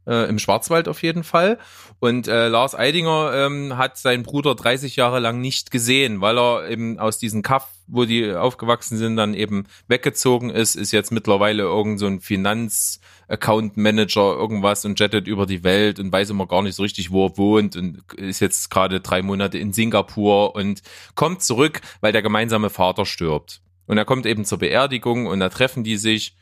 äh, 0.08 0.28
im 0.30 0.40
Schwarzwald 0.40 0.88
auf 0.88 1.04
jeden 1.04 1.24
Fall. 1.24 1.60
Und 2.00 2.28
äh, 2.28 2.48
Lars 2.48 2.74
Eidinger 2.76 3.34
ähm, 3.36 3.78
hat 3.78 3.98
seinen 3.98 4.24
Bruder 4.24 4.56
30 4.56 4.96
Jahre 4.96 5.20
lang 5.20 5.42
nicht 5.42 5.70
gesehen, 5.70 6.22
weil 6.22 6.40
er 6.40 6.70
eben 6.70 6.98
aus 6.98 7.20
diesem 7.20 7.42
Kaff, 7.42 7.68
wo 7.88 8.06
die 8.06 8.34
aufgewachsen 8.34 8.98
sind, 8.98 9.18
dann 9.18 9.34
eben 9.34 9.66
weggezogen 9.88 10.50
ist, 10.50 10.76
ist 10.76 10.94
jetzt 10.94 11.12
mittlerweile 11.12 11.64
irgend 11.64 12.00
so 12.00 12.08
ein 12.08 12.22
Finanz-Account-Manager 12.22 14.36
irgendwas 14.36 14.86
und 14.86 14.98
jettet 15.00 15.28
über 15.28 15.46
die 15.46 15.64
Welt 15.64 16.00
und 16.00 16.12
weiß 16.12 16.30
immer 16.30 16.48
gar 16.48 16.62
nicht 16.62 16.76
so 16.76 16.84
richtig, 16.84 17.12
wo 17.12 17.28
er 17.28 17.38
wohnt 17.38 17.76
und 17.76 18.02
ist 18.14 18.40
jetzt 18.40 18.70
gerade 18.70 19.02
drei 19.02 19.22
Monate 19.22 19.58
in 19.58 19.74
Singapur 19.74 20.56
und 20.56 20.82
kommt 21.16 21.44
zurück, 21.44 21.82
weil 22.02 22.14
der 22.14 22.22
gemeinsame 22.22 22.70
Vater 22.70 23.06
stirbt. 23.06 23.62
Und 23.88 23.98
er 23.98 24.06
kommt 24.06 24.26
eben 24.26 24.46
zur 24.46 24.60
Beerdigung 24.60 25.28
und 25.28 25.40
da 25.40 25.50
treffen 25.50 25.84
die 25.84 25.98
sich 25.98 26.36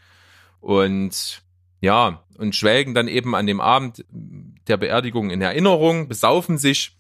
und 0.62 1.45
ja, 1.86 2.24
und 2.38 2.56
schwelgen 2.56 2.96
dann 2.96 3.08
eben 3.08 3.36
an 3.36 3.46
dem 3.46 3.62
Abend 3.62 4.04
der 4.10 4.78
Beerdigung 4.78 5.30
in 5.30 5.42
Erinnerung, 5.42 6.08
besaufen 6.08 6.58
sich, 6.58 6.98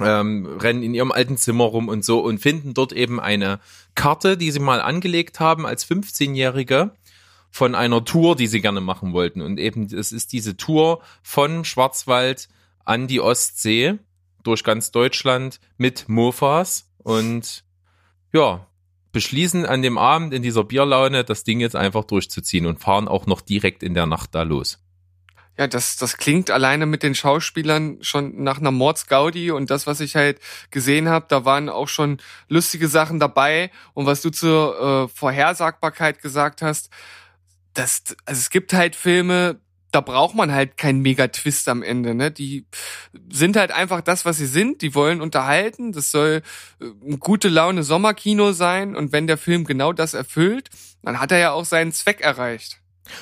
ähm, 0.00 0.46
rennen 0.46 0.82
in 0.82 0.94
ihrem 0.94 1.12
alten 1.12 1.36
Zimmer 1.36 1.64
rum 1.64 1.88
und 1.88 2.04
so 2.04 2.20
und 2.20 2.38
finden 2.38 2.72
dort 2.72 2.92
eben 2.94 3.20
eine 3.20 3.60
Karte, 3.94 4.38
die 4.38 4.50
sie 4.50 4.60
mal 4.60 4.80
angelegt 4.80 5.40
haben 5.40 5.66
als 5.66 5.86
15-Jährige 5.86 6.92
von 7.50 7.74
einer 7.74 8.02
Tour, 8.04 8.34
die 8.34 8.46
sie 8.46 8.62
gerne 8.62 8.80
machen 8.80 9.12
wollten. 9.12 9.42
Und 9.42 9.58
eben, 9.58 9.84
es 9.84 10.12
ist 10.12 10.32
diese 10.32 10.56
Tour 10.56 11.02
von 11.22 11.66
Schwarzwald 11.66 12.48
an 12.86 13.08
die 13.08 13.20
Ostsee 13.20 13.98
durch 14.42 14.64
ganz 14.64 14.90
Deutschland 14.90 15.60
mit 15.76 16.08
Mofas 16.08 16.90
und 17.02 17.62
ja, 18.32 18.66
beschließen 19.12 19.66
an 19.66 19.82
dem 19.82 19.98
Abend 19.98 20.34
in 20.34 20.42
dieser 20.42 20.64
Bierlaune 20.64 21.24
das 21.24 21.44
Ding 21.44 21.60
jetzt 21.60 21.76
einfach 21.76 22.04
durchzuziehen 22.04 22.66
und 22.66 22.80
fahren 22.80 23.08
auch 23.08 23.26
noch 23.26 23.40
direkt 23.40 23.82
in 23.82 23.94
der 23.94 24.06
Nacht 24.06 24.34
da 24.34 24.42
los. 24.42 24.78
Ja, 25.58 25.66
das, 25.66 25.96
das 25.96 26.18
klingt 26.18 26.52
alleine 26.52 26.86
mit 26.86 27.02
den 27.02 27.16
Schauspielern 27.16 27.98
schon 28.00 28.44
nach 28.44 28.58
einer 28.58 28.70
Mordsgaudi 28.70 29.50
und 29.50 29.70
das, 29.70 29.88
was 29.88 29.98
ich 29.98 30.14
halt 30.14 30.38
gesehen 30.70 31.08
habe, 31.08 31.26
da 31.28 31.44
waren 31.44 31.68
auch 31.68 31.88
schon 31.88 32.18
lustige 32.48 32.86
Sachen 32.86 33.18
dabei 33.18 33.72
und 33.92 34.06
was 34.06 34.22
du 34.22 34.30
zur 34.30 35.08
äh, 35.08 35.08
Vorhersagbarkeit 35.08 36.22
gesagt 36.22 36.62
hast, 36.62 36.90
das, 37.74 38.02
also 38.24 38.38
es 38.38 38.50
gibt 38.50 38.72
halt 38.72 38.94
Filme, 38.94 39.60
da 39.90 40.00
braucht 40.00 40.34
man 40.34 40.52
halt 40.52 40.76
keinen 40.76 41.00
Mega-Twist 41.00 41.68
am 41.68 41.82
Ende, 41.82 42.14
ne? 42.14 42.30
Die 42.30 42.66
sind 43.30 43.56
halt 43.56 43.72
einfach 43.72 44.02
das, 44.02 44.24
was 44.24 44.36
sie 44.36 44.46
sind. 44.46 44.82
Die 44.82 44.94
wollen 44.94 45.20
unterhalten. 45.20 45.92
Das 45.92 46.10
soll 46.10 46.42
äh, 46.80 46.84
ein 46.84 47.18
gute 47.20 47.48
Laune 47.48 47.82
Sommerkino 47.82 48.52
sein. 48.52 48.96
Und 48.96 49.12
wenn 49.12 49.26
der 49.26 49.38
Film 49.38 49.64
genau 49.64 49.92
das 49.92 50.14
erfüllt, 50.14 50.68
dann 51.02 51.20
hat 51.20 51.32
er 51.32 51.38
ja 51.38 51.52
auch 51.52 51.64
seinen 51.64 51.92
Zweck 51.92 52.20
erreicht. 52.20 52.80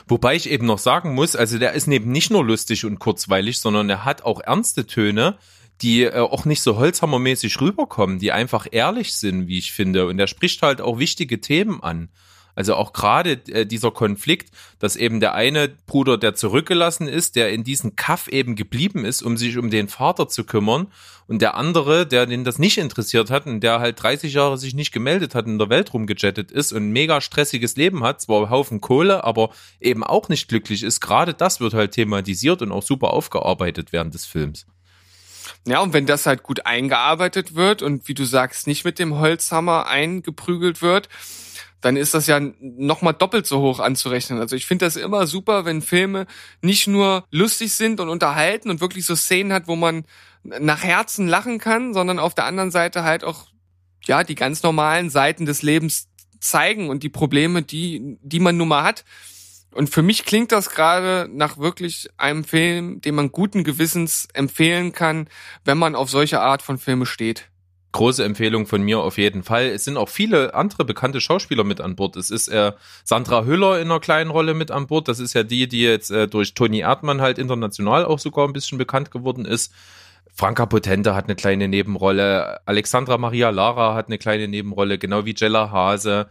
Wobei 0.09 0.35
ich 0.35 0.51
eben 0.51 0.67
noch 0.67 0.79
sagen 0.79 1.15
muss, 1.15 1.37
also 1.37 1.59
der 1.59 1.73
ist 1.73 1.87
neben 1.87 2.11
nicht 2.11 2.31
nur 2.31 2.45
lustig 2.45 2.85
und 2.85 2.99
kurzweilig, 2.99 3.61
sondern 3.61 3.89
er 3.89 4.05
hat 4.05 4.25
auch 4.25 4.41
ernste 4.41 4.87
Töne, 4.87 5.39
die 5.83 6.03
äh, 6.03 6.19
auch 6.19 6.45
nicht 6.45 6.63
so 6.63 6.77
holzhammermäßig 6.77 7.61
rüberkommen, 7.61 8.19
die 8.19 8.33
einfach 8.33 8.67
ehrlich 8.71 9.15
sind, 9.15 9.47
wie 9.47 9.59
ich 9.59 9.73
finde. 9.73 10.07
Und 10.07 10.19
er 10.19 10.27
spricht 10.27 10.63
halt 10.63 10.81
auch 10.81 10.99
wichtige 10.99 11.41
Themen 11.41 11.83
an. 11.83 12.09
Also 12.57 12.75
auch 12.75 12.93
gerade 12.93 13.41
äh, 13.49 13.67
dieser 13.67 13.93
Konflikt, 13.93 14.51
dass 14.81 14.97
eben 14.97 15.21
der 15.21 15.35
eine 15.35 15.69
Bruder, 15.87 16.19
der 16.19 16.35
zurückgelassen 16.35 17.07
ist, 17.07 17.37
der 17.37 17.53
in 17.53 17.63
diesem 17.63 17.95
Kaff 17.95 18.27
eben 18.27 18.57
geblieben 18.57 19.05
ist, 19.05 19.23
um 19.23 19.37
sich 19.37 19.57
um 19.59 19.71
den 19.71 19.89
Vater 19.89 20.29
zu 20.29 20.43
kümmern, 20.43 20.89
und 21.29 21.43
der 21.43 21.57
andere, 21.57 22.07
der 22.07 22.27
den 22.27 22.45
das 22.45 22.59
nicht 22.59 22.79
interessiert 22.79 23.31
hat 23.31 23.47
und 23.47 23.61
der 23.61 23.81
halt 23.81 24.01
30 24.03 24.33
Jahre 24.33 24.59
sich 24.59 24.75
nicht 24.75 24.93
gemeldet 24.93 25.35
hat, 25.35 25.47
in 25.47 25.59
der 25.59 25.69
Welt 25.69 25.93
rumgejettet 25.93 26.53
ist 26.53 26.73
und 26.73 26.89
ein 26.89 26.93
mega 26.93 27.21
stressiges 27.21 27.77
Leben 27.77 28.05
hat, 28.05 28.21
zwar 28.21 28.39
einen 28.39 28.51
Haufen 28.51 28.81
Kohle, 28.81 29.25
aber 29.25 29.51
eben 29.81 30.05
auch 30.05 30.29
nicht 30.29 30.49
glücklich 30.49 30.83
ist. 30.83 31.01
Gerade 31.01 31.35
das 31.35 31.61
wird 31.61 31.75
halt 31.75 31.93
thematisiert 31.93 32.63
und 32.63 32.73
auch 32.73 32.83
super 32.83 33.13
aufgearbeitet 33.13 33.93
während 33.93 34.15
des 34.15 34.25
Films. 34.25 34.67
Ja, 35.67 35.81
und 35.81 35.93
wenn 35.93 36.07
das 36.07 36.27
halt 36.27 36.45
gut 36.45 36.65
eingearbeitet 36.65 37.57
wird 37.57 37.83
und 37.83 38.07
wie 38.09 38.15
du 38.15 38.25
sagst, 38.25 38.69
nicht 38.69 38.85
mit 38.85 39.01
dem 39.01 39.19
Holzhammer 39.19 39.87
eingeprügelt 39.87 40.81
wird, 40.81 41.09
dann 41.81 41.97
ist 41.97 42.15
das 42.15 42.27
ja 42.27 42.41
nochmal 42.61 43.15
doppelt 43.15 43.47
so 43.47 43.61
hoch 43.61 43.81
anzurechnen. 43.81 44.41
Also 44.41 44.57
ich 44.57 44.67
finde 44.67 44.87
das 44.87 44.97
immer 44.97 45.27
super, 45.27 45.65
wenn 45.65 45.83
Filme 45.83 46.27
nicht 46.63 46.87
nur 46.87 47.25
lustig 47.31 47.73
sind 47.73 48.01
und 48.01 48.09
unterhalten 48.09 48.71
und 48.71 48.81
wirklich 48.81 49.05
so 49.05 49.15
Szenen 49.15 49.53
hat, 49.53 49.69
wo 49.69 49.77
man 49.77 50.05
nach 50.43 50.83
Herzen 50.83 51.29
lachen 51.29 51.59
kann, 51.59 51.95
sondern 51.95 52.19
auf 52.19 52.35
der 52.35 52.47
anderen 52.47 52.71
Seite 52.71 53.05
halt 53.05 53.25
auch, 53.25 53.49
ja, 54.05 54.25
die 54.25 54.35
ganz 54.35 54.63
normalen 54.63 55.11
Seiten 55.11 55.47
des 55.47 55.63
Lebens 55.63 56.09
zeigen 56.41 56.89
und 56.89 57.03
die 57.03 57.09
Probleme, 57.09 57.63
die, 57.63 58.19
die 58.21 58.41
man 58.41 58.57
nun 58.57 58.69
mal 58.69 58.85
hat. 58.85 59.05
Und 59.73 59.91
für 59.91 60.03
mich 60.03 60.25
klingt 60.25 60.53
das 60.53 60.71
gerade 60.71 61.29
nach 61.31 61.59
wirklich 61.59 62.09
einem 62.17 62.45
Film, 62.45 63.01
den 63.01 63.15
man 63.15 63.31
guten 63.31 63.63
Gewissens 63.63 64.27
empfehlen 64.33 64.93
kann, 64.93 65.29
wenn 65.65 65.77
man 65.77 65.95
auf 65.95 66.09
solche 66.09 66.41
Art 66.41 66.63
von 66.63 66.79
Filme 66.79 67.05
steht. 67.05 67.51
Große 67.97 68.23
Empfehlung 68.23 68.67
von 68.67 68.83
mir 68.83 69.01
auf 69.01 69.17
jeden 69.17 69.43
Fall. 69.43 69.67
Es 69.67 69.85
sind 69.85 69.97
auch 69.97 70.11
viele 70.11 70.55
andere 70.55 70.85
bekannte 70.85 71.21
Schauspieler 71.21 71.65
mit 71.65 71.81
an 71.81 71.97
Bord. 71.97 72.17
Es 72.17 72.31
ist 72.31 72.49
äh, 72.49 72.73
Sandra 73.05 73.45
Hüller 73.45 73.81
in 73.81 73.91
einer 73.91 74.01
kleinen 74.01 74.31
Rolle 74.31 74.53
mit 74.53 74.71
an 74.71 74.87
Bord. 74.87 75.09
Das 75.09 75.19
ist 75.19 75.33
ja 75.33 75.43
die, 75.43 75.67
die 75.67 75.81
jetzt 75.83 76.11
äh, 76.11 76.29
durch 76.29 76.53
Toni 76.53 76.81
Erdmann 76.81 77.23
halt 77.23 77.39
international 77.39 78.05
auch 78.05 78.19
sogar 78.19 78.47
ein 78.47 78.53
bisschen 78.53 78.77
bekannt 78.77 79.11
geworden 79.11 79.47
ist. 79.47 79.73
Franka 80.35 80.67
Potente 80.67 81.15
hat 81.15 81.25
eine 81.25 81.37
kleine 81.37 81.69
Nebenrolle. 81.69 82.61
Alexandra 82.67 83.17
Maria 83.17 83.49
Lara 83.49 83.95
hat 83.95 84.09
eine 84.09 84.19
kleine 84.19 84.47
Nebenrolle, 84.47 84.99
genau 84.99 85.25
wie 85.25 85.35
Jella 85.35 85.71
Hase. 85.71 86.29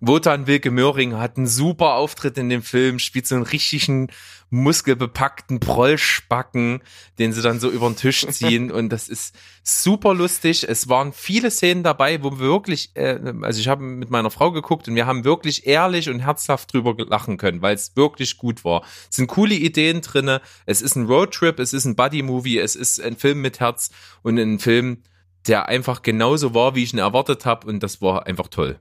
Wotan 0.00 0.46
Wilke 0.46 0.70
Möhring 0.70 1.16
hat 1.16 1.36
einen 1.36 1.48
super 1.48 1.94
Auftritt 1.94 2.38
in 2.38 2.48
dem 2.48 2.62
Film, 2.62 3.00
spielt 3.00 3.26
so 3.26 3.34
einen 3.34 3.44
richtigen 3.44 4.08
muskelbepackten 4.50 5.60
Prollspacken, 5.60 6.80
den 7.18 7.32
sie 7.32 7.42
dann 7.42 7.58
so 7.60 7.68
über 7.68 7.88
den 7.88 7.96
Tisch 7.96 8.26
ziehen 8.30 8.70
und 8.70 8.90
das 8.90 9.08
ist 9.08 9.34
super 9.62 10.14
lustig. 10.14 10.66
Es 10.68 10.88
waren 10.88 11.12
viele 11.12 11.50
Szenen 11.50 11.82
dabei, 11.82 12.22
wo 12.22 12.30
wir 12.32 12.38
wirklich, 12.38 12.92
äh, 12.94 13.18
also 13.42 13.60
ich 13.60 13.68
habe 13.68 13.82
mit 13.82 14.10
meiner 14.10 14.30
Frau 14.30 14.52
geguckt 14.52 14.88
und 14.88 14.94
wir 14.94 15.06
haben 15.06 15.24
wirklich 15.24 15.66
ehrlich 15.66 16.08
und 16.08 16.20
herzhaft 16.20 16.72
drüber 16.72 16.94
lachen 17.04 17.36
können, 17.36 17.60
weil 17.60 17.74
es 17.74 17.96
wirklich 17.96 18.38
gut 18.38 18.64
war. 18.64 18.82
Es 19.10 19.16
sind 19.16 19.26
coole 19.26 19.54
Ideen 19.54 20.00
drinne. 20.00 20.40
Es 20.64 20.80
ist 20.80 20.96
ein 20.96 21.06
Roadtrip, 21.06 21.58
es 21.58 21.72
ist 21.72 21.84
ein 21.84 21.96
Buddy-Movie, 21.96 22.58
es 22.58 22.76
ist 22.76 23.02
ein 23.02 23.16
Film 23.16 23.40
mit 23.40 23.60
Herz 23.60 23.90
und 24.22 24.38
ein 24.38 24.60
Film, 24.60 25.02
der 25.46 25.66
einfach 25.68 26.02
genauso 26.02 26.54
war, 26.54 26.74
wie 26.74 26.84
ich 26.84 26.92
ihn 26.92 26.98
erwartet 26.98 27.44
habe 27.44 27.66
und 27.66 27.82
das 27.82 28.00
war 28.00 28.26
einfach 28.26 28.48
toll. 28.48 28.78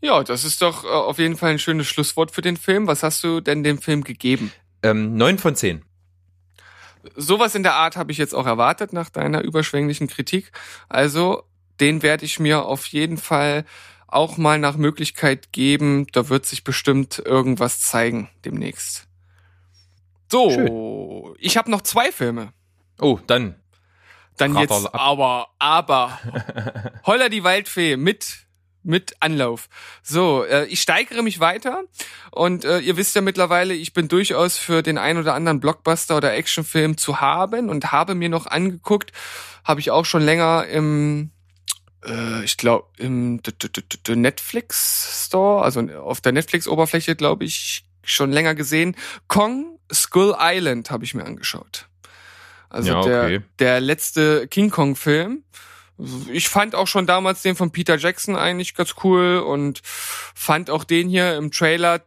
Ja, 0.00 0.22
das 0.22 0.44
ist 0.44 0.62
doch 0.62 0.84
äh, 0.84 0.88
auf 0.88 1.18
jeden 1.18 1.36
Fall 1.36 1.50
ein 1.50 1.58
schönes 1.58 1.86
Schlusswort 1.86 2.30
für 2.30 2.42
den 2.42 2.56
Film. 2.56 2.86
Was 2.86 3.02
hast 3.02 3.22
du 3.24 3.40
denn 3.40 3.64
dem 3.64 3.78
Film 3.78 4.04
gegeben? 4.04 4.52
Ähm, 4.82 5.16
neun 5.16 5.38
von 5.38 5.56
zehn. 5.56 5.84
Sowas 7.16 7.54
in 7.54 7.62
der 7.62 7.74
Art 7.74 7.96
habe 7.96 8.12
ich 8.12 8.18
jetzt 8.18 8.34
auch 8.34 8.46
erwartet 8.46 8.92
nach 8.92 9.08
deiner 9.08 9.42
überschwänglichen 9.42 10.08
Kritik. 10.08 10.52
Also, 10.88 11.44
den 11.80 12.02
werde 12.02 12.24
ich 12.24 12.38
mir 12.38 12.64
auf 12.64 12.86
jeden 12.86 13.18
Fall 13.18 13.64
auch 14.06 14.36
mal 14.36 14.58
nach 14.58 14.76
Möglichkeit 14.76 15.52
geben. 15.52 16.06
Da 16.12 16.28
wird 16.28 16.46
sich 16.46 16.64
bestimmt 16.64 17.22
irgendwas 17.24 17.80
zeigen 17.80 18.30
demnächst. 18.44 19.06
So, 20.30 20.50
Schön. 20.50 21.36
ich 21.38 21.56
habe 21.56 21.70
noch 21.70 21.82
zwei 21.82 22.12
Filme. 22.12 22.52
Oh, 23.00 23.18
dann. 23.26 23.56
Dann 24.36 24.56
Ratter 24.56 24.74
jetzt 24.74 24.86
ab. 24.86 25.00
aber, 25.00 25.48
aber 25.58 26.18
Holler 27.06 27.28
die 27.28 27.44
Waldfee 27.44 27.96
mit 27.96 28.46
mit 28.82 29.16
Anlauf. 29.20 29.68
So, 30.02 30.44
äh, 30.44 30.66
ich 30.66 30.80
steigere 30.80 31.22
mich 31.22 31.40
weiter 31.40 31.82
und 32.30 32.64
äh, 32.64 32.78
ihr 32.78 32.96
wisst 32.96 33.14
ja 33.14 33.20
mittlerweile, 33.20 33.74
ich 33.74 33.92
bin 33.92 34.08
durchaus 34.08 34.56
für 34.56 34.82
den 34.82 34.98
ein 34.98 35.18
oder 35.18 35.34
anderen 35.34 35.60
Blockbuster 35.60 36.16
oder 36.16 36.34
Actionfilm 36.34 36.96
zu 36.96 37.20
haben 37.20 37.68
und 37.68 37.92
habe 37.92 38.14
mir 38.14 38.28
noch 38.28 38.46
angeguckt, 38.46 39.12
habe 39.64 39.80
ich 39.80 39.90
auch 39.90 40.04
schon 40.04 40.22
länger 40.22 40.66
im 40.66 41.30
äh, 42.04 42.44
ich 42.44 42.56
glaube 42.56 42.86
im 42.98 43.40
Netflix 44.08 45.26
Store, 45.26 45.62
also 45.62 45.80
auf 45.80 46.20
der 46.20 46.32
Netflix 46.32 46.68
Oberfläche 46.68 47.16
glaube 47.16 47.44
ich 47.44 47.84
schon 48.02 48.32
länger 48.32 48.54
gesehen. 48.54 48.96
Kong 49.26 49.78
Skull 49.92 50.34
Island 50.38 50.90
habe 50.90 51.04
ich 51.04 51.14
mir 51.14 51.24
angeschaut. 51.24 51.88
Also 52.70 52.90
Ja, 52.90 53.02
der 53.02 53.22
okay. 53.22 53.40
der 53.58 53.80
letzte 53.80 54.46
King 54.48 54.70
Kong 54.70 54.96
Film. 54.96 55.44
Ich 56.30 56.48
fand 56.48 56.74
auch 56.74 56.86
schon 56.86 57.06
damals 57.06 57.42
den 57.42 57.56
von 57.56 57.72
Peter 57.72 57.96
Jackson 57.96 58.36
eigentlich 58.36 58.74
ganz 58.74 58.94
cool 59.02 59.38
und 59.38 59.80
fand 59.84 60.70
auch 60.70 60.84
den 60.84 61.08
hier 61.08 61.36
im 61.36 61.50
Trailer 61.50 62.02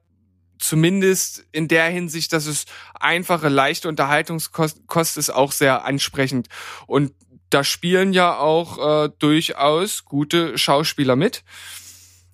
zumindest 0.60 1.46
in 1.52 1.68
der 1.68 1.86
Hinsicht, 1.86 2.32
dass 2.34 2.46
es 2.46 2.66
einfache, 2.94 3.50
leichte 3.50 3.90
Unterhaltungskost 3.90 4.88
Kost 4.88 5.18
ist, 5.18 5.32
auch 5.32 5.52
sehr 5.52 5.86
ansprechend. 5.86 6.48
Und 6.88 7.14
da 7.50 7.64
spielen 7.64 8.14
ja 8.14 8.38
auch 8.38 9.06
äh, 9.06 9.10
durchaus 9.20 10.06
gute 10.06 10.58
Schauspieler 10.58 11.16
mit. 11.16 11.44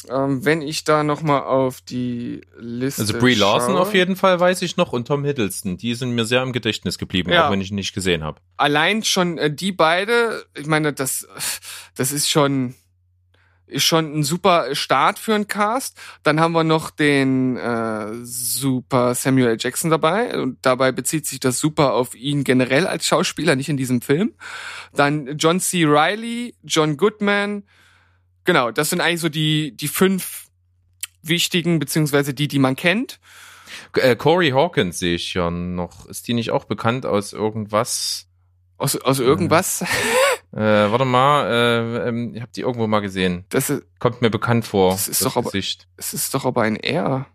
Ähm, 0.10 0.46
wenn 0.46 0.62
ich 0.62 0.84
da 0.84 1.04
nochmal 1.04 1.42
auf 1.44 1.82
die 1.82 2.42
Liste 2.58 3.02
Also 3.02 3.18
Brie 3.20 3.34
Larson 3.36 3.74
schaue. 3.74 3.82
auf 3.82 3.94
jeden 3.94 4.16
Fall 4.16 4.40
weiß 4.40 4.62
ich 4.62 4.78
noch 4.78 4.94
und 4.94 5.08
Tom 5.08 5.26
Hiddleston. 5.26 5.78
Die 5.78 5.94
sind 5.96 6.12
mir 6.12 6.26
sehr 6.26 6.44
im 6.44 6.54
Gedächtnis 6.54 6.98
geblieben, 6.98 7.32
Ja. 7.32 7.48
auch 7.48 7.52
wenn 7.52 7.62
ich 7.62 7.72
ihn 7.72 7.76
nicht 7.76 7.94
gesehen 7.94 8.24
habe. 8.24 8.40
allein 8.58 9.04
schon 9.04 9.38
äh, 9.38 9.54
die 9.54 9.72
beide, 9.72 10.46
ich 10.58 10.66
meine, 10.68 10.94
das, 10.94 11.28
das 11.96 12.12
ist 12.12 12.30
schon, 12.30 12.76
ist 13.66 13.84
schon 13.84 14.20
ein 14.20 14.24
super 14.24 14.74
Start 14.76 15.20
für 15.20 15.36
einen 15.36 15.48
Cast. 15.48 15.98
Dann 16.24 16.40
haben 16.40 16.54
wir 16.54 16.64
noch 16.64 16.90
den 16.90 17.58
äh, 17.58 18.14
super 18.24 19.14
Samuel 19.14 19.48
L. 19.50 19.58
Jackson 19.60 19.90
dabei 19.92 20.40
und 20.42 20.58
dabei 20.62 20.94
bezieht 20.94 21.26
sich 21.26 21.42
das 21.42 21.60
super 21.60 21.92
auf 21.94 22.16
ihn 22.16 22.46
generell 22.46 22.88
als 22.88 23.06
Schauspieler, 23.08 23.58
nicht 23.58 23.68
in 23.68 23.76
diesem 23.76 24.00
Film. 24.02 24.36
Dann 24.94 25.38
John 25.38 25.60
C. 25.60 25.84
Riley, 25.84 26.56
John 26.64 26.96
Goodman. 26.96 27.64
Genau, 28.48 28.72
das 28.72 28.90
sind 28.90 29.02
eigentlich 29.02 29.20
so 29.20 29.28
die 29.30 29.76
die 29.76 29.90
fünf 29.90 30.48
wichtigen 31.22 31.80
beziehungsweise 31.80 32.34
die, 32.34 32.48
die 32.48 32.60
man 32.60 32.78
kennt. 32.78 33.20
Äh, 33.96 34.16
Corey 34.16 34.52
Hawkins 34.52 35.00
sehe 35.00 35.16
ich 35.16 35.34
ja 35.34 35.52
noch. 35.52 36.06
Ist 36.08 36.30
die 36.30 36.34
nicht 36.34 36.52
auch 36.52 36.64
bekannt 36.64 37.06
aus 37.06 37.34
irgendwas? 37.34 38.28
Aus, 38.78 38.96
aus 38.96 39.20
irgendwas. 39.20 39.82
Äh, 40.54 40.60
warte 40.62 41.04
mal, 41.04 41.46
äh, 41.52 42.08
ähm, 42.08 42.34
ich 42.34 42.42
habe 42.42 42.52
die 42.56 42.62
irgendwo 42.62 42.88
mal 42.88 43.02
gesehen. 43.02 43.44
Das 43.50 43.70
ist, 43.70 43.84
Kommt 44.00 44.22
mir 44.22 44.30
bekannt 44.30 44.66
vor. 44.66 44.92
Das 44.92 45.10
ist 45.10 45.26
doch 45.26 45.36
aber- 45.36 45.52
Gesicht. 45.52 45.88
es 45.98 46.14
ist 46.14 46.34
doch 46.34 46.46
aber 46.46 46.62
ein 46.62 46.78
R. 46.78 47.26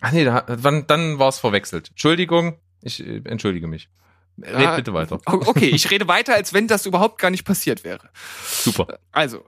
Ach 0.00 0.12
nee, 0.12 0.24
da, 0.24 0.40
dann 0.40 1.18
war 1.18 1.28
es 1.28 1.38
verwechselt. 1.38 1.90
Entschuldigung, 1.90 2.58
ich 2.80 3.06
äh, 3.06 3.20
entschuldige 3.26 3.66
mich. 3.66 3.90
Red 4.40 4.60
Ja, 4.62 4.76
bitte 4.76 4.94
weiter. 4.94 5.20
Okay, 5.26 5.66
ich 5.68 5.90
rede 5.90 6.08
weiter, 6.08 6.34
als 6.34 6.54
wenn 6.54 6.66
das 6.68 6.86
überhaupt 6.86 7.18
gar 7.20 7.30
nicht 7.30 7.44
passiert 7.44 7.84
wäre. 7.84 8.08
Super. 8.46 8.98
Also, 9.12 9.44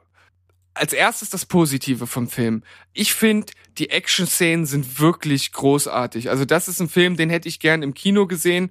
als 0.74 0.92
erstes 0.92 1.30
das 1.30 1.46
Positive 1.46 2.06
vom 2.06 2.28
Film. 2.28 2.62
Ich 2.92 3.14
finde, 3.14 3.52
die 3.78 3.90
Action-Szenen 3.90 4.66
sind 4.66 5.00
wirklich 5.00 5.52
großartig. 5.52 6.30
Also, 6.30 6.44
das 6.44 6.68
ist 6.68 6.80
ein 6.80 6.88
Film, 6.88 7.16
den 7.16 7.30
hätte 7.30 7.48
ich 7.48 7.60
gern 7.60 7.82
im 7.82 7.94
Kino 7.94 8.26
gesehen. 8.26 8.70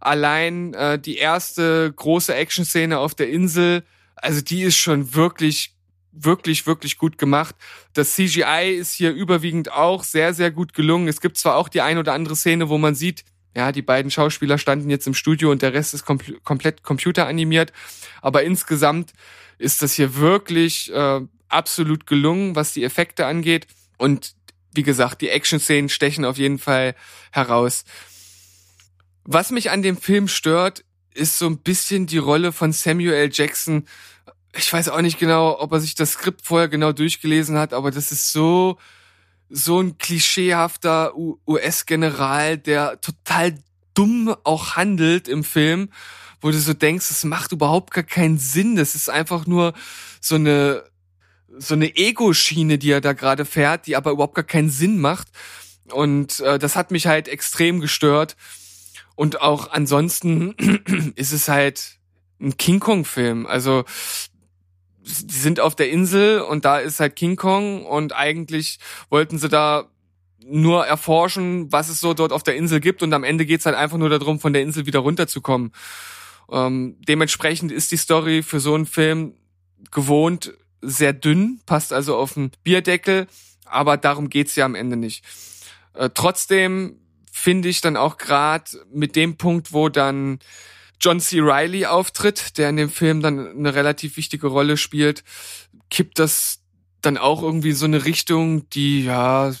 Allein 0.00 0.74
äh, 0.74 0.98
die 0.98 1.16
erste 1.16 1.92
große 1.92 2.34
Action-Szene 2.34 2.98
auf 2.98 3.14
der 3.14 3.30
Insel, 3.30 3.84
also 4.16 4.40
die 4.42 4.62
ist 4.62 4.76
schon 4.76 5.14
wirklich, 5.14 5.74
wirklich, 6.12 6.66
wirklich 6.66 6.98
gut 6.98 7.18
gemacht. 7.18 7.54
Das 7.94 8.14
CGI 8.14 8.76
ist 8.78 8.92
hier 8.92 9.12
überwiegend 9.12 9.72
auch 9.72 10.04
sehr, 10.04 10.34
sehr 10.34 10.50
gut 10.50 10.74
gelungen. 10.74 11.08
Es 11.08 11.20
gibt 11.20 11.38
zwar 11.38 11.56
auch 11.56 11.68
die 11.68 11.80
ein 11.80 11.98
oder 11.98 12.12
andere 12.12 12.36
Szene, 12.36 12.68
wo 12.68 12.78
man 12.78 12.94
sieht, 12.94 13.24
ja, 13.56 13.72
die 13.72 13.82
beiden 13.82 14.10
Schauspieler 14.10 14.58
standen 14.58 14.90
jetzt 14.90 15.06
im 15.06 15.14
Studio 15.14 15.50
und 15.50 15.62
der 15.62 15.72
Rest 15.72 15.94
ist 15.94 16.04
kompl 16.04 16.40
komplett 16.42 16.82
computeranimiert. 16.82 17.72
Aber 18.20 18.42
insgesamt 18.42 19.12
ist 19.64 19.82
das 19.82 19.94
hier 19.94 20.16
wirklich 20.16 20.92
äh, 20.92 21.20
absolut 21.48 22.06
gelungen, 22.06 22.54
was 22.54 22.72
die 22.72 22.84
Effekte 22.84 23.26
angeht. 23.26 23.66
Und 23.98 24.34
wie 24.74 24.82
gesagt, 24.82 25.22
die 25.22 25.30
Action-Szenen 25.30 25.88
stechen 25.88 26.24
auf 26.24 26.36
jeden 26.36 26.58
Fall 26.58 26.94
heraus. 27.32 27.84
Was 29.24 29.50
mich 29.50 29.70
an 29.70 29.82
dem 29.82 29.96
Film 29.96 30.28
stört, 30.28 30.84
ist 31.14 31.38
so 31.38 31.46
ein 31.46 31.58
bisschen 31.58 32.06
die 32.06 32.18
Rolle 32.18 32.52
von 32.52 32.72
Samuel. 32.72 33.30
Jackson. 33.32 33.86
Ich 34.56 34.72
weiß 34.72 34.88
auch 34.88 35.00
nicht 35.00 35.18
genau, 35.18 35.58
ob 35.58 35.72
er 35.72 35.80
sich 35.80 35.94
das 35.94 36.12
Skript 36.12 36.42
vorher 36.42 36.68
genau 36.68 36.92
durchgelesen 36.92 37.56
hat, 37.56 37.72
aber 37.72 37.90
das 37.90 38.12
ist 38.12 38.32
so, 38.32 38.78
so 39.48 39.80
ein 39.80 39.98
klischeehafter 39.98 41.12
US-General, 41.16 42.58
der 42.58 43.00
total 43.00 43.58
dumm 43.94 44.34
auch 44.44 44.76
handelt 44.76 45.28
im 45.28 45.42
Film, 45.42 45.88
wo 46.44 46.50
du 46.50 46.58
so 46.58 46.74
denkst, 46.74 47.10
es 47.10 47.24
macht 47.24 47.52
überhaupt 47.52 47.94
gar 47.94 48.04
keinen 48.04 48.36
Sinn. 48.36 48.76
Das 48.76 48.94
ist 48.94 49.08
einfach 49.08 49.46
nur 49.46 49.72
so 50.20 50.34
eine, 50.34 50.84
so 51.56 51.72
eine 51.72 51.96
Ego-Schiene, 51.96 52.76
die 52.76 52.90
er 52.90 53.00
da 53.00 53.14
gerade 53.14 53.46
fährt, 53.46 53.86
die 53.86 53.96
aber 53.96 54.10
überhaupt 54.10 54.34
gar 54.34 54.44
keinen 54.44 54.68
Sinn 54.68 55.00
macht. 55.00 55.28
Und 55.90 56.40
äh, 56.40 56.58
das 56.58 56.76
hat 56.76 56.90
mich 56.90 57.06
halt 57.06 57.28
extrem 57.28 57.80
gestört. 57.80 58.36
Und 59.14 59.40
auch 59.40 59.70
ansonsten 59.70 60.54
ist 61.16 61.32
es 61.32 61.48
halt 61.48 61.96
ein 62.38 62.58
King 62.58 62.78
Kong-Film. 62.78 63.46
Also 63.46 63.86
die 65.00 65.34
sind 65.34 65.60
auf 65.60 65.74
der 65.74 65.88
Insel 65.88 66.42
und 66.42 66.66
da 66.66 66.78
ist 66.78 67.00
halt 67.00 67.16
King 67.16 67.36
Kong 67.36 67.86
und 67.86 68.14
eigentlich 68.14 68.80
wollten 69.08 69.38
sie 69.38 69.48
da 69.48 69.88
nur 70.44 70.84
erforschen, 70.84 71.72
was 71.72 71.88
es 71.88 72.00
so 72.00 72.12
dort 72.12 72.32
auf 72.32 72.42
der 72.42 72.56
Insel 72.56 72.80
gibt 72.80 73.02
und 73.02 73.14
am 73.14 73.24
Ende 73.24 73.46
geht's 73.46 73.64
halt 73.64 73.76
einfach 73.76 73.96
nur 73.96 74.10
darum, 74.10 74.40
von 74.40 74.52
der 74.52 74.60
Insel 74.60 74.84
wieder 74.84 74.98
runterzukommen. 74.98 75.72
Ähm, 76.50 76.96
dementsprechend 77.00 77.72
ist 77.72 77.92
die 77.92 77.96
Story 77.96 78.42
für 78.42 78.60
so 78.60 78.74
einen 78.74 78.86
Film 78.86 79.34
gewohnt 79.90 80.54
sehr 80.80 81.12
dünn, 81.12 81.60
passt 81.66 81.92
also 81.92 82.16
auf 82.16 82.34
den 82.34 82.50
Bierdeckel, 82.62 83.26
aber 83.64 83.96
darum 83.96 84.28
geht's 84.28 84.56
ja 84.56 84.64
am 84.64 84.74
Ende 84.74 84.96
nicht. 84.96 85.24
Äh, 85.94 86.10
trotzdem 86.12 86.98
finde 87.32 87.68
ich 87.68 87.80
dann 87.80 87.96
auch 87.96 88.18
gerade 88.18 88.70
mit 88.92 89.16
dem 89.16 89.36
Punkt, 89.36 89.72
wo 89.72 89.88
dann 89.88 90.38
John 91.00 91.20
C. 91.20 91.40
Riley 91.40 91.86
auftritt, 91.86 92.58
der 92.58 92.70
in 92.70 92.76
dem 92.76 92.90
Film 92.90 93.20
dann 93.20 93.46
eine 93.46 93.74
relativ 93.74 94.16
wichtige 94.16 94.46
Rolle 94.46 94.76
spielt, 94.76 95.24
kippt 95.90 96.18
das 96.18 96.60
dann 97.02 97.18
auch 97.18 97.42
irgendwie 97.42 97.72
so 97.72 97.84
eine 97.84 98.04
Richtung, 98.04 98.68
die 98.70 99.04
ja 99.04 99.52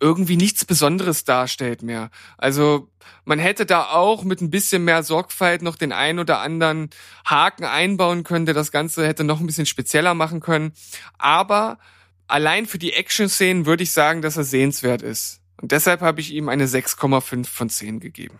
irgendwie 0.00 0.36
nichts 0.36 0.64
Besonderes 0.64 1.24
darstellt 1.24 1.82
mehr. 1.82 2.10
Also 2.36 2.88
man 3.24 3.38
hätte 3.38 3.66
da 3.66 3.90
auch 3.90 4.24
mit 4.24 4.40
ein 4.40 4.50
bisschen 4.50 4.84
mehr 4.84 5.02
Sorgfalt 5.02 5.62
noch 5.62 5.76
den 5.76 5.92
ein 5.92 6.18
oder 6.18 6.40
anderen 6.40 6.90
Haken 7.24 7.64
einbauen 7.64 8.24
können, 8.24 8.46
der 8.46 8.54
das 8.54 8.72
Ganze 8.72 9.06
hätte 9.06 9.24
noch 9.24 9.40
ein 9.40 9.46
bisschen 9.46 9.66
spezieller 9.66 10.14
machen 10.14 10.40
können. 10.40 10.72
Aber 11.18 11.78
allein 12.26 12.66
für 12.66 12.78
die 12.78 12.92
Action-Szenen 12.92 13.66
würde 13.66 13.82
ich 13.82 13.92
sagen, 13.92 14.22
dass 14.22 14.36
er 14.36 14.44
sehenswert 14.44 15.02
ist. 15.02 15.40
Und 15.60 15.72
deshalb 15.72 16.00
habe 16.00 16.20
ich 16.20 16.32
ihm 16.32 16.48
eine 16.48 16.66
6,5 16.66 17.46
von 17.46 17.70
10 17.70 18.00
gegeben. 18.00 18.38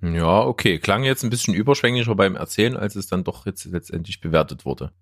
Ja, 0.00 0.40
okay. 0.40 0.78
Klang 0.78 1.04
jetzt 1.04 1.22
ein 1.22 1.30
bisschen 1.30 1.54
überschwänglicher 1.54 2.14
beim 2.14 2.36
Erzählen, 2.36 2.76
als 2.76 2.96
es 2.96 3.06
dann 3.06 3.24
doch 3.24 3.46
jetzt 3.46 3.64
letztendlich 3.66 4.20
bewertet 4.20 4.64
wurde. 4.64 4.92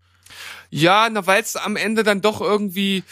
Ja, 0.69 1.09
na, 1.11 1.27
weil 1.27 1.43
es 1.43 1.57
am 1.57 1.77
Ende 1.77 2.03
dann 2.03 2.21
doch 2.21 2.41
irgendwie 2.41 3.03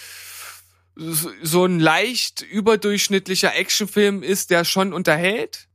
so 0.99 1.65
ein 1.65 1.79
leicht 1.79 2.43
überdurchschnittlicher 2.43 3.55
Actionfilm 3.55 4.23
ist, 4.23 4.51
der 4.51 4.65
schon 4.65 4.93
unterhält 4.93 5.69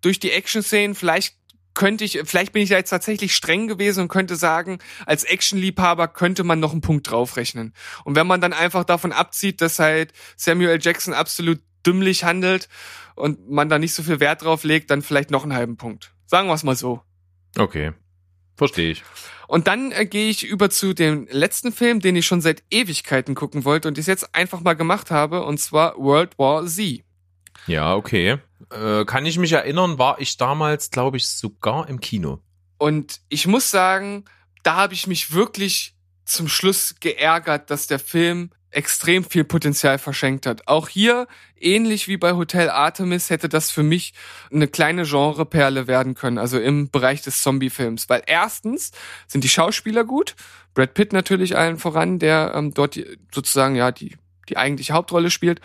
durch 0.00 0.18
die 0.18 0.32
Action-Szenen. 0.32 0.94
Vielleicht 0.94 1.36
könnte 1.74 2.04
ich, 2.04 2.20
vielleicht 2.24 2.52
bin 2.52 2.62
ich 2.62 2.70
da 2.70 2.76
jetzt 2.76 2.90
tatsächlich 2.90 3.34
streng 3.34 3.68
gewesen 3.68 4.00
und 4.00 4.08
könnte 4.08 4.36
sagen, 4.36 4.78
als 5.06 5.24
Actionliebhaber 5.24 6.08
könnte 6.08 6.44
man 6.44 6.60
noch 6.60 6.72
einen 6.72 6.80
Punkt 6.80 7.10
draufrechnen. 7.10 7.74
Und 8.04 8.16
wenn 8.16 8.26
man 8.26 8.40
dann 8.40 8.52
einfach 8.52 8.84
davon 8.84 9.12
abzieht, 9.12 9.60
dass 9.60 9.78
halt 9.78 10.12
Samuel. 10.36 10.78
Jackson 10.80 11.14
absolut 11.14 11.60
dümmlich 11.86 12.24
handelt 12.24 12.68
und 13.14 13.50
man 13.50 13.68
da 13.68 13.78
nicht 13.78 13.94
so 13.94 14.02
viel 14.02 14.20
Wert 14.20 14.42
drauf 14.42 14.64
legt, 14.64 14.90
dann 14.90 15.02
vielleicht 15.02 15.30
noch 15.30 15.42
einen 15.42 15.54
halben 15.54 15.76
Punkt. 15.76 16.14
Sagen 16.26 16.48
wir 16.48 16.54
es 16.54 16.62
mal 16.62 16.76
so. 16.76 17.02
Okay. 17.58 17.92
Verstehe 18.56 18.92
ich. 18.92 19.02
Und 19.48 19.66
dann 19.66 19.92
äh, 19.92 20.06
gehe 20.06 20.30
ich 20.30 20.44
über 20.44 20.70
zu 20.70 20.94
dem 20.94 21.26
letzten 21.30 21.72
Film, 21.72 22.00
den 22.00 22.16
ich 22.16 22.26
schon 22.26 22.40
seit 22.40 22.62
Ewigkeiten 22.70 23.34
gucken 23.34 23.64
wollte 23.64 23.88
und 23.88 23.98
das 23.98 24.06
jetzt 24.06 24.34
einfach 24.34 24.60
mal 24.60 24.74
gemacht 24.74 25.10
habe, 25.10 25.44
und 25.44 25.58
zwar 25.58 25.96
World 25.98 26.38
War 26.38 26.66
Z. 26.66 27.04
Ja, 27.66 27.94
okay. 27.94 28.38
Äh, 28.70 29.04
kann 29.04 29.26
ich 29.26 29.38
mich 29.38 29.52
erinnern, 29.52 29.98
war 29.98 30.20
ich 30.20 30.36
damals, 30.36 30.90
glaube 30.90 31.18
ich, 31.18 31.28
sogar 31.28 31.88
im 31.88 32.00
Kino. 32.00 32.40
Und 32.78 33.20
ich 33.28 33.46
muss 33.46 33.70
sagen, 33.70 34.24
da 34.62 34.76
habe 34.76 34.94
ich 34.94 35.06
mich 35.06 35.32
wirklich 35.32 35.94
zum 36.24 36.48
Schluss 36.48 36.96
geärgert, 37.00 37.70
dass 37.70 37.86
der 37.86 37.98
Film 37.98 38.50
extrem 38.72 39.22
viel 39.22 39.44
Potenzial 39.44 39.98
verschenkt 39.98 40.46
hat. 40.46 40.66
Auch 40.66 40.88
hier, 40.88 41.28
ähnlich 41.60 42.08
wie 42.08 42.16
bei 42.16 42.32
Hotel 42.32 42.70
Artemis, 42.70 43.30
hätte 43.30 43.48
das 43.48 43.70
für 43.70 43.82
mich 43.82 44.14
eine 44.50 44.66
kleine 44.66 45.04
Genreperle 45.04 45.86
werden 45.86 46.14
können, 46.14 46.38
also 46.38 46.58
im 46.58 46.90
Bereich 46.90 47.22
des 47.22 47.42
Zombie-Films. 47.42 48.08
Weil 48.08 48.22
erstens 48.26 48.92
sind 49.28 49.44
die 49.44 49.48
Schauspieler 49.48 50.04
gut, 50.04 50.34
Brad 50.74 50.94
Pitt 50.94 51.12
natürlich 51.12 51.56
allen 51.56 51.78
voran, 51.78 52.18
der 52.18 52.52
ähm, 52.54 52.72
dort 52.72 52.94
die, 52.94 53.06
sozusagen 53.32 53.76
ja 53.76 53.92
die, 53.92 54.16
die 54.48 54.56
eigentliche 54.56 54.94
Hauptrolle 54.94 55.30
spielt. 55.30 55.60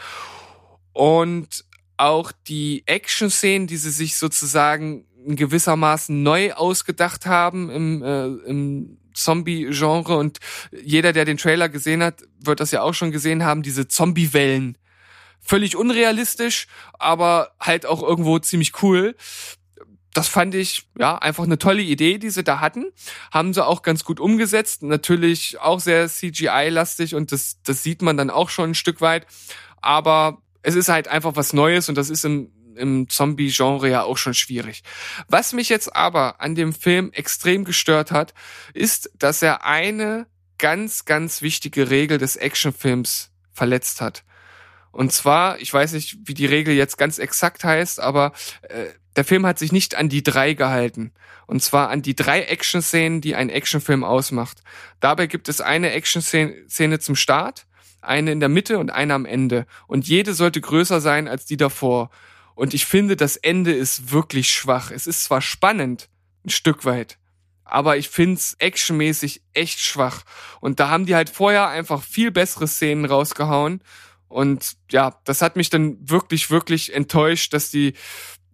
Und 0.92 1.66
auch 1.96 2.32
die 2.48 2.84
Action-Szenen, 2.86 3.68
die 3.68 3.78
sie 3.78 3.92
sich 3.92 4.18
sozusagen 4.18 5.06
gewissermaßen 5.26 6.22
neu 6.24 6.54
ausgedacht 6.54 7.26
haben 7.26 7.70
im, 7.70 8.04
äh, 8.04 8.26
im 8.50 8.98
Zombie-Genre 9.18 10.18
und 10.18 10.40
jeder, 10.72 11.14
der 11.14 11.26
den 11.26 11.38
Trailer 11.38 11.70
gesehen 11.70 12.04
hat, 12.04 12.24
wird 12.40 12.60
das 12.60 12.72
ja 12.72 12.82
auch 12.82 12.94
schon 12.94 13.12
gesehen 13.12 13.44
haben, 13.44 13.64
diese 13.64 13.88
Zombie-Wellen. 13.88 14.78
Völlig 15.40 15.76
unrealistisch, 15.76 16.68
aber 16.94 17.52
halt 17.60 17.86
auch 17.86 18.04
irgendwo 18.04 18.40
ziemlich 18.40 18.82
cool. 18.82 19.16
Das 20.14 20.28
fand 20.28 20.56
ich, 20.56 20.88
ja, 20.98 21.16
einfach 21.18 21.44
eine 21.44 21.60
tolle 21.60 21.84
Idee, 21.84 22.18
die 22.18 22.32
sie 22.32 22.44
da 22.44 22.60
hatten. 22.60 22.86
Haben 23.32 23.54
sie 23.54 23.64
auch 23.64 23.84
ganz 23.84 24.04
gut 24.04 24.20
umgesetzt. 24.20 24.82
Natürlich 24.82 25.60
auch 25.60 25.80
sehr 25.80 26.08
CGI-lastig 26.10 27.14
und 27.14 27.32
das, 27.32 27.62
das 27.64 27.84
sieht 27.84 28.02
man 28.02 28.18
dann 28.18 28.30
auch 28.30 28.50
schon 28.50 28.72
ein 28.72 28.76
Stück 28.76 29.00
weit. 29.00 29.28
Aber 29.80 30.42
es 30.64 30.76
ist 30.76 30.90
halt 30.90 31.08
einfach 31.08 31.36
was 31.36 31.54
Neues 31.54 31.88
und 31.88 31.96
das 31.96 32.10
ist 32.10 32.26
im, 32.26 32.52
im 32.78 33.10
Zombie-Genre 33.10 33.90
ja 33.90 34.04
auch 34.04 34.18
schon 34.18 34.34
schwierig. 34.34 34.84
Was 35.28 35.54
mich 35.54 35.70
jetzt 35.70 35.96
aber 35.96 36.42
an 36.42 36.56
dem 36.56 36.74
Film 36.74 37.12
extrem 37.12 37.66
gestört 37.66 38.12
hat, 38.12 38.34
ist, 38.74 39.12
dass 39.18 39.42
er 39.42 39.66
eine 39.66 40.28
ganz, 40.58 41.06
ganz 41.06 41.42
wichtige 41.42 41.90
Regel 41.90 42.18
des 42.18 42.36
Actionfilms 42.36 43.32
verletzt 43.52 44.02
hat. 44.02 44.24
Und 44.92 45.12
zwar, 45.12 45.60
ich 45.60 45.72
weiß 45.72 45.94
nicht, 45.94 46.18
wie 46.24 46.34
die 46.34 46.46
Regel 46.46 46.74
jetzt 46.74 46.98
ganz 46.98 47.20
exakt 47.20 47.64
heißt, 47.64 48.00
aber 48.00 48.34
äh, 48.64 48.86
der 49.16 49.26
Film 49.26 49.46
hat 49.46 49.60
sich 49.60 49.72
nicht 49.72 49.96
an 49.96 50.10
die 50.10 50.24
drei 50.24 50.54
gehalten. 50.54 51.12
Und 51.48 51.64
zwar 51.64 51.90
an 51.90 52.02
die 52.02 52.16
drei 52.16 52.44
Action-Szenen, 52.44 53.22
die 53.22 53.36
ein 53.36 53.50
Actionfilm 53.50 54.04
ausmacht. 54.04 54.62
Dabei 55.00 55.28
gibt 55.28 55.50
es 55.50 55.62
eine 55.62 55.92
Action-Szene 55.92 57.00
zum 57.00 57.16
Start, 57.16 57.68
eine 58.02 58.32
in 58.32 58.40
der 58.40 58.50
Mitte 58.50 58.80
und 58.80 58.92
eine 58.92 59.14
am 59.14 59.26
Ende. 59.26 59.66
Und 59.88 60.08
jede 60.08 60.34
sollte 60.34 60.62
größer 60.62 61.02
sein 61.02 61.28
als 61.28 61.46
die 61.46 61.58
davor. 61.58 62.10
Und 62.58 62.74
ich 62.74 62.88
finde, 62.88 63.16
das 63.16 63.36
Ende 63.36 63.72
ist 63.72 64.12
wirklich 64.12 64.50
schwach. 64.50 64.90
Es 64.90 65.06
ist 65.06 65.24
zwar 65.24 65.42
spannend, 65.42 66.10
ein 66.44 66.50
Stück 66.50 66.86
weit, 66.86 67.20
aber 67.64 67.98
ich 67.98 68.10
find's 68.10 68.56
actionmäßig 68.58 69.44
echt 69.54 69.80
schwach. 69.80 70.24
Und 70.60 70.80
da 70.80 70.90
haben 70.90 71.06
die 71.06 71.14
halt 71.14 71.30
vorher 71.30 71.68
einfach 71.68 72.02
viel 72.02 72.32
bessere 72.32 72.68
Szenen 72.68 73.06
rausgehauen. 73.06 73.84
Und 74.28 74.76
ja, 74.90 75.22
das 75.24 75.44
hat 75.44 75.56
mich 75.56 75.70
dann 75.70 75.98
wirklich, 76.10 76.50
wirklich 76.50 76.96
enttäuscht, 76.96 77.54
dass 77.54 77.70
die 77.70 77.94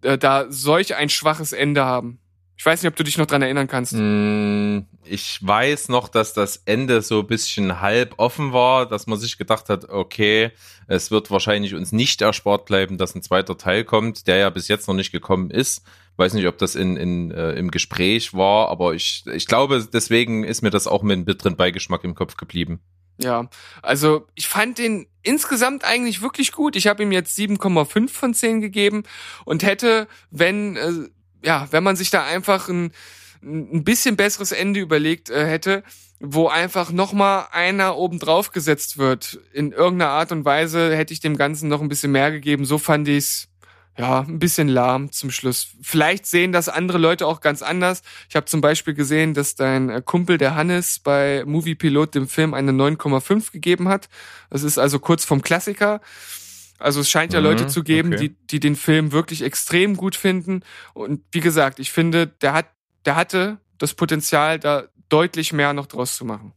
äh, 0.02 0.18
da 0.18 0.52
solch 0.52 0.96
ein 0.96 1.08
schwaches 1.08 1.52
Ende 1.54 1.86
haben. 1.86 2.20
Ich 2.56 2.64
weiß 2.64 2.82
nicht, 2.82 2.88
ob 2.88 2.96
du 2.96 3.02
dich 3.02 3.18
noch 3.18 3.26
dran 3.26 3.42
erinnern 3.42 3.66
kannst. 3.66 3.92
Mm, 3.94 4.80
Ich 5.04 5.38
weiß 5.46 5.88
noch, 5.88 6.08
dass 6.08 6.32
das 6.32 6.62
Ende 6.64 7.02
so 7.02 7.20
ein 7.20 7.26
bisschen 7.26 7.80
halb 7.80 8.14
offen 8.18 8.52
war, 8.52 8.86
dass 8.86 9.06
man 9.06 9.18
sich 9.18 9.36
gedacht 9.36 9.68
hat, 9.68 9.88
okay, 9.88 10.50
es 10.86 11.10
wird 11.10 11.30
wahrscheinlich 11.30 11.74
uns 11.74 11.92
nicht 11.92 12.22
erspart 12.22 12.64
bleiben, 12.64 12.96
dass 12.96 13.14
ein 13.14 13.22
zweiter 13.22 13.58
Teil 13.58 13.84
kommt, 13.84 14.26
der 14.26 14.36
ja 14.36 14.50
bis 14.50 14.68
jetzt 14.68 14.86
noch 14.88 14.94
nicht 14.94 15.12
gekommen 15.12 15.50
ist. 15.50 15.82
Weiß 16.16 16.32
nicht, 16.32 16.46
ob 16.46 16.58
das 16.58 16.76
in, 16.76 16.96
in, 16.96 17.32
äh, 17.32 17.52
im 17.52 17.70
Gespräch 17.72 18.34
war, 18.34 18.68
aber 18.68 18.94
ich, 18.94 19.24
ich 19.32 19.46
glaube, 19.46 19.86
deswegen 19.92 20.44
ist 20.44 20.62
mir 20.62 20.70
das 20.70 20.86
auch 20.86 21.02
mit 21.02 21.14
einem 21.14 21.24
bitteren 21.24 21.56
Beigeschmack 21.56 22.04
im 22.04 22.14
Kopf 22.14 22.36
geblieben. 22.36 22.80
Ja, 23.18 23.48
also 23.82 24.26
ich 24.34 24.48
fand 24.48 24.78
den 24.78 25.06
insgesamt 25.22 25.84
eigentlich 25.84 26.20
wirklich 26.22 26.52
gut. 26.52 26.76
Ich 26.76 26.86
habe 26.86 27.02
ihm 27.02 27.12
jetzt 27.12 27.36
7,5 27.38 28.08
von 28.08 28.34
10 28.34 28.60
gegeben 28.60 29.04
und 29.44 29.62
hätte, 29.62 30.08
wenn 30.30 30.76
äh, 30.76 31.08
ja, 31.44 31.68
wenn 31.70 31.84
man 31.84 31.96
sich 31.96 32.10
da 32.10 32.24
einfach 32.24 32.68
ein, 32.68 32.92
ein 33.42 33.84
bisschen 33.84 34.16
besseres 34.16 34.52
Ende 34.52 34.80
überlegt 34.80 35.30
äh, 35.30 35.46
hätte, 35.46 35.82
wo 36.20 36.48
einfach 36.48 36.90
noch 36.90 37.12
mal 37.12 37.48
einer 37.52 37.96
oben 37.96 38.18
drauf 38.18 38.50
gesetzt 38.50 38.98
wird 38.98 39.38
in 39.52 39.72
irgendeiner 39.72 40.12
Art 40.12 40.32
und 40.32 40.44
Weise, 40.44 40.96
hätte 40.96 41.12
ich 41.12 41.20
dem 41.20 41.36
Ganzen 41.36 41.68
noch 41.68 41.82
ein 41.82 41.88
bisschen 41.88 42.12
mehr 42.12 42.30
gegeben. 42.30 42.64
So 42.64 42.78
fand 42.78 43.08
ich's 43.08 43.48
ja, 43.96 44.20
ein 44.20 44.40
bisschen 44.40 44.68
lahm 44.68 45.12
zum 45.12 45.30
Schluss. 45.30 45.68
Vielleicht 45.80 46.26
sehen 46.26 46.50
das 46.50 46.68
andere 46.68 46.98
Leute 46.98 47.26
auch 47.26 47.40
ganz 47.40 47.62
anders. 47.62 48.02
Ich 48.28 48.34
habe 48.34 48.46
zum 48.46 48.60
Beispiel 48.60 48.94
gesehen, 48.94 49.34
dass 49.34 49.54
dein 49.54 49.88
äh, 49.88 50.02
Kumpel, 50.04 50.36
der 50.36 50.56
Hannes, 50.56 50.98
bei 50.98 51.44
Movie 51.46 51.76
Pilot 51.76 52.16
dem 52.16 52.26
Film 52.26 52.54
eine 52.54 52.72
9,5 52.72 53.52
gegeben 53.52 53.88
hat. 53.88 54.08
Das 54.50 54.64
ist 54.64 54.78
also 54.78 54.98
kurz 54.98 55.24
vom 55.24 55.42
Klassiker. 55.42 56.00
Also 56.78 57.00
es 57.00 57.08
scheint 57.08 57.32
ja 57.32 57.40
Mhm, 57.40 57.46
Leute 57.46 57.66
zu 57.66 57.82
geben, 57.82 58.14
okay. 58.14 58.28
die, 58.28 58.46
die 58.50 58.60
den 58.60 58.76
Film 58.76 59.12
wirklich 59.12 59.42
extrem 59.42 59.96
gut 59.96 60.16
finden. 60.16 60.62
Und 60.92 61.22
wie 61.32 61.40
gesagt, 61.40 61.78
ich 61.78 61.92
finde, 61.92 62.26
der 62.26 62.52
hat, 62.52 62.66
der 63.04 63.16
hatte 63.16 63.58
das 63.78 63.94
Potenzial, 63.94 64.58
da 64.58 64.84
deutlich 65.08 65.52
mehr 65.52 65.72
noch 65.72 65.86
draus 65.86 66.16
zu 66.16 66.24
machen. 66.24 66.52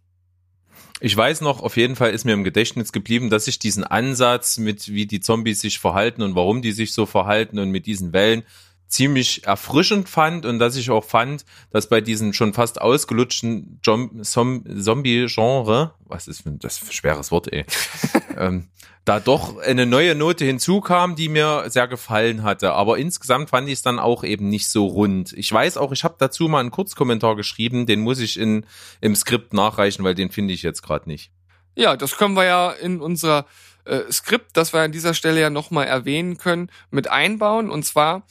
Ich 0.99 1.15
weiß 1.15 1.41
noch, 1.41 1.61
auf 1.61 1.77
jeden 1.77 1.95
Fall 1.95 2.11
ist 2.11 2.25
mir 2.25 2.33
im 2.33 2.43
Gedächtnis 2.43 2.91
geblieben, 2.91 3.29
dass 3.29 3.47
ich 3.47 3.59
diesen 3.59 3.83
Ansatz 3.83 4.57
mit, 4.57 4.87
wie 4.87 5.05
die 5.05 5.19
Zombies 5.19 5.61
sich 5.61 5.77
verhalten 5.77 6.23
und 6.23 6.35
warum 6.35 6.63
die 6.63 6.71
sich 6.71 6.91
so 6.93 7.05
verhalten 7.05 7.59
und 7.59 7.69
mit 7.69 7.85
diesen 7.85 8.13
Wellen 8.13 8.43
ziemlich 8.87 9.45
erfrischend 9.45 10.09
fand 10.09 10.45
und 10.45 10.59
dass 10.59 10.75
ich 10.75 10.89
auch 10.91 11.03
fand, 11.03 11.45
dass 11.71 11.89
bei 11.89 12.01
diesem 12.01 12.33
schon 12.33 12.53
fast 12.53 12.79
ausgelutschten 12.81 13.79
Zombie-Genre, 13.83 15.93
was 16.05 16.27
ist 16.27 16.45
ein- 16.45 16.59
das 16.59 16.77
für 16.77 16.87
ein 16.87 16.91
schweres 16.91 17.31
Wort, 17.31 17.51
ey, 17.51 17.65
ähm, 18.37 18.67
da 19.05 19.19
doch 19.21 19.57
eine 19.59 19.85
neue 19.85 20.15
Note 20.15 20.43
hinzukam, 20.43 21.15
die 21.15 21.29
mir 21.29 21.65
sehr 21.69 21.87
gefallen 21.87 22.43
hatte. 22.43 22.73
Aber 22.73 22.97
insgesamt 22.97 23.49
fand 23.49 23.67
ich 23.67 23.75
es 23.75 23.81
dann 23.81 23.99
auch 23.99 24.25
eben 24.25 24.49
nicht 24.49 24.67
so 24.67 24.85
rund. 24.85 25.31
Ich 25.33 25.49
weiß 25.51 25.77
auch, 25.77 25.93
ich 25.93 26.03
habe 26.03 26.15
dazu 26.17 26.49
mal 26.49 26.59
einen 26.59 26.71
Kurzkommentar 26.71 27.37
geschrieben, 27.37 27.85
den 27.85 28.01
muss 28.01 28.19
ich 28.19 28.37
in, 28.37 28.65
im 28.99 29.15
Skript 29.15 29.53
nachreichen, 29.53 30.03
weil 30.03 30.13
den 30.15 30.29
finde 30.29 30.53
ich 30.53 30.61
jetzt 30.61 30.81
gerade 30.83 31.07
nicht. 31.09 31.31
Ja, 31.75 31.95
das 31.95 32.17
können 32.17 32.35
wir 32.35 32.43
ja 32.43 32.71
in 32.71 32.99
unser 32.99 33.45
äh, 33.85 34.11
Skript, 34.11 34.57
das 34.57 34.73
wir 34.73 34.81
an 34.81 34.91
dieser 34.91 35.13
Stelle 35.13 35.39
ja 35.39 35.49
nochmal 35.49 35.87
erwähnen 35.87 36.37
können, 36.37 36.69
mit 36.91 37.09
einbauen. 37.09 37.69
Und 37.69 37.83
zwar 37.83 38.23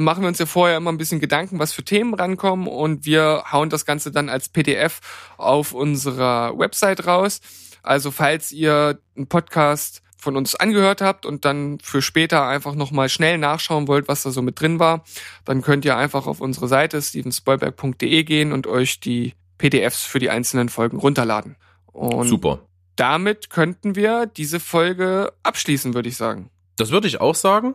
machen 0.00 0.22
wir 0.22 0.28
uns 0.28 0.38
ja 0.38 0.46
vorher 0.46 0.76
immer 0.76 0.90
ein 0.90 0.98
bisschen 0.98 1.20
Gedanken, 1.20 1.58
was 1.58 1.72
für 1.72 1.84
Themen 1.84 2.14
rankommen 2.14 2.66
und 2.66 3.06
wir 3.06 3.44
hauen 3.50 3.70
das 3.70 3.86
Ganze 3.86 4.10
dann 4.10 4.28
als 4.28 4.48
PDF 4.48 5.00
auf 5.36 5.72
unserer 5.72 6.58
Website 6.58 7.06
raus. 7.06 7.40
Also 7.82 8.10
falls 8.10 8.50
ihr 8.52 8.98
einen 9.16 9.26
Podcast 9.26 10.02
von 10.24 10.36
uns 10.36 10.54
angehört 10.56 11.00
habt 11.00 11.26
und 11.26 11.44
dann 11.44 11.78
für 11.80 12.02
später 12.02 12.46
einfach 12.46 12.74
nochmal 12.74 13.08
schnell 13.08 13.38
nachschauen 13.38 13.86
wollt, 13.86 14.08
was 14.08 14.22
da 14.22 14.30
so 14.30 14.42
mit 14.42 14.58
drin 14.58 14.80
war, 14.80 15.04
dann 15.44 15.62
könnt 15.62 15.84
ihr 15.84 15.96
einfach 15.96 16.26
auf 16.26 16.40
unsere 16.40 16.66
Seite 16.66 17.00
stevenspoilberg.de 17.00 18.24
gehen 18.24 18.52
und 18.52 18.66
euch 18.66 19.00
die 19.00 19.34
PDFs 19.58 20.02
für 20.02 20.18
die 20.18 20.30
einzelnen 20.30 20.70
Folgen 20.70 20.96
runterladen. 20.96 21.56
Und 21.92 22.26
Super. 22.28 22.60
damit 22.96 23.50
könnten 23.50 23.94
wir 23.94 24.26
diese 24.26 24.58
Folge 24.58 25.32
abschließen, 25.42 25.94
würde 25.94 26.08
ich 26.08 26.16
sagen. 26.16 26.50
Das 26.76 26.90
würde 26.90 27.06
ich 27.06 27.20
auch 27.20 27.36
sagen. 27.36 27.74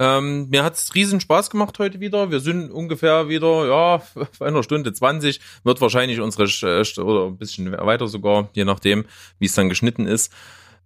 Ähm, 0.00 0.48
mir 0.48 0.64
hat's 0.64 0.94
riesen 0.94 1.20
Spaß 1.20 1.50
gemacht 1.50 1.78
heute 1.78 2.00
wieder. 2.00 2.30
Wir 2.30 2.40
sind 2.40 2.70
ungefähr 2.70 3.28
wieder, 3.28 3.68
ja, 3.68 4.02
bei 4.38 4.46
einer 4.46 4.62
Stunde 4.62 4.94
20. 4.94 5.40
Wird 5.62 5.80
wahrscheinlich 5.82 6.20
unsere, 6.20 6.44
Sch- 6.44 6.98
oder 6.98 7.26
ein 7.26 7.36
bisschen 7.36 7.70
weiter 7.70 8.08
sogar, 8.08 8.48
je 8.54 8.64
nachdem, 8.64 9.04
wie 9.38 9.44
es 9.44 9.52
dann 9.52 9.68
geschnitten 9.68 10.06
ist, 10.06 10.32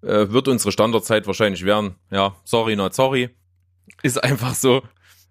äh, 0.03 0.31
wird 0.31 0.49
unsere 0.49 0.73
Standardzeit 0.73 1.28
wahrscheinlich 1.28 1.65
werden. 1.65 1.95
Ja, 2.11 2.35
sorry, 2.43 2.74
not 2.74 2.95
sorry. 2.95 3.31
Ist 4.03 4.23
einfach 4.23 4.55
so. 4.55 4.82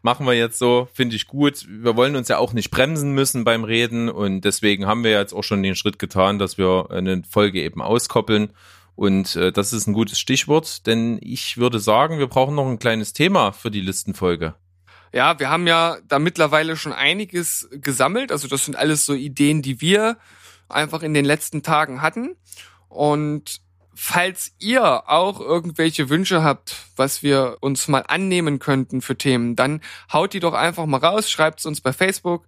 Machen 0.01 0.25
wir 0.25 0.33
jetzt 0.33 0.59
so, 0.59 0.87
finde 0.93 1.17
ich 1.17 1.27
gut. 1.27 1.65
Wir 1.69 1.97
wollen 1.97 2.15
uns 2.15 2.29
ja 2.29 2.37
auch 2.37 2.53
nicht 2.53 2.71
bremsen 2.71 3.11
müssen 3.11 3.43
beim 3.43 3.65
Reden 3.65 4.09
und 4.09 4.41
deswegen 4.41 4.85
haben 4.85 5.03
wir 5.03 5.11
jetzt 5.11 5.33
auch 5.33 5.43
schon 5.43 5.61
den 5.61 5.75
Schritt 5.75 5.99
getan, 5.99 6.39
dass 6.39 6.57
wir 6.57 6.87
eine 6.89 7.23
Folge 7.29 7.61
eben 7.61 7.81
auskoppeln. 7.81 8.51
Und 8.95 9.35
äh, 9.35 9.51
das 9.51 9.73
ist 9.73 9.87
ein 9.87 9.93
gutes 9.93 10.19
Stichwort, 10.19 10.85
denn 10.85 11.17
ich 11.21 11.57
würde 11.57 11.79
sagen, 11.79 12.19
wir 12.19 12.27
brauchen 12.27 12.55
noch 12.55 12.67
ein 12.67 12.79
kleines 12.79 13.13
Thema 13.13 13.51
für 13.51 13.71
die 13.71 13.81
Listenfolge. 13.81 14.55
Ja, 15.11 15.39
wir 15.39 15.49
haben 15.49 15.67
ja 15.67 15.97
da 16.07 16.19
mittlerweile 16.19 16.75
schon 16.75 16.93
einiges 16.93 17.69
gesammelt. 17.71 18.31
Also 18.31 18.47
das 18.47 18.65
sind 18.65 18.75
alles 18.75 19.05
so 19.05 19.13
Ideen, 19.13 19.61
die 19.61 19.79
wir 19.79 20.17
einfach 20.69 21.03
in 21.03 21.13
den 21.13 21.25
letzten 21.25 21.61
Tagen 21.61 22.01
hatten. 22.01 22.35
Und 22.89 23.61
falls 23.95 24.53
ihr 24.59 25.09
auch 25.09 25.39
irgendwelche 25.39 26.09
Wünsche 26.09 26.43
habt, 26.43 26.75
was 26.95 27.21
wir 27.21 27.57
uns 27.61 27.87
mal 27.87 28.03
annehmen 28.07 28.59
könnten 28.59 29.01
für 29.01 29.17
Themen, 29.17 29.55
dann 29.55 29.81
haut 30.11 30.33
die 30.33 30.39
doch 30.39 30.53
einfach 30.53 30.85
mal 30.85 30.97
raus, 30.97 31.29
schreibt 31.29 31.59
es 31.59 31.65
uns 31.65 31.81
bei 31.81 31.93
Facebook 31.93 32.47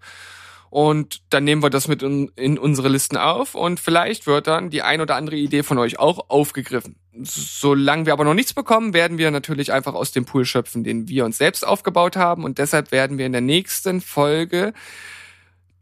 und 0.70 1.22
dann 1.30 1.44
nehmen 1.44 1.64
wir 1.64 1.70
das 1.70 1.88
mit 1.88 2.04
in, 2.04 2.30
in 2.36 2.58
unsere 2.58 2.90
Listen 2.90 3.18
auf 3.18 3.56
und 3.56 3.80
vielleicht 3.80 4.28
wird 4.28 4.48
dann 4.48 4.70
die 4.70 4.82
ein 4.82 5.02
oder 5.02 5.16
andere 5.16 5.36
Idee 5.36 5.64
von 5.64 5.78
euch 5.78 6.00
auch 6.00 6.30
aufgegriffen. 6.30 6.98
Solange 7.22 8.06
wir 8.06 8.14
aber 8.14 8.26
noch 8.26 8.34
nichts 8.34 8.54
bekommen, 8.54 8.94
werden 8.94 9.18
wir 9.18 9.32
natürlich 9.32 9.72
einfach 9.72 9.94
aus 9.94 10.12
dem 10.12 10.26
Pool 10.26 10.46
schöpfen, 10.46 10.84
den 10.84 11.08
wir 11.08 11.26
uns 11.26 11.38
selbst 11.38 11.66
aufgebaut 11.66 12.16
haben 12.16 12.44
und 12.44 12.58
deshalb 12.58 12.92
werden 12.92 13.18
wir 13.18 13.26
in 13.26 13.32
der 13.32 13.42
nächsten 13.42 14.02
Folge 14.02 14.74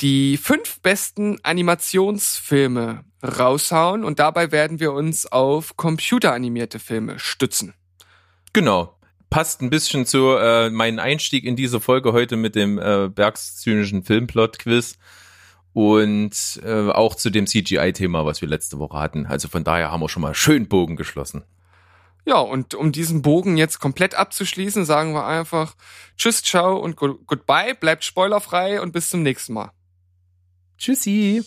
die 0.02 0.38
fünf 0.38 0.82
besten 0.82 1.40
Animationsfilme 1.44 3.06
raushauen 3.24 4.04
und 4.04 4.20
dabei 4.20 4.52
werden 4.52 4.80
wir 4.80 4.92
uns 4.92 5.32
auf 5.32 5.78
computeranimierte 5.78 6.80
Filme 6.80 7.20
stützen. 7.20 7.74
Genau. 8.52 8.96
Passt 9.34 9.64
ein 9.64 9.72
bisschen 9.72 10.06
zu 10.06 10.36
äh, 10.38 10.70
meinem 10.70 11.00
Einstieg 11.00 11.44
in 11.44 11.56
diese 11.56 11.80
Folge 11.80 12.14
heute 12.14 12.36
mit 12.36 12.54
dem 12.54 12.78
äh, 12.78 13.10
bergszynischen 13.10 14.04
Filmplot-Quiz 14.04 15.00
und 15.74 16.62
äh, 16.64 16.92
auch 16.92 17.16
zu 17.16 17.32
dem 17.32 17.48
CGI-Thema, 17.48 18.28
was 18.28 18.42
wir 18.42 18.48
letzte 18.48 18.78
Woche 18.78 19.00
hatten. 19.00 19.26
Also 19.26 19.48
von 19.48 19.64
daher 19.64 19.90
haben 19.90 20.02
wir 20.02 20.10
schon 20.10 20.22
mal 20.22 20.36
schön 20.36 20.68
Bogen 20.68 20.98
geschlossen. 20.98 21.42
Ja, 22.26 22.38
und 22.42 22.76
um 22.76 22.92
diesen 22.92 23.24
Bogen 23.24 23.58
jetzt 23.58 23.80
komplett 23.80 24.14
abzuschließen, 24.14 24.86
sagen 24.86 25.16
wir 25.16 25.26
einfach 25.26 25.74
Tschüss, 26.16 26.44
ciao 26.44 26.78
und 26.78 26.96
go 26.96 27.18
goodbye, 27.26 27.74
bleibt 27.74 28.04
spoilerfrei 28.04 28.82
und 28.82 28.92
bis 28.92 29.10
zum 29.10 29.24
nächsten 29.24 29.54
Mal. 29.54 29.72
Tschüssi. 30.78 31.44